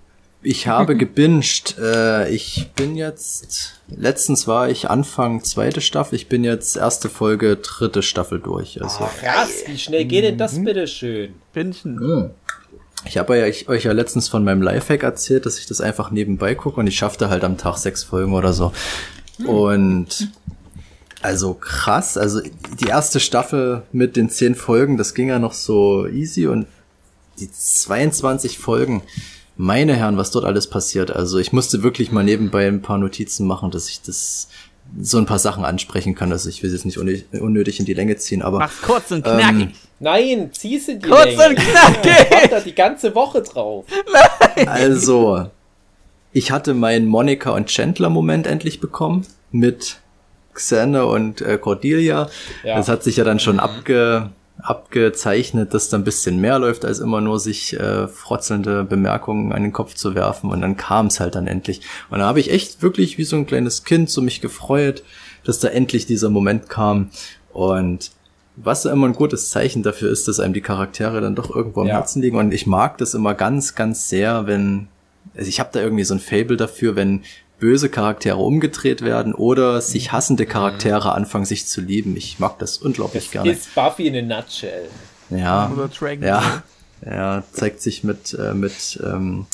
ich 0.47 0.67
habe 0.67 0.97
gebinged. 0.97 1.77
Äh, 1.79 2.31
ich 2.31 2.71
bin 2.77 2.97
jetzt 2.97 3.75
letztens 3.89 4.47
war 4.47 4.69
ich 4.69 4.89
Anfang 4.89 5.43
zweite 5.45 5.81
Staffel. 5.81 6.15
Ich 6.17 6.29
bin 6.29 6.45
jetzt 6.45 6.77
erste 6.77 7.09
Folge 7.09 7.57
dritte 7.57 8.03
Staffel 8.03 8.41
durch. 8.41 8.81
Also 8.83 9.05
Ah, 9.05 9.11
Krass, 9.21 9.51
wie 9.67 9.79
schnell 9.79 10.05
geht 10.05 10.25
denn 10.25 10.35
Mhm. 10.35 10.39
das 10.39 10.63
bitte 10.65 10.87
schön? 10.87 11.35
Bingen. 11.53 12.31
ich 13.05 13.19
habe 13.19 13.37
ja 13.39 13.47
ich, 13.47 13.69
euch 13.69 13.85
ja 13.85 13.93
letztens 13.93 14.29
von 14.29 14.45
meinem 14.45 14.63
Lifehack 14.63 15.03
erzählt, 15.03 15.47
dass 15.47 15.59
ich 15.59 15.67
das 15.67 15.81
einfach 15.81 16.11
nebenbei 16.11 16.55
gucke 16.55 16.81
und 16.81 16.87
ich 16.87 16.97
schaffte 16.97 17.29
halt 17.29 17.45
am 17.45 17.57
Tag 17.59 17.77
sechs 17.79 18.03
Folgen 18.05 18.33
oder 18.35 18.53
so. 18.53 18.73
Und 19.47 20.31
also 21.23 21.55
krass, 21.55 22.17
also 22.17 22.41
die 22.81 22.87
erste 22.89 23.21
Staffel 23.21 23.83
mit 23.93 24.17
den 24.17 24.31
zehn 24.31 24.55
Folgen, 24.55 24.97
das 24.97 25.15
ging 25.15 25.29
ja 25.29 25.39
noch 25.39 25.53
so 25.53 26.07
easy 26.07 26.47
und 26.47 26.67
die 27.39 27.51
22 27.51 28.59
Folgen, 28.59 29.03
meine 29.57 29.95
Herren, 29.95 30.17
was 30.17 30.31
dort 30.31 30.45
alles 30.45 30.69
passiert. 30.69 31.11
Also 31.11 31.39
ich 31.39 31.53
musste 31.53 31.83
wirklich 31.83 32.13
mal 32.13 32.25
nebenbei 32.25 32.67
ein 32.67 32.83
paar 32.83 32.99
Notizen 32.99 33.47
machen, 33.47 33.71
dass 33.71 33.89
ich 33.89 34.03
das 34.03 34.49
so 35.01 35.19
ein 35.19 35.27
paar 35.27 35.39
Sachen 35.39 35.65
ansprechen 35.65 36.15
kann. 36.15 36.31
Also 36.31 36.49
ich 36.49 36.63
will 36.63 36.71
jetzt 36.73 36.85
nicht 36.85 36.99
unnötig, 36.99 37.81
in 37.81 37.87
die 37.87 37.95
Länge 37.95 38.17
ziehen, 38.17 38.43
aber 38.43 38.59
Mach's 38.59 38.83
kurz 38.83 39.11
und 39.11 39.27
Ähm, 39.27 39.39
knackig. 39.39 39.69
Nein, 39.99 40.51
zieh's 40.53 40.89
in 40.89 41.01
die 41.01 41.09
Kurz 41.09 41.37
Länge. 41.37 41.49
und 41.49 41.57
knackig. 41.57 42.13
Ich 42.45 42.51
da 42.51 42.61
die 42.61 42.75
ganze 42.75 43.15
Woche 43.15 43.43
drauf. 43.43 43.87
Also, 44.67 45.51
ich 46.33 46.51
hatte 46.51 46.75
meinen 46.75 47.07
Monica 47.07 47.51
und 47.51 47.67
Chandler 47.69 48.11
Moment 48.11 48.47
endlich 48.47 48.79
bekommen 48.81 49.27
mit 49.53 49.99
Xander 50.55 51.09
und 51.09 51.41
äh, 51.41 51.59
Cordelia. 51.59 52.29
Ja. 52.63 52.77
Das 52.77 52.89
hat 52.89 53.03
sich 53.03 53.17
ja 53.17 53.25
dann 53.25 53.41
schon 53.41 53.59
abge, 53.59 54.31
abgezeichnet, 54.63 55.75
dass 55.75 55.89
da 55.89 55.99
ein 55.99 56.05
bisschen 56.05 56.41
mehr 56.41 56.59
läuft, 56.59 56.85
als 56.85 56.99
immer 56.99 57.21
nur 57.21 57.39
sich 57.39 57.79
äh, 57.79 58.09
frotzelnde 58.09 58.85
Bemerkungen 58.85 59.53
an 59.53 59.63
den 59.63 59.73
Kopf 59.73 59.95
zu 59.95 60.15
werfen. 60.15 60.51
Und 60.51 60.61
dann 60.61 60.77
kam 60.77 61.07
es 61.07 61.21
halt 61.21 61.35
dann 61.35 61.47
endlich. 61.47 61.83
Und 62.11 62.19
da 62.19 62.27
habe 62.27 62.41
ich 62.41 62.51
echt 62.51 62.83
wirklich 62.83 63.19
wie 63.19 63.25
so 63.25 63.37
ein 63.37 63.47
kleines 63.47 63.85
Kind 63.85 64.11
so 64.11 64.23
mich 64.23 64.41
gefreut, 64.41 65.03
dass 65.45 65.61
da 65.61 65.69
endlich 65.69 66.07
dieser 66.07 66.31
Moment 66.31 66.69
kam. 66.69 67.11
Und 67.53 68.11
was 68.57 68.87
immer 68.87 69.07
ein 69.07 69.13
gutes 69.13 69.51
Zeichen 69.51 69.83
dafür 69.83 70.11
ist, 70.11 70.27
dass 70.29 70.41
einem 70.41 70.55
die 70.55 70.63
Charaktere 70.63 71.21
dann 71.21 71.35
doch 71.35 71.55
irgendwo 71.55 71.83
am 71.83 71.89
Ja. 71.89 71.95
Herzen 71.97 72.23
liegen. 72.23 72.39
Und 72.39 72.53
ich 72.53 72.67
mag 72.67 72.99
das 72.99 73.15
immer 73.15 73.35
ganz, 73.35 73.75
ganz 73.75 74.09
sehr, 74.09 74.47
wenn, 74.47 74.89
also 75.37 75.49
ich 75.49 75.61
habe 75.61 75.71
da 75.73 75.81
irgendwie 75.81 76.05
so 76.05 76.15
ein 76.15 76.21
Fable 76.21 76.57
dafür, 76.57 76.97
wenn 76.97 77.23
böse 77.59 77.89
Charaktere 77.89 78.37
umgedreht 78.37 79.03
werden 79.03 79.35
oder 79.35 79.81
sich 79.81 80.13
hassende 80.13 80.47
Charaktere 80.47 81.13
anfangen, 81.13 81.45
sich 81.47 81.67
zu 81.67 81.81
lieben. 81.81 82.17
Ich 82.17 82.39
mag 82.39 82.59
das 82.59 82.79
unglaublich 82.79 83.25
Das 83.25 83.33
gerne. 83.33 83.51
ist 83.51 83.75
Buffy 83.75 84.07
in 84.07 84.33
a 84.33 84.37
nutshell. 84.37 84.89
Ja, 85.31 85.71
Oder 85.73 85.89
Dragon 85.89 86.23
ja, 86.23 86.63
ja, 87.05 87.43
zeigt 87.53 87.81
sich 87.81 88.05
mit, 88.05 88.35
äh, 88.35 88.55
mit 88.55 89.01
ähm, 89.05 89.47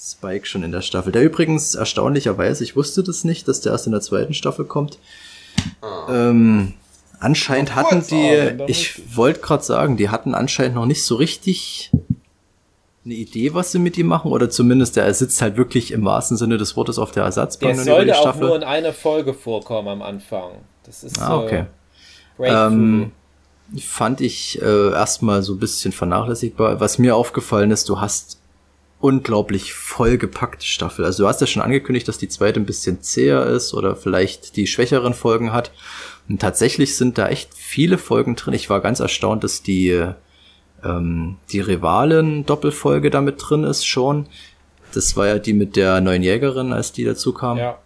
Spike 0.00 0.46
schon 0.46 0.64
in 0.64 0.72
der 0.72 0.82
Staffel. 0.82 1.12
Der 1.12 1.22
übrigens 1.22 1.74
erstaunlicherweise, 1.76 2.64
ich 2.64 2.74
wusste 2.74 3.02
das 3.04 3.22
nicht, 3.22 3.46
dass 3.46 3.60
der 3.60 3.72
erst 3.72 3.86
in 3.86 3.92
der 3.92 4.00
zweiten 4.00 4.34
Staffel 4.34 4.64
kommt. 4.64 4.98
Ähm, 6.08 6.74
anscheinend 7.20 7.76
hatten 7.76 8.04
die, 8.10 8.56
dann 8.58 8.68
ich 8.68 9.00
wollte 9.16 9.40
gerade 9.40 9.62
sagen, 9.62 9.96
die 9.96 10.08
hatten 10.08 10.34
anscheinend 10.34 10.74
noch 10.74 10.86
nicht 10.86 11.04
so 11.04 11.14
richtig 11.14 11.92
eine 13.04 13.14
Idee, 13.14 13.52
was 13.54 13.72
sie 13.72 13.78
mit 13.78 13.98
ihm 13.98 14.06
machen, 14.06 14.30
oder 14.30 14.48
zumindest 14.48 14.96
der 14.96 15.12
sitzt 15.14 15.42
halt 15.42 15.56
wirklich 15.56 15.90
im 15.90 16.04
wahrsten 16.04 16.36
Sinne 16.36 16.56
des 16.56 16.76
Wortes 16.76 16.98
auf 16.98 17.10
der 17.10 17.24
Ersatzbank 17.24 17.74
Der 17.74 17.84
sollte 17.84 18.18
auch 18.18 18.36
nur 18.36 18.54
in 18.56 18.62
einer 18.62 18.92
Folge 18.92 19.34
vorkommen 19.34 19.88
am 19.88 20.02
Anfang. 20.02 20.52
Das 20.84 21.02
ist 21.02 21.20
Ah, 21.20 21.26
so 21.28 21.44
okay. 21.44 21.64
Breakthrough. 22.36 22.72
Ähm, 22.72 23.12
fand 23.80 24.20
ich 24.20 24.60
äh, 24.62 24.90
erstmal 24.92 25.42
so 25.42 25.54
ein 25.54 25.58
bisschen 25.58 25.92
vernachlässigbar. 25.92 26.80
Was 26.80 26.98
mir 26.98 27.16
aufgefallen 27.16 27.70
ist, 27.70 27.88
du 27.88 28.00
hast 28.00 28.38
unglaublich 29.00 29.74
vollgepackte 29.74 30.64
Staffel. 30.64 31.04
Also 31.04 31.24
du 31.24 31.28
hast 31.28 31.40
ja 31.40 31.46
schon 31.48 31.62
angekündigt, 31.62 32.06
dass 32.06 32.18
die 32.18 32.28
zweite 32.28 32.60
ein 32.60 32.66
bisschen 32.66 33.02
zäher 33.02 33.44
ist 33.46 33.74
oder 33.74 33.96
vielleicht 33.96 34.54
die 34.56 34.68
schwächeren 34.68 35.12
Folgen 35.12 35.52
hat. 35.52 35.72
Und 36.28 36.40
tatsächlich 36.40 36.96
sind 36.96 37.18
da 37.18 37.28
echt 37.28 37.52
viele 37.54 37.98
Folgen 37.98 38.36
drin. 38.36 38.54
Ich 38.54 38.70
war 38.70 38.80
ganz 38.80 39.00
erstaunt, 39.00 39.42
dass 39.42 39.62
die 39.62 40.08
ähm, 40.84 41.36
die 41.50 41.60
Rivalen-Doppelfolge 41.60 43.10
damit 43.10 43.36
drin 43.38 43.64
ist 43.64 43.84
schon. 43.84 44.26
Das 44.94 45.16
war 45.16 45.26
ja 45.26 45.38
die 45.38 45.52
mit 45.52 45.76
der 45.76 46.00
neuen 46.00 46.22
Jägerin, 46.22 46.72
als 46.72 46.92
die 46.92 47.04
dazu 47.04 47.32
kam. 47.32 47.58
ja. 47.58 47.78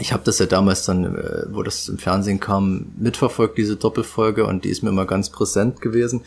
Ich 0.00 0.14
habe 0.14 0.22
das 0.24 0.38
ja 0.38 0.46
damals 0.46 0.86
dann, 0.86 1.04
äh, 1.04 1.44
wo 1.50 1.62
das 1.62 1.88
im 1.88 1.98
Fernsehen 1.98 2.40
kam, 2.40 2.86
mitverfolgt, 2.96 3.58
diese 3.58 3.76
Doppelfolge, 3.76 4.46
und 4.46 4.64
die 4.64 4.70
ist 4.70 4.82
mir 4.82 4.88
immer 4.88 5.04
ganz 5.04 5.28
präsent 5.28 5.82
gewesen. 5.82 6.22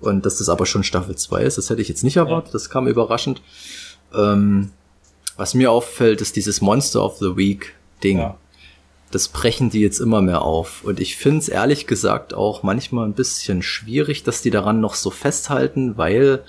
Und 0.00 0.26
dass 0.26 0.36
das 0.38 0.50
aber 0.50 0.66
schon 0.66 0.84
Staffel 0.84 1.16
2 1.16 1.42
ist, 1.42 1.58
das 1.58 1.70
hätte 1.70 1.80
ich 1.80 1.88
jetzt 1.88 2.04
nicht 2.04 2.16
erwartet, 2.16 2.54
das 2.54 2.68
kam 2.68 2.86
überraschend. 2.88 3.40
Ähm, 4.14 4.70
was 5.36 5.54
mir 5.54 5.70
auffällt, 5.70 6.20
ist 6.20 6.36
dieses 6.36 6.60
Monster 6.60 7.02
of 7.02 7.16
the 7.18 7.36
Week 7.36 7.74
Ding. 8.02 8.18
Ja. 8.18 8.36
Das 9.10 9.28
brechen 9.28 9.70
die 9.70 9.80
jetzt 9.80 9.98
immer 9.98 10.22
mehr 10.22 10.42
auf. 10.42 10.84
Und 10.84 11.00
ich 11.00 11.16
finde 11.16 11.38
es 11.38 11.48
ehrlich 11.48 11.86
gesagt 11.88 12.32
auch 12.32 12.62
manchmal 12.62 13.06
ein 13.06 13.14
bisschen 13.14 13.62
schwierig, 13.62 14.22
dass 14.22 14.40
die 14.42 14.50
daran 14.50 14.80
noch 14.80 14.94
so 14.94 15.10
festhalten, 15.10 15.96
weil 15.96 16.44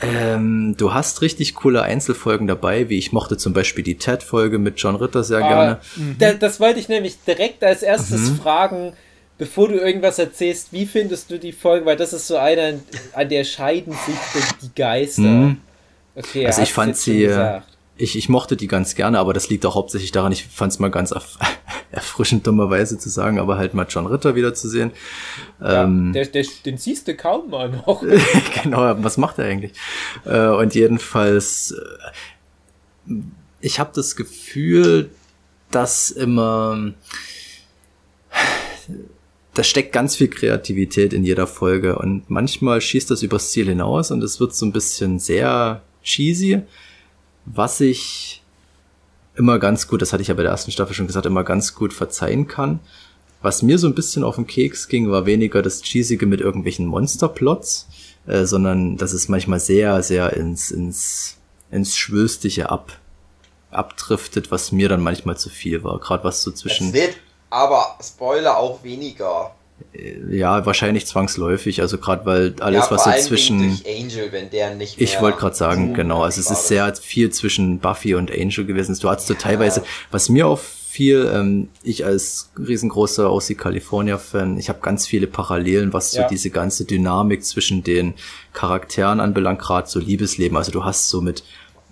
ähm, 0.00 0.76
du 0.78 0.94
hast 0.94 1.22
richtig 1.22 1.56
coole 1.56 1.82
Einzelfolgen 1.82 2.46
dabei, 2.46 2.88
wie 2.88 2.98
ich 2.98 3.12
mochte 3.12 3.36
zum 3.36 3.52
Beispiel 3.52 3.82
die 3.82 3.96
Ted-Folge 3.96 4.58
mit 4.58 4.78
John 4.80 4.94
Ritter 4.94 5.24
sehr 5.24 5.40
gerne. 5.40 5.78
Ah, 5.82 6.00
da, 6.18 6.32
das 6.34 6.60
wollte 6.60 6.78
ich 6.78 6.88
nämlich 6.88 7.16
direkt 7.26 7.64
als 7.64 7.82
erstes 7.82 8.30
fragen, 8.40 8.92
bevor 9.38 9.66
du 9.68 9.74
irgendwas 9.74 10.20
erzählst, 10.20 10.72
wie 10.72 10.86
findest 10.86 11.30
du 11.32 11.38
die 11.40 11.50
Folge? 11.52 11.84
Weil 11.86 11.96
das 11.96 12.12
ist 12.12 12.28
so 12.28 12.36
eine, 12.36 12.78
an 13.12 13.28
der 13.28 13.42
scheiden 13.42 13.92
sich 14.06 14.14
die- 14.62 14.70
Geister. 14.80 15.22
Mhm. 15.22 15.56
Okay, 16.14 16.46
Also 16.46 16.62
ich 16.62 16.72
fand 16.72 16.96
sie, 16.96 17.18
gesagt. 17.22 17.66
Ich, 17.98 18.16
ich 18.16 18.28
mochte 18.28 18.56
die 18.56 18.68
ganz 18.68 18.94
gerne, 18.94 19.18
aber 19.18 19.34
das 19.34 19.50
liegt 19.50 19.66
auch 19.66 19.74
hauptsächlich 19.74 20.12
daran, 20.12 20.32
ich 20.32 20.46
fand 20.46 20.72
es 20.72 20.78
mal 20.78 20.90
ganz 20.90 21.10
erf 21.10 21.38
erfrischend 21.90 22.46
dummerweise 22.46 22.98
zu 22.98 23.08
sagen, 23.08 23.38
aber 23.38 23.56
halt 23.56 23.72
mal 23.74 23.86
John 23.88 24.06
Ritter 24.06 24.34
wiederzusehen. 24.34 24.92
Ja, 25.60 25.84
ähm, 25.84 26.12
der, 26.12 26.26
der, 26.26 26.44
den 26.64 26.76
siehst 26.76 27.08
du 27.08 27.16
kaum 27.16 27.50
mal 27.50 27.70
noch. 27.70 28.02
genau, 28.62 28.94
was 29.02 29.16
macht 29.16 29.38
er 29.38 29.46
eigentlich? 29.46 29.72
Äh, 30.26 30.48
und 30.48 30.74
jedenfalls, 30.74 31.74
äh, 33.08 33.14
ich 33.60 33.80
habe 33.80 33.90
das 33.94 34.16
Gefühl, 34.16 35.10
dass 35.70 36.10
immer, 36.10 36.92
da 39.54 39.62
steckt 39.62 39.92
ganz 39.92 40.16
viel 40.16 40.28
Kreativität 40.28 41.14
in 41.14 41.24
jeder 41.24 41.46
Folge 41.46 41.98
und 41.98 42.28
manchmal 42.28 42.80
schießt 42.80 43.10
das 43.10 43.22
übers 43.22 43.50
Ziel 43.50 43.66
hinaus 43.66 44.10
und 44.10 44.22
es 44.22 44.40
wird 44.40 44.54
so 44.54 44.66
ein 44.66 44.72
bisschen 44.72 45.18
sehr 45.18 45.82
cheesy, 46.02 46.62
was 47.54 47.80
ich 47.80 48.42
immer 49.34 49.58
ganz 49.58 49.86
gut, 49.88 50.02
das 50.02 50.12
hatte 50.12 50.22
ich 50.22 50.28
ja 50.28 50.34
bei 50.34 50.42
der 50.42 50.50
ersten 50.50 50.70
Staffel 50.70 50.94
schon 50.94 51.06
gesagt, 51.06 51.26
immer 51.26 51.44
ganz 51.44 51.74
gut 51.74 51.92
verzeihen 51.92 52.48
kann. 52.48 52.80
Was 53.40 53.62
mir 53.62 53.78
so 53.78 53.86
ein 53.86 53.94
bisschen 53.94 54.24
auf 54.24 54.34
den 54.34 54.46
Keks 54.48 54.88
ging, 54.88 55.10
war 55.10 55.24
weniger 55.24 55.62
das 55.62 55.82
Cheesige 55.82 56.26
mit 56.26 56.40
irgendwelchen 56.40 56.86
Monsterplots, 56.86 57.88
äh, 58.26 58.44
sondern 58.44 58.96
dass 58.96 59.12
es 59.12 59.28
manchmal 59.28 59.60
sehr, 59.60 60.02
sehr 60.02 60.32
ins, 60.32 60.72
ins, 60.72 61.36
ins 61.70 61.96
Schwülstige 61.96 62.68
ab, 62.68 62.98
abdriftet, 63.70 64.50
was 64.50 64.72
mir 64.72 64.88
dann 64.88 65.00
manchmal 65.00 65.36
zu 65.36 65.50
viel 65.50 65.84
war. 65.84 66.00
Gerade 66.00 66.24
was 66.24 66.42
so 66.42 66.50
Es 66.50 66.56
zwischen. 66.56 66.92
wird 66.92 67.16
aber, 67.48 67.96
Spoiler, 68.02 68.58
auch 68.58 68.82
weniger. 68.82 69.54
Ja, 70.30 70.64
wahrscheinlich 70.64 71.06
zwangsläufig. 71.06 71.80
Also 71.80 71.98
gerade 71.98 72.24
weil 72.26 72.54
alles, 72.60 72.76
ja, 72.76 72.80
was 72.82 72.88
vor 72.88 72.98
so 72.98 73.10
allen 73.10 73.22
zwischen. 73.22 73.80
Angel, 73.86 74.30
wenn 74.30 74.50
der 74.50 74.74
nicht 74.74 74.98
mehr 74.98 75.04
Ich 75.04 75.20
wollte 75.20 75.38
gerade 75.38 75.56
sagen, 75.56 75.88
so 75.88 75.92
genau. 75.94 76.22
Also 76.22 76.40
es 76.40 76.50
ist 76.50 76.68
sehr 76.68 76.94
viel 76.94 77.30
zwischen 77.30 77.78
Buffy 77.78 78.14
und 78.14 78.30
Angel 78.30 78.64
gewesen. 78.64 78.96
Du 79.00 79.08
hattest 79.08 79.26
so 79.28 79.34
teilweise, 79.34 79.82
was 80.10 80.28
mir 80.28 80.46
auffiel, 80.46 81.30
ähm, 81.34 81.68
ich 81.82 82.04
als 82.04 82.50
riesengroßer 82.58 83.32
OC 83.32 83.56
California-Fan, 83.58 84.58
ich 84.58 84.68
habe 84.68 84.80
ganz 84.80 85.06
viele 85.06 85.26
Parallelen, 85.26 85.92
was 85.92 86.12
so 86.12 86.20
Ja. 86.20 86.28
diese 86.28 86.50
ganze 86.50 86.84
Dynamik 86.84 87.44
zwischen 87.44 87.82
den 87.82 88.14
Charakteren 88.52 89.20
anbelangt, 89.20 89.60
gerade 89.60 89.88
so 89.88 89.98
Liebesleben. 89.98 90.56
Also 90.56 90.70
du 90.70 90.84
hast 90.84 91.08
so 91.08 91.20
mit 91.20 91.42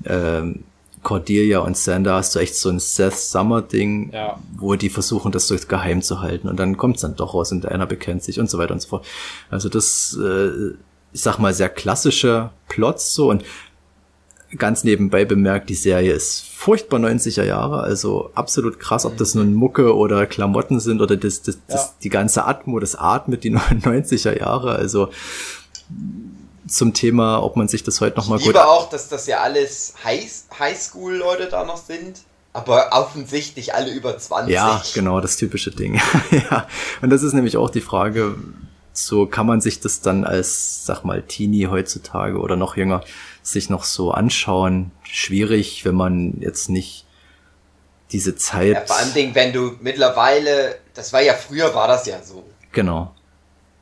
ähm, 0.05 0.64
Cordelia 1.07 1.61
und 1.61 1.77
Sander 1.77 2.15
hast 2.15 2.35
du 2.35 2.41
echt 2.41 2.57
so 2.57 2.69
ein 2.69 2.81
Seth 2.81 3.15
Summer-Ding, 3.15 4.11
Ja. 4.13 4.41
wo 4.59 4.75
die 4.75 4.91
versuchen, 4.91 5.31
das 5.31 5.47
so 5.47 5.55
geheim 5.69 6.03
zu 6.03 6.21
halten. 6.21 6.49
Und 6.49 6.59
dann 6.59 6.77
kommt's 6.77 7.03
dann 7.03 7.15
doch 7.15 7.33
raus 7.33 7.53
und 7.53 7.65
einer 7.65 7.87
bekennt 7.87 8.25
sich 8.25 8.41
und 8.41 8.51
so 8.51 8.59
weiter 8.59 8.75
und 8.75 8.83
so 8.83 8.89
fort. 8.89 9.07
Also 9.49 9.69
das, 9.69 10.19
äh, 10.21 10.49
ich 11.13 11.21
sag 11.21 11.39
mal, 11.39 11.55
sehr 11.55 11.69
klassische 11.69 12.51
Plots 12.69 13.15
so 13.15 13.31
und 13.31 13.45
ganz 14.59 14.83
nebenbei 14.83 15.25
bemerkt, 15.25 15.69
die 15.71 15.75
Serie 15.77 16.13
ist 16.13 16.41
furchtbar 16.45 16.99
90er 16.99 17.45
Jahre, 17.45 17.83
also 17.83 18.31
absolut 18.35 18.81
krass, 18.81 19.07
ob 19.07 19.17
das 19.17 19.37
nun 19.37 19.55
Mucke 19.55 19.95
oder 19.95 20.27
Klamotten 20.27 20.81
sind 20.81 21.01
oder 21.01 21.17
das, 21.17 21.43
das, 21.43 21.59
das 21.69 21.85
Ja. 21.85 21.91
die 22.03 22.09
ganze 22.09 22.47
Atmo, 22.47 22.81
das 22.81 22.97
atmet 22.97 23.45
die 23.45 23.51
90er 23.57 24.37
Jahre, 24.37 24.73
also 24.75 25.09
zum 26.67 26.95
Thema, 26.95 27.43
ob 27.43 27.57
man 27.57 27.69
sich 27.69 27.85
das 27.85 28.01
heute 28.01 28.17
noch 28.17 28.29
mal 28.29 28.37
Ich 28.39 28.45
gut 28.45 28.55
liebe 28.55 28.67
auch, 28.67 28.89
dass 28.89 29.09
das 29.09 29.27
ja 29.27 29.41
alles 29.41 29.95
High- 30.05 30.45
Highschool-Leute 30.59 31.49
da 31.49 31.64
noch 31.64 31.77
sind, 31.77 32.21
aber 32.53 32.89
offensichtlich 32.93 33.75
alle 33.75 33.91
über 33.91 34.17
20. 34.19 34.53
Ja, 34.53 34.83
genau, 34.95 35.21
das 35.21 35.37
typische 35.37 35.71
Ding. 35.71 36.01
ja. 36.31 36.67
Und 37.03 37.11
das 37.11 37.23
ist 37.23 37.35
nämlich 37.35 37.57
auch 37.57 37.71
die 37.71 37.81
Frage, 37.81 38.37
so 38.93 39.27
kann 39.27 39.47
man 39.47 39.61
sich 39.61 39.81
das 39.81 40.01
dann 40.01 40.25
als, 40.25 40.87
sag 40.87 41.05
mal, 41.05 41.23
Teenie 41.23 41.67
heutzutage 41.69 42.39
oder 42.39 42.57
noch 42.57 42.77
jünger 42.77 43.03
sich 43.43 43.71
noch 43.71 43.85
so 43.85 44.11
anschauen? 44.11 44.91
Schwierig, 45.03 45.85
wenn 45.85 45.95
man 45.95 46.39
jetzt 46.41 46.69
nicht 46.69 47.05
diese 48.12 48.37
Zeit. 48.37 48.73
Ja, 48.75 48.81
vor 48.87 48.97
allem, 48.97 49.12
Dingen, 49.14 49.35
wenn 49.35 49.53
du 49.53 49.77
mittlerweile, 49.81 50.77
das 50.95 51.12
war 51.12 51.21
ja 51.21 51.35
früher, 51.35 51.75
war 51.75 51.89
das 51.89 52.07
ja 52.07 52.23
so. 52.23 52.45
genau. 52.73 53.12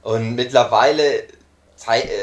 Und 0.02 0.34
mittlerweile 0.34 1.22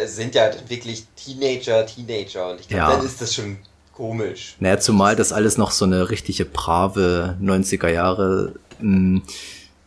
sind 0.05 0.35
ja 0.35 0.49
wirklich 0.67 1.05
Teenager, 1.15 1.85
Teenager. 1.85 2.51
Und 2.51 2.59
ich 2.61 2.67
glaube, 2.67 2.83
Ja. 2.91 2.97
dann 2.97 3.05
ist 3.05 3.21
das 3.21 3.33
schon 3.35 3.57
komisch. 3.93 4.55
Naja, 4.59 4.79
zumal 4.79 5.15
das 5.15 5.31
alles 5.31 5.57
noch 5.57 5.71
so 5.71 5.85
eine 5.85 6.09
richtige 6.09 6.45
brave 6.45 7.37
90er 7.41 7.89
Jahre, 7.89 8.53
mh, 8.79 9.21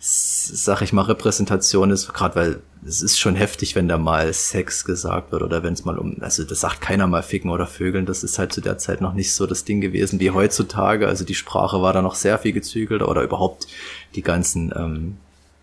s- 0.00 0.50
sag 0.64 0.82
ich 0.82 0.92
mal, 0.92 1.02
Repräsentation 1.02 1.90
ist, 1.90 2.12
gerade 2.12 2.36
weil 2.36 2.60
es 2.86 3.00
ist 3.00 3.18
schon 3.18 3.34
heftig, 3.34 3.74
wenn 3.76 3.88
da 3.88 3.96
mal 3.96 4.30
Sex 4.34 4.84
gesagt 4.84 5.32
wird 5.32 5.42
oder 5.42 5.62
wenn 5.62 5.72
es 5.72 5.86
mal 5.86 5.98
um, 5.98 6.18
also 6.20 6.44
das 6.44 6.60
sagt 6.60 6.82
keiner 6.82 7.06
mal 7.06 7.22
ficken 7.22 7.50
oder 7.50 7.66
vögeln, 7.66 8.04
das 8.04 8.22
ist 8.22 8.38
halt 8.38 8.52
zu 8.52 8.60
der 8.60 8.76
Zeit 8.76 9.00
noch 9.00 9.14
nicht 9.14 9.32
so 9.32 9.46
das 9.46 9.64
Ding 9.64 9.80
gewesen 9.80 10.20
wie 10.20 10.30
heutzutage, 10.30 11.08
also 11.08 11.24
die 11.24 11.34
Sprache 11.34 11.80
war 11.80 11.94
da 11.94 12.02
noch 12.02 12.14
sehr 12.14 12.38
viel 12.38 12.52
gezügelter 12.52 13.08
oder 13.08 13.22
überhaupt 13.22 13.66
die 14.14 14.20
ganzen, 14.22 14.70
ähm, 14.76 15.16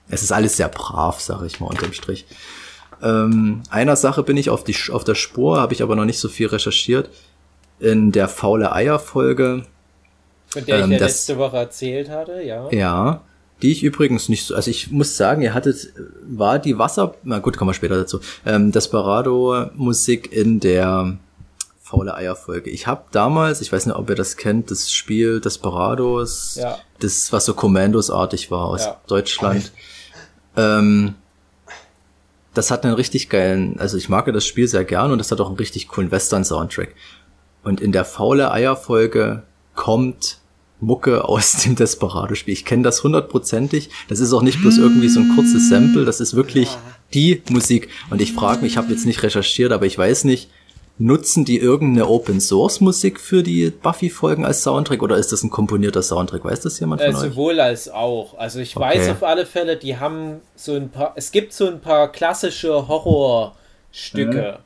es 0.10 0.24
ist 0.24 0.32
alles 0.32 0.58
sehr 0.58 0.68
brav, 0.68 1.22
sag 1.22 1.44
ich 1.44 1.60
mal, 1.60 1.68
unterm 1.68 1.94
Strich. 1.94 2.26
Ähm, 3.04 3.62
einer 3.70 3.96
Sache 3.96 4.24
bin 4.24 4.38
ich 4.38 4.50
auf, 4.50 4.64
die, 4.64 4.76
auf 4.92 5.04
der 5.04 5.16
Spur, 5.16 5.60
habe 5.60 5.74
ich 5.74 5.82
aber 5.84 5.96
noch 5.96 6.06
nicht 6.06 6.20
so 6.20 6.30
viel 6.30 6.48
recherchiert. 6.48 7.10
In 7.80 8.12
der 8.12 8.28
faule 8.28 8.72
Eier-Folge, 8.74 9.66
Von 10.48 10.66
der 10.66 10.78
ich 10.80 10.84
Ähm, 10.84 10.92
ja 10.92 11.00
das- 11.00 11.12
letzte 11.12 11.38
Woche 11.38 11.58
erzählt 11.58 12.10
hatte, 12.10 12.42
ja. 12.44 12.70
ja, 12.72 13.22
die 13.62 13.72
ich 13.72 13.84
übrigens 13.84 14.28
nicht 14.30 14.46
so, 14.46 14.54
also 14.56 14.70
ich 14.70 14.92
muss 14.92 15.18
sagen, 15.18 15.42
ihr 15.42 15.54
hattet, 15.54 15.94
war 16.28 16.60
die 16.60 16.78
Wasser, 16.78 17.16
na 17.24 17.40
gut, 17.40 17.58
kommen 17.58 17.70
wir 17.70 17.74
später 17.74 17.96
dazu, 17.98 18.20
ähm, 18.46 18.72
Desperado-Musik 18.72 20.32
in 20.32 20.60
der 20.60 21.18
faule 21.82 22.16
Eier-Folge. 22.16 22.70
Ich 22.70 22.86
habe 22.88 23.04
damals, 23.12 23.62
ich 23.62 23.72
weiß 23.72 23.86
nicht, 23.86 23.96
ob 23.96 24.10
ihr 24.10 24.16
das 24.16 24.38
kennt, 24.38 24.72
das 24.72 24.92
Spiel 24.92 25.40
Desperados, 25.42 26.56
Ja. 26.62 26.78
das, 27.00 27.32
was 27.34 27.46
so 27.46 27.54
Commandos-artig 27.54 28.52
war 28.52 28.66
aus 28.66 28.86
Ja. 28.86 29.02
Deutschland. 29.08 29.72
Ähm, 30.56 31.16
das 32.54 32.72
hat 32.72 32.84
einen 32.84 32.96
richtig 32.96 33.30
geilen, 33.30 33.80
also 33.80 33.98
ich 33.98 34.10
mag 34.10 34.32
das 34.32 34.46
Spiel 34.46 34.68
sehr 34.68 34.84
gern 34.84 35.12
und 35.12 35.18
das 35.18 35.32
hat 35.32 35.40
auch 35.40 35.48
einen 35.48 35.58
richtig 35.58 35.88
coolen 35.88 36.12
Western-Soundtrack. 36.12 36.96
Und 37.64 37.80
in 37.80 37.92
der 37.92 38.06
faule 38.06 38.52
Eier-Folge 38.52 39.44
kommt 39.76 40.40
Mucke 40.80 41.26
aus 41.26 41.58
dem 41.64 41.76
Desperado-Spiel. 41.76 42.54
Ich 42.54 42.66
kenne 42.66 42.84
das 42.84 43.04
hundertprozentig. 43.04 43.90
Das 44.10 44.20
ist 44.20 44.34
auch 44.34 44.42
nicht 44.42 44.62
bloß 44.62 44.80
irgendwie 44.80 45.10
so 45.10 45.20
ein 45.20 45.36
kurzes 45.36 45.70
Sample, 45.70 46.06
das 46.06 46.20
ist 46.20 46.36
wirklich 46.36 46.70
die 47.14 47.42
Musik. 47.50 47.90
Und 48.10 48.22
ich 48.22 48.34
frage 48.34 48.62
mich, 48.62 48.74
ich 48.74 48.78
habe 48.78 48.92
jetzt 48.92 49.06
nicht 49.06 49.24
recherchiert, 49.24 49.72
aber 49.72 49.86
ich 49.86 49.98
weiß 49.98 50.24
nicht, 50.26 50.50
nutzen 50.98 51.46
die 51.46 51.58
irgendeine 51.58 52.08
Open-Source-Musik 52.08 53.20
für 53.20 53.42
die 53.44 53.72
Buffy-Folgen 53.72 54.46
als 54.46 54.62
Soundtrack 54.64 55.02
oder 55.02 55.18
ist 55.18 55.32
das 55.32 55.42
ein 55.44 55.50
komponierter 55.50 56.04
Soundtrack? 56.04 56.46
Weiß 56.46 56.60
das 56.62 56.80
jemand 56.80 57.02
Äh, 57.02 57.12
von 57.12 57.16
euch? 57.24 57.30
sowohl 57.32 57.60
als 57.60 57.90
auch. 57.90 58.38
Also 58.38 58.60
ich 58.60 58.76
Okay. 58.78 58.86
weiß 58.86 59.10
auf 59.10 59.24
alle 59.24 59.46
Fälle, 59.46 59.78
die 59.78 59.98
haben 59.98 60.42
so 60.56 60.74
ein 60.76 60.90
paar, 60.90 61.14
es 61.16 61.32
gibt 61.32 61.54
so 61.54 61.68
ein 61.68 61.80
paar 61.82 62.12
klassische 62.12 62.88
Horrorstücke. 62.88 64.60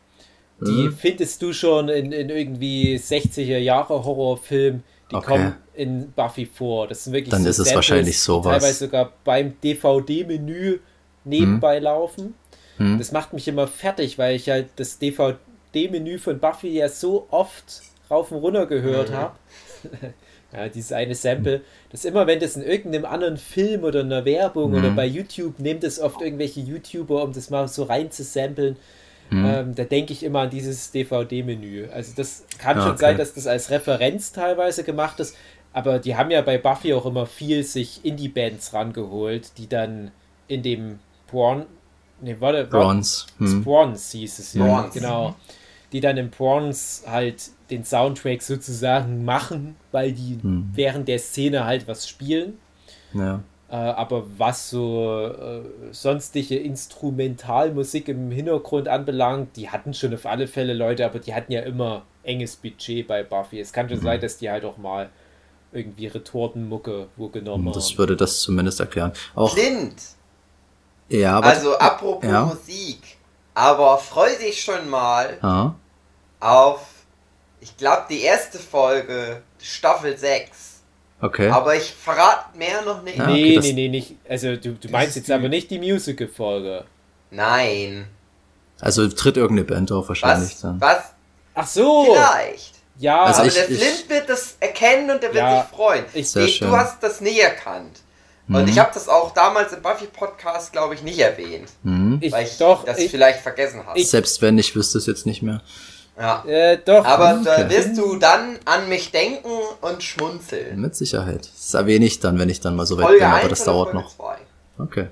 Mhm. 0.60 0.66
Die 0.66 0.90
findest 0.90 1.42
du 1.42 1.54
schon 1.54 1.90
in, 1.90 2.12
in 2.12 2.30
irgendwie 2.30 2.96
60er 2.98 3.58
Jahre 3.58 4.04
Horrorfilmen. 4.04 4.84
Die 5.12 5.16
Okay. 5.16 5.26
kommen 5.28 5.56
in 5.76 6.12
Buffy 6.14 6.46
vor. 6.46 6.88
Das 6.88 7.04
sind 7.04 7.14
wirklich 7.14 7.30
Dann 7.32 7.44
so 7.44 7.50
ist 7.50 7.60
es 7.60 7.66
Samples, 7.68 7.76
wahrscheinlich 7.76 8.20
sowas. 8.20 8.54
Teilweise 8.62 8.86
sogar 8.86 9.12
beim 9.24 9.54
DVD-Menü 9.64 10.72
Mhm. 10.72 10.80
nebenbei 11.24 11.80
laufen. 11.80 12.34
Das 12.78 13.14
macht 13.14 13.32
mich 13.32 13.48
immer 13.48 13.68
fertig, 13.68 14.18
weil 14.18 14.36
ich 14.36 14.50
halt 14.50 14.68
das 14.76 15.00
DVD-Menü 15.76 16.18
von 16.18 16.40
Buffy 16.40 16.70
ja 16.70 16.90
so 16.90 17.28
oft 17.32 17.82
rauf 18.10 18.32
und 18.32 18.40
runter 18.40 18.66
gehört 18.66 19.12
habe. 19.12 19.36
ja, 20.54 20.70
dieses 20.70 20.92
eine 20.92 21.16
Sample, 21.16 21.62
dass 21.92 22.06
immer, 22.06 22.28
wenn 22.28 22.40
das 22.40 22.56
in 22.56 22.64
irgendeinem 22.64 23.06
anderen 23.06 23.38
Film 23.38 23.84
oder 23.84 24.02
einer 24.02 24.26
Werbung 24.26 24.74
oder 24.74 24.92
bei 24.92 25.06
YouTube, 25.06 25.60
nimmt 25.60 25.84
es 25.84 26.00
oft 26.00 26.22
irgendwelche 26.22 26.62
YouTuber, 26.62 27.24
um 27.24 27.34
das 27.34 27.50
mal 27.50 27.68
so 27.68 27.84
rein 27.84 28.12
zu 28.12 28.24
samplen. 28.24 28.78
Ähm, 29.32 29.74
da 29.74 29.84
denke 29.84 30.14
ich 30.14 30.24
immer 30.24 30.42
an 30.42 30.50
dieses 30.52 30.92
DVD-Menü. 30.92 31.88
Also 31.92 32.14
das 32.16 32.46
kann 32.60 32.78
Ja, 32.78 32.84
schon 32.84 32.92
okay. 32.92 33.02
sein, 33.02 33.18
dass 33.18 33.34
das 33.34 33.48
als 33.48 33.72
Referenz 33.72 34.32
teilweise 34.32 34.84
gemacht 34.84 35.20
ist, 35.20 35.36
aber 35.74 36.00
die 36.00 36.16
haben 36.16 36.32
ja 36.32 36.42
bei 36.42 36.58
Buffy 36.58 36.94
auch 36.94 37.06
immer 37.06 37.26
viel 37.26 37.64
sich 37.64 38.06
Indie-Bands 38.06 38.74
rangeholt, 38.74 39.58
die 39.58 39.68
dann 39.68 40.12
in 40.48 40.62
dem 40.62 41.00
Porn, 41.28 41.66
ne, 42.22 42.40
warte, 42.40 42.66
Bronze. 42.66 43.26
Hm. 43.40 43.64
Swans 43.64 44.12
hieß 44.12 44.40
es 44.40 44.54
ja, 44.54 44.64
Swans. 44.64 44.94
genau. 44.94 45.36
Die 45.96 46.02
dann 46.02 46.18
im 46.18 46.30
Prawns 46.30 47.04
halt 47.08 47.52
den 47.70 47.86
Soundtrack 47.86 48.42
sozusagen 48.42 49.24
machen, 49.24 49.78
weil 49.94 50.12
die 50.12 50.38
Hm. 50.42 50.70
während 50.74 51.08
der 51.08 51.20
Szene 51.20 51.66
halt 51.66 51.88
was 51.88 52.08
spielen. 52.08 52.60
Ja. 53.14 53.42
Äh, 53.70 53.76
aber 53.78 54.26
was 54.38 54.70
so 54.70 55.26
äh, 55.26 55.62
sonstige 55.92 56.58
Instrumentalmusik 56.58 58.08
im 58.10 58.30
Hintergrund 58.32 58.88
anbelangt, 58.88 59.56
die 59.56 59.70
hatten 59.70 59.94
schon 59.94 60.14
auf 60.14 60.26
alle 60.26 60.48
Fälle 60.48 60.74
Leute, 60.74 61.06
aber 61.06 61.20
die 61.20 61.34
hatten 61.34 61.52
ja 61.52 61.62
immer 61.62 62.04
enges 62.24 62.56
Budget 62.58 63.08
bei 63.08 63.24
Buffy. 63.24 63.60
Es 63.60 63.72
Mhm. 63.72 63.74
kann 63.76 63.90
schon 63.90 64.02
sein, 64.02 64.20
dass 64.22 64.38
die 64.38 64.50
halt 64.50 64.66
auch 64.66 64.78
mal 64.78 65.10
irgendwie 65.72 66.08
Retortenmucke 66.08 67.08
wo 67.18 67.28
genommen 67.30 67.72
Das 67.74 67.90
haben. 67.92 67.98
würde 67.98 68.16
das 68.16 68.40
zumindest 68.42 68.80
erklären. 68.80 69.12
Auch, 69.34 69.54
Blind. 69.56 69.96
ja, 71.10 71.38
aber, 71.38 71.48
Also 71.48 71.78
apropos 71.78 72.30
Ja. 72.30 72.46
Musik. 72.46 73.00
Aber 73.54 73.98
freu 73.98 74.28
dich 74.42 74.62
schon 74.62 74.90
mal 74.90 75.38
ja, 75.42 75.76
auf, 76.46 76.82
ich 77.60 77.76
glaube, 77.78 78.04
die 78.10 78.22
erste 78.22 78.60
Folge 78.60 79.42
Staffel 79.62 80.18
6. 80.18 80.48
okay. 81.22 81.50
Aber 81.50 81.76
ich 81.76 81.92
verrate 81.94 82.58
mehr 82.58 82.82
noch 82.84 83.02
nicht. 83.02 83.18
Ja. 83.18 83.28
nee, 83.28 83.58
okay, 83.58 83.68
nee, 83.68 83.74
nee, 83.74 83.88
nicht. 83.90 84.16
Also 84.30 84.56
du, 84.56 84.74
du 84.74 84.90
meinst 84.90 85.16
jetzt 85.16 85.32
aber 85.32 85.50
nicht 85.50 85.72
die 85.72 85.80
Musical-Folge. 85.80 86.86
Nein. 87.32 88.08
Also 88.80 89.08
tritt 89.08 89.38
irgendeine 89.38 89.66
Band 89.68 89.92
auf 89.92 90.10
wahrscheinlich 90.10 90.52
Was? 90.54 90.62
dann. 90.62 90.82
Was? 90.82 91.04
Ach 91.54 91.68
so! 91.68 92.06
Vielleicht. 92.14 92.76
Ja, 92.98 93.24
Also 93.24 93.40
Aber 93.40 93.48
ich- 93.48 93.54
der 93.56 93.70
ich- 93.70 93.80
Flint 93.80 94.10
wird 94.10 94.30
das 94.30 94.56
erkennen 94.60 95.10
und 95.12 95.22
der 95.24 95.30
wird 95.34 95.44
Ja, 95.44 95.62
sich 95.62 95.70
freuen. 95.76 96.06
ich- 96.14 96.30
Sehr 96.30 96.44
Nee, 96.44 96.50
schön. 96.50 96.70
du 96.70 96.76
hast 96.78 97.02
das 97.02 97.22
nie 97.22 97.40
erkannt. 97.40 98.02
Und 98.48 98.62
Mhm. 98.64 98.68
ich 98.68 98.78
habe 98.78 98.92
das 98.94 99.10
auch 99.10 99.34
damals 99.34 99.74
im 99.74 99.82
Buffy-Podcast, 99.82 100.72
glaube 100.72 100.94
ich, 100.94 101.02
nicht 101.02 101.18
erwähnt. 101.20 101.70
Mhm. 101.84 102.20
ich, 102.22 102.32
Weil 102.32 102.46
ich 102.46 102.58
doch, 102.58 102.84
das 102.86 103.00
ich, 103.00 103.10
vielleicht 103.10 103.40
vergessen 103.40 103.86
habe. 103.86 103.98
ich- 104.00 104.10
Selbst 104.10 104.42
wenn, 104.42 104.58
ich 104.58 104.76
wüsste 104.76 104.98
es 105.00 105.08
jetzt 105.08 105.26
nicht 105.26 105.42
mehr. 105.42 105.62
Ja. 106.18 106.44
äh, 106.48 106.78
doch. 106.84 107.04
Aber 107.06 107.42
da 107.44 107.64
Okay. 107.66 107.70
wirst 107.70 107.98
du 107.98 108.16
dann 108.18 108.58
an 108.66 108.88
mich 108.88 109.12
denken 109.12 109.50
und 109.82 110.02
schmunzeln. 110.02 110.80
Mit 110.80 110.96
Sicherheit. 110.96 111.50
Das 111.54 111.74
erwähne 111.74 112.06
ich 112.06 112.20
dann, 112.20 112.40
wenn 112.40 112.50
ich 112.50 112.62
dann 112.62 112.76
mal 112.76 112.86
so 112.86 112.96
weit 112.98 113.04
Folge 113.06 113.20
bin, 113.20 113.28
aber 113.28 113.38
1 113.42 113.50
das 113.50 113.64
dauert 113.66 113.92
Folge 113.92 114.06
noch. 114.06 114.16
2? 114.16 114.36
Okay. 114.78 115.08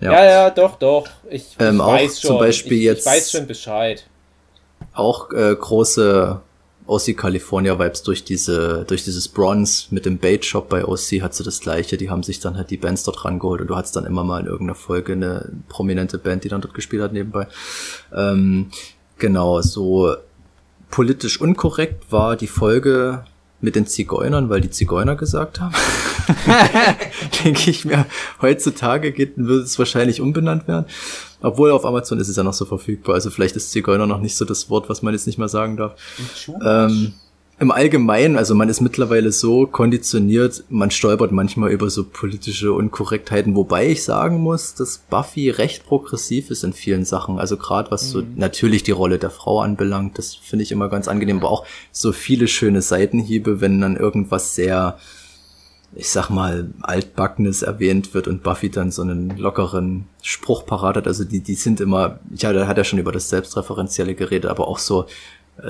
ja. 0.00 0.24
ja, 0.24 0.50
doch, 0.50 0.76
doch. 0.76 1.08
Ich, 1.30 1.56
Ähm, 1.58 1.76
ich 1.76 1.80
auch 1.80 1.92
weiß 1.92 2.14
zum 2.16 2.28
schon. 2.28 2.38
Beispiel 2.38 2.78
ich, 2.78 2.84
jetzt- 2.84 3.06
Ich 3.06 3.12
weiß 3.12 3.30
schon 3.30 3.46
Bescheid. 3.46 4.06
Auch 4.92 5.30
äh, 5.32 5.54
große 5.54 6.40
OC 6.86 7.16
California 7.16 7.78
Vibes 7.78 8.02
durch 8.04 8.22
diese, 8.24 8.84
durch 8.86 9.04
dieses 9.04 9.26
Bronze 9.26 9.86
mit 9.90 10.06
dem 10.06 10.18
Bait 10.18 10.44
Shop 10.44 10.68
bei 10.68 10.84
OC 10.84 11.20
hat 11.22 11.34
sie 11.34 11.42
das 11.42 11.60
gleiche. 11.60 11.96
Die 11.96 12.10
haben 12.10 12.22
sich 12.22 12.38
dann 12.40 12.56
halt 12.56 12.70
die 12.70 12.76
Bands 12.76 13.02
dort 13.02 13.24
rangeholt 13.24 13.60
und 13.62 13.66
du 13.68 13.74
hattest 13.76 13.96
dann 13.96 14.04
immer 14.04 14.22
mal 14.22 14.40
in 14.40 14.46
irgendeiner 14.46 14.76
Folge 14.76 15.14
eine 15.14 15.50
prominente 15.68 16.18
Band, 16.18 16.44
die 16.44 16.48
dann 16.48 16.60
dort 16.60 16.74
gespielt 16.74 17.02
hat 17.02 17.12
nebenbei. 17.12 17.48
Ähm, 18.14 18.70
genau, 19.18 19.60
so 19.62 20.14
politisch 20.90 21.40
unkorrekt 21.40 22.10
war 22.10 22.36
die 22.36 22.46
Folge 22.46 23.24
mit 23.60 23.74
den 23.74 23.86
Zigeunern, 23.86 24.48
weil 24.50 24.60
die 24.60 24.70
Zigeuner 24.70 25.16
gesagt 25.16 25.60
haben. 25.60 25.74
Denke 27.44 27.70
ich 27.70 27.84
mir, 27.84 28.06
heutzutage 28.40 29.12
geht, 29.12 29.32
wird 29.36 29.64
es 29.64 29.78
wahrscheinlich 29.78 30.20
umbenannt 30.20 30.68
werden. 30.68 30.86
Obwohl 31.40 31.70
auf 31.70 31.84
Amazon 31.84 32.20
ist 32.20 32.28
es 32.28 32.36
ja 32.36 32.42
noch 32.42 32.52
so 32.52 32.64
verfügbar. 32.64 33.14
Also 33.14 33.30
vielleicht 33.30 33.56
ist 33.56 33.70
Zigeuner 33.70 34.06
noch 34.06 34.20
nicht 34.20 34.36
so 34.36 34.44
das 34.44 34.68
Wort, 34.68 34.88
was 34.88 35.02
man 35.02 35.14
jetzt 35.14 35.26
nicht 35.26 35.38
mehr 35.38 35.48
sagen 35.48 35.76
darf. 35.76 35.94
Ähm, 36.64 37.14
Im 37.58 37.70
Allgemeinen, 37.70 38.36
also 38.36 38.54
man 38.54 38.68
ist 38.68 38.82
mittlerweile 38.82 39.32
so 39.32 39.66
konditioniert, 39.66 40.64
man 40.68 40.90
stolpert 40.90 41.32
manchmal 41.32 41.70
über 41.70 41.88
so 41.88 42.04
politische 42.04 42.74
Unkorrektheiten, 42.74 43.56
wobei 43.56 43.88
ich 43.88 44.04
sagen 44.04 44.40
muss, 44.40 44.74
dass 44.74 44.98
Buffy 44.98 45.48
recht 45.48 45.86
progressiv 45.86 46.50
ist 46.50 46.64
in 46.64 46.74
vielen 46.74 47.06
Sachen. 47.06 47.38
Also 47.38 47.56
gerade 47.56 47.90
was 47.90 48.10
so 48.10 48.22
natürlich 48.34 48.82
die 48.82 48.90
Rolle 48.90 49.18
der 49.18 49.30
Frau 49.30 49.60
anbelangt, 49.60 50.18
das 50.18 50.34
finde 50.34 50.64
ich 50.64 50.72
immer 50.72 50.90
ganz 50.90 51.08
angenehm, 51.08 51.38
aber 51.38 51.50
auch 51.50 51.64
so 51.92 52.12
viele 52.12 52.46
schöne 52.46 52.82
Seitenhiebe, 52.82 53.62
wenn 53.62 53.80
dann 53.80 53.96
irgendwas 53.96 54.54
sehr 54.54 54.98
ich 55.94 56.10
sag 56.10 56.28
mal, 56.28 56.68
altbackenes 56.82 57.62
erwähnt 57.62 58.12
wird 58.12 58.28
und 58.28 58.42
Buffy 58.42 58.68
dann 58.68 58.90
so 58.90 59.00
einen 59.00 59.38
lockeren 59.38 60.06
Spruch 60.20 60.66
parat 60.66 60.96
hat. 60.96 61.06
Also 61.06 61.24
die, 61.24 61.40
die 61.40 61.54
sind 61.54 61.80
immer, 61.80 62.18
ja, 62.34 62.52
da 62.52 62.66
hat 62.66 62.76
er 62.76 62.84
schon 62.84 62.98
über 62.98 63.12
das 63.12 63.30
Selbstreferenzielle 63.30 64.14
geredet, 64.14 64.50
aber 64.50 64.68
auch 64.68 64.78
so 64.78 65.06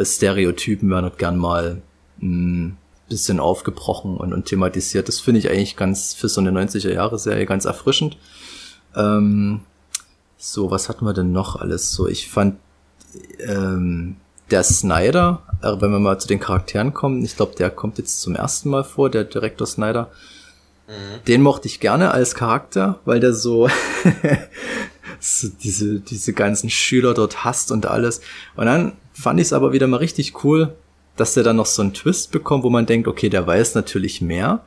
Stereotypen 0.03 0.91
werden 0.91 1.05
dort 1.05 1.19
gern 1.19 1.37
mal 1.37 1.83
mh, 2.19 2.73
bisschen 3.09 3.41
aufgebrochen 3.41 4.17
und, 4.17 4.33
und 4.33 4.47
thematisiert. 4.47 5.09
Das 5.09 5.21
finde 5.21 5.39
ich 5.39 5.51
eigentlich 5.51 5.77
ganz 5.77 6.15
für 6.15 6.29
so 6.29 6.41
eine 6.41 6.51
90er-Jahre-Serie 6.51 7.47
ganz 7.47 7.65
erfrischend. 7.65 8.17
Ähm, 8.97 9.61
so, 10.37 10.71
was 10.71 10.89
hatten 10.89 11.05
wir 11.05 11.13
denn 11.13 11.33
noch 11.33 11.57
alles? 11.57 11.93
So, 11.93 12.09
ich 12.09 12.29
fand 12.29 12.57
ähm, 13.39 14.17
der 14.51 14.63
Snyder, 14.65 15.43
äh, 15.63 15.81
wenn 15.81 15.91
wir 15.91 15.99
mal 15.99 16.19
zu 16.19 16.29
den 16.29 16.41
Charakteren 16.41 16.95
kommen, 16.95 17.25
ich 17.25 17.37
glaube, 17.37 17.55
der 17.57 17.71
kommt 17.71 17.99
jetzt 17.99 18.21
zum 18.21 18.35
ersten 18.35 18.71
Mal 18.71 18.85
vor, 18.85 19.11
der 19.11 19.25
Direktor 19.25 19.67
Snyder. 19.67 20.11
Den 21.27 21.43
mochte 21.43 21.67
ich 21.67 21.81
gerne 21.81 22.13
als 22.13 22.37
Charakter, 22.37 23.01
weil 23.05 23.19
der 23.19 23.33
so, 23.33 23.69
so 25.21 25.49
diese, 25.61 25.99
diese 25.99 26.33
ganzen 26.33 26.71
Schüler 26.71 27.13
dort 27.13 27.45
hasst 27.45 27.73
und 27.73 27.87
alles. 27.87 28.21
Und 28.55 28.67
dann 28.67 28.93
fand 29.17 29.41
ich 29.41 29.47
es 29.47 29.53
aber 29.53 29.73
wieder 29.73 29.87
mal 29.87 29.97
richtig 29.97 30.45
cool, 30.45 30.75
dass 31.17 31.35
der 31.35 31.43
dann 31.43 31.57
noch 31.57 31.67
so 31.67 31.83
einen 31.83 31.95
Twist 31.95 32.31
bekommt, 32.31 32.65
wo 32.65 32.71
man 32.71 32.87
denkt, 32.87 33.09
okay, 33.09 33.29
der 33.29 33.47
weiß 33.47 33.75
natürlich 33.75 34.21
mehr. 34.21 34.65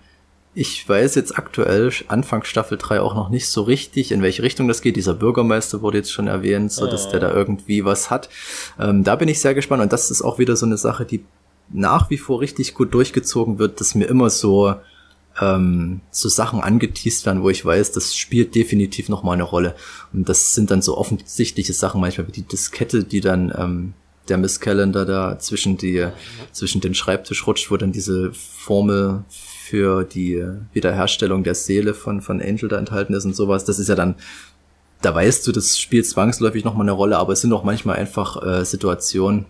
Ich 0.56 0.90
weiß 0.90 1.14
jetzt 1.14 1.38
aktuell, 1.38 1.92
Anfang 2.08 2.44
Staffel 2.44 2.78
3 2.80 3.02
auch 3.02 3.14
noch 3.14 3.30
nicht 3.30 3.48
so 3.48 3.62
richtig, 3.62 4.12
in 4.12 4.24
welche 4.24 4.42
Richtung 4.42 4.68
das 4.68 4.82
geht. 4.82 4.96
Dieser 4.96 5.14
Bürgermeister 5.14 5.84
wurde 5.84 6.00
jetzt 6.00 6.12
schon 6.12 6.26
erwähnt, 6.26 6.72
so 6.72 6.88
dass 6.88 7.10
der 7.10 7.20
da 7.20 7.32
irgendwie 7.32 7.86
was 7.86 8.10
hat. 8.10 8.30
Ähm, 8.80 9.04
da 9.04 9.16
bin 9.16 9.30
ich 9.30 9.40
sehr 9.40 9.54
gespannt. 9.54 9.84
Und 9.84 9.94
das 9.94 10.10
ist 10.10 10.24
auch 10.24 10.40
wieder 10.40 10.56
so 10.56 10.66
eine 10.66 10.78
Sache, 10.78 11.06
die 11.06 11.24
nach 11.72 12.10
wie 12.10 12.18
vor 12.18 12.42
richtig 12.42 12.74
gut 12.74 12.96
durchgezogen 12.96 13.60
wird, 13.60 13.80
dass 13.80 13.94
mir 13.94 14.06
immer 14.08 14.32
so, 14.32 14.74
ähm, 15.40 16.02
so 16.10 16.28
Sachen 16.28 16.62
angeteased 16.62 17.28
werden, 17.28 17.44
wo 17.44 17.52
ich 17.52 17.64
weiß, 17.64 17.92
das 17.92 18.16
spielt 18.16 18.56
definitiv 18.56 19.08
noch 19.08 19.22
mal 19.22 19.34
eine 19.34 19.44
Rolle. 19.44 19.76
Und 20.12 20.28
das 20.28 20.56
sind 20.56 20.72
dann 20.72 20.82
so 20.82 20.98
offensichtliche 20.98 21.74
Sachen, 21.74 22.02
manchmal 22.02 22.28
wie 22.28 22.32
die 22.32 22.42
Diskette, 22.42 23.04
die 23.04 23.22
dann 23.22 23.54
ähm, 23.56 23.94
der 24.30 24.38
Miss 24.38 24.60
Calendar 24.60 25.06
da 25.06 25.38
zwischen 25.40 25.78
die, 25.78 26.08
zwischen 26.52 26.82
den 26.82 26.94
Schreibtisch 26.94 27.46
rutscht, 27.48 27.70
wo 27.72 27.78
dann 27.78 27.92
diese 27.92 28.32
Formel 28.34 29.24
für 29.30 30.04
die 30.04 30.44
Wiederherstellung 30.74 31.44
der 31.44 31.56
Seele 31.56 31.94
von, 31.94 32.22
von 32.22 32.42
Angel 32.42 32.70
da 32.70 32.78
enthalten 32.78 33.14
ist 33.14 33.26
und 33.26 33.36
sowas. 33.36 33.66
Das 33.66 33.80
ist 33.80 33.88
ja 33.90 33.96
dann, 33.96 34.16
da 35.02 35.14
weißt 35.14 35.46
du, 35.48 35.52
das 35.52 35.78
spielt 35.80 36.08
zwangsläufig 36.08 36.64
nochmal 36.64 36.86
eine 36.86 36.92
Rolle, 36.94 37.18
aber 37.18 37.34
es 37.34 37.42
sind 37.42 37.54
auch 37.54 37.64
manchmal 37.64 37.98
einfach 37.98 38.42
äh, 38.44 38.66
Situationen, 38.66 39.46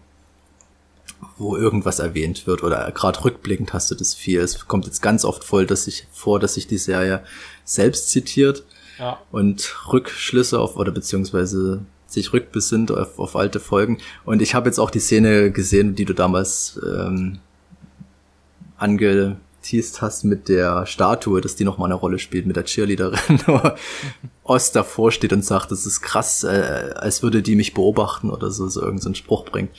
wo 1.38 1.56
irgendwas 1.58 2.00
erwähnt 2.00 2.48
wird 2.48 2.64
oder 2.64 2.92
gerade 2.92 3.24
rückblickend 3.24 3.74
hast 3.74 3.92
du 3.92 3.96
das 3.96 4.14
viel. 4.14 4.40
Es 4.42 4.68
kommt 4.68 4.86
jetzt 4.86 5.02
ganz 5.02 5.26
oft 5.26 5.44
voll, 5.44 5.66
dass 5.66 5.88
ich 5.88 6.08
vor, 6.12 6.40
dass 6.40 6.54
sich 6.56 6.68
die 6.68 6.78
Serie 6.78 7.24
selbst 7.66 8.10
zitiert 8.10 8.64
Ja. 9.00 9.20
und 9.32 9.76
Rückschlüsse 9.92 10.60
auf 10.60 10.76
oder 10.76 10.92
beziehungsweise 10.92 11.82
sich 12.12 12.34
rückbesinnt 12.34 12.92
auf, 12.92 13.20
auf 13.20 13.36
alte 13.36 13.60
Folgen. 13.60 14.00
Und 14.26 14.42
ich 14.42 14.56
habe 14.56 14.68
jetzt 14.70 14.80
auch 14.80 14.92
die 14.92 15.00
Szene 15.00 15.52
gesehen, 15.52 15.96
die 15.96 16.06
du 16.06 16.14
damals 16.14 16.80
ähm, 16.86 17.40
angeteased 18.78 20.02
hast 20.02 20.24
mit 20.24 20.50
der 20.50 20.86
Statue, 20.86 21.42
dass 21.42 21.56
die 21.56 21.66
noch 21.66 21.78
mal 21.78 21.86
eine 21.86 21.96
Rolle 21.96 22.20
spielt 22.20 22.46
mit 22.46 22.56
der 22.56 22.66
Cheerleaderin. 22.66 23.40
wo 23.46 23.62
Ost 24.44 24.76
davor 24.76 25.12
steht 25.12 25.34
und 25.34 25.46
sagt, 25.46 25.72
das 25.72 25.86
ist 25.86 26.02
krass, 26.02 26.44
äh, 26.44 26.94
als 26.96 27.22
würde 27.22 27.42
die 27.42 27.56
mich 27.56 27.74
beobachten 27.74 28.30
oder 28.32 28.50
so, 28.50 28.68
so 28.68 28.82
irgendeinen 28.82 29.14
so 29.14 29.20
Spruch 29.20 29.46
bringt. 29.46 29.70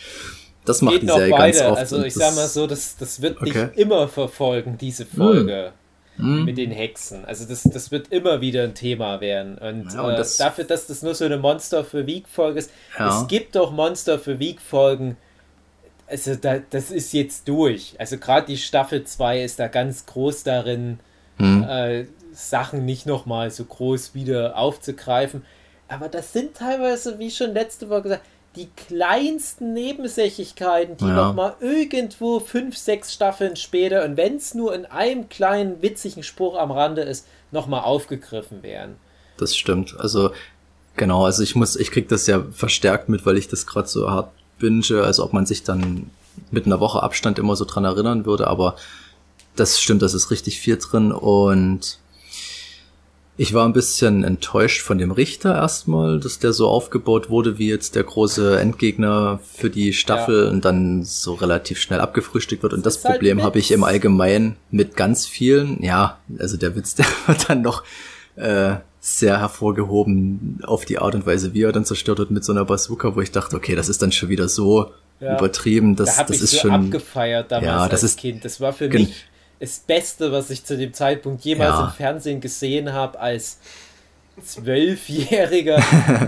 Das 0.65 0.83
macht 0.83 0.95
Geht 0.95 1.03
die 1.03 1.07
noch 1.07 1.17
Serie 1.17 1.37
ganz 1.37 1.59
beide. 1.59 1.71
oft. 1.71 1.81
Also 1.81 2.05
ich 2.05 2.15
sag 2.15 2.35
mal 2.37 2.47
so, 2.47 2.67
das, 2.67 2.97
das 2.97 3.23
wird 3.23 3.41
Okay. 3.41 3.71
dich 3.71 3.79
immer 3.79 4.07
verfolgen, 4.07 4.77
diese 4.79 5.07
Folge. 5.07 5.67
Hm. 5.67 5.80
Mit 6.21 6.59
den 6.59 6.71
Hexen. 6.71 7.25
Also 7.25 7.45
das, 7.47 7.63
das 7.63 7.91
wird 7.91 8.09
immer 8.13 8.41
wieder 8.41 8.65
ein 8.65 8.75
Thema 8.75 9.21
werden. 9.21 9.59
Und, 9.59 9.93
Ja, 9.93 10.03
und 10.03 10.15
äh, 10.15 10.17
das- 10.17 10.37
dafür, 10.37 10.65
dass 10.65 10.87
das 10.87 11.03
nur 11.03 11.15
so 11.15 11.25
eine 11.25 11.39
Monster 11.39 11.85
für 11.85 12.07
Week-Folge 12.07 12.59
ist, 12.61 12.71
Ja. 12.99 13.21
es 13.23 13.29
gibt 13.29 13.57
doch 13.57 13.71
Monster 13.73 14.19
für 14.19 14.39
Week-Folgen. 14.39 15.17
Also 16.07 16.35
da, 16.35 16.59
das 16.71 16.91
ist 16.91 17.13
jetzt 17.13 17.47
durch. 17.49 17.95
Also 17.99 18.19
gerade 18.19 18.47
die 18.47 18.57
Staffel 18.59 19.05
2 19.05 19.43
ist 19.43 19.59
da 19.61 19.69
ganz 19.69 20.07
groß 20.07 20.43
darin, 20.43 20.99
Hm. 21.39 21.63
äh, 21.63 22.07
Sachen 22.33 22.85
nicht 22.85 23.07
nochmal 23.07 23.51
so 23.51 23.65
groß 23.65 24.15
wieder 24.15 24.57
aufzugreifen. 24.57 25.45
Aber 25.89 26.09
das 26.09 26.33
sind 26.33 26.55
teilweise, 26.57 27.19
wie 27.19 27.31
schon 27.31 27.53
letzte 27.55 27.89
Woche 27.91 28.03
gesagt, 28.03 28.23
die 28.57 28.69
kleinsten 28.89 29.73
Nebensächlichkeiten, 29.75 30.97
die 30.97 31.07
Ja. 31.07 31.15
nochmal 31.29 31.55
irgendwo 31.61 32.41
fünf, 32.41 32.77
sechs 32.77 33.13
Staffeln 33.13 33.55
später 33.57 34.05
und 34.05 34.17
wenn 34.17 34.37
es 34.37 34.55
nur 34.55 34.75
in 34.75 34.87
einem 34.87 35.29
kleinen 35.29 35.83
witzigen 35.83 36.23
Spruch 36.25 36.57
am 36.59 36.73
Rande 36.73 37.03
ist, 37.03 37.27
nochmal 37.53 37.83
aufgegriffen 37.83 38.63
werden. 38.63 38.97
Das 39.37 39.57
stimmt. 39.57 39.95
Also 39.99 40.33
genau, 40.97 41.25
also 41.25 41.43
ich 41.45 41.55
muss, 41.55 41.77
ich 41.77 41.93
krieg 41.93 42.09
das 42.09 42.27
ja 42.27 42.45
verstärkt 42.53 43.09
mit, 43.09 43.25
weil 43.25 43.39
ich 43.39 43.47
das 43.49 43.67
gerade 43.67 43.87
so 43.89 44.11
hart 44.11 44.33
binge, 44.59 45.03
also 45.05 45.25
ob 45.25 45.33
man 45.33 45.47
sich 45.47 45.63
dann 45.63 46.11
mit 46.51 46.67
einer 46.67 46.81
Woche 46.81 47.03
Abstand 47.03 47.39
immer 47.39 47.55
so 47.55 47.65
dran 47.65 47.85
erinnern 47.85 48.27
würde, 48.27 48.49
aber 48.49 48.75
das 49.55 49.81
stimmt, 49.81 50.03
das 50.03 50.15
ist 50.15 50.31
richtig 50.31 50.59
viel 50.59 50.77
drin 50.77 51.13
und 51.13 52.00
ich 53.43 53.55
war 53.55 53.65
ein 53.67 53.73
bisschen 53.73 54.23
enttäuscht 54.23 54.83
von 54.83 54.99
dem 54.99 55.13
Richter 55.13 55.55
erstmal, 55.55 56.21
dass 56.21 56.41
der 56.41 56.53
so 56.53 56.69
aufgebaut 56.69 57.31
wurde 57.31 57.57
wie 57.57 57.71
jetzt 57.71 57.95
der 57.95 58.03
große 58.05 58.61
Endgegner 58.61 59.41
für 59.55 59.71
die 59.71 59.95
Staffel 59.95 60.47
und 60.49 60.63
dann 60.67 61.05
so 61.05 61.33
relativ 61.33 61.81
schnell 61.81 62.01
abgefrühstückt 62.01 62.63
wird. 62.63 62.75
Und 62.75 62.85
das, 62.85 62.97
ist 62.97 63.05
halt 63.07 63.15
Problem 63.15 63.39
Witz. 63.39 63.45
habe 63.45 63.59
ich 63.59 63.73
im 63.73 63.83
Allgemeinen 63.83 64.57
mit 64.71 64.95
ganz 64.95 65.27
vielen. 65.27 65.83
Ja, 65.83 66.19
also 66.39 66.59
der 66.59 66.77
Witz, 66.77 66.95
der 66.97 67.07
wird 67.27 67.49
dann 67.49 67.63
noch 67.63 67.83
äh, 68.37 68.75
sehr 69.01 69.41
hervorgehoben 69.41 70.59
auf 70.67 70.85
die 70.85 70.99
Art 70.99 71.15
und 71.15 71.25
Weise, 71.25 71.55
wie 71.55 71.63
er 71.63 71.73
dann 71.73 71.87
zerstört 71.87 72.19
wird 72.19 72.31
mit 72.31 72.45
so 72.45 72.53
einer 72.53 72.67
Bazooka, 72.67 73.17
wo 73.17 73.23
ich 73.23 73.33
dachte, 73.33 73.57
okay, 73.57 73.75
das 73.75 73.89
ist 73.89 74.03
dann 74.03 74.13
schon 74.13 74.29
wieder 74.29 74.49
so 74.51 74.91
Ja. 75.19 75.39
übertrieben. 75.39 75.97
Das, 75.97 76.17
da 76.19 76.25
das 76.25 76.43
ist 76.43 76.51
so 76.51 76.59
schon. 76.59 76.71
abgefeiert 76.73 77.51
damals 77.51 77.67
Ja, 77.67 77.85
das 77.89 78.03
als 78.03 78.13
ist- 78.13 78.19
Kind. 78.19 78.45
Das 78.45 78.61
war 78.61 78.75
für 78.75 78.91
mich 78.91 79.25
das 79.61 79.79
Beste, 79.81 80.33
was 80.33 80.51
ich 80.51 80.65
zu 80.65 80.77
dem 80.77 80.93
Zeitpunkt 80.95 81.45
jemals 81.45 81.71
Ja. 81.79 81.85
im 81.87 81.91
Fernsehen 81.93 82.41
gesehen 82.41 82.93
habe 82.93 83.21
als 83.21 83.59
Zwölfjähriger, 84.43 85.83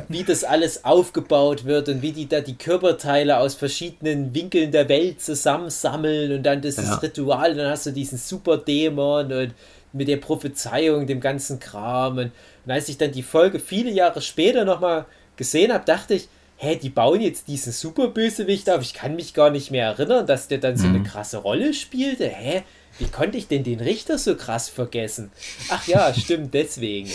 wie 0.09 0.23
das 0.23 0.45
alles 0.45 0.85
aufgebaut 0.85 1.65
wird 1.65 1.89
und 1.89 2.03
wie 2.03 2.13
die 2.13 2.29
da 2.29 2.41
die 2.41 2.57
Körperteile 2.57 3.39
aus 3.39 3.55
verschiedenen 3.55 4.35
Winkeln 4.35 4.71
der 4.71 4.89
Welt 4.89 5.21
zusammensammeln 5.23 6.33
und 6.33 6.43
dann 6.43 6.61
dieses 6.61 6.89
Ja. 6.89 6.95
Ritual, 6.97 7.55
dann 7.55 7.71
hast 7.71 7.87
du 7.87 7.91
diesen 7.91 8.19
Superdämon 8.19 9.33
und 9.33 9.55
mit 9.95 10.09
der 10.09 10.17
Prophezeiung, 10.19 11.07
dem 11.07 11.21
ganzen 11.21 11.59
Kram. 11.61 12.19
Und, 12.19 12.33
und 12.65 12.71
als 12.73 12.89
ich 12.89 12.97
dann 12.99 13.13
die 13.13 13.23
Folge 13.23 13.59
viele 13.59 13.91
Jahre 13.91 14.21
später 14.23 14.65
nochmal 14.65 15.05
gesehen 15.37 15.73
habe, 15.73 15.85
dachte 15.85 16.15
ich, 16.15 16.29
hä, 16.57 16.77
die 16.77 16.91
bauen 16.91 17.21
jetzt 17.21 17.49
diesen 17.49 17.73
Superbösewicht 17.73 18.71
auf. 18.71 18.81
Ich 18.83 18.95
kann 18.95 19.17
mich 19.17 19.35
gar 19.35 19.51
nicht 19.51 19.71
mehr 19.71 19.87
erinnern, 19.87 20.27
dass 20.27 20.49
der 20.49 20.59
dann 20.59 20.77
so 20.77 20.87
Mhm. 20.87 20.95
eine 20.97 21.05
krasse 21.05 21.39
Rolle 21.39 21.75
spielte. 21.75 22.29
Hä? 22.29 22.63
Wie 22.99 23.07
konnte 23.07 23.39
ich 23.39 23.49
denn 23.49 23.65
den 23.65 23.81
Richter 23.81 24.19
so 24.19 24.37
krass 24.37 24.69
vergessen? 24.69 25.31
Ach 25.71 25.87
ja, 25.87 26.13
stimmt, 26.19 26.55
deswegen. 26.55 27.09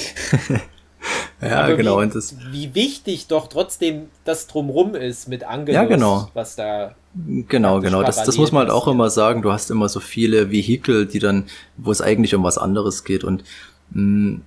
ja, 1.41 1.63
Aber 1.63 1.75
genau. 1.75 1.97
Wie, 1.99 2.03
Und 2.03 2.15
das, 2.15 2.35
wie 2.51 2.73
wichtig 2.75 3.27
doch 3.27 3.47
trotzdem 3.47 4.09
das 4.25 4.47
drumrum 4.47 4.95
ist 4.95 5.27
mit 5.27 5.43
Angelus, 5.43 5.75
Ja, 5.75 5.85
genau. 5.85 6.29
was 6.33 6.55
da. 6.55 6.95
Genau, 7.15 7.79
genau. 7.79 8.03
Das, 8.03 8.23
das 8.23 8.37
muss 8.37 8.51
man 8.51 8.61
halt 8.61 8.71
auch 8.71 8.87
immer 8.87 9.09
sagen. 9.09 9.41
Du 9.41 9.51
hast 9.51 9.71
immer 9.71 9.89
so 9.89 9.99
viele 9.99 10.51
Vehikel, 10.51 11.05
die 11.05 11.19
dann, 11.19 11.45
wo 11.77 11.91
es 11.91 12.01
eigentlich 12.01 12.35
um 12.35 12.43
was 12.43 12.57
anderes 12.57 13.03
geht. 13.03 13.23
Und 13.23 13.43
mh, 13.91 14.41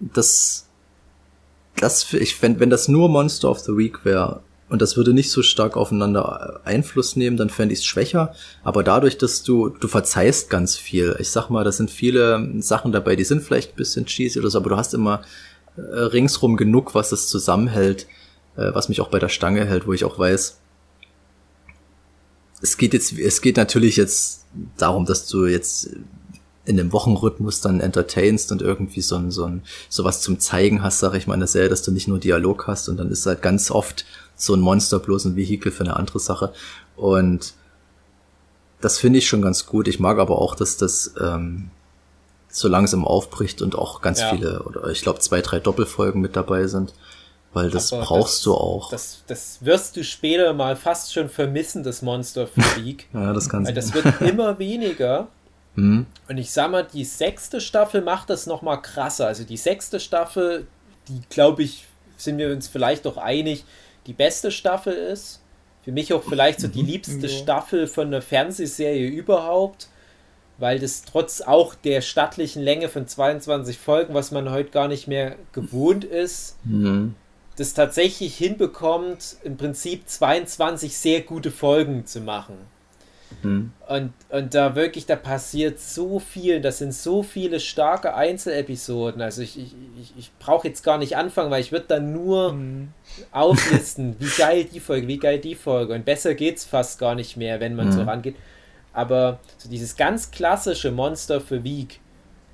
das, 0.00 0.66
das, 1.76 2.12
ich, 2.12 2.40
wenn, 2.42 2.60
wenn 2.60 2.70
das 2.70 2.88
nur 2.88 3.08
Monster 3.08 3.50
of 3.50 3.60
the 3.60 3.76
Week 3.76 4.04
wäre, 4.04 4.42
und 4.70 4.80
das 4.80 4.96
würde 4.96 5.12
nicht 5.12 5.32
so 5.32 5.42
stark 5.42 5.76
aufeinander 5.76 6.60
Einfluss 6.64 7.16
nehmen, 7.16 7.36
dann 7.36 7.50
fände 7.50 7.72
ich 7.72 7.80
es 7.80 7.84
schwächer. 7.84 8.34
Aber 8.62 8.84
dadurch, 8.84 9.18
dass 9.18 9.42
du, 9.42 9.68
du 9.68 9.88
verzeihst 9.88 10.48
ganz 10.48 10.76
viel. 10.76 11.16
Ich 11.18 11.30
sag 11.30 11.50
mal, 11.50 11.64
da 11.64 11.72
sind 11.72 11.90
viele 11.90 12.48
Sachen 12.60 12.92
dabei, 12.92 13.16
die 13.16 13.24
sind 13.24 13.42
vielleicht 13.42 13.72
ein 13.72 13.76
bisschen 13.76 14.06
cheesy 14.06 14.38
oder 14.38 14.48
so, 14.48 14.58
aber 14.58 14.70
du 14.70 14.76
hast 14.76 14.94
immer 14.94 15.22
äh, 15.76 15.80
ringsrum 15.80 16.56
genug, 16.56 16.94
was 16.94 17.10
es 17.10 17.26
zusammenhält, 17.26 18.06
äh, 18.56 18.72
was 18.72 18.88
mich 18.88 19.00
auch 19.00 19.08
bei 19.08 19.18
der 19.18 19.28
Stange 19.28 19.64
hält, 19.64 19.88
wo 19.88 19.92
ich 19.92 20.04
auch 20.04 20.18
weiß, 20.18 20.60
es 22.62 22.76
geht 22.76 22.92
jetzt, 22.94 23.18
es 23.18 23.40
geht 23.40 23.56
natürlich 23.56 23.96
jetzt 23.96 24.44
darum, 24.76 25.04
dass 25.04 25.26
du 25.26 25.46
jetzt 25.46 25.90
in 26.64 26.76
dem 26.76 26.92
Wochenrhythmus 26.92 27.60
dann 27.60 27.80
entertainst 27.80 28.52
und 28.52 28.62
irgendwie 28.62 29.00
so 29.00 29.16
ein, 29.16 29.30
so 29.30 29.44
ein, 29.44 29.62
sowas 29.88 30.20
zum 30.20 30.38
Zeigen 30.38 30.82
hast, 30.82 31.00
sag 31.00 31.14
ich 31.14 31.26
mal, 31.26 31.34
in 31.34 31.40
der 31.40 31.48
Serie, 31.48 31.68
dass 31.68 31.82
du 31.82 31.90
nicht 31.90 32.06
nur 32.06 32.20
Dialog 32.20 32.66
hast 32.68 32.88
und 32.88 32.98
dann 32.98 33.10
ist 33.10 33.26
halt 33.26 33.42
ganz 33.42 33.70
oft 33.70 34.04
so 34.40 34.54
ein 34.54 34.60
Monster 34.60 34.98
bloß 34.98 35.26
ein 35.26 35.36
Vehikel 35.36 35.70
für 35.70 35.84
eine 35.84 35.96
andere 35.96 36.18
Sache. 36.18 36.52
Und 36.96 37.52
das 38.80 38.98
finde 38.98 39.18
ich 39.18 39.28
schon 39.28 39.42
ganz 39.42 39.66
gut. 39.66 39.86
Ich 39.88 40.00
mag 40.00 40.18
aber 40.18 40.38
auch, 40.40 40.54
dass 40.54 40.76
das 40.76 41.14
ähm, 41.20 41.70
so 42.48 42.66
langsam 42.68 43.06
aufbricht 43.06 43.60
und 43.62 43.74
auch 43.76 44.00
ganz 44.00 44.20
Ja. 44.20 44.30
viele, 44.30 44.62
oder 44.62 44.86
ich 44.88 45.02
glaube 45.02 45.18
zwei, 45.20 45.40
drei 45.42 45.60
Doppelfolgen 45.60 46.20
mit 46.20 46.36
dabei 46.36 46.66
sind. 46.66 46.94
Weil 47.52 47.68
das 47.68 47.92
Aber 47.92 48.02
brauchst 48.04 48.36
das- 48.38 48.42
du 48.44 48.54
auch. 48.54 48.90
Das, 48.90 49.24
das 49.26 49.58
wirst 49.62 49.96
du 49.96 50.04
später 50.04 50.52
mal 50.54 50.76
fast 50.76 51.12
schon 51.12 51.28
vermissen, 51.28 51.82
das 51.82 52.00
Monster 52.00 52.46
Freak. 52.46 53.08
ja, 53.12 53.32
das 53.32 53.48
kann 53.48 53.66
Weil 53.66 53.74
das 53.74 53.92
wird 53.92 54.20
immer 54.22 54.58
weniger. 54.60 55.26
Hm? 55.74 56.06
Und 56.28 56.38
ich 56.38 56.50
sag 56.52 56.70
mal, 56.70 56.84
die 56.90 57.04
sechste 57.04 57.60
Staffel 57.60 58.02
macht 58.02 58.30
das 58.30 58.46
noch 58.46 58.62
mal 58.62 58.76
krasser. 58.76 59.26
Also 59.26 59.42
die 59.44 59.56
sechste 59.56 59.98
Staffel, 60.00 60.66
die 61.08 61.20
glaube 61.28 61.64
ich, 61.64 61.86
sind 62.16 62.38
wir 62.38 62.50
uns 62.52 62.68
vielleicht 62.68 63.04
doch 63.04 63.16
einig, 63.16 63.64
die 64.06 64.12
beste 64.12 64.50
Staffel 64.50 64.92
ist. 64.92 65.40
Für 65.82 65.92
mich 65.92 66.12
auch 66.12 66.22
vielleicht 66.22 66.60
so 66.60 66.68
die 66.68 66.82
liebste 66.92 67.28
Staffel 67.28 67.86
von 67.86 68.08
einer 68.08 68.22
Fernsehserie 68.22 69.08
überhaupt, 69.08 69.88
weil 70.58 70.78
das 70.78 71.02
trotz 71.02 71.40
auch 71.40 71.74
der 71.74 72.02
stattlichen 72.02 72.62
Länge 72.62 72.88
von 72.88 73.06
22 73.06 73.78
Folgen, 73.78 74.12
was 74.14 74.30
man 74.30 74.50
heute 74.50 74.70
gar 74.70 74.88
nicht 74.88 75.08
mehr 75.08 75.36
gewohnt 75.52 76.04
ist, 76.04 76.56
Hm. 76.64 77.14
das 77.56 77.72
tatsächlich 77.72 78.36
hinbekommt, 78.36 79.36
im 79.42 79.56
Prinzip 79.56 80.06
22 80.06 80.96
sehr 80.96 81.22
gute 81.22 81.50
Folgen 81.50 82.04
zu 82.04 82.20
machen. 82.20 82.56
Hm. 83.42 83.72
Und, 83.88 84.12
und 84.28 84.54
da 84.54 84.74
wirklich, 84.74 85.06
da 85.06 85.16
passiert 85.16 85.80
so 85.80 86.18
viel, 86.18 86.60
das 86.60 86.78
sind 86.78 86.92
so 86.94 87.22
viele 87.22 87.60
starke 87.60 88.14
Einzelepisoden. 88.14 89.22
Also 89.22 89.42
ich, 89.42 89.58
ich, 89.58 89.74
ich, 90.00 90.12
ich 90.18 90.30
brauche 90.38 90.68
jetzt 90.68 90.82
gar 90.82 90.98
nicht 90.98 91.16
anfangen, 91.16 91.50
weil 91.50 91.60
ich 91.60 91.72
würde 91.72 91.86
dann 91.88 92.12
nur 92.12 92.54
auflisten, 93.32 94.16
wie 94.18 94.28
geil 94.36 94.64
die 94.64 94.80
Folge, 94.80 95.08
wie 95.08 95.18
geil 95.18 95.38
die 95.38 95.54
Folge. 95.54 95.94
Und 95.94 96.04
besser 96.04 96.34
geht's 96.34 96.64
fast 96.64 96.98
gar 96.98 97.14
nicht 97.14 97.36
mehr, 97.36 97.60
wenn 97.60 97.76
man 97.76 97.92
so 97.92 98.02
Mhm. 98.02 98.08
rangeht. 98.08 98.36
Aber 98.92 99.38
so 99.56 99.68
dieses 99.68 99.96
ganz 99.96 100.30
klassische 100.30 100.90
Monster 100.90 101.40
für 101.40 101.62
Week, 101.62 102.00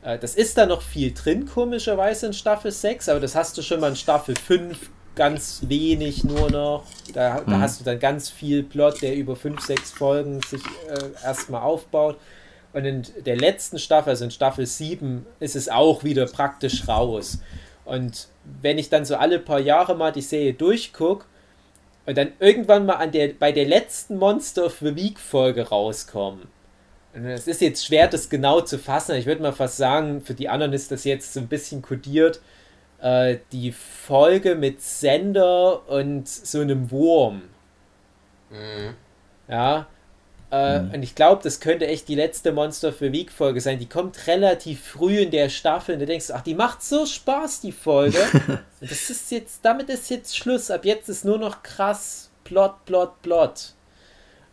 äh, 0.02 0.18
das 0.18 0.34
ist 0.34 0.58
da 0.58 0.66
noch 0.66 0.82
viel 0.82 1.12
drin, 1.14 1.46
komischerweise 1.46 2.26
in 2.26 2.32
Staffel 2.34 2.70
6, 2.70 3.08
aber 3.08 3.20
das 3.20 3.34
hast 3.34 3.56
du 3.56 3.62
schon 3.62 3.80
mal 3.80 3.88
in 3.90 3.96
Staffel 3.96 4.36
5 4.36 4.90
ganz 5.16 5.62
wenig 5.66 6.22
nur 6.22 6.51
noch. 6.51 6.84
Da, 7.12 7.40
da 7.40 7.56
Mhm. 7.56 7.60
hast 7.60 7.80
du 7.80 7.84
dann 7.84 7.98
ganz 7.98 8.30
viel 8.30 8.62
Plot, 8.62 9.02
der 9.02 9.16
über 9.16 9.34
5, 9.34 9.60
6 9.60 9.90
Folgen 9.90 10.40
sich 10.43 10.62
äh, 10.88 11.24
erstmal 11.24 11.62
aufbaut. 11.62 12.16
Und 12.72 12.84
in 12.84 13.02
der 13.24 13.36
letzten 13.36 13.78
Staffel, 13.78 14.10
also 14.10 14.24
in 14.24 14.30
Staffel 14.30 14.66
7, 14.66 15.26
ist 15.40 15.56
es 15.56 15.68
auch 15.68 16.05
wieder 16.05 16.26
praktisch 16.26 16.86
raus. 16.86 17.38
Und 17.84 18.28
wenn 18.60 18.78
ich 18.78 18.90
dann 18.90 19.05
so 19.05 19.16
alle 19.16 19.38
paar 19.38 19.60
Jahre 19.60 19.97
mal 19.97 20.12
die 20.12 20.20
Serie 20.22 20.52
durchgucke 20.52 21.24
und 22.05 22.18
dann 22.18 22.32
irgendwann 22.38 22.84
mal 22.86 22.97
an 22.97 23.12
der, 23.12 23.28
bei 23.28 23.51
der 23.52 23.64
letzten 23.64 24.18
Monster 24.18 24.66
of 24.66 24.76
the 24.80 24.94
Week 24.94 25.18
Folge 25.18 25.68
rauskomme, 25.68 26.43
und 27.14 27.24
es 27.24 27.48
ist 27.48 27.62
jetzt 27.62 27.86
schwer, 27.86 28.09
das 28.09 28.28
genau 28.28 28.60
zu 28.60 28.78
fassen, 28.78 29.14
ich 29.16 29.24
würde 29.24 29.40
mal 29.40 29.52
fast 29.52 29.78
sagen, 29.78 30.20
für 30.20 30.34
die 30.34 30.51
anderen 30.51 30.74
ist 30.74 30.90
das 30.90 31.05
jetzt 31.05 31.32
so 31.32 31.40
ein 31.40 31.48
bisschen 31.48 31.80
kodiert, 31.80 32.40
äh, 33.06 33.38
die 33.52 33.70
Folge 33.70 34.56
mit 34.56 34.82
Sender 34.82 35.88
und 35.88 36.28
so 36.28 36.60
einem 36.60 36.90
Wurm. 36.90 37.42
Mhm. 38.50 38.94
Ja. 39.48 39.86
Äh, 40.50 40.80
Und 40.80 41.02
ich 41.02 41.14
glaube, 41.14 41.40
das 41.42 41.60
könnte 41.60 41.86
echt 41.86 42.08
die 42.08 42.16
letzte 42.16 42.52
Monster 42.52 42.92
für 42.92 43.12
Week 43.12 43.30
Folge 43.30 43.60
sein. 43.60 43.78
Die 43.78 43.88
kommt 43.88 44.26
relativ 44.26 44.84
früh 44.84 45.18
in 45.18 45.30
der 45.30 45.48
Staffel 45.50 45.94
und 45.94 46.00
du 46.00 46.06
denkst, 46.06 46.30
ach, 46.32 46.42
die 46.42 46.54
macht 46.54 46.82
so 46.82 47.06
Spaß, 47.06 47.60
die 47.60 47.72
Folge. 47.72 48.18
und 48.80 48.90
das 48.90 49.08
ist 49.10 49.30
jetzt, 49.30 49.64
damit 49.64 49.88
ist 49.88 50.10
jetzt 50.10 50.36
Schluss. 50.36 50.70
Ab 50.72 50.84
jetzt 50.84 51.08
ist 51.08 51.24
nur 51.24 51.38
noch 51.38 51.62
krass 51.62 52.30
Plot, 52.42 52.84
Plot, 52.86 53.22
Plot. 53.22 53.74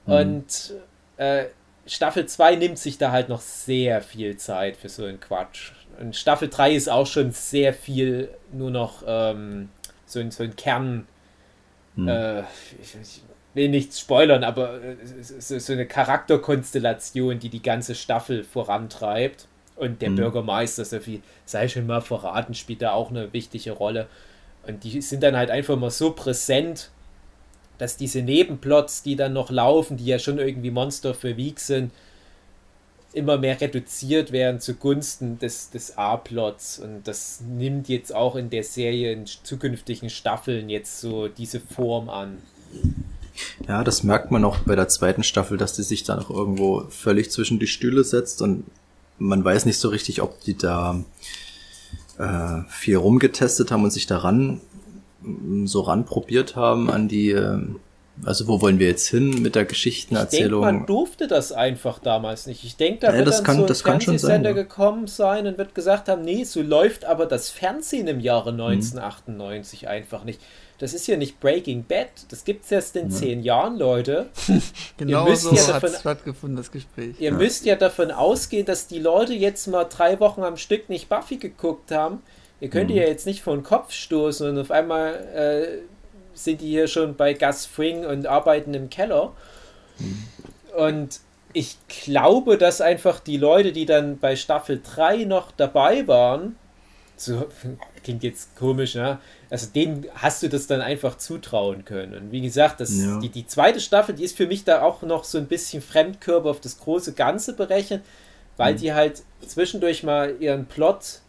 Und 0.05 0.73
äh, 1.17 1.45
Staffel 1.87 2.27
2 2.27 2.55
nimmt 2.57 2.77
sich 2.77 2.99
da 2.99 3.11
halt 3.11 3.29
noch 3.29 3.41
sehr 3.41 4.01
viel 4.01 4.37
Zeit 4.37 4.77
für 4.77 4.89
so 4.89 5.05
einen 5.05 5.19
Quatsch. 5.19 5.71
Und 5.99 6.15
Staffel 6.15 6.49
3 6.49 6.73
ist 6.73 6.89
auch 6.89 7.07
schon 7.07 7.31
sehr 7.31 7.73
viel 7.73 8.29
nur 8.51 8.71
noch 8.71 9.03
ähm, 9.05 9.69
so, 10.05 10.19
ein, 10.19 10.31
so 10.31 10.43
ein 10.43 10.55
Kern. 10.55 11.07
Äh, 11.97 12.41
ich, 12.81 12.95
ich 13.01 13.21
will 13.53 13.69
nichts 13.69 13.99
spoilern, 13.99 14.43
aber 14.43 14.81
äh, 14.81 14.95
so, 15.21 15.59
so 15.59 15.73
eine 15.73 15.85
Charakterkonstellation, 15.85 17.39
die 17.39 17.49
die 17.49 17.61
ganze 17.61 17.95
Staffel 17.95 18.43
vorantreibt. 18.43 19.47
Und 19.75 20.03
der 20.03 20.11
Bürgermeister, 20.11 20.85
so 20.85 20.99
viel 20.99 21.21
sei 21.45 21.67
schon 21.67 21.87
mal 21.87 22.01
verraten, 22.01 22.53
spielt 22.53 22.83
da 22.83 22.91
auch 22.91 23.09
eine 23.09 23.33
wichtige 23.33 23.71
Rolle. 23.71 24.07
Und 24.67 24.83
die 24.83 25.01
sind 25.01 25.23
dann 25.23 25.35
halt 25.35 25.49
einfach 25.49 25.75
mal 25.75 25.89
so 25.89 26.11
präsent, 26.11 26.91
dass 27.79 27.97
diese 27.97 28.21
Nebenplots, 28.21 29.01
die 29.01 29.15
dann 29.15 29.33
noch 29.33 29.49
laufen, 29.49 29.97
die 29.97 30.05
ja 30.05 30.19
schon 30.19 30.37
irgendwie 30.37 30.69
Monster 30.69 31.13
für 31.13 31.37
Week 31.37 31.59
sind, 31.59 31.91
immer 33.13 33.37
mehr 33.37 33.59
reduziert 33.59 34.31
werden 34.31 34.59
zugunsten 34.59 35.39
des, 35.39 35.69
des 35.69 35.97
A-Plots. 35.97 36.79
Und 36.79 37.07
das 37.07 37.41
nimmt 37.41 37.87
jetzt 37.87 38.13
auch 38.13 38.35
in 38.35 38.49
der 38.49 38.63
Serie 38.63 39.13
in 39.13 39.25
zukünftigen 39.25 40.09
Staffeln 40.09 40.69
jetzt 40.69 40.99
so 40.99 41.27
diese 41.27 41.59
Form 41.59 42.09
an. 42.09 42.39
Ja, 43.67 43.83
das 43.83 44.03
merkt 44.03 44.31
man 44.31 44.45
auch 44.45 44.59
bei 44.59 44.75
der 44.75 44.87
zweiten 44.87 45.23
Staffel, 45.23 45.57
dass 45.57 45.73
die 45.73 45.83
sich 45.83 46.03
da 46.03 46.15
noch 46.15 46.29
irgendwo 46.29 46.85
völlig 46.89 47.31
zwischen 47.31 47.59
die 47.59 47.67
Stühle 47.67 48.03
setzt 48.03 48.41
und 48.41 48.65
man 49.17 49.43
weiß 49.43 49.65
nicht 49.65 49.77
so 49.77 49.89
richtig, 49.89 50.21
ob 50.21 50.39
die 50.41 50.57
da 50.57 51.03
äh, 52.17 52.61
viel 52.69 52.97
rumgetestet 52.97 53.71
haben 53.71 53.83
und 53.83 53.91
sich 53.91 54.05
daran 54.05 54.61
mm, 55.21 55.65
so 55.65 55.81
ran 55.81 56.05
probiert 56.05 56.55
haben 56.55 56.89
an 56.89 57.07
die, 57.07 57.31
äh, 57.31 57.59
also 58.25 58.47
wo 58.47 58.61
wollen 58.61 58.79
wir 58.79 58.87
jetzt 58.87 59.07
hin 59.07 59.29
mit 59.29 59.35
der 59.35 59.43
Ich 59.45 59.53
denke, 59.53 59.67
Geschichtenerzählung? 59.73 60.61
man 60.61 60.85
durfte 60.85 61.27
das 61.27 61.51
einfach 61.51 61.99
damals 61.99 62.45
nicht. 62.47 62.63
Ich 62.63 62.75
denke, 62.77 62.99
da 63.01 63.07
Ja, 63.11 63.17
wird 63.17 63.27
das 63.27 63.37
dann 63.37 63.45
kann- 63.45 63.55
so 63.57 63.61
ein 63.63 63.67
das 63.67 63.83
kann 63.83 64.01
schon 64.01 64.17
sein, 64.17 64.29
Fernsehsender 64.43 64.49
ja. 64.51 64.55
gekommen 64.55 65.07
sein 65.07 65.47
und 65.47 65.57
wird 65.57 65.73
gesagt 65.75 66.07
haben, 66.09 66.21
nee, 66.23 66.43
so 66.43 66.61
läuft 66.61 67.05
aber 67.05 67.25
das 67.25 67.49
Fernsehen 67.49 68.07
im 68.07 68.19
Jahre 68.19 68.51
Mhm. 68.51 68.59
1998 68.59 69.87
einfach 69.87 70.23
nicht. 70.23 70.39
Das 70.79 70.93
ist 70.93 71.07
ja 71.07 71.17
nicht 71.17 71.39
Breaking 71.39 71.85
Bad, 71.85 72.09
das 72.29 72.43
gibt 72.43 72.65
es 72.65 72.71
erst 72.71 72.95
in 72.95 73.09
zehn 73.09 73.41
Jahren, 73.43 73.77
Leute. 73.77 74.27
Genau 74.97 75.25
müsst 75.25 75.43
so 75.43 75.53
ja 75.55 75.61
hat 75.67 75.75
davon- 75.75 75.89
es 75.89 75.99
stattgefunden, 75.99 76.57
das 76.57 76.71
Gespräch. 76.71 77.15
Ihr 77.19 77.31
müsst 77.31 77.65
ja 77.65 77.75
davon 77.75 78.11
ausgehen, 78.11 78.65
dass 78.65 78.87
die 78.87 78.99
Leute 78.99 79.33
jetzt 79.33 79.67
mal 79.67 79.85
drei 79.85 80.19
Wochen 80.19 80.43
am 80.43 80.57
Stück 80.57 80.89
nicht 80.89 81.09
Buffy 81.09 81.37
geguckt 81.37 81.91
haben. 81.91 82.21
Ihr 82.59 82.69
könnt 82.69 82.89
Mhm. 82.89 82.95
ihr 82.97 83.03
ja 83.03 83.07
jetzt 83.09 83.25
nicht 83.25 83.41
vor 83.43 83.55
den 83.55 83.63
Kopf 83.63 83.91
stoßen 83.91 84.49
und 84.49 84.57
auf 84.59 84.71
einmal 84.71 85.13
äh, 85.35 85.77
sind 86.33 86.61
die 86.61 86.69
hier 86.69 86.87
schon 86.87 87.15
bei 87.15 87.33
Gus 87.33 87.65
Fring 87.65 88.05
und 88.05 88.25
arbeiten 88.27 88.73
im 88.73 88.89
Keller. 88.89 89.33
Und 90.77 91.19
ich 91.53 91.77
glaube, 91.87 92.57
dass 92.57 92.81
einfach 92.81 93.19
die 93.19 93.37
Leute, 93.37 93.71
die 93.71 93.85
dann 93.85 94.17
bei 94.17 94.35
Staffel 94.35 94.81
3 94.83 95.25
noch 95.25 95.51
dabei 95.51 96.07
waren, 96.07 96.55
so 97.15 97.47
klingt 98.03 98.23
jetzt 98.23 98.55
komisch, 98.55 98.95
ne? 98.95 99.19
Also 99.49 99.67
denen 99.67 100.07
hast 100.15 100.41
du 100.41 100.49
das 100.49 100.65
dann 100.65 100.81
einfach 100.81 101.17
zutrauen 101.17 101.85
können. 101.85 102.15
Und 102.15 102.31
wie 102.31 102.41
gesagt, 102.41 102.79
das, 102.81 102.97
Ja. 102.97 103.19
die, 103.19 103.29
die 103.29 103.45
zweite 103.45 103.79
Staffel, 103.79 104.15
die 104.15 104.23
ist 104.23 104.35
für 104.35 104.47
mich 104.47 104.63
da 104.63 104.81
auch 104.81 105.03
noch 105.03 105.23
so 105.23 105.37
ein 105.37 105.45
bisschen 105.45 105.81
Fremdkörper 105.81 106.49
auf 106.49 106.59
das 106.59 106.79
große 106.79 107.13
Ganze 107.13 107.53
berechnet, 107.53 108.03
weil 108.57 108.75
die 108.75 108.93
halt 108.93 109.21
zwischendurch 109.45 110.01
mal 110.03 110.35
ihren 110.39 110.65
Plot 110.65 111.19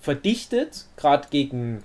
verdichtet, 0.00 0.84
gerade 0.96 1.28
gegen 1.30 1.82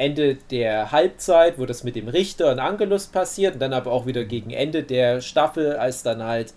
Ende 0.00 0.36
der 0.50 0.92
Halbzeit, 0.92 1.58
wo 1.58 1.66
das 1.66 1.84
mit 1.84 1.94
dem 1.94 2.08
Richter 2.08 2.50
und 2.50 2.58
Angelus 2.58 3.06
passiert, 3.06 3.54
und 3.54 3.60
dann 3.60 3.74
aber 3.74 3.92
auch 3.92 4.06
wieder 4.06 4.24
gegen 4.24 4.50
Ende 4.50 4.82
der 4.82 5.20
Staffel, 5.20 5.76
als 5.76 6.02
dann 6.02 6.22
halt 6.22 6.54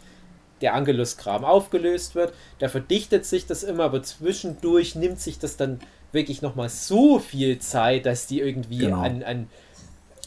der 0.62 0.76
Angelus-Kram 0.76 1.44
aufgelöst 1.44 2.16
wird. 2.16 2.34
Da 2.60 2.70
verdichtet 2.70 3.26
sich 3.26 3.46
das 3.46 3.64
immer, 3.64 3.84
aber 3.84 4.02
zwischendurch 4.02 4.96
nimmt 4.96 5.20
sich 5.20 5.40
das 5.40 5.58
dann 5.58 5.82
wirklich 6.14 6.42
nochmal 6.42 6.70
so 6.70 7.20
viel 7.20 7.60
Zeit, 7.60 8.06
dass 8.06 8.28
die 8.28 8.40
irgendwie 8.40 8.78
Genau. 8.78 9.02
an, 9.02 9.24
an 9.24 9.50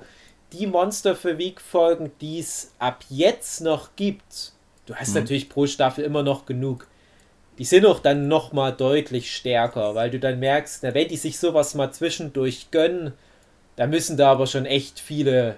die 0.52 0.66
Monster 0.66 1.16
für 1.16 1.38
Week-Folgen, 1.38 2.12
die 2.20 2.38
es 2.38 2.72
ab 2.78 3.04
jetzt 3.08 3.60
noch 3.60 3.90
gibt, 3.96 4.52
du 4.86 4.94
hast 4.94 5.14
Mhm. 5.14 5.22
natürlich 5.22 5.48
pro 5.48 5.66
Staffel 5.66 6.04
immer 6.04 6.22
noch 6.22 6.46
genug. 6.46 6.86
Die 7.58 7.64
sind 7.64 7.86
auch 7.86 8.00
dann 8.00 8.28
noch 8.28 8.52
mal 8.52 8.70
deutlich 8.72 9.34
stärker, 9.34 9.94
weil 9.94 10.10
du 10.10 10.18
dann 10.20 10.38
merkst, 10.40 10.82
na, 10.82 10.94
wenn 10.94 11.08
die 11.08 11.16
sich 11.16 11.38
sowas 11.38 11.74
mal 11.74 11.90
zwischendurch 11.92 12.70
gönnen, 12.70 13.12
da 13.76 13.86
müssen 13.86 14.16
da 14.16 14.32
aber 14.32 14.46
schon 14.46 14.66
echt 14.66 15.00
viele 15.00 15.56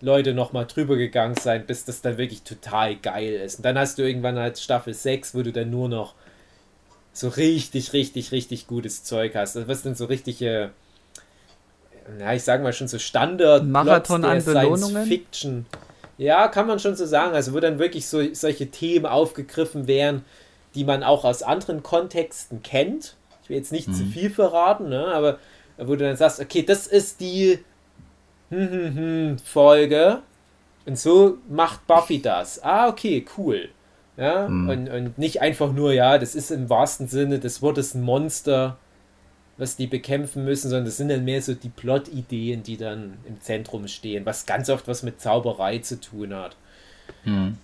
Leute 0.00 0.32
noch 0.34 0.52
mal 0.52 0.64
drüber 0.64 0.96
gegangen 0.96 1.36
sein, 1.36 1.66
bis 1.66 1.84
das 1.84 2.02
dann 2.02 2.18
wirklich 2.18 2.42
total 2.42 2.96
geil 2.96 3.34
ist. 3.34 3.56
Und 3.56 3.64
dann 3.64 3.78
hast 3.78 3.98
du 3.98 4.02
irgendwann 4.02 4.38
halt 4.38 4.58
Staffel 4.58 4.94
6, 4.94 5.34
wo 5.34 5.42
du 5.42 5.52
dann 5.52 5.70
nur 5.70 5.88
noch 5.88 6.14
so 7.12 7.28
richtig, 7.28 7.92
richtig, 7.92 8.32
richtig 8.32 8.66
gutes 8.66 9.04
Zeug 9.04 9.34
hast. 9.34 9.56
Also 9.56 9.68
was 9.68 9.82
denn 9.82 9.94
so 9.94 10.04
richtige, 10.06 10.70
ja, 12.18 12.32
ich 12.32 12.42
sag 12.42 12.62
mal 12.62 12.72
schon 12.72 12.88
so 12.88 12.98
Standard 12.98 13.64
Marathon 13.64 14.24
an 14.24 14.40
Science 14.40 14.80
Belohnungen? 14.80 15.06
Fiction. 15.06 15.66
Ja, 16.18 16.48
kann 16.48 16.66
man 16.66 16.78
schon 16.78 16.96
so 16.96 17.06
sagen. 17.06 17.34
Also 17.34 17.54
wo 17.54 17.60
dann 17.60 17.78
wirklich 17.78 18.06
so 18.06 18.22
solche 18.34 18.70
Themen 18.70 19.06
aufgegriffen 19.06 19.86
werden, 19.86 20.24
die 20.74 20.84
man 20.84 21.02
auch 21.02 21.24
aus 21.24 21.42
anderen 21.42 21.82
Kontexten 21.82 22.62
kennt. 22.62 23.16
Ich 23.42 23.48
will 23.48 23.56
jetzt 23.56 23.72
nicht 23.72 23.94
zu 23.94 24.04
viel 24.04 24.30
verraten, 24.30 24.88
ne? 24.88 25.06
aber 25.06 25.38
wo 25.78 25.96
du 25.96 26.04
dann 26.04 26.16
sagst, 26.16 26.40
okay, 26.40 26.62
das 26.62 26.86
ist 26.86 27.20
die 27.20 27.58
hm, 28.50 28.70
hm, 28.70 28.96
hm, 28.96 29.38
Folge 29.38 30.20
und 30.86 30.98
so 30.98 31.38
macht 31.48 31.86
Buffy 31.86 32.20
das. 32.20 32.62
Ah, 32.62 32.88
okay, 32.88 33.24
cool. 33.38 33.68
Ja, 34.16 34.44
und, 34.46 34.90
und 34.90 35.16
nicht 35.16 35.40
einfach 35.40 35.72
nur, 35.72 35.94
ja, 35.94 36.18
das 36.18 36.34
ist 36.34 36.50
im 36.50 36.68
wahrsten 36.68 37.08
Sinne 37.08 37.38
des 37.38 37.62
Wortes 37.62 37.94
ein 37.94 38.02
Monster, 38.02 38.76
was 39.60 39.76
die 39.76 39.86
bekämpfen 39.86 40.44
müssen, 40.44 40.70
sondern 40.70 40.86
das 40.86 40.96
sind 40.96 41.10
dann 41.10 41.24
mehr 41.24 41.42
so 41.42 41.54
die 41.54 41.68
Plot-Ideen, 41.68 42.62
die 42.62 42.78
dann 42.78 43.18
im 43.28 43.40
Zentrum 43.42 43.86
stehen, 43.88 44.24
was 44.24 44.46
ganz 44.46 44.70
oft 44.70 44.88
was 44.88 45.02
mit 45.02 45.20
Zauberei 45.20 45.78
zu 45.78 46.00
tun 46.00 46.34
hat. 46.34 46.56
Hm. 47.24 47.58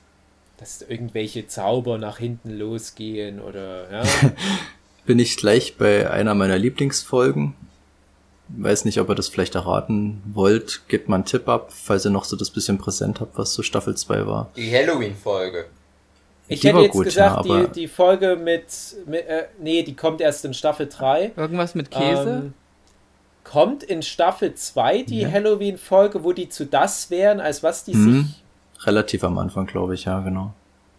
Dass 0.58 0.82
irgendwelche 0.82 1.46
Zauber 1.48 1.98
nach 1.98 2.18
hinten 2.18 2.56
losgehen 2.56 3.40
oder, 3.40 3.90
ja. 3.90 4.02
Bin 5.06 5.18
ich 5.18 5.36
gleich 5.36 5.76
bei 5.78 6.10
einer 6.10 6.34
meiner 6.34 6.58
Lieblingsfolgen. 6.58 7.54
Weiß 8.48 8.84
nicht, 8.84 9.00
ob 9.00 9.08
ihr 9.08 9.14
das 9.14 9.28
vielleicht 9.28 9.54
erraten 9.54 10.22
wollt. 10.26 10.82
Gebt 10.88 11.08
mal 11.08 11.16
einen 11.16 11.24
Tipp 11.24 11.48
ab, 11.48 11.72
falls 11.72 12.04
ihr 12.04 12.10
noch 12.10 12.24
so 12.24 12.36
das 12.36 12.50
bisschen 12.50 12.78
präsent 12.78 13.20
habt, 13.20 13.38
was 13.38 13.54
so 13.54 13.62
Staffel 13.62 13.96
2 13.96 14.26
war. 14.26 14.50
Die 14.56 14.70
Halloween-Folge. 14.70 15.66
Ich 16.48 16.60
Die 16.60 16.68
hätte 16.68 16.78
jetzt 16.80 16.92
gut, 16.92 17.04
gesagt, 17.04 17.44
ja, 17.46 17.64
die, 17.64 17.72
die 17.72 17.88
Folge 17.88 18.36
mit, 18.36 18.64
mit 19.06 19.26
äh, 19.26 19.46
nee, 19.58 19.82
die 19.82 19.96
kommt 19.96 20.20
erst 20.20 20.44
in 20.44 20.54
Staffel 20.54 20.86
3. 20.88 21.32
Irgendwas 21.36 21.74
mit 21.74 21.90
Käse? 21.90 22.42
Ähm, 22.46 22.54
kommt 23.42 23.82
in 23.82 24.02
Staffel 24.02 24.54
2 24.54 25.02
die 25.02 25.20
Ja. 25.22 25.30
Halloween-Folge, 25.30 26.22
wo 26.24 26.32
die 26.32 26.48
zu 26.48 26.64
das 26.66 27.10
wären, 27.10 27.40
als 27.40 27.62
was 27.62 27.84
die 27.84 27.94
Hm. 27.94 28.12
sich. 28.24 28.86
Relativ 28.86 29.24
am 29.24 29.38
Anfang, 29.38 29.66
glaube 29.66 29.94
ich, 29.94 30.04
ja, 30.04 30.20
genau. 30.20 30.52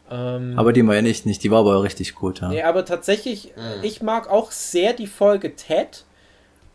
Ähm, 0.09 0.53
Aber 0.57 0.71
die 0.73 0.83
meine 0.83 1.09
ich 1.09 1.25
nicht, 1.25 1.43
die 1.43 1.51
war 1.51 1.59
aber 1.59 1.83
richtig 1.83 2.15
gut, 2.15 2.39
ja. 2.41 2.47
nee, 2.49 2.63
aber 2.63 2.85
tatsächlich, 2.85 3.53
Mhm. 3.55 3.83
ich 3.83 4.01
mag 4.01 4.29
auch 4.29 4.51
sehr 4.51 4.93
die 4.93 5.07
Folge 5.07 5.55
Ted. 5.55 6.05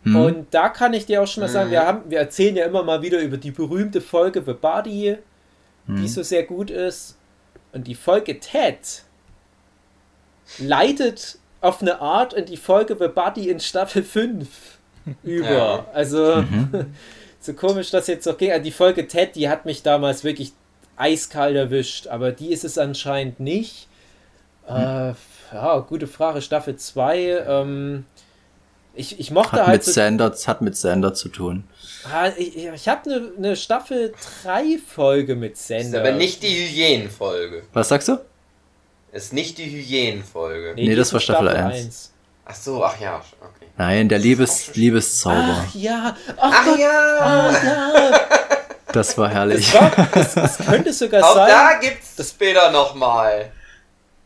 Hm. 0.05 0.17
Und 0.17 0.47
da 0.51 0.69
kann 0.69 0.93
ich 0.95 1.07
dir 1.07 1.23
auch 1.23 1.27
schon 1.27 1.43
mal 1.43 1.49
sagen, 1.49 1.69
Mhm. 1.69 1.73
wir, 1.73 1.87
haben, 1.87 2.01
wir 2.11 2.19
erzählen 2.19 2.57
ja 2.57 2.67
immer 2.67 2.83
mal 2.83 3.01
wieder 3.03 3.21
über 3.21 3.37
die 3.39 3.51
berühmte 3.53 4.01
Folge 4.01 4.43
The 4.45 4.53
Body, 4.55 5.17
die 5.89 6.09
so 6.09 6.23
sehr 6.23 6.45
gut 6.45 6.71
ist. 6.71 7.17
Und 7.73 7.87
die 7.87 7.95
Folge 7.95 8.39
Ted 8.39 9.05
leitet 10.59 11.39
auf 11.61 11.81
eine 11.81 12.01
Art 12.01 12.33
in 12.35 12.45
die 12.47 12.57
Folge 12.57 12.97
The 12.99 13.09
Body 13.09 13.49
in 13.49 13.61
Staffel 13.61 14.03
5 14.03 14.49
über. 15.23 15.51
Ja. 15.51 15.87
Also 15.93 16.37
Mhm. 16.37 16.95
so 17.41 17.55
komisch 17.55 17.91
das 17.91 18.07
jetzt 18.07 18.29
auch 18.29 18.37
ging. 18.37 18.51
Also 18.51 18.63
Die 18.65 18.71
Folge 18.73 19.07
Ted, 19.09 19.35
die 19.37 19.49
hat 19.49 19.65
mich 19.65 19.83
damals 19.83 20.25
wirklich 20.25 20.53
eiskalt 20.97 21.57
erwischt, 21.57 22.07
aber 22.07 22.33
die 22.33 22.53
ist 22.53 22.65
es 22.65 22.79
anscheinend 22.79 23.41
nicht. 23.41 23.89
Äh, 24.69 25.15
ja, 25.53 25.79
gute 25.81 26.07
Frage. 26.07 26.43
Staffel 26.43 26.77
2. 26.77 27.45
Ähm, 27.47 28.05
ich, 28.95 29.19
ich 29.19 29.31
mochte 29.31 29.53
Hat 29.53 29.67
halt 29.67 29.73
mit 29.79 29.85
so 29.85 29.93
Sander, 29.93 30.35
hat 30.47 30.63
mit 30.63 30.77
Sander 30.77 31.15
zu 31.15 31.29
tun. 31.31 31.65
Ich 32.37 32.57
ich 32.57 32.89
habe 32.89 33.11
eine 33.11 33.21
ne 33.39 33.57
Staffel 33.57 34.13
3 34.43 34.79
Folge 34.87 35.37
mit 35.37 35.53
Ist 35.53 35.67
Sender. 35.69 36.01
aber 36.01 36.13
nicht 36.13 36.43
die 36.43 36.49
Hyänenfolge. 36.69 37.63
Was 37.73 37.89
sagst 37.89 38.09
du? 38.09 38.19
Ist 39.13 39.33
nicht 39.33 39.59
die 39.59 39.67
Hyänenfolge. 39.71 40.73
Nee, 40.75 40.89
die 40.89 40.95
das 40.97 41.09
ist 41.09 41.13
war 41.13 41.21
Staffel 41.21 41.49
eins. 41.49 42.13
Ach 42.45 42.55
so, 42.55 42.83
ach 42.85 42.99
ja, 43.01 43.23
okay. 43.41 43.67
Nein, 43.77 44.09
der 44.09 44.19
Liebes, 44.19 44.75
Liebeszauber. 44.75 45.65
Ach 45.69 45.75
ja, 45.75 46.17
ach, 46.39 46.67
Ach 46.67 46.79
ja! 46.79 47.19
ah, 47.21 47.53
ja. 47.65 48.21
Das 48.93 49.17
war 49.17 49.31
herrlich. 49.31 49.73
Das, 49.73 49.97
war, 49.97 50.09
das, 50.13 50.35
das 50.35 50.59
könnte 50.59 50.93
sogar 50.93 51.25
Auch 51.25 51.35
sein. 51.35 51.49
da 51.49 51.79
gibt's 51.81 52.29
später 52.29 52.71
nochmal 52.71 53.51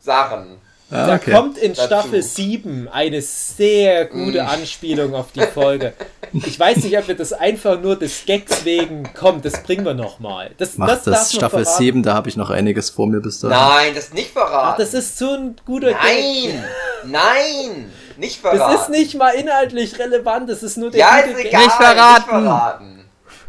Sachen. 0.01 0.61
Ah, 0.91 1.07
Da 1.09 1.15
okay. 1.17 1.33
kommt 1.33 1.59
in 1.59 1.73
Dazu. 1.75 1.87
Staffel 1.87 2.23
7 2.23 2.89
eine 2.89 3.21
sehr 3.21 4.05
gute 4.07 4.43
Mm. 4.43 4.47
Anspielung 4.47 5.15
auf 5.15 5.33
die 5.33 5.41
Folge. 5.43 5.93
Ich 6.33 6.59
weiß 6.59 6.79
nicht, 6.79 6.99
ob 6.99 7.07
wir 7.09 7.15
das 7.17 7.33
einfach 7.33 7.81
nur 7.81 7.97
des 7.97 8.25
Gags 8.27 8.65
wegen, 8.65 9.09
komm, 9.19 9.41
das 9.43 9.63
bringen 9.63 9.85
wir 9.87 9.95
nochmal. 9.95 10.51
Das, 10.59 10.77
Mach 10.77 10.89
das, 10.89 11.07
man 11.07 11.15
Staffel 11.25 11.65
verraten. 11.65 11.79
7, 11.85 12.03
da 12.03 12.15
habe 12.15 12.29
ich 12.29 12.37
noch 12.37 12.51
einiges 12.51 12.91
vor 12.91 13.07
mir 13.07 13.21
bis 13.21 13.41
dahin. 13.41 13.57
Nein, 13.57 13.95
das 13.95 14.13
nicht 14.13 14.33
verraten. 14.33 14.73
Ach, 14.73 14.77
das 14.77 14.93
ist 14.93 15.17
so 15.19 15.31
ein 15.35 15.55
guter 15.65 15.93
Gag. 15.93 15.99
Nein! 16.03 16.65
Nein! 17.07 17.93
Nicht 18.17 18.41
verraten. 18.41 18.59
Das 18.59 18.83
ist 18.83 18.91
nicht 18.91 19.15
mal 19.15 19.31
inhaltlich 19.31 19.99
relevant, 19.99 20.51
das 20.51 20.63
ist 20.65 20.77
nur 20.77 20.91
der 20.91 21.01
Ja, 21.01 21.17
gute 21.21 21.31
ist 21.31 21.37
Gag. 21.37 21.47
egal. 21.47 21.63
Nicht 21.65 21.77
verraten. 21.77 22.15
Nicht 22.17 22.27
verraten. 22.45 23.05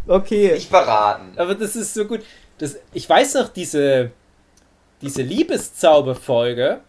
Okay. 0.07 0.51
Nicht 0.53 0.69
verraten. 0.69 1.33
Aber 1.35 1.55
das 1.55 1.75
ist 1.75 1.93
so 1.93 2.05
gut. 2.05 2.21
Das, 2.59 2.75
ich 2.93 3.09
weiß 3.09 3.33
noch, 3.35 3.49
diese, 3.49 4.11
diese 5.01 5.23
Liebeszauberfolge, 5.23 6.79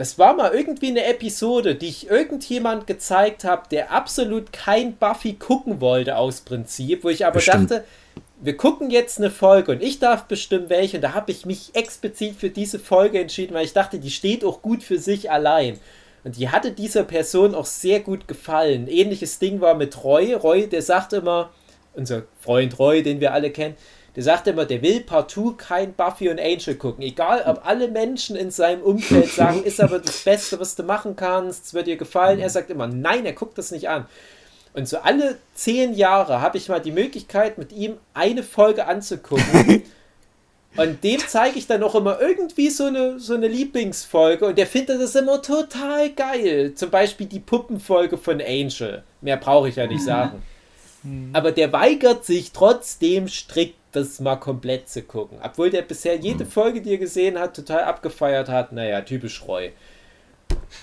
das 0.00 0.18
war 0.18 0.32
mal 0.32 0.54
irgendwie 0.54 0.88
eine 0.88 1.04
Episode, 1.04 1.74
die 1.74 1.88
ich 1.88 2.08
irgendjemand 2.08 2.86
gezeigt 2.86 3.44
habe, 3.44 3.64
der 3.70 3.92
absolut 3.92 4.50
kein 4.50 4.96
Buffy 4.96 5.34
gucken 5.34 5.82
wollte 5.82 6.16
aus 6.16 6.40
Prinzip, 6.40 7.04
wo 7.04 7.10
ich 7.10 7.26
aber 7.26 7.34
Bestimmt. 7.34 7.70
dachte, 7.70 7.84
wir 8.40 8.56
gucken 8.56 8.88
jetzt 8.88 9.18
eine 9.18 9.30
Folge 9.30 9.72
und 9.72 9.82
ich 9.82 9.98
darf 9.98 10.24
bestimmen 10.24 10.70
welche 10.70 10.96
und 10.96 11.02
da 11.02 11.12
habe 11.12 11.30
ich 11.30 11.44
mich 11.44 11.74
explizit 11.74 12.36
für 12.36 12.48
diese 12.48 12.78
Folge 12.78 13.20
entschieden, 13.20 13.52
weil 13.52 13.66
ich 13.66 13.74
dachte, 13.74 13.98
die 13.98 14.10
steht 14.10 14.42
auch 14.42 14.62
gut 14.62 14.82
für 14.82 14.98
sich 14.98 15.30
allein. 15.30 15.78
Und 16.24 16.38
die 16.38 16.48
hatte 16.48 16.72
dieser 16.72 17.04
Person 17.04 17.54
auch 17.54 17.66
sehr 17.66 18.00
gut 18.00 18.26
gefallen. 18.26 18.88
Ähnliches 18.88 19.38
Ding 19.38 19.60
war 19.60 19.74
mit 19.74 20.02
Roy. 20.02 20.32
Roy, 20.32 20.66
der 20.66 20.80
sagt 20.80 21.12
immer, 21.12 21.50
unser 21.92 22.22
Freund 22.40 22.78
Roy, 22.78 23.02
den 23.02 23.20
wir 23.20 23.34
alle 23.34 23.50
kennen, 23.50 23.76
der 24.16 24.22
sagt 24.22 24.46
immer, 24.48 24.64
der 24.64 24.82
will 24.82 25.00
partout 25.00 25.54
kein 25.56 25.92
Buffy 25.94 26.28
und 26.28 26.40
Angel 26.40 26.74
gucken. 26.74 27.02
Egal, 27.02 27.44
ob 27.46 27.66
alle 27.66 27.88
Menschen 27.88 28.36
in 28.36 28.50
seinem 28.50 28.82
Umfeld 28.82 29.28
sagen, 29.32 29.62
ist 29.62 29.80
aber 29.80 29.98
das 29.98 30.24
Beste, 30.24 30.58
was 30.58 30.74
du 30.74 30.82
machen 30.82 31.16
kannst, 31.16 31.66
es 31.66 31.74
wird 31.74 31.86
dir 31.86 31.96
gefallen. 31.96 32.40
Er 32.40 32.50
sagt 32.50 32.70
immer, 32.70 32.86
nein, 32.86 33.24
er 33.24 33.32
guckt 33.32 33.58
das 33.58 33.70
nicht 33.70 33.88
an. 33.88 34.06
Und 34.72 34.88
so 34.88 34.98
alle 34.98 35.38
zehn 35.54 35.94
Jahre 35.94 36.40
habe 36.40 36.58
ich 36.58 36.68
mal 36.68 36.80
die 36.80 36.92
Möglichkeit, 36.92 37.58
mit 37.58 37.72
ihm 37.72 37.96
eine 38.14 38.42
Folge 38.42 38.86
anzugucken. 38.86 39.82
Und 40.76 41.02
dem 41.02 41.18
zeige 41.26 41.58
ich 41.58 41.66
dann 41.66 41.82
auch 41.82 41.96
immer 41.96 42.20
irgendwie 42.20 42.70
so 42.70 42.84
eine, 42.84 43.18
so 43.18 43.34
eine 43.34 43.48
Lieblingsfolge 43.48 44.46
und 44.46 44.56
der 44.56 44.68
findet 44.68 45.00
das 45.00 45.16
immer 45.16 45.42
total 45.42 46.10
geil. 46.10 46.74
Zum 46.74 46.90
Beispiel 46.90 47.26
die 47.26 47.40
Puppenfolge 47.40 48.16
von 48.16 48.40
Angel. 48.40 49.02
Mehr 49.20 49.36
brauche 49.36 49.68
ich 49.68 49.76
ja 49.76 49.88
nicht 49.88 50.04
sagen. 50.04 50.42
Aber 51.32 51.52
der 51.52 51.72
weigert 51.72 52.24
sich 52.24 52.52
trotzdem 52.52 53.28
strikt, 53.28 53.76
das 53.92 54.20
mal 54.20 54.36
komplett 54.36 54.88
zu 54.88 55.02
gucken. 55.02 55.38
Obwohl 55.42 55.70
der 55.70 55.82
bisher 55.82 56.16
jede 56.16 56.44
Folge, 56.46 56.80
die 56.80 56.92
er 56.92 56.98
gesehen 56.98 57.38
hat, 57.38 57.56
total 57.56 57.84
abgefeiert 57.84 58.48
hat. 58.48 58.72
Naja, 58.72 59.00
typisch 59.00 59.42
Roy. 59.48 59.72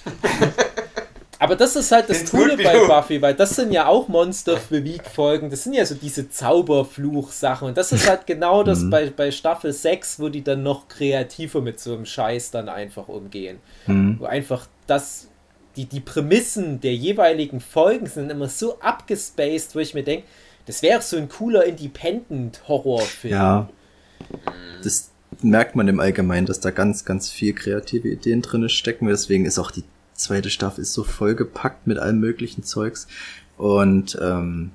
Aber 1.40 1.56
das 1.56 1.76
ist 1.76 1.92
halt 1.92 2.10
das 2.10 2.32
Coole 2.32 2.58
bei 2.58 2.88
Buffy, 2.88 3.22
weil 3.22 3.36
das 3.36 3.56
sind 3.56 3.72
ja 3.72 3.86
auch 3.86 4.08
Monster 4.08 4.54
of 4.54 4.68
the 4.72 4.84
Week 4.84 5.06
Folgen. 5.06 5.52
Das 5.52 5.64
sind 5.66 5.74
ja 5.74 5.86
so 5.86 5.94
diese 5.94 6.30
Zauberfluch-Sachen. 6.32 7.68
Und 7.68 7.78
das 7.78 7.92
ist 7.92 8.10
halt 8.10 8.26
genau 8.26 8.64
das 8.64 8.80
Mhm. 8.80 8.90
bei, 8.90 9.10
bei 9.16 9.30
Staffel 9.30 9.72
6, 9.72 10.20
wo 10.20 10.30
die 10.30 10.44
dann 10.44 10.64
noch 10.64 10.88
kreativer 10.88 11.62
mit 11.62 11.80
so 11.80 11.94
einem 11.94 12.08
Scheiß 12.08 12.50
dann 12.50 12.70
einfach 12.70 13.08
umgehen. 13.08 13.60
Mhm. 13.86 14.18
Wo 14.20 14.26
einfach 14.26 14.66
das, 14.88 15.28
die, 15.78 15.86
die 15.86 16.00
Prämissen 16.00 16.82
der 16.82 16.96
jeweiligen 16.96 17.62
Folgen 17.62 18.08
sind 18.08 18.32
immer 18.32 18.50
so 18.50 18.80
abgespaced, 18.80 19.76
wo 19.76 19.80
ich 19.80 19.94
mir 19.94 20.04
denke, 20.04 20.26
das 20.66 20.82
wäre 20.82 21.02
so 21.02 21.16
ein 21.16 21.30
cooler 21.30 21.64
Independent-Horrorfilm. 21.66 23.34
Ja. 23.34 23.70
Das 24.84 25.12
merkt 25.42 25.76
man 25.76 25.88
im 25.88 26.00
Allgemeinen, 26.00 26.48
dass 26.48 26.60
da 26.60 26.72
ganz, 26.72 27.06
ganz 27.06 27.30
viel 27.30 27.54
kreative 27.54 28.10
Ideen 28.10 28.42
drin 28.42 28.68
stecken. 28.68 29.08
Deswegen 29.08 29.46
ist 29.46 29.60
auch 29.60 29.72
die 29.72 29.84
zweite 30.14 30.50
Staffel 30.50 30.82
ist 30.82 30.94
so 30.94 31.04
vollgepackt 31.04 31.88
mit 31.88 32.00
allem 32.00 32.20
möglichen 32.20 32.64
Zeugs. 32.64 33.08
Und 33.56 34.18
ähm, 34.22 34.72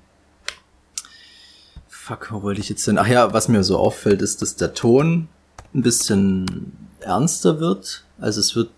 fuck, 1.88 2.32
wo 2.32 2.42
wollte 2.42 2.60
ich 2.60 2.68
jetzt 2.68 2.84
hin? 2.84 2.96
Ach 2.96 3.08
ja, 3.08 3.32
was 3.32 3.48
mir 3.48 3.64
so 3.64 3.76
auffällt, 3.76 4.22
ist, 4.22 4.40
dass 4.40 4.56
der 4.56 4.72
Ton 4.72 5.28
ein 5.74 5.82
bisschen 5.82 6.72
ernster 7.00 7.60
wird. 7.60 8.04
Also 8.18 8.40
es 8.40 8.54
wird, 8.56 8.70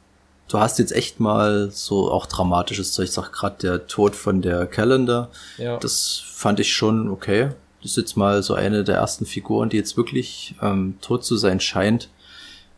du 0.49 0.59
hast 0.59 0.79
jetzt 0.79 0.93
echt 0.93 1.21
mal 1.21 1.71
so 1.71 2.11
auch 2.11 2.27
dramatisches 2.27 2.93
Zeug. 2.93 3.05
Ich 3.05 3.13
sag 3.13 3.33
gerade 3.33 3.57
der 3.61 3.87
Tod 3.87 4.17
von 4.17 4.43
der 4.43 4.67
Calendar. 4.67 5.31
Ja. 5.59 5.79
Das 5.79 6.23
fand 6.25 6.61
ich 6.61 6.73
schon 6.73 7.09
okay. 7.09 7.51
Das 7.83 7.93
ist 7.93 7.97
jetzt 7.97 8.17
mal 8.17 8.43
so 8.43 8.55
eine 8.55 8.85
der 8.85 8.97
ersten 8.97 9.27
Figuren, 9.27 9.69
die 9.69 9.77
jetzt 9.77 9.97
wirklich 9.97 10.55
ähm, 10.63 10.97
tot 11.01 11.25
zu 11.25 11.37
sein 11.37 11.61
scheint. 11.61 12.09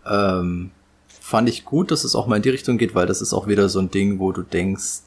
Ähm, 0.05 0.71
fand 1.21 1.49
ich 1.49 1.65
gut, 1.65 1.91
dass 1.91 2.05
es 2.05 2.15
auch 2.15 2.27
mal 2.27 2.37
in 2.37 2.43
die 2.43 2.51
Richtung 2.51 2.79
geht, 2.79 2.95
weil 2.95 3.07
das 3.07 3.21
ist 3.21 3.33
auch 3.33 3.49
wieder 3.49 3.69
so 3.69 3.81
ein 3.81 3.91
Ding, 3.91 4.21
wo 4.21 4.31
du 4.31 4.43
denkst, 4.43 5.01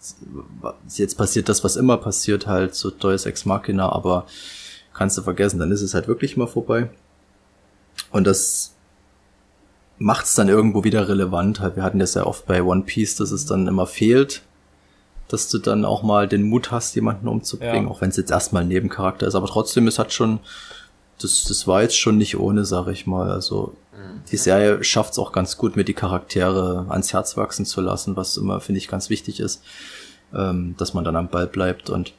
jetzt 0.95 1.17
passiert 1.17 1.47
das, 1.47 1.63
was 1.63 1.77
immer 1.77 1.97
passiert, 1.97 2.45
halt 2.45 2.75
so 2.75 2.89
Deus 2.89 3.25
Ex 3.25 3.45
Machina, 3.45 3.89
aber 3.89 4.25
kannst 4.93 5.17
du 5.17 5.21
vergessen, 5.21 5.59
dann 5.59 5.71
ist 5.71 5.81
es 5.81 5.93
halt 5.93 6.09
wirklich 6.09 6.35
mal 6.35 6.47
vorbei. 6.47 6.89
Und 8.11 8.27
das 8.27 8.75
macht 9.99 10.25
es 10.25 10.33
dann 10.35 10.47
irgendwo 10.49 10.83
wieder 10.83 11.07
relevant. 11.07 11.59
Halt, 11.59 11.75
wir 11.75 11.83
hatten 11.83 11.99
das 11.99 12.13
ja 12.15 12.25
oft 12.25 12.45
bei 12.47 12.63
One 12.63 12.83
Piece, 12.83 13.15
dass 13.17 13.31
es 13.31 13.45
dann 13.45 13.67
immer 13.67 13.85
fehlt, 13.85 14.41
dass 15.27 15.49
du 15.49 15.57
dann 15.59 15.85
auch 15.85 16.01
mal 16.03 16.27
den 16.27 16.43
Mut 16.43 16.71
hast, 16.71 16.95
jemanden 16.95 17.27
umzubringen, 17.27 17.85
Ja. 17.85 17.91
auch 17.91 18.01
wenn 18.01 18.09
es 18.09 18.17
jetzt 18.17 18.31
erstmal 18.31 18.63
ein 18.63 18.67
Nebencharakter 18.69 19.27
ist. 19.27 19.35
Aber 19.35 19.47
trotzdem, 19.47 19.87
es 19.87 19.99
hat 19.99 20.11
schon, 20.13 20.39
das, 21.21 21.43
das 21.43 21.67
war 21.67 21.81
jetzt 21.81 21.97
schon 21.99 22.17
nicht 22.17 22.37
ohne, 22.39 22.65
sag 22.65 22.87
ich 22.87 23.05
mal. 23.05 23.29
Also 23.29 23.75
die 24.31 24.37
Serie 24.37 24.83
schafft 24.83 25.11
es 25.13 25.19
auch 25.19 25.33
ganz 25.33 25.57
gut, 25.57 25.75
mir 25.75 25.83
die 25.83 25.93
Charaktere 25.93 26.85
ans 26.89 27.11
Herz 27.13 27.35
wachsen 27.35 27.65
zu 27.65 27.81
lassen, 27.81 28.15
was 28.15 28.37
immer, 28.37 28.61
finde 28.61 28.79
ich, 28.79 28.87
ganz 28.87 29.09
wichtig 29.09 29.39
ist, 29.41 29.61
ähm, 30.33 30.75
dass 30.77 30.93
man 30.93 31.03
dann 31.03 31.17
am 31.17 31.27
Ball 31.27 31.47
bleibt. 31.47 31.89
Und 31.89 32.13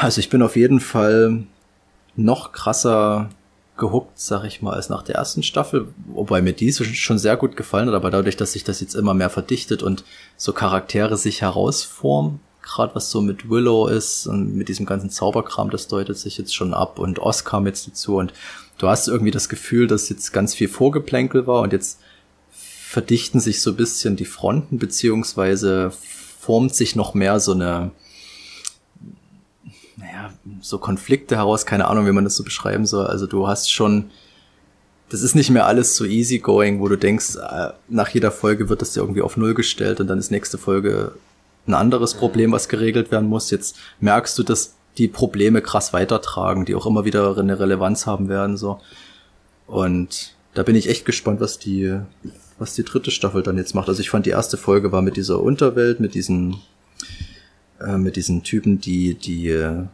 also 0.00 0.18
ich 0.18 0.28
bin 0.28 0.42
auf 0.42 0.56
jeden 0.56 0.80
Fall 0.80 1.44
noch 2.16 2.50
krasser 2.52 3.28
gehuckt, 3.78 4.18
sag 4.18 4.44
ich 4.44 4.60
mal, 4.60 4.74
als 4.74 4.88
nach 4.88 5.02
der 5.02 5.14
ersten 5.14 5.42
Staffel, 5.42 5.88
wobei 6.06 6.42
mir 6.42 6.52
die 6.52 6.70
so 6.70 6.84
schon 6.84 7.18
sehr 7.18 7.36
gut 7.36 7.56
gefallen 7.56 7.88
hat, 7.88 7.94
aber 7.94 8.10
dadurch, 8.10 8.36
dass 8.36 8.52
sich 8.52 8.64
das 8.64 8.80
jetzt 8.80 8.94
immer 8.94 9.14
mehr 9.14 9.30
verdichtet 9.30 9.82
und 9.82 10.04
so 10.36 10.52
Charaktere 10.52 11.16
sich 11.16 11.40
herausformen, 11.42 12.40
gerade 12.62 12.94
was 12.94 13.10
so 13.10 13.22
mit 13.22 13.48
Willow 13.48 13.86
ist 13.86 14.26
und 14.26 14.54
mit 14.54 14.68
diesem 14.68 14.84
ganzen 14.84 15.10
Zauberkram, 15.10 15.70
das 15.70 15.88
deutet 15.88 16.18
sich 16.18 16.36
jetzt 16.36 16.54
schon 16.54 16.74
ab 16.74 16.98
und 16.98 17.18
Oz 17.18 17.44
kam 17.44 17.66
jetzt 17.66 17.86
dazu 17.86 18.16
und 18.16 18.34
du 18.76 18.88
hast 18.88 19.08
irgendwie 19.08 19.30
das 19.30 19.48
Gefühl, 19.48 19.86
dass 19.86 20.08
jetzt 20.08 20.32
ganz 20.32 20.54
viel 20.54 20.68
Vorgeplänkel 20.68 21.46
war 21.46 21.62
und 21.62 21.72
jetzt 21.72 22.00
verdichten 22.50 23.40
sich 23.40 23.62
so 23.62 23.74
bisschen 23.74 24.16
die 24.16 24.24
Fronten, 24.24 24.78
beziehungsweise 24.78 25.92
formt 26.40 26.74
sich 26.74 26.96
noch 26.96 27.14
mehr 27.14 27.40
so 27.40 27.52
eine, 27.52 27.90
naja, 29.98 30.32
so 30.60 30.78
Konflikte 30.78 31.36
heraus, 31.36 31.66
keine 31.66 31.88
Ahnung, 31.88 32.06
wie 32.06 32.12
man 32.12 32.24
das 32.24 32.36
so 32.36 32.44
beschreiben 32.44 32.86
soll. 32.86 33.06
Also 33.06 33.26
du 33.26 33.48
hast 33.48 33.72
schon, 33.72 34.10
das 35.08 35.22
ist 35.22 35.34
nicht 35.34 35.50
mehr 35.50 35.66
alles 35.66 35.96
so 35.96 36.04
easygoing, 36.04 36.80
wo 36.80 36.88
du 36.88 36.96
denkst, 36.96 37.36
äh, 37.36 37.70
nach 37.88 38.08
jeder 38.10 38.30
Folge 38.30 38.68
wird 38.68 38.80
das 38.80 38.94
ja 38.94 39.02
irgendwie 39.02 39.22
auf 39.22 39.36
Null 39.36 39.54
gestellt 39.54 40.00
und 40.00 40.06
dann 40.06 40.18
ist 40.18 40.30
nächste 40.30 40.56
Folge 40.56 41.12
ein 41.66 41.74
anderes 41.74 42.14
Problem, 42.14 42.52
was 42.52 42.68
geregelt 42.68 43.10
werden 43.10 43.28
muss. 43.28 43.50
Jetzt 43.50 43.76
merkst 44.00 44.38
du, 44.38 44.42
dass 44.42 44.74
die 44.96 45.08
Probleme 45.08 45.62
krass 45.62 45.92
weitertragen, 45.92 46.64
die 46.64 46.74
auch 46.74 46.86
immer 46.86 47.04
wieder 47.04 47.36
eine 47.36 47.58
Relevanz 47.58 48.06
haben 48.06 48.28
werden, 48.28 48.56
so. 48.56 48.80
Und 49.66 50.34
da 50.54 50.62
bin 50.62 50.76
ich 50.76 50.88
echt 50.88 51.04
gespannt, 51.04 51.40
was 51.40 51.58
die, 51.58 51.98
was 52.58 52.74
die 52.74 52.84
dritte 52.84 53.10
Staffel 53.10 53.42
dann 53.42 53.58
jetzt 53.58 53.74
macht. 53.74 53.88
Also 53.88 54.00
ich 54.00 54.10
fand 54.10 54.26
die 54.26 54.30
erste 54.30 54.56
Folge 54.56 54.92
war 54.92 55.02
mit 55.02 55.16
dieser 55.16 55.40
Unterwelt, 55.40 56.00
mit 56.00 56.14
diesen, 56.14 56.56
äh, 57.80 57.96
mit 57.98 58.16
diesen 58.16 58.42
Typen, 58.42 58.80
die, 58.80 59.14
die 59.14 59.48
äh, 59.48 59.84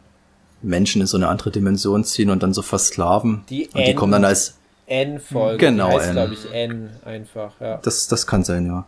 Menschen 0.61 1.01
in 1.01 1.07
so 1.07 1.17
eine 1.17 1.27
andere 1.27 1.51
Dimension 1.51 2.03
ziehen 2.03 2.29
und 2.29 2.41
dann 2.43 2.53
so 2.53 2.61
versklaven. 2.61 3.43
Die 3.49 3.67
und 3.73 3.85
die 3.85 3.91
N- 3.91 3.95
kommen 3.95 4.11
dann 4.11 4.25
als, 4.25 4.55
N-Folge. 4.87 5.57
Genau, 5.57 5.89
die 5.89 5.95
heißt, 5.95 6.11
glaube 6.11 6.33
ich, 6.33 6.53
N 6.53 6.89
einfach, 7.03 7.53
ja. 7.59 7.77
das, 7.77 8.07
das 8.07 8.27
kann 8.27 8.43
sein, 8.43 8.67
ja. 8.67 8.85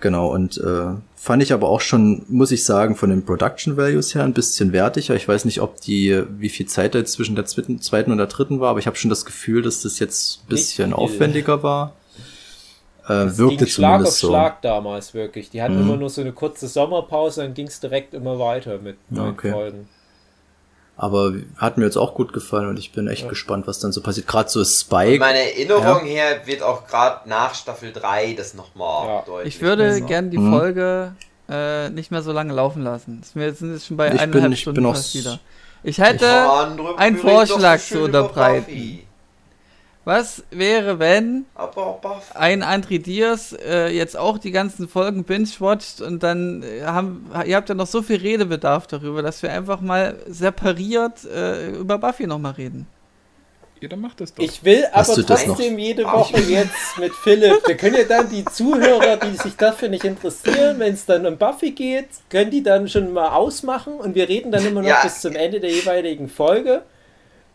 Genau, 0.00 0.32
und 0.32 0.58
äh, 0.58 0.94
fand 1.14 1.42
ich 1.44 1.52
aber 1.52 1.68
auch 1.68 1.80
schon, 1.80 2.24
muss 2.28 2.50
ich 2.50 2.64
sagen, 2.64 2.96
von 2.96 3.08
den 3.08 3.24
Production 3.24 3.76
Values 3.76 4.14
her 4.14 4.24
ein 4.24 4.32
bisschen 4.32 4.72
wertiger. 4.72 5.14
Ich 5.14 5.28
weiß 5.28 5.44
nicht, 5.44 5.60
ob 5.60 5.80
die, 5.80 6.24
wie 6.38 6.48
viel 6.48 6.66
Zeit 6.66 6.94
da 6.94 6.98
jetzt 6.98 7.12
zwischen 7.12 7.36
der 7.36 7.46
zweiten, 7.46 8.10
und 8.10 8.18
der 8.18 8.26
dritten 8.26 8.58
war, 8.58 8.70
aber 8.70 8.80
ich 8.80 8.86
habe 8.86 8.96
schon 8.96 9.10
das 9.10 9.24
Gefühl, 9.24 9.62
dass 9.62 9.82
das 9.82 10.00
jetzt 10.00 10.40
ein 10.42 10.48
bisschen 10.48 10.92
aufwendiger 10.92 11.62
war. 11.62 11.94
Äh, 13.04 13.08
Das 13.08 13.38
wirkte 13.38 13.56
ging 13.64 13.66
Schlag 13.66 14.02
auf 14.02 14.10
so. 14.10 14.28
Schlag 14.28 14.62
damals 14.62 15.12
wirklich. 15.14 15.50
Die 15.50 15.60
hatten 15.62 15.76
Mhm. 15.76 15.88
immer 15.88 15.96
nur 15.96 16.10
so 16.10 16.20
eine 16.20 16.32
kurze 16.32 16.68
Sommerpause, 16.68 17.42
dann 17.42 17.54
ging 17.54 17.66
es 17.66 17.80
direkt 17.80 18.14
immer 18.14 18.38
weiter 18.38 18.78
mit 18.78 18.96
Ja, 19.10 19.18
neuen 19.22 19.30
okay. 19.32 19.50
Folgen. 19.52 19.88
Aber 20.96 21.32
hat 21.56 21.78
mir 21.78 21.84
jetzt 21.86 21.96
auch 21.96 22.14
gut 22.14 22.32
gefallen 22.32 22.68
und 22.68 22.78
ich 22.78 22.92
bin 22.92 23.08
echt 23.08 23.22
Ja. 23.22 23.28
gespannt, 23.28 23.66
was 23.66 23.80
dann 23.80 23.92
so 23.92 24.02
passiert. 24.02 24.26
Gerade 24.28 24.48
so 24.50 24.62
Spike. 24.64 25.18
meiner 25.18 25.38
Erinnerung 25.38 26.04
her 26.04 26.42
wird 26.44 26.62
auch 26.62 26.86
gerade 26.86 27.28
nach 27.28 27.54
Staffel 27.54 27.92
3 27.92 28.34
das 28.34 28.54
nochmal 28.54 29.08
Ja. 29.08 29.22
deutlich. 29.26 29.56
Ich 29.56 29.60
würde 29.62 29.84
besser. 29.84 30.00
gern 30.02 30.30
die 30.30 30.38
Mhm. 30.38 30.52
Folge 30.52 31.12
äh, 31.48 31.90
nicht 31.90 32.10
mehr 32.10 32.22
so 32.22 32.30
lange 32.32 32.52
laufen 32.54 32.82
lassen. 32.82 33.20
Wir 33.34 33.52
sind 33.52 33.72
jetzt 33.74 33.86
schon 33.86 33.96
bei 33.96 34.06
Ich 34.06 34.12
bin- 34.12 34.20
eineinhalb 34.20 34.52
ich 34.52 34.60
Stunden 34.60 34.76
bin 34.82 34.86
auch 34.86 35.14
wieder. 35.14 35.38
Ich 35.82 35.98
hätte, 35.98 36.28
Andere 36.48 36.96
einen 36.96 37.16
Vorschlag 37.18 37.78
zu 37.80 38.04
unterbreiten. 38.04 38.64
Buffy. 38.66 39.04
Was 40.04 40.42
wäre, 40.50 40.98
wenn 40.98 41.44
ein 42.34 42.64
André 42.64 43.00
Diaz 43.00 43.54
äh, 43.64 43.88
jetzt 43.94 44.16
auch 44.16 44.38
die 44.38 44.50
ganzen 44.50 44.88
Folgen 44.88 45.24
binge-watcht 45.24 46.00
und 46.00 46.22
dann 46.22 46.62
äh, 46.62 46.82
haben, 46.82 47.30
ihr 47.46 47.56
habt 47.56 47.68
ja 47.68 47.74
noch 47.74 47.86
so 47.86 48.02
viel 48.02 48.16
Redebedarf 48.16 48.86
darüber, 48.86 49.22
dass 49.22 49.42
wir 49.42 49.52
einfach 49.52 49.80
mal 49.80 50.16
separiert 50.26 51.24
äh, 51.24 51.70
über 51.70 51.98
Buffy 51.98 52.26
nochmal 52.26 52.52
reden. 52.52 52.86
Ja, 53.80 53.88
dann 53.88 54.00
macht 54.00 54.20
das 54.20 54.32
doch. 54.32 54.44
Ich 54.44 54.62
will 54.62 54.84
Hast 54.92 55.10
aber 55.10 55.26
trotzdem 55.26 55.76
jede 55.76 56.04
Woche 56.04 56.38
jetzt 56.40 56.98
mit 57.00 57.12
Philipp, 57.12 57.64
da 57.66 57.74
können 57.74 57.96
ja 57.96 58.04
dann 58.04 58.30
die 58.30 58.44
Zuhörer, 58.44 59.16
die 59.16 59.36
sich 59.36 59.56
dafür 59.56 59.88
nicht 59.88 60.04
interessieren, 60.04 60.78
wenn 60.78 60.94
es 60.94 61.04
dann 61.04 61.26
um 61.26 61.36
Buffy 61.36 61.72
geht, 61.72 62.06
können 62.30 62.52
die 62.52 62.62
dann 62.62 62.88
schon 62.88 63.12
mal 63.12 63.30
ausmachen 63.30 63.94
und 63.94 64.14
wir 64.14 64.28
reden 64.28 64.52
dann 64.52 64.64
immer 64.64 64.82
noch 64.82 64.88
Ja. 64.88 65.02
bis 65.02 65.20
zum 65.20 65.34
Ende 65.34 65.58
der 65.58 65.70
jeweiligen 65.70 66.28
Folge. 66.28 66.82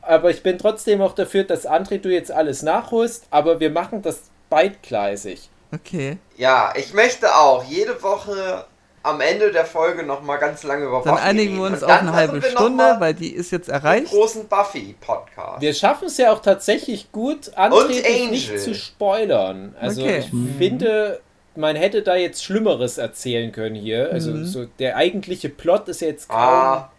Aber 0.08 0.30
ich 0.30 0.42
bin 0.44 0.58
trotzdem 0.58 1.02
auch 1.02 1.14
dafür, 1.14 1.44
dass 1.44 1.68
André 1.68 2.00
du 2.00 2.10
jetzt 2.10 2.32
alles 2.32 2.64
nachholst, 2.64 3.26
aber 3.30 3.60
wir 3.60 3.70
machen 3.70 4.02
das 4.02 4.30
beidgleisig. 4.50 5.50
Okay. 5.74 6.18
Ja, 6.38 6.74
ich 6.78 6.94
möchte 6.94 7.36
auch 7.36 7.64
jede 7.66 8.02
Woche 8.02 8.66
am 9.04 9.22
Ende 9.22 9.52
der 9.52 9.66
Folge 9.66 10.04
nochmal 10.04 10.38
ganz 10.38 10.64
lange 10.64 10.86
über 10.86 11.02
Dann 11.04 11.16
Buffy 11.16 11.26
einigen 11.28 11.52
reden. 11.54 11.64
wir 11.64 11.70
uns 11.72 11.84
auf 11.84 11.90
dann 11.90 12.08
eine 12.08 12.14
halbe 12.14 12.42
Stunde, 12.42 12.84
mal 12.84 13.00
weil 13.00 13.14
die 13.14 13.34
ist 13.34 13.52
jetzt 13.52 13.70
erreicht. 13.70 14.08
großen 14.12 14.48
Buffy-Podcast. 14.48 15.62
Wir 15.62 15.74
schaffen 15.74 16.08
es 16.08 16.18
ja 16.18 16.32
auch 16.34 16.42
tatsächlich 16.42 17.12
gut, 17.12 17.52
André 17.58 18.30
nicht 18.30 18.60
zu 18.60 18.74
spoilern. 18.76 19.76
Also 19.80 20.02
Okay. 20.04 20.20
ich 20.20 20.58
finde, 20.58 21.22
man 21.56 21.76
hätte 21.76 22.02
da 22.02 22.16
jetzt 22.16 22.44
Schlimmeres 22.44 22.98
erzählen 22.98 23.52
können 23.52 23.76
hier. 23.76 24.10
Also 24.12 24.32
Mhm. 24.32 24.46
so 24.46 24.66
der 24.80 24.96
eigentliche 24.98 25.50
Plot 25.50 25.88
ist 25.90 26.02
jetzt 26.02 26.28
kaum 26.30 26.40
Ah, 26.40 26.92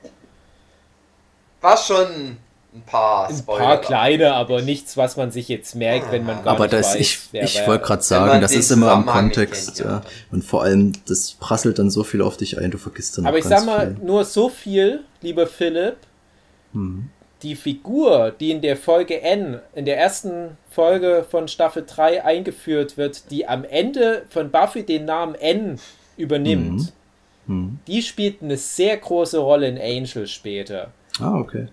war 1.60 1.76
schon 1.76 2.39
ein 2.78 2.82
paar 2.86 3.28
ein 3.28 3.36
Spoiler. 3.36 3.59
paar 3.64 3.80
kleine, 3.80 4.34
aber 4.34 4.62
nichts, 4.62 4.96
was 4.96 5.16
man 5.16 5.30
sich 5.30 5.48
jetzt 5.48 5.74
merkt, 5.74 6.10
wenn 6.12 6.24
man 6.24 6.42
gar 6.44 6.55
Aber 6.55 6.64
nicht 6.64 6.72
das, 6.74 6.94
weiß, 6.94 7.00
ich, 7.00 7.18
ich 7.32 7.66
wollte 7.66 7.84
gerade 7.84 8.02
sagen, 8.02 8.40
das 8.40 8.52
ist 8.52 8.70
immer 8.70 8.92
im 8.94 9.06
Kontext. 9.06 9.76
kennt, 9.76 9.78
ja. 9.78 9.86
ja. 9.96 10.02
Und 10.30 10.44
vor 10.44 10.62
allem, 10.62 10.92
das 11.06 11.32
prasselt 11.32 11.78
dann 11.78 11.90
so 11.90 12.05
viel 12.05 12.22
auf 12.22 12.36
dich 12.36 12.59
ein, 12.59 12.70
du 12.70 12.78
vergisst 12.78 13.18
dann 13.18 13.26
Aber 13.26 13.38
ich 13.38 13.44
sag 13.44 13.64
mal 13.66 13.94
viel. 13.94 14.05
nur 14.05 14.24
so 14.24 14.48
viel, 14.48 15.05
lieber 15.20 15.46
Philipp. 15.46 15.96
Mhm. 16.72 17.10
Die 17.42 17.55
Figur, 17.55 18.32
die 18.40 18.50
in 18.50 18.60
der 18.62 18.76
Folge 18.76 19.20
N, 19.22 19.60
in 19.74 19.84
der 19.84 19.96
ersten 19.96 20.56
Folge 20.70 21.24
von 21.30 21.46
Staffel 21.46 21.84
3 21.86 22.24
eingeführt 22.24 22.96
wird, 22.96 23.30
die 23.30 23.46
am 23.46 23.62
Ende 23.64 24.22
von 24.28 24.50
Buffy 24.50 24.82
den 24.82 25.05
Namen 25.05 25.34
N 25.36 25.78
übernimmt, 26.16 26.92
Mhm. 27.46 27.78
die 27.86 28.02
spielt 28.02 28.42
eine 28.42 28.56
sehr 28.59 28.96
große 28.98 29.38
Rolle 29.38 29.68
in 29.68 29.78
Angel 29.78 30.26
später. 30.26 30.88
Ah, 31.20 31.34
okay. 31.38 31.68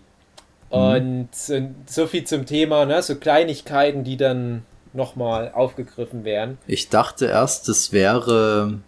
Und 0.69 1.29
äh, 1.49 1.67
so 1.85 2.07
viel 2.07 2.23
zum 2.25 2.45
Thema, 2.45 2.85
ne? 2.85 3.01
so 3.01 3.15
Kleinigkeiten, 3.15 4.03
die 4.03 4.17
dann 4.17 4.63
nochmal 4.93 5.51
aufgegriffen 5.53 6.23
werden. 6.23 6.57
Ich 6.67 6.89
dachte 6.89 7.25
erst, 7.27 7.67
das 7.67 7.91
wäre 7.91 8.79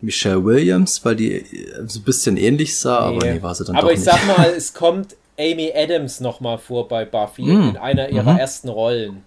Michelle 0.00 0.44
Williams, 0.44 1.04
weil 1.04 1.16
die 1.16 1.32
äh, 1.34 1.84
so 1.86 2.00
ein 2.00 2.04
bisschen 2.04 2.36
ähnlich 2.36 2.76
sah, 2.78 2.98
aber 2.98 3.24
Nee. 3.26 3.34
nee, 3.34 3.42
war 3.42 3.54
sie 3.54 3.64
dann 3.64 3.76
Aber 3.76 3.88
doch 3.88 3.92
ich 3.94 4.00
nicht. 4.00 4.10
sag 4.10 4.26
mal, 4.36 4.46
es 4.56 4.74
kommt 4.74 5.16
Amy 5.38 5.72
Adams 5.74 6.20
nochmal 6.20 6.58
vor 6.58 6.88
bei 6.88 7.04
Buffy 7.04 7.42
Mm. 7.42 7.68
in 7.70 7.76
einer 7.76 8.08
ihrer 8.10 8.32
Mhm. 8.34 8.38
ersten 8.38 8.68
Rollen. 8.68 9.22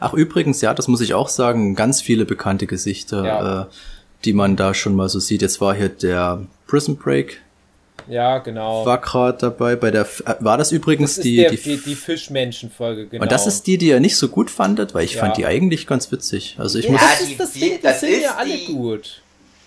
Ach, 0.00 0.14
übrigens, 0.14 0.60
ja, 0.60 0.72
das 0.72 0.88
muss 0.88 1.00
ich 1.00 1.14
auch 1.14 1.28
sagen, 1.28 1.74
ganz 1.74 2.00
viele 2.00 2.24
bekannte 2.24 2.66
Gesichter, 2.66 3.24
Ja. 3.24 3.62
äh, 3.62 3.66
die 4.24 4.32
man 4.32 4.56
da 4.56 4.72
schon 4.72 4.94
mal 4.96 5.08
so 5.08 5.18
sieht. 5.20 5.42
Jetzt 5.42 5.60
war 5.60 5.74
hier 5.74 5.88
der 5.90 6.46
Prison 6.66 6.96
Break, 6.96 7.42
Ja, 8.08 8.38
genau. 8.38 8.84
war 8.86 8.98
gerade 9.00 9.38
dabei. 9.38 9.76
Bei 9.76 9.90
der, 9.90 10.02
F- 10.02 10.22
äh, 10.26 10.34
war 10.40 10.58
das 10.58 10.72
übrigens 10.72 11.12
das 11.12 11.18
ist 11.18 11.24
die, 11.24 11.36
der, 11.36 11.50
die, 11.50 11.56
die, 11.56 11.76
die 11.78 11.94
Fischmenschen-Folge, 11.94 13.06
genau. 13.06 13.22
und 13.22 13.32
das 13.32 13.46
ist 13.46 13.66
die, 13.66 13.78
die 13.78 13.88
ihr 13.88 14.00
nicht 14.00 14.16
so 14.16 14.28
gut 14.28 14.50
fandet, 14.50 14.94
weil 14.94 15.04
ich 15.04 15.14
Ja. 15.14 15.20
fand 15.20 15.36
die 15.36 15.46
eigentlich 15.46 15.86
ganz 15.86 16.10
witzig. 16.12 16.56
Also 16.58 16.78
ich 16.78 16.86
ja, 16.86 16.92
muss, 16.92 17.00
das 17.00 17.20
ist 17.28 17.40
das 17.40 17.52
die- 17.52 17.60
die 17.60 17.80
das 17.82 18.00
sind 18.00 18.10
ist 18.10 18.22
ja 18.22 18.34
alle 18.36 18.54
die- 18.56 18.66
gut. 18.66 19.20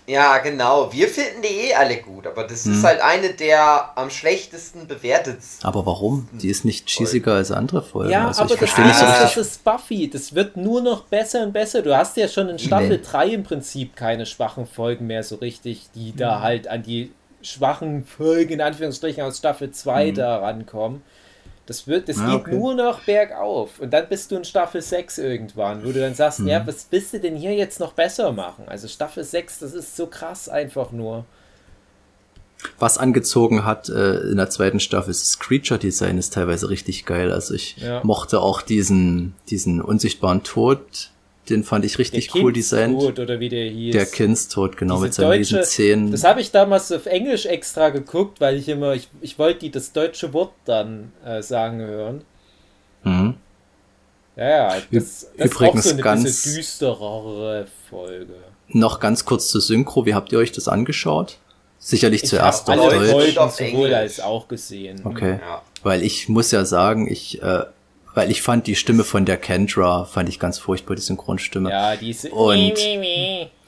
Ja, 0.06 0.38
genau. 0.38 0.90
Wir 0.90 1.06
finden 1.06 1.42
die 1.42 1.68
eh 1.68 1.74
alle 1.74 1.98
gut, 1.98 2.26
aber 2.26 2.44
das 2.44 2.64
Hm. 2.64 2.72
ist 2.72 2.82
halt 2.82 3.02
eine 3.02 3.34
der 3.34 3.90
am 3.94 4.08
schlechtesten 4.08 4.86
bewertetsten. 4.86 5.68
aber 5.68 5.84
warum? 5.84 6.26
Die 6.32 6.48
ist 6.48 6.64
nicht 6.64 6.88
cheesiger 6.88 7.34
als 7.34 7.50
andere 7.50 7.82
Folgen. 7.82 8.10
Ja, 8.12 8.28
also 8.28 8.40
aber 8.44 8.54
ich 8.54 8.58
das, 8.58 8.70
verstehe 8.70 8.86
nicht 8.86 8.98
so 8.98 9.04
ist, 9.04 9.12
richtig. 9.20 9.34
das 9.34 9.46
ist 9.48 9.64
Buffy. 9.64 10.08
Das 10.08 10.34
wird 10.34 10.56
nur 10.56 10.80
noch 10.80 11.02
besser 11.04 11.42
und 11.42 11.52
besser. 11.52 11.82
Du 11.82 11.94
hast 11.94 12.16
ja 12.16 12.26
schon 12.26 12.48
in 12.48 12.58
Staffel 12.58 12.88
Nee. 12.88 13.00
3 13.04 13.26
im 13.28 13.42
Prinzip 13.42 13.96
keine 13.96 14.24
schwachen 14.24 14.66
Folgen 14.66 15.06
mehr 15.06 15.22
so 15.22 15.36
richtig, 15.36 15.88
die 15.94 16.16
da 16.16 16.38
Mhm. 16.38 16.42
halt 16.42 16.68
an 16.68 16.82
die 16.82 17.12
schwachen 17.48 18.04
Folgen 18.04 18.54
in 18.54 18.60
Anführungsstrichen 18.60 19.22
aus 19.22 19.38
Staffel 19.38 19.70
2 19.70 20.10
da 20.12 20.38
rankommen. 20.38 21.02
Das, 21.66 21.86
wird, 21.86 22.08
das 22.08 22.18
Ah, 22.18 22.30
geht 22.30 22.40
okay. 22.40 22.54
nur 22.56 22.74
noch 22.74 23.00
bergauf. 23.00 23.78
Und 23.78 23.90
dann 23.92 24.08
bist 24.08 24.30
du 24.30 24.36
in 24.36 24.44
Staffel 24.44 24.80
6 24.80 25.18
irgendwann, 25.18 25.84
wo 25.84 25.92
du 25.92 26.00
dann 26.00 26.14
sagst, 26.14 26.40
ja, 26.40 26.66
was 26.66 26.86
willst 26.90 27.12
du 27.12 27.20
denn 27.20 27.36
hier 27.36 27.54
jetzt 27.54 27.78
noch 27.78 27.92
besser 27.92 28.32
machen? 28.32 28.64
Also 28.68 28.88
Staffel 28.88 29.22
6, 29.22 29.58
das 29.58 29.74
ist 29.74 29.94
so 29.94 30.06
krass 30.06 30.48
einfach 30.48 30.92
nur. 30.92 31.26
Was 32.78 32.98
angezogen 32.98 33.64
hat 33.64 33.88
äh, 33.88 34.18
in 34.30 34.36
der 34.36 34.50
zweiten 34.50 34.80
Staffel 34.80 35.10
ist 35.10 35.22
das 35.22 35.38
Creature 35.38 35.78
Design 35.78 36.18
ist 36.18 36.32
teilweise 36.34 36.68
richtig 36.70 37.04
geil. 37.04 37.30
Also 37.32 37.54
ich 37.54 37.76
Ja. 37.76 38.00
mochte 38.02 38.40
auch 38.40 38.62
diesen 38.62 39.34
diesen 39.48 39.80
unsichtbaren 39.80 40.42
Tod, 40.42 41.10
den 41.50 41.64
fand 41.64 41.84
ich 41.84 41.98
richtig 41.98 42.34
cool 42.34 42.52
designt. 42.52 42.98
Kindstod, 42.98 43.18
oder 43.20 43.40
wie 43.40 43.48
der 43.48 43.70
hieß. 43.70 43.92
Der 43.92 44.06
Kindstod, 44.06 44.76
genau, 44.76 44.94
Diese 44.96 45.04
mit 45.06 45.14
seinen 45.14 45.30
riesen 45.30 45.62
Zähnen. 45.64 46.10
Das 46.12 46.24
habe 46.24 46.40
ich 46.40 46.50
damals 46.50 46.90
auf 46.92 47.06
Englisch 47.06 47.46
extra 47.46 47.90
geguckt, 47.90 48.40
weil 48.40 48.56
ich 48.56 48.68
immer, 48.68 48.94
ich, 48.94 49.08
ich 49.20 49.38
wollte 49.38 49.60
die 49.60 49.70
das 49.70 49.92
deutsche 49.92 50.32
Wort 50.32 50.52
dann 50.64 51.12
äh, 51.24 51.42
sagen 51.42 51.78
hören. 51.80 52.22
Mhm. 53.04 53.34
Ja, 54.36 54.48
ja, 54.48 54.76
das, 54.92 55.26
das 55.36 55.46
Übrigens 55.50 55.86
ist 55.86 55.86
auch 55.86 55.90
so 55.90 55.94
eine 55.94 56.02
ganz- 56.02 56.42
düsterere 56.42 57.66
Folge. 57.90 58.34
Noch 58.68 59.00
ganz 59.00 59.24
kurz 59.24 59.48
zur 59.48 59.60
Synchro, 59.60 60.04
wie 60.06 60.14
habt 60.14 60.30
ihr 60.32 60.38
euch 60.38 60.52
das 60.52 60.68
angeschaut? 60.68 61.38
Sicherlich 61.80 62.24
zuerst 62.24 62.68
hab 62.68 62.78
auf 62.78 62.84
alle 62.86 62.98
Deutsch. 62.98 63.10
Folgen 63.34 63.50
sowohl 63.50 63.66
Englisch. 63.86 63.94
als 63.94 64.20
auch 64.20 64.46
gesehen. 64.48 65.00
Okay. 65.04 65.38
Ja. 65.40 65.62
Weil 65.82 66.02
ich 66.02 66.28
muss 66.28 66.50
ja 66.50 66.64
sagen, 66.64 67.10
ich, 67.10 67.40
äh, 67.42 67.64
weil 68.18 68.32
ich 68.32 68.42
fand 68.42 68.66
die 68.66 68.74
Stimme 68.74 69.04
von 69.04 69.24
der 69.24 69.36
Kendra, 69.36 70.04
fand 70.04 70.28
ich 70.28 70.40
ganz 70.40 70.58
furchtbar, 70.58 70.96
die 70.96 71.02
Synchronstimme. 71.02 71.70
Ja, 71.70 71.94
diese. 71.94 72.30
Und- 72.30 72.74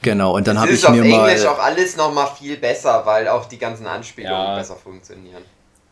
Genau, 0.01 0.35
und 0.35 0.45
dann 0.47 0.59
habe 0.59 0.71
ist 0.71 0.79
ich 0.79 0.85
auf 0.85 0.93
mir 0.95 1.03
Englisch 1.03 1.43
mal. 1.43 1.47
auch 1.51 1.59
alles 1.59 1.95
nochmal 1.95 2.27
viel 2.37 2.57
besser, 2.57 3.01
weil 3.05 3.27
auch 3.29 3.45
die 3.45 3.57
ganzen 3.57 3.87
Anspielungen 3.87 4.35
Ja. 4.47 4.55
besser 4.55 4.75
funktionieren. 4.75 5.43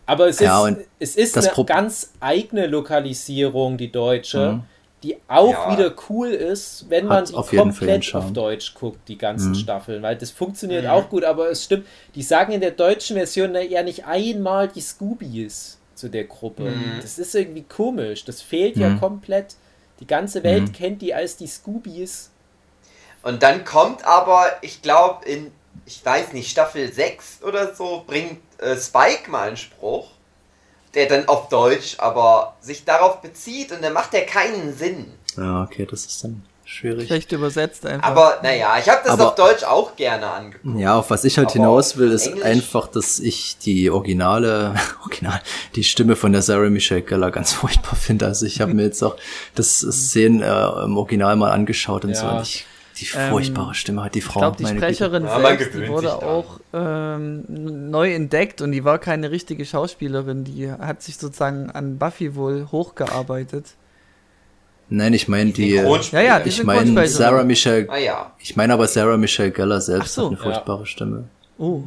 Aber 0.05 0.27
es 0.27 0.35
ist, 0.37 0.41
Ja, 0.41 0.59
und 0.59 0.79
es 0.99 1.15
ist 1.15 1.37
das 1.37 1.45
eine 1.45 1.53
Pro- 1.53 1.63
ganz 1.63 2.11
eigene 2.19 2.67
Lokalisierung, 2.67 3.77
die 3.77 3.91
deutsche, 3.91 4.53
Mhm. 4.53 4.63
die 5.03 5.15
auch 5.29 5.51
Ja. 5.51 5.71
wieder 5.77 5.93
cool 6.09 6.29
ist, 6.29 6.85
wenn 6.89 7.05
man 7.05 7.19
Hat 7.19 7.27
sie 7.27 7.35
auf 7.35 7.53
jeden 7.53 7.71
Fall 7.71 7.87
den 7.87 8.01
komplett 8.01 8.15
auf 8.15 8.33
Deutsch 8.33 8.73
guckt, 8.73 9.07
die 9.07 9.17
ganzen 9.17 9.51
Mhm. 9.51 9.55
Staffeln, 9.55 10.01
weil 10.03 10.17
das 10.17 10.31
funktioniert 10.31 10.83
Mhm. 10.83 10.89
auch 10.89 11.07
gut, 11.07 11.23
aber 11.23 11.49
es 11.51 11.63
stimmt, 11.63 11.85
die 12.15 12.23
sagen 12.23 12.51
in 12.51 12.59
der 12.59 12.71
deutschen 12.71 13.15
Version 13.15 13.55
ja 13.55 13.83
nicht 13.83 14.05
einmal 14.05 14.67
die 14.67 14.81
Scoobies 14.81 15.77
zu 15.99 16.09
der 16.09 16.23
Gruppe. 16.23 16.63
Mhm. 16.63 16.99
Das 17.01 17.19
ist 17.19 17.35
irgendwie 17.35 17.63
komisch, 17.63 18.25
das 18.25 18.41
fehlt 18.41 18.77
ja 18.77 18.89
Mhm. 18.89 18.99
komplett. 18.99 19.55
Die 19.99 20.07
ganze 20.07 20.43
Welt 20.43 20.69
Mhm. 20.69 20.71
kennt 20.71 21.01
die 21.01 21.13
als 21.13 21.35
die 21.37 21.47
Scoobies. 21.47 22.29
Und 23.21 23.43
dann 23.43 23.65
kommt 23.65 24.05
aber, 24.05 24.47
ich 24.61 24.81
glaube, 24.81 25.25
in, 25.25 25.51
ich 25.85 26.03
weiß 26.03 26.31
nicht, 26.33 26.49
Staffel 26.49 26.91
6 26.91 27.43
oder 27.43 27.75
so, 27.75 28.03
bringt 28.07 28.39
äh, 28.59 28.77
Spike 28.77 29.29
mal 29.29 29.49
einen 29.49 29.57
Spruch, 29.57 30.09
der 30.93 31.07
dann 31.07 31.27
auf 31.27 31.49
Deutsch 31.49 31.95
aber 31.99 32.55
sich 32.61 32.85
darauf 32.85 33.21
bezieht 33.21 33.71
und 33.73 33.83
dann 33.83 33.93
macht 33.93 34.13
der 34.13 34.25
keinen 34.25 34.73
Sinn. 34.75 35.11
Ja, 35.37 35.63
okay, 35.63 35.85
das 35.85 36.05
ist 36.05 36.23
dann 36.23 36.43
schwierig. 36.69 37.07
Schlecht 37.07 37.31
übersetzt 37.31 37.85
einfach. 37.85 38.07
Aber 38.07 38.39
naja, 38.43 38.75
ich 38.79 38.87
habe 38.89 39.01
das 39.03 39.13
Aber- 39.13 39.27
auf 39.29 39.35
Deutsch 39.35 39.63
auch 39.63 39.95
gerne 39.95 40.27
angeguckt. 40.27 40.79
Ja, 40.79 40.97
auf 40.99 41.09
was 41.09 41.23
ich 41.23 41.37
halt 41.37 41.47
Aber 41.47 41.53
hinaus 41.53 41.97
will, 41.97 42.11
ist 42.11 42.27
Englisch? 42.27 42.45
einfach, 42.45 42.87
dass 42.87 43.19
ich 43.19 43.57
die 43.57 43.89
originale, 43.89 44.75
original, 45.01 45.41
die 45.75 45.83
Stimme 45.83 46.15
von 46.15 46.31
der 46.31 46.41
Sarah 46.41 46.69
Michelle 46.69 47.01
Gellar 47.01 47.31
ganz 47.31 47.53
furchtbar 47.59 47.95
finde. 47.95 48.25
Also 48.27 48.45
ich 48.45 48.61
habe 48.61 48.73
mir 48.73 48.83
jetzt 48.83 49.03
auch 49.03 49.15
das 49.55 49.79
Szenen 49.79 50.41
äh, 50.41 50.83
im 50.83 50.95
Original 50.97 51.35
mal 51.35 51.51
angeschaut 51.51 52.05
und 52.05 52.15
so. 52.15 52.25
Ja. 52.25 52.37
Und 52.37 52.41
ich, 52.43 52.65
die 52.97 53.07
Ähm, 53.17 53.29
furchtbare 53.29 53.73
Stimme 53.75 54.03
hat 54.03 54.13
die 54.13 54.19
ich 54.19 54.25
Frau. 54.25 54.41
glaube, 54.41 54.57
die 54.57 54.63
Güte. 54.65 54.75
Sprecherin 54.75 55.23
Ja, 55.25 55.39
man 55.39 55.57
selbst, 55.57 55.73
die 55.73 55.87
wurde 55.87 56.15
auch 56.15 56.59
ähm, 56.73 57.45
neu 57.47 58.13
entdeckt 58.13 58.61
und 58.61 58.73
die 58.73 58.83
war 58.83 58.99
keine 58.99 59.31
richtige 59.31 59.65
Schauspielerin. 59.65 60.43
Die 60.43 60.69
hat 60.69 61.01
sich 61.01 61.17
sozusagen 61.17 61.71
an 61.71 61.97
Buffy 61.97 62.35
wohl 62.35 62.67
hochgearbeitet. 62.71 63.65
Nein, 64.89 65.13
ich 65.13 65.27
meine 65.27 65.51
die. 65.51 65.71
Synchronsprecher. 65.77 66.23
Ja, 66.23 66.37
ja, 66.37 66.39
die 66.43 66.49
Ich 66.49 66.63
meine 66.63 66.79
Synchronsprecherin. 66.87 67.17
Sarah 67.17 67.43
Michelle. 67.43 67.87
Ah 67.89 67.97
ja. 67.97 68.33
Ich 68.39 68.55
meine 68.55 68.73
aber 68.73 68.87
Sarah 68.87 69.17
Michelle 69.17 69.51
Gellar 69.51 69.81
selbst 69.81 70.15
so. 70.15 70.23
hat 70.23 70.27
eine 70.29 70.37
furchtbare 70.37 70.85
Stimme. 70.85 71.25
Oh, 71.57 71.81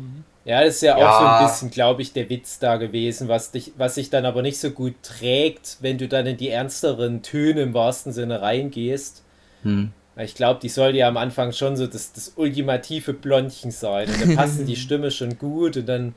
Ja, 0.45 0.65
das 0.65 0.77
ist 0.77 0.83
ja, 0.83 0.99
Ja. 0.99 1.09
auch 1.11 1.21
so 1.21 1.27
ein 1.27 1.47
bisschen, 1.47 1.71
glaube 1.71 2.03
ich, 2.03 2.13
der 2.13 2.29
Witz 2.29 2.59
da 2.59 2.77
gewesen, 2.77 3.29
was 3.29 3.51
dich, 3.53 3.73
was 3.77 3.95
sich 3.95 4.11
dann 4.11 4.25
aber 4.25 4.43
nicht 4.43 4.59
so 4.59 4.71
gut 4.71 4.95
trägt, 5.03 5.79
wenn 5.81 5.99
du 5.99 6.09
dann 6.09 6.27
in 6.27 6.37
die 6.37 6.49
ernsteren 6.49 7.23
Töne 7.23 7.63
im 7.63 7.75
wahrsten 7.75 8.13
Sinne 8.13 8.43
reingehst. 8.43 9.23
Hm. 9.63 9.91
Ich 10.19 10.35
glaube, 10.35 10.61
die 10.61 10.69
soll 10.69 10.95
ja 10.95 11.09
am 11.09 11.17
Anfang 11.17 11.53
schon 11.53 11.77
so 11.77 11.87
das, 11.87 12.13
das 12.13 12.33
ultimative 12.37 13.15
Blondchen 13.15 13.71
sein. 13.71 14.09
Und 14.09 14.21
dann 14.21 14.37
passt 14.37 14.67
die 14.69 14.77
Stimme 14.77 15.11
schon 15.11 15.39
gut 15.39 15.77
und 15.77 15.89
dann. 15.89 16.15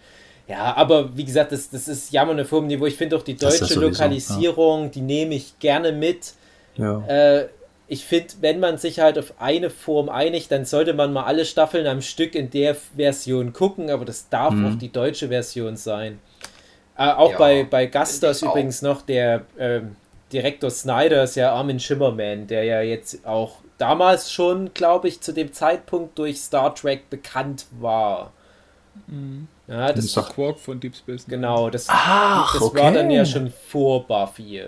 Ja, 0.47 0.75
aber 0.75 1.15
wie 1.17 1.23
gesagt, 1.25 1.51
das, 1.51 1.69
das 1.71 1.87
ist 1.87 2.11
jammern 2.11 2.39
auf 2.39 2.51
hohem 2.51 2.67
Niveau. 2.67 2.85
Ich 2.85 2.95
finde 2.97 3.15
auch 3.15 3.23
die 3.23 3.35
deutsche 3.35 3.61
ja 3.61 3.65
sowieso, 3.65 3.81
Lokalisierung, 3.81 4.91
die 4.91 5.01
nehme 5.01 5.33
ich 5.35 5.57
gerne 5.59 5.91
mit. 5.91 6.33
Ja. 6.77 7.03
Äh, 7.07 7.47
ich 7.87 8.03
finde, 8.05 8.33
wenn 8.41 8.59
man 8.59 8.77
sich 8.79 8.99
halt 8.99 9.19
auf 9.19 9.33
eine 9.39 9.69
Form 9.69 10.09
einigt, 10.09 10.51
dann 10.51 10.65
sollte 10.65 10.93
man 10.93 11.13
mal 11.13 11.23
alle 11.25 11.45
Staffeln 11.45 11.85
am 11.85 12.01
Stück 12.01 12.33
in 12.33 12.49
der 12.49 12.75
Version 12.95 13.53
gucken, 13.53 13.89
aber 13.91 14.05
das 14.05 14.27
darf 14.29 14.53
Mhm. 14.55 14.65
auch 14.65 14.75
die 14.79 14.91
deutsche 14.91 15.27
Version 15.27 15.77
sein. 15.77 16.19
Äh, 16.97 17.11
auch 17.11 17.31
Ja, 17.33 17.37
bei, 17.37 17.63
bei 17.63 17.85
Gastos 17.85 18.41
ich 18.41 18.47
auch. 18.47 18.51
übrigens 18.53 18.81
noch 18.81 19.01
der 19.03 19.43
ähm, 19.59 19.95
Direktor 20.33 20.71
Snyder 20.71 21.23
ist 21.23 21.35
ja 21.35 21.53
Armin 21.53 21.79
Schimmerman, 21.79 22.47
der 22.47 22.63
ja 22.63 22.81
jetzt 22.81 23.25
auch 23.27 23.57
damals 23.77 24.31
schon, 24.31 24.73
glaube 24.73 25.07
ich, 25.07 25.21
zu 25.21 25.31
dem 25.33 25.53
Zeitpunkt 25.53 26.17
durch 26.17 26.39
Star 26.41 26.73
Trek 26.73 27.09
bekannt 27.11 27.65
war. 27.79 28.31
Ja, 29.67 29.91
das 29.93 30.11
Sag- 30.13 30.29
Quark 30.33 30.57
von 30.59 30.79
Deep 30.79 30.95
Space. 30.95 31.27
Nine. 31.27 31.37
genau, 31.41 31.69
das, 31.69 31.85
Ach, 31.89 32.53
das 32.53 32.61
okay. 32.61 32.79
war 32.81 32.91
dann 32.91 33.11
ja 33.11 33.25
schon 33.25 33.51
vor 33.69 34.07
Buffy, 34.07 34.63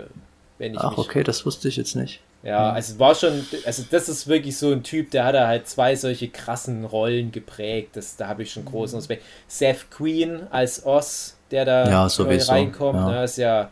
wenn 0.58 0.74
ich 0.76 0.80
Ach, 0.82 0.90
mich 0.90 0.98
okay, 0.98 1.24
das 1.24 1.46
wusste 1.46 1.68
ich 1.68 1.76
jetzt 1.78 1.96
nicht. 1.96 2.22
ja, 2.44 2.72
also 2.72 2.94
es 2.94 3.00
war 3.00 3.16
schon, 3.16 3.46
also 3.66 3.84
das 3.90 4.08
ist 4.10 4.28
wirklich 4.28 4.58
so 4.58 4.72
ein 4.72 4.84
Typ, 4.84 5.12
der 5.12 5.26
hat 5.26 5.36
da 5.36 5.48
halt 5.48 5.68
zwei 5.68 5.96
solche 5.96 6.30
krassen 6.30 6.86
Rollen 6.86 7.32
geprägt. 7.32 7.96
Das, 7.96 8.16
da 8.16 8.28
habe 8.28 8.44
ich 8.44 8.52
schon 8.52 8.66
großen 8.66 8.98
Respekt. 8.98 9.24
Seth 9.48 9.90
Queen 9.92 10.48
als 10.52 10.86
Oz, 10.86 11.38
der 11.52 11.66
da 11.66 11.90
Ja, 11.90 12.08
reinkommt, 12.08 13.00
ja. 13.00 13.08
ne, 13.08 13.24
ist 13.24 13.38
ja 13.38 13.72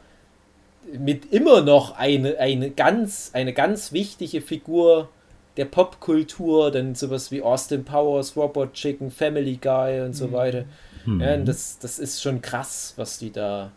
mit 0.97 1.31
immer 1.33 1.61
noch 1.61 1.97
eine, 1.97 2.37
eine 2.39 2.71
ganz, 2.71 3.31
eine 3.33 3.53
ganz 3.53 3.91
wichtige 3.91 4.41
Figur 4.41 5.09
der 5.57 5.65
Popkultur, 5.65 6.71
dann 6.71 6.95
sowas 6.95 7.31
wie 7.31 7.41
Austin 7.41 7.85
Powers, 7.85 8.35
Robot 8.35 8.73
Chicken, 8.73 9.09
Family 9.11 9.57
Guy 9.57 10.01
und 10.01 10.13
so 10.13 10.31
weiter. 10.31 10.65
Mhm. 11.05 11.21
Ja, 11.21 11.35
und 11.35 11.45
das, 11.45 11.79
das 11.79 11.99
ist 11.99 12.21
schon 12.21 12.41
krass, 12.41 12.93
was 12.97 13.17
die 13.17 13.31
da. 13.31 13.71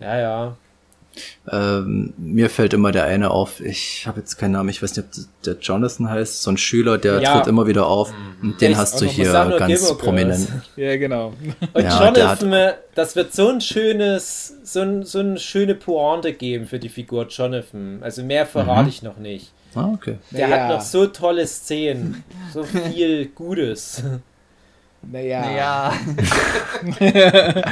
Ja, 0.00 0.18
ja. 0.18 0.56
Ähm, 1.50 2.14
mir 2.16 2.48
fällt 2.48 2.72
immer 2.72 2.90
der 2.92 3.04
eine 3.04 3.30
auf, 3.30 3.60
ich 3.60 4.06
habe 4.06 4.20
jetzt 4.20 4.36
keinen 4.38 4.52
Namen, 4.52 4.68
ich 4.70 4.82
weiß 4.82 4.96
nicht, 4.96 5.06
ob 5.06 5.24
der 5.44 5.56
Jonathan 5.60 6.08
heißt, 6.08 6.42
so 6.42 6.50
ein 6.50 6.56
Schüler, 6.56 6.96
der 6.98 7.20
Ja. 7.20 7.36
tritt 7.36 7.48
immer 7.48 7.66
wieder 7.66 7.86
auf 7.86 8.12
und 8.42 8.60
den 8.60 8.70
Der 8.70 8.78
hast 8.78 9.00
du 9.00 9.04
hier 9.06 9.26
Masano 9.26 9.58
ganz 9.58 9.72
Gilmore 9.80 9.98
prominent. 9.98 10.46
Girls. 10.48 10.62
Ja, 10.76 10.96
genau. 10.96 11.34
Und 11.74 11.82
Ja, 11.84 11.98
hat- 11.98 12.16
Jonathan, 12.16 12.72
das 12.94 13.14
wird 13.16 13.34
so 13.34 13.48
ein 13.48 13.60
schönes, 13.60 14.54
so, 14.64 14.80
ein, 14.80 15.04
so 15.04 15.18
eine 15.18 15.38
schöne 15.38 15.74
Pointe 15.74 16.32
geben 16.32 16.66
für 16.66 16.78
die 16.78 16.88
Figur 16.88 17.26
Jonathan. 17.28 17.98
Also 18.02 18.22
mehr 18.22 18.46
verrate 18.46 18.84
Mhm. 18.84 18.88
ich 18.88 19.02
noch 19.02 19.16
nicht. 19.18 19.52
Ah, 19.74 19.90
okay. 19.92 20.18
Der 20.30 20.48
Naja. 20.48 20.62
hat 20.64 20.68
noch 20.70 20.80
so 20.82 21.06
tolle 21.06 21.46
Szenen, 21.46 22.24
so 22.54 22.62
viel 22.92 23.26
Gutes. 23.34 24.02
Naja. 25.02 25.40
naja. 25.40 25.92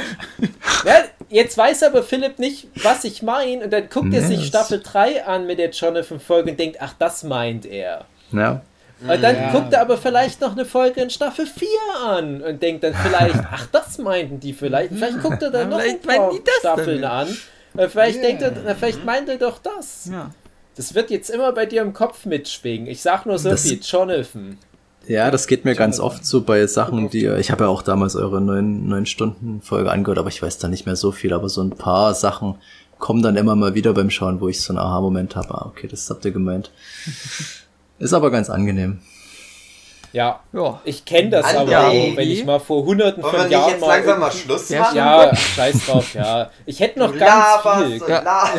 Ja, 0.85 0.93
jetzt 1.31 1.57
weiß 1.57 1.83
aber 1.83 2.03
Philipp 2.03 2.37
nicht, 2.39 2.67
was 2.83 3.03
ich 3.03 3.21
meine, 3.23 3.63
und 3.65 3.73
dann 3.73 3.89
guckt 3.89 4.13
er 4.13 4.21
sich 4.21 4.45
Staffel 4.45 4.81
3 4.83 5.25
an 5.25 5.47
mit 5.47 5.57
der 5.59 5.71
Jonathan-Folge 5.71 6.51
und 6.51 6.59
denkt, 6.59 6.77
ach, 6.79 6.93
das 6.99 7.23
meint 7.23 7.65
er. 7.65 8.05
Ja. 8.31 8.61
Und 9.01 9.23
dann 9.23 9.35
Ja. 9.35 9.51
guckt 9.51 9.73
er 9.73 9.81
aber 9.81 9.97
vielleicht 9.97 10.41
noch 10.41 10.51
eine 10.51 10.63
Folge 10.65 11.01
in 11.01 11.09
Staffel 11.09 11.47
4 11.47 11.67
an 12.05 12.41
und 12.43 12.61
denkt 12.61 12.83
dann 12.83 12.93
vielleicht, 12.93 13.35
ach, 13.51 13.65
das 13.71 13.97
meinten 13.97 14.39
die 14.39 14.53
vielleicht. 14.53 14.93
Vielleicht 14.93 15.21
guckt 15.23 15.41
er 15.41 15.49
dann 15.49 15.69
noch 15.69 15.79
ein 15.79 15.99
paar 15.99 16.31
Staffeln 16.59 17.01
damit. 17.01 17.29
an. 17.29 17.37
Und 17.73 17.89
vielleicht 17.91 18.17
Ja. 18.17 18.21
denkt 18.21 18.41
er, 18.43 18.51
na, 18.63 18.75
vielleicht 18.75 19.03
meint 19.03 19.27
er 19.29 19.37
doch 19.37 19.57
das. 19.59 20.09
ja. 20.11 20.29
Das 20.77 20.93
wird 20.95 21.09
jetzt 21.11 21.29
immer 21.29 21.51
bei 21.51 21.65
dir 21.65 21.81
im 21.81 21.91
Kopf 21.93 22.25
mitschwingen. 22.25 22.87
Ich 22.87 23.01
sag 23.01 23.25
nur 23.25 23.37
so 23.37 23.49
Das- 23.49 23.63
viel, 23.63 23.79
Jonathan. 23.81 24.57
Ja, 25.07 25.31
das 25.31 25.47
geht 25.47 25.65
mir 25.65 25.75
ganz 25.75 25.99
oft 25.99 26.25
so 26.25 26.41
bei 26.41 26.65
Sachen, 26.67 27.09
die, 27.09 27.25
ich 27.25 27.51
habe 27.51 27.63
ja 27.65 27.69
auch 27.69 27.81
damals 27.81 28.15
eure 28.15 28.39
neun, 28.39 28.87
neun 28.87 29.05
Stunden 29.05 29.61
Folge 29.61 29.91
angehört, 29.91 30.19
aber 30.19 30.29
ich 30.29 30.41
weiß 30.41 30.59
da 30.59 30.67
nicht 30.67 30.85
mehr 30.85 30.95
so 30.95 31.11
viel, 31.11 31.33
aber 31.33 31.49
so 31.49 31.61
ein 31.61 31.71
paar 31.71 32.13
Sachen 32.13 32.55
kommen 32.99 33.23
dann 33.23 33.35
immer 33.35 33.55
mal 33.55 33.73
wieder 33.73 33.93
beim 33.93 34.09
Schauen, 34.11 34.39
wo 34.41 34.47
ich 34.47 34.61
so 34.61 34.71
einen 34.73 34.77
Aha-Moment 34.79 35.35
habe. 35.35 35.53
Ah, 35.55 35.65
okay, 35.67 35.87
das 35.87 36.07
habt 36.09 36.23
ihr 36.23 36.31
gemeint. 36.31 36.71
Ist 37.99 38.13
aber 38.13 38.29
ganz 38.31 38.49
angenehm. 38.49 38.99
Ja, 40.13 40.41
Ja. 40.53 40.81
ich 40.83 41.05
kenne 41.05 41.29
das 41.29 41.45
André. 41.45 41.73
aber 41.75 41.87
auch, 41.87 42.17
wenn 42.17 42.29
ich 42.29 42.43
mal 42.45 42.59
vor 42.59 42.83
hunderten 42.85 43.23
Wollen 43.23 43.33
wir 43.33 43.39
von 43.39 43.47
nicht 43.47 43.57
Jahren 43.57 43.69
jetzt 43.71 43.81
mal... 43.81 43.87
langsam 43.87 44.19
mal 44.19 44.31
Schluss 44.31 44.69
Ja, 44.69 44.79
machen? 44.81 44.97
Ja, 44.97 45.35
scheiß 45.35 45.85
drauf, 45.87 46.13
ja. 46.13 46.51
Ich 46.65 46.79
hätte 46.79 46.99
noch 46.99 47.11
Du 47.11 47.17
ganz 47.17 47.29
laberst 47.63 47.85
viel. 47.87 48.01
Ja. 48.09 48.49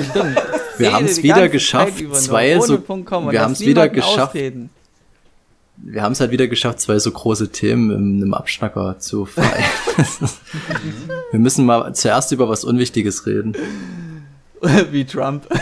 Wir 0.79 0.93
haben's 0.93 1.15
die 1.17 1.23
wieder 1.25 1.49
geschafft, 1.49 1.99
zwei 2.15 2.59
so- 2.59 2.79
wir 2.89 3.33
Lass 3.33 3.43
haben's 3.43 3.61
wieder 3.61 3.89
geschafft. 3.89 4.31
ausreden. 4.31 4.71
Wir 5.85 6.03
haben 6.03 6.13
es 6.13 6.21
halt 6.21 6.31
wieder 6.31 6.47
geschafft, 6.47 6.81
zwei 6.81 6.99
so 6.99 7.11
große 7.11 7.51
Themen 7.51 7.91
in 7.91 8.23
einem 8.23 8.35
Abschnacker 8.35 8.99
zu 8.99 9.25
vereinen. 9.25 9.65
wir 11.33 11.41
müssen 11.41 11.67
mal 11.67 11.93
zuerst 11.95 12.33
über 12.33 12.49
was 12.49 12.65
Unwichtiges 12.65 13.27
reden. 13.27 13.57
Wie 14.91 15.05
Trump. 15.05 15.47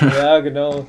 Ja, 0.00 0.40
genau. 0.40 0.86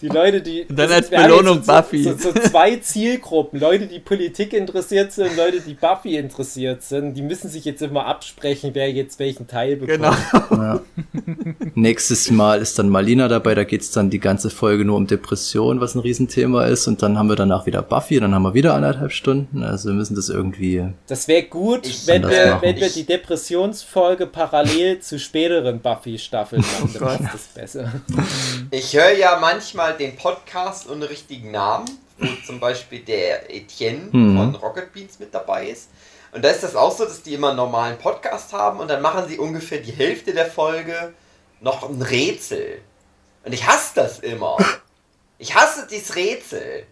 Die 0.00 0.08
Leute, 0.08 0.42
die. 0.42 0.64
Und 0.64 0.78
dann 0.78 0.92
als 0.92 1.08
Belohnung 1.08 1.62
so, 1.62 1.72
Buffy. 1.72 2.02
So, 2.02 2.12
so, 2.16 2.32
so 2.32 2.40
zwei 2.40 2.76
Zielgruppen. 2.76 3.58
Leute, 3.58 3.86
die 3.86 3.98
Politik 3.98 4.52
interessiert 4.52 5.12
sind, 5.12 5.36
Leute, 5.36 5.60
die 5.60 5.74
Buffy 5.74 6.16
interessiert 6.16 6.82
sind. 6.82 7.14
Die 7.14 7.22
müssen 7.22 7.48
sich 7.48 7.64
jetzt 7.64 7.80
immer 7.80 8.06
absprechen, 8.06 8.70
wer 8.74 8.92
jetzt 8.92 9.18
welchen 9.18 9.46
Teil 9.46 9.76
bekommt. 9.76 10.16
Genau. 10.50 10.62
Ja. 10.62 10.80
Nächstes 11.74 12.30
Mal 12.30 12.60
ist 12.60 12.78
dann 12.78 12.88
Malina 12.90 13.28
dabei, 13.28 13.54
da 13.54 13.64
geht's 13.64 13.90
dann 13.90 14.10
die 14.10 14.20
ganze 14.20 14.50
Folge 14.50 14.84
nur 14.84 14.96
um 14.96 15.06
Depression, 15.06 15.80
was 15.80 15.94
ein 15.94 16.00
Riesenthema 16.00 16.66
ist. 16.66 16.86
Und 16.86 17.02
dann 17.02 17.18
haben 17.18 17.28
wir 17.28 17.36
danach 17.36 17.64
wieder 17.66 17.82
Buffy, 17.82 18.20
dann 18.20 18.34
haben 18.34 18.42
wir 18.42 18.54
wieder 18.54 18.74
anderthalb 18.74 19.12
Stunden. 19.12 19.62
Also 19.62 19.88
wir 19.88 19.94
müssen 19.94 20.14
das 20.14 20.28
irgendwie. 20.28 20.84
Das 21.06 21.26
wäre 21.26 21.44
gut, 21.44 21.86
Ich 21.86 22.06
wenn 22.06 22.22
wir, 22.22 22.46
machen. 22.48 22.62
wenn 22.62 22.76
wir 22.76 22.88
die 22.90 23.04
Depressionsfolge 23.04 24.26
parallel 24.26 25.00
zu 25.00 25.18
späteren 25.18 25.80
Buffy-Staffeln 25.80 26.62
machen. 26.62 26.90
Oh 26.96 27.04
Dann 27.04 27.24
ist 27.24 27.34
das 27.34 27.46
besser. 27.54 27.92
Ich 28.70 28.94
höre 28.94 29.12
ja 29.12 29.37
manchmal 29.38 29.96
den 29.96 30.16
Podcast 30.16 30.88
ohne 30.88 31.08
richtigen 31.08 31.50
Namen, 31.50 31.86
wo 32.18 32.26
zum 32.46 32.60
Beispiel 32.60 33.00
der 33.00 33.54
Etienne 33.54 34.08
Mhm. 34.12 34.36
von 34.36 34.54
Rocket 34.56 34.92
Beans 34.92 35.18
mit 35.18 35.34
dabei 35.34 35.66
ist. 35.68 35.88
Und 36.32 36.44
da 36.44 36.50
ist 36.50 36.62
das 36.62 36.76
auch 36.76 36.94
so, 36.96 37.04
dass 37.04 37.22
die 37.22 37.34
immer 37.34 37.48
einen 37.48 37.56
normalen 37.56 37.98
Podcast 37.98 38.52
haben 38.52 38.80
und 38.80 38.88
dann 38.88 39.00
machen 39.00 39.26
sie 39.28 39.38
ungefähr 39.38 39.78
die 39.78 39.92
Hälfte 39.92 40.34
der 40.34 40.46
Folge 40.46 41.14
noch 41.60 41.88
ein 41.88 42.02
Rätsel. 42.02 42.82
Und 43.44 43.52
ich 43.52 43.66
hasse 43.66 43.92
das 43.94 44.18
immer. 44.20 44.56
Ich 45.40 45.54
hasse 45.54 45.86
dieses 45.88 46.16
Rätsel, 46.16 46.84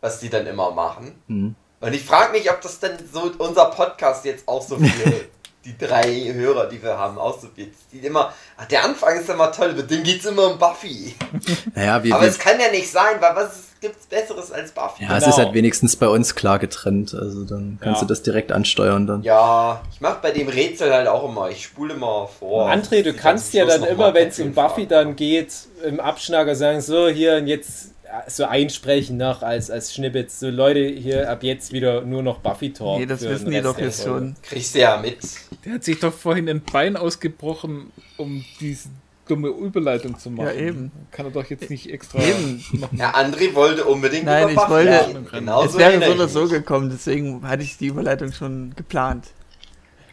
was 0.00 0.20
die 0.20 0.30
dann 0.30 0.46
immer 0.46 0.70
machen. 0.70 1.20
Hm. 1.26 1.56
Und 1.80 1.92
ich 1.92 2.04
frage 2.04 2.30
mich, 2.30 2.48
ob 2.48 2.60
das 2.60 2.78
dann 2.78 2.96
so 3.12 3.32
unser 3.38 3.64
Podcast 3.72 4.24
jetzt 4.24 4.46
auch 4.46 4.62
so 4.62 4.76
für 4.78 4.84
die 5.64 5.76
drei 5.76 6.32
Hörer, 6.32 6.66
die 6.66 6.82
wir 6.82 6.96
haben, 6.96 7.18
auch 7.18 7.38
so 7.40 7.48
wird. 7.56 7.70
Die 7.92 7.98
immer, 7.98 8.32
ach, 8.56 8.64
der 8.66 8.84
Anfang 8.84 9.18
ist 9.20 9.28
immer 9.28 9.50
toll, 9.52 9.72
mit 9.74 9.90
dem 9.90 10.02
geht's 10.02 10.24
immer 10.24 10.52
um 10.52 10.58
Buffy. 10.58 11.14
Naja, 11.74 12.02
wir, 12.02 12.14
Aber 12.14 12.22
wir, 12.24 12.30
es 12.30 12.38
kann 12.38 12.58
ja 12.60 12.70
nicht 12.70 12.90
sein, 12.90 13.16
weil 13.20 13.34
was 13.36 13.56
ist- 13.56 13.80
gibt's 13.80 14.06
Besseres 14.06 14.50
als 14.50 14.72
Buffy? 14.72 15.04
ja, 15.04 15.16
es 15.16 15.24
Genau. 15.24 15.36
ist 15.36 15.38
halt 15.42 15.54
wenigstens 15.54 15.94
bei 15.96 16.08
uns 16.08 16.34
klar 16.34 16.58
getrennt. 16.58 17.14
Also 17.14 17.44
dann 17.44 17.78
kannst 17.80 18.00
Ja. 18.02 18.06
du 18.06 18.12
das 18.12 18.22
direkt 18.22 18.50
ansteuern 18.50 19.06
dann. 19.06 19.22
Ja, 19.22 19.82
ich 19.92 20.00
mache 20.00 20.18
bei 20.22 20.30
dem 20.32 20.48
Rätsel 20.48 20.92
halt 20.92 21.06
auch 21.06 21.28
immer, 21.28 21.50
ich 21.50 21.64
spule 21.64 21.94
immer 21.94 22.28
vor. 22.38 22.68
André, 22.70 23.02
du 23.02 23.12
kannst 23.12 23.52
ja 23.54 23.66
dann 23.66 23.84
immer, 23.84 24.14
wenn 24.14 24.28
es 24.28 24.38
um 24.40 24.52
Buffy 24.54 24.86
fragen. 24.86 24.88
dann 24.88 25.16
geht, 25.16 25.52
im 25.84 26.00
Abschnacker 26.00 26.54
sagen, 26.56 26.80
so 26.80 27.08
hier 27.08 27.36
und 27.36 27.46
jetzt 27.46 27.90
so 28.26 28.44
einsprechen 28.44 29.16
noch 29.16 29.42
als, 29.42 29.70
als 29.70 29.94
Schnippets, 29.94 30.40
so 30.40 30.48
Leute 30.50 30.80
hier 30.86 31.30
ab 31.30 31.42
jetzt 31.42 31.72
wieder 31.72 32.02
nur 32.02 32.22
noch 32.22 32.38
Buffy 32.38 32.72
Talk. 32.72 33.00
Nee, 33.00 33.06
das 33.06 33.22
wissen 33.22 33.50
die 33.50 33.60
doch 33.60 33.78
jetzt 33.78 34.02
schon. 34.04 34.34
Kriegst 34.42 34.74
du 34.74 34.80
ja 34.80 34.96
mit. 34.96 35.18
Der 35.64 35.74
hat 35.74 35.84
sich 35.84 35.98
doch 36.00 36.12
vorhin 36.12 36.48
ein 36.48 36.62
Bein 36.62 36.96
ausgebrochen, 36.96 37.92
um 38.16 38.44
diese 38.60 38.88
dumme 39.26 39.48
Überleitung 39.48 40.18
zu 40.18 40.30
machen. 40.30 40.46
Ja, 40.46 40.52
eben. 40.54 40.90
Kann 41.10 41.26
er 41.26 41.32
doch 41.32 41.44
jetzt 41.44 41.68
nicht 41.68 41.90
extra 41.90 42.18
Eben. 42.18 42.64
noch 42.72 42.90
Ja, 42.94 43.14
André 43.14 43.54
wollte 43.54 43.84
unbedingt 43.84 44.24
Nein, 44.24 44.44
über 44.44 44.50
ich 44.52 44.56
Buffy 44.56 44.70
wollte- 44.70 45.06
reden. 45.08 45.26
Genau 45.30 45.64
es 45.64 45.72
so 45.72 45.78
wäre 45.78 46.02
so 46.06 46.12
oder 46.12 46.28
so 46.28 46.48
gekommen, 46.48 46.88
deswegen 46.90 47.46
hatte 47.46 47.62
ich 47.62 47.76
die 47.76 47.88
Überleitung 47.88 48.32
schon 48.32 48.72
geplant. 48.74 49.26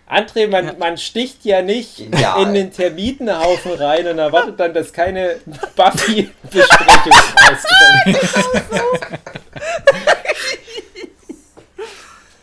André, 0.07 0.48
man, 0.48 0.65
Ja. 0.68 0.73
man 0.77 0.98
sticht 0.98 1.44
ja 1.45 1.61
nicht 1.64 1.98
Genial. 1.98 2.44
in 2.44 2.53
den 2.53 2.72
Termitenhaufen 2.72 3.72
rein 3.73 4.06
und 4.07 4.19
erwartet 4.19 4.60
dann, 4.60 4.73
dass 4.73 4.94
keine 4.94 5.38
Buffy-Besprechung 5.76 7.14
rauskommt. 8.14 9.19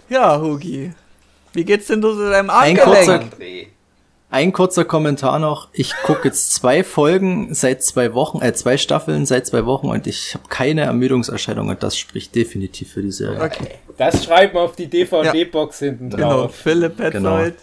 Ja, 0.09 0.41
Hugi. 0.41 0.93
Wie 1.53 1.65
geht's 1.65 1.87
denn 1.87 2.03
so 2.03 2.15
zu 2.15 2.31
deinem 2.31 2.51
Ein 2.51 2.79
Armgelenk? 2.81 3.35
André. 3.35 3.67
Ein 4.31 4.53
kurzer 4.55 4.87
Kommentar 4.87 5.39
noch. 5.39 5.69
Ich 5.75 5.93
gucke 6.05 6.29
jetzt 6.29 6.55
zwei 6.55 6.83
Folgen 6.85 7.53
seit 7.55 7.83
zwei 7.85 8.15
Wochen, 8.15 8.41
äh, 8.41 8.55
zwei 8.55 8.79
Staffeln 8.79 9.27
seit 9.27 9.47
zwei 9.47 9.67
Wochen 9.67 9.89
und 9.89 10.07
ich 10.07 10.33
habe 10.35 10.49
keine 10.49 10.81
Ermüdungserscheinungen. 10.83 11.77
Das 11.79 11.99
spricht 11.99 12.35
definitiv 12.35 12.93
für 12.93 13.03
die 13.03 13.13
Serie. 13.13 13.43
Okay, 13.43 13.69
Das 14.11 14.25
schreiben 14.25 14.55
wir 14.55 14.61
auf 14.63 14.77
die 14.77 14.87
DVD-Box 14.87 15.79
hinten 15.81 16.11
genau. 16.11 16.43
drauf. 16.43 16.55
Philipp 16.55 16.97
Petzold. 16.97 17.55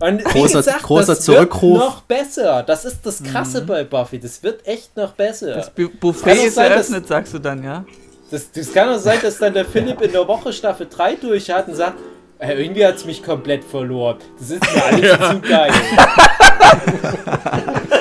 Und 0.00 0.20
wie 0.20 0.24
Großer- 0.28 0.52
gesagt, 0.58 0.82
großer 0.84 1.06
das 1.14 1.20
Zurückruf. 1.22 1.78
wird 1.80 1.88
noch 1.90 2.02
besser. 2.02 2.62
Das 2.62 2.84
ist 2.84 2.98
das 3.04 3.20
Krasse 3.22 3.62
bei 3.62 3.82
Buffy. 3.84 4.20
Das 4.20 4.40
wird 4.44 4.64
echt 4.66 4.96
noch 4.96 5.12
besser. 5.12 5.54
Das 5.54 5.70
Bu 5.70 5.88
Kann 5.88 5.98
Buffet 5.98 6.30
auch 6.30 6.44
ist 6.44 6.54
sein, 6.54 6.70
dass- 6.70 6.88
eröffnet, 6.90 7.08
sagst 7.08 7.34
du 7.34 7.38
dann, 7.40 7.64
ja? 7.64 7.84
Das, 8.30 8.50
das 8.52 8.72
kann 8.72 8.88
auch 8.90 8.98
sein, 8.98 9.18
dass 9.22 9.38
dann 9.38 9.54
der 9.54 9.64
Philipp 9.64 10.00
in 10.02 10.12
der 10.12 10.28
Woche 10.28 10.52
Staffel 10.52 10.86
3 10.88 11.16
durch 11.16 11.50
hat 11.50 11.66
und 11.66 11.74
sagt, 11.74 11.98
äh, 12.38 12.52
irgendwie 12.62 12.84
hat 12.86 12.94
es 12.96 13.04
mich 13.06 13.22
komplett 13.24 13.64
verloren. 13.64 14.18
Das 14.38 14.50
ist 14.50 14.62
mir 14.72 14.84
alles 14.84 15.30
zu 15.30 15.40
geil. 15.40 15.72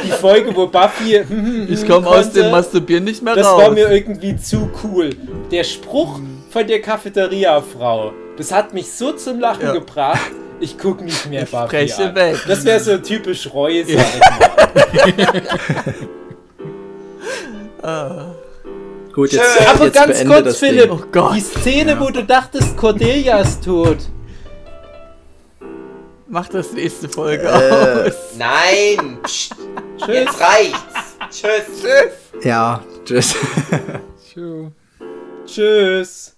Die 0.06 0.12
Folge, 0.12 0.56
wo 0.56 0.68
Buffy 0.68 1.24
hm, 1.28 1.68
Ich 1.72 1.88
komme 1.88 2.08
aus 2.08 2.26
konnte, 2.26 2.42
dem 2.44 2.52
Masturbieren 2.52 3.04
nicht 3.04 3.22
mehr 3.24 3.36
das 3.36 3.48
raus. 3.48 3.62
war 3.64 3.72
mir 3.72 3.90
irgendwie 3.90 4.36
zu 4.38 4.70
cool. 4.84 5.12
Der 5.52 5.64
Spruch 5.64 6.20
von 6.50 6.66
der 6.68 6.82
Cafeteria-Frau, 6.82 8.14
das 8.38 8.52
hat 8.52 8.74
mich 8.74 8.92
so 8.92 9.12
zum 9.14 9.40
Lachen 9.40 9.64
Ja. 9.68 9.74
gebracht, 9.74 10.32
ich 10.60 10.78
guck 10.78 11.02
nicht 11.02 11.26
mehr 11.30 11.44
Ich 11.44 11.52
Buffy 11.52 11.68
spreche 11.90 12.06
an. 12.10 12.16
weg. 12.16 12.38
Das 12.48 12.64
wäre 12.66 12.80
so 12.80 12.98
typisch 12.98 13.50
Reue, 13.54 13.86
sag 13.86 14.06
ich 14.16 14.20
mal. 14.20 15.94
Gut, 19.14 19.32
jetzt, 19.32 19.58
Tschö. 19.58 19.66
Aber 19.70 19.86
jetzt 19.86 19.94
ganz 19.96 20.18
beende 20.18 20.34
kurz, 20.36 20.46
das 20.46 20.58
Philipp. 20.58 20.92
Oh 20.92 21.02
Gott. 21.12 21.36
die 21.36 21.40
Szene, 21.42 22.00
wo 22.00 22.10
du 22.10 22.24
dachtest, 22.24 22.78
Cordelia 22.78 23.40
ist 23.40 23.64
tot. 23.64 23.98
Mach 26.28 26.48
das 26.50 26.74
nächste 26.74 27.08
Folge 27.10 27.44
Äh. 27.48 28.08
aus. 28.10 28.14
Nein! 28.38 29.18
Psst, 29.24 29.56
Tschüss. 29.98 30.08
jetzt 30.16 30.40
reicht's! 30.42 31.18
Tschüss! 31.32 32.44
Ja, 32.44 32.84
tschüss. 33.06 33.36
Tschüss. 35.48 36.37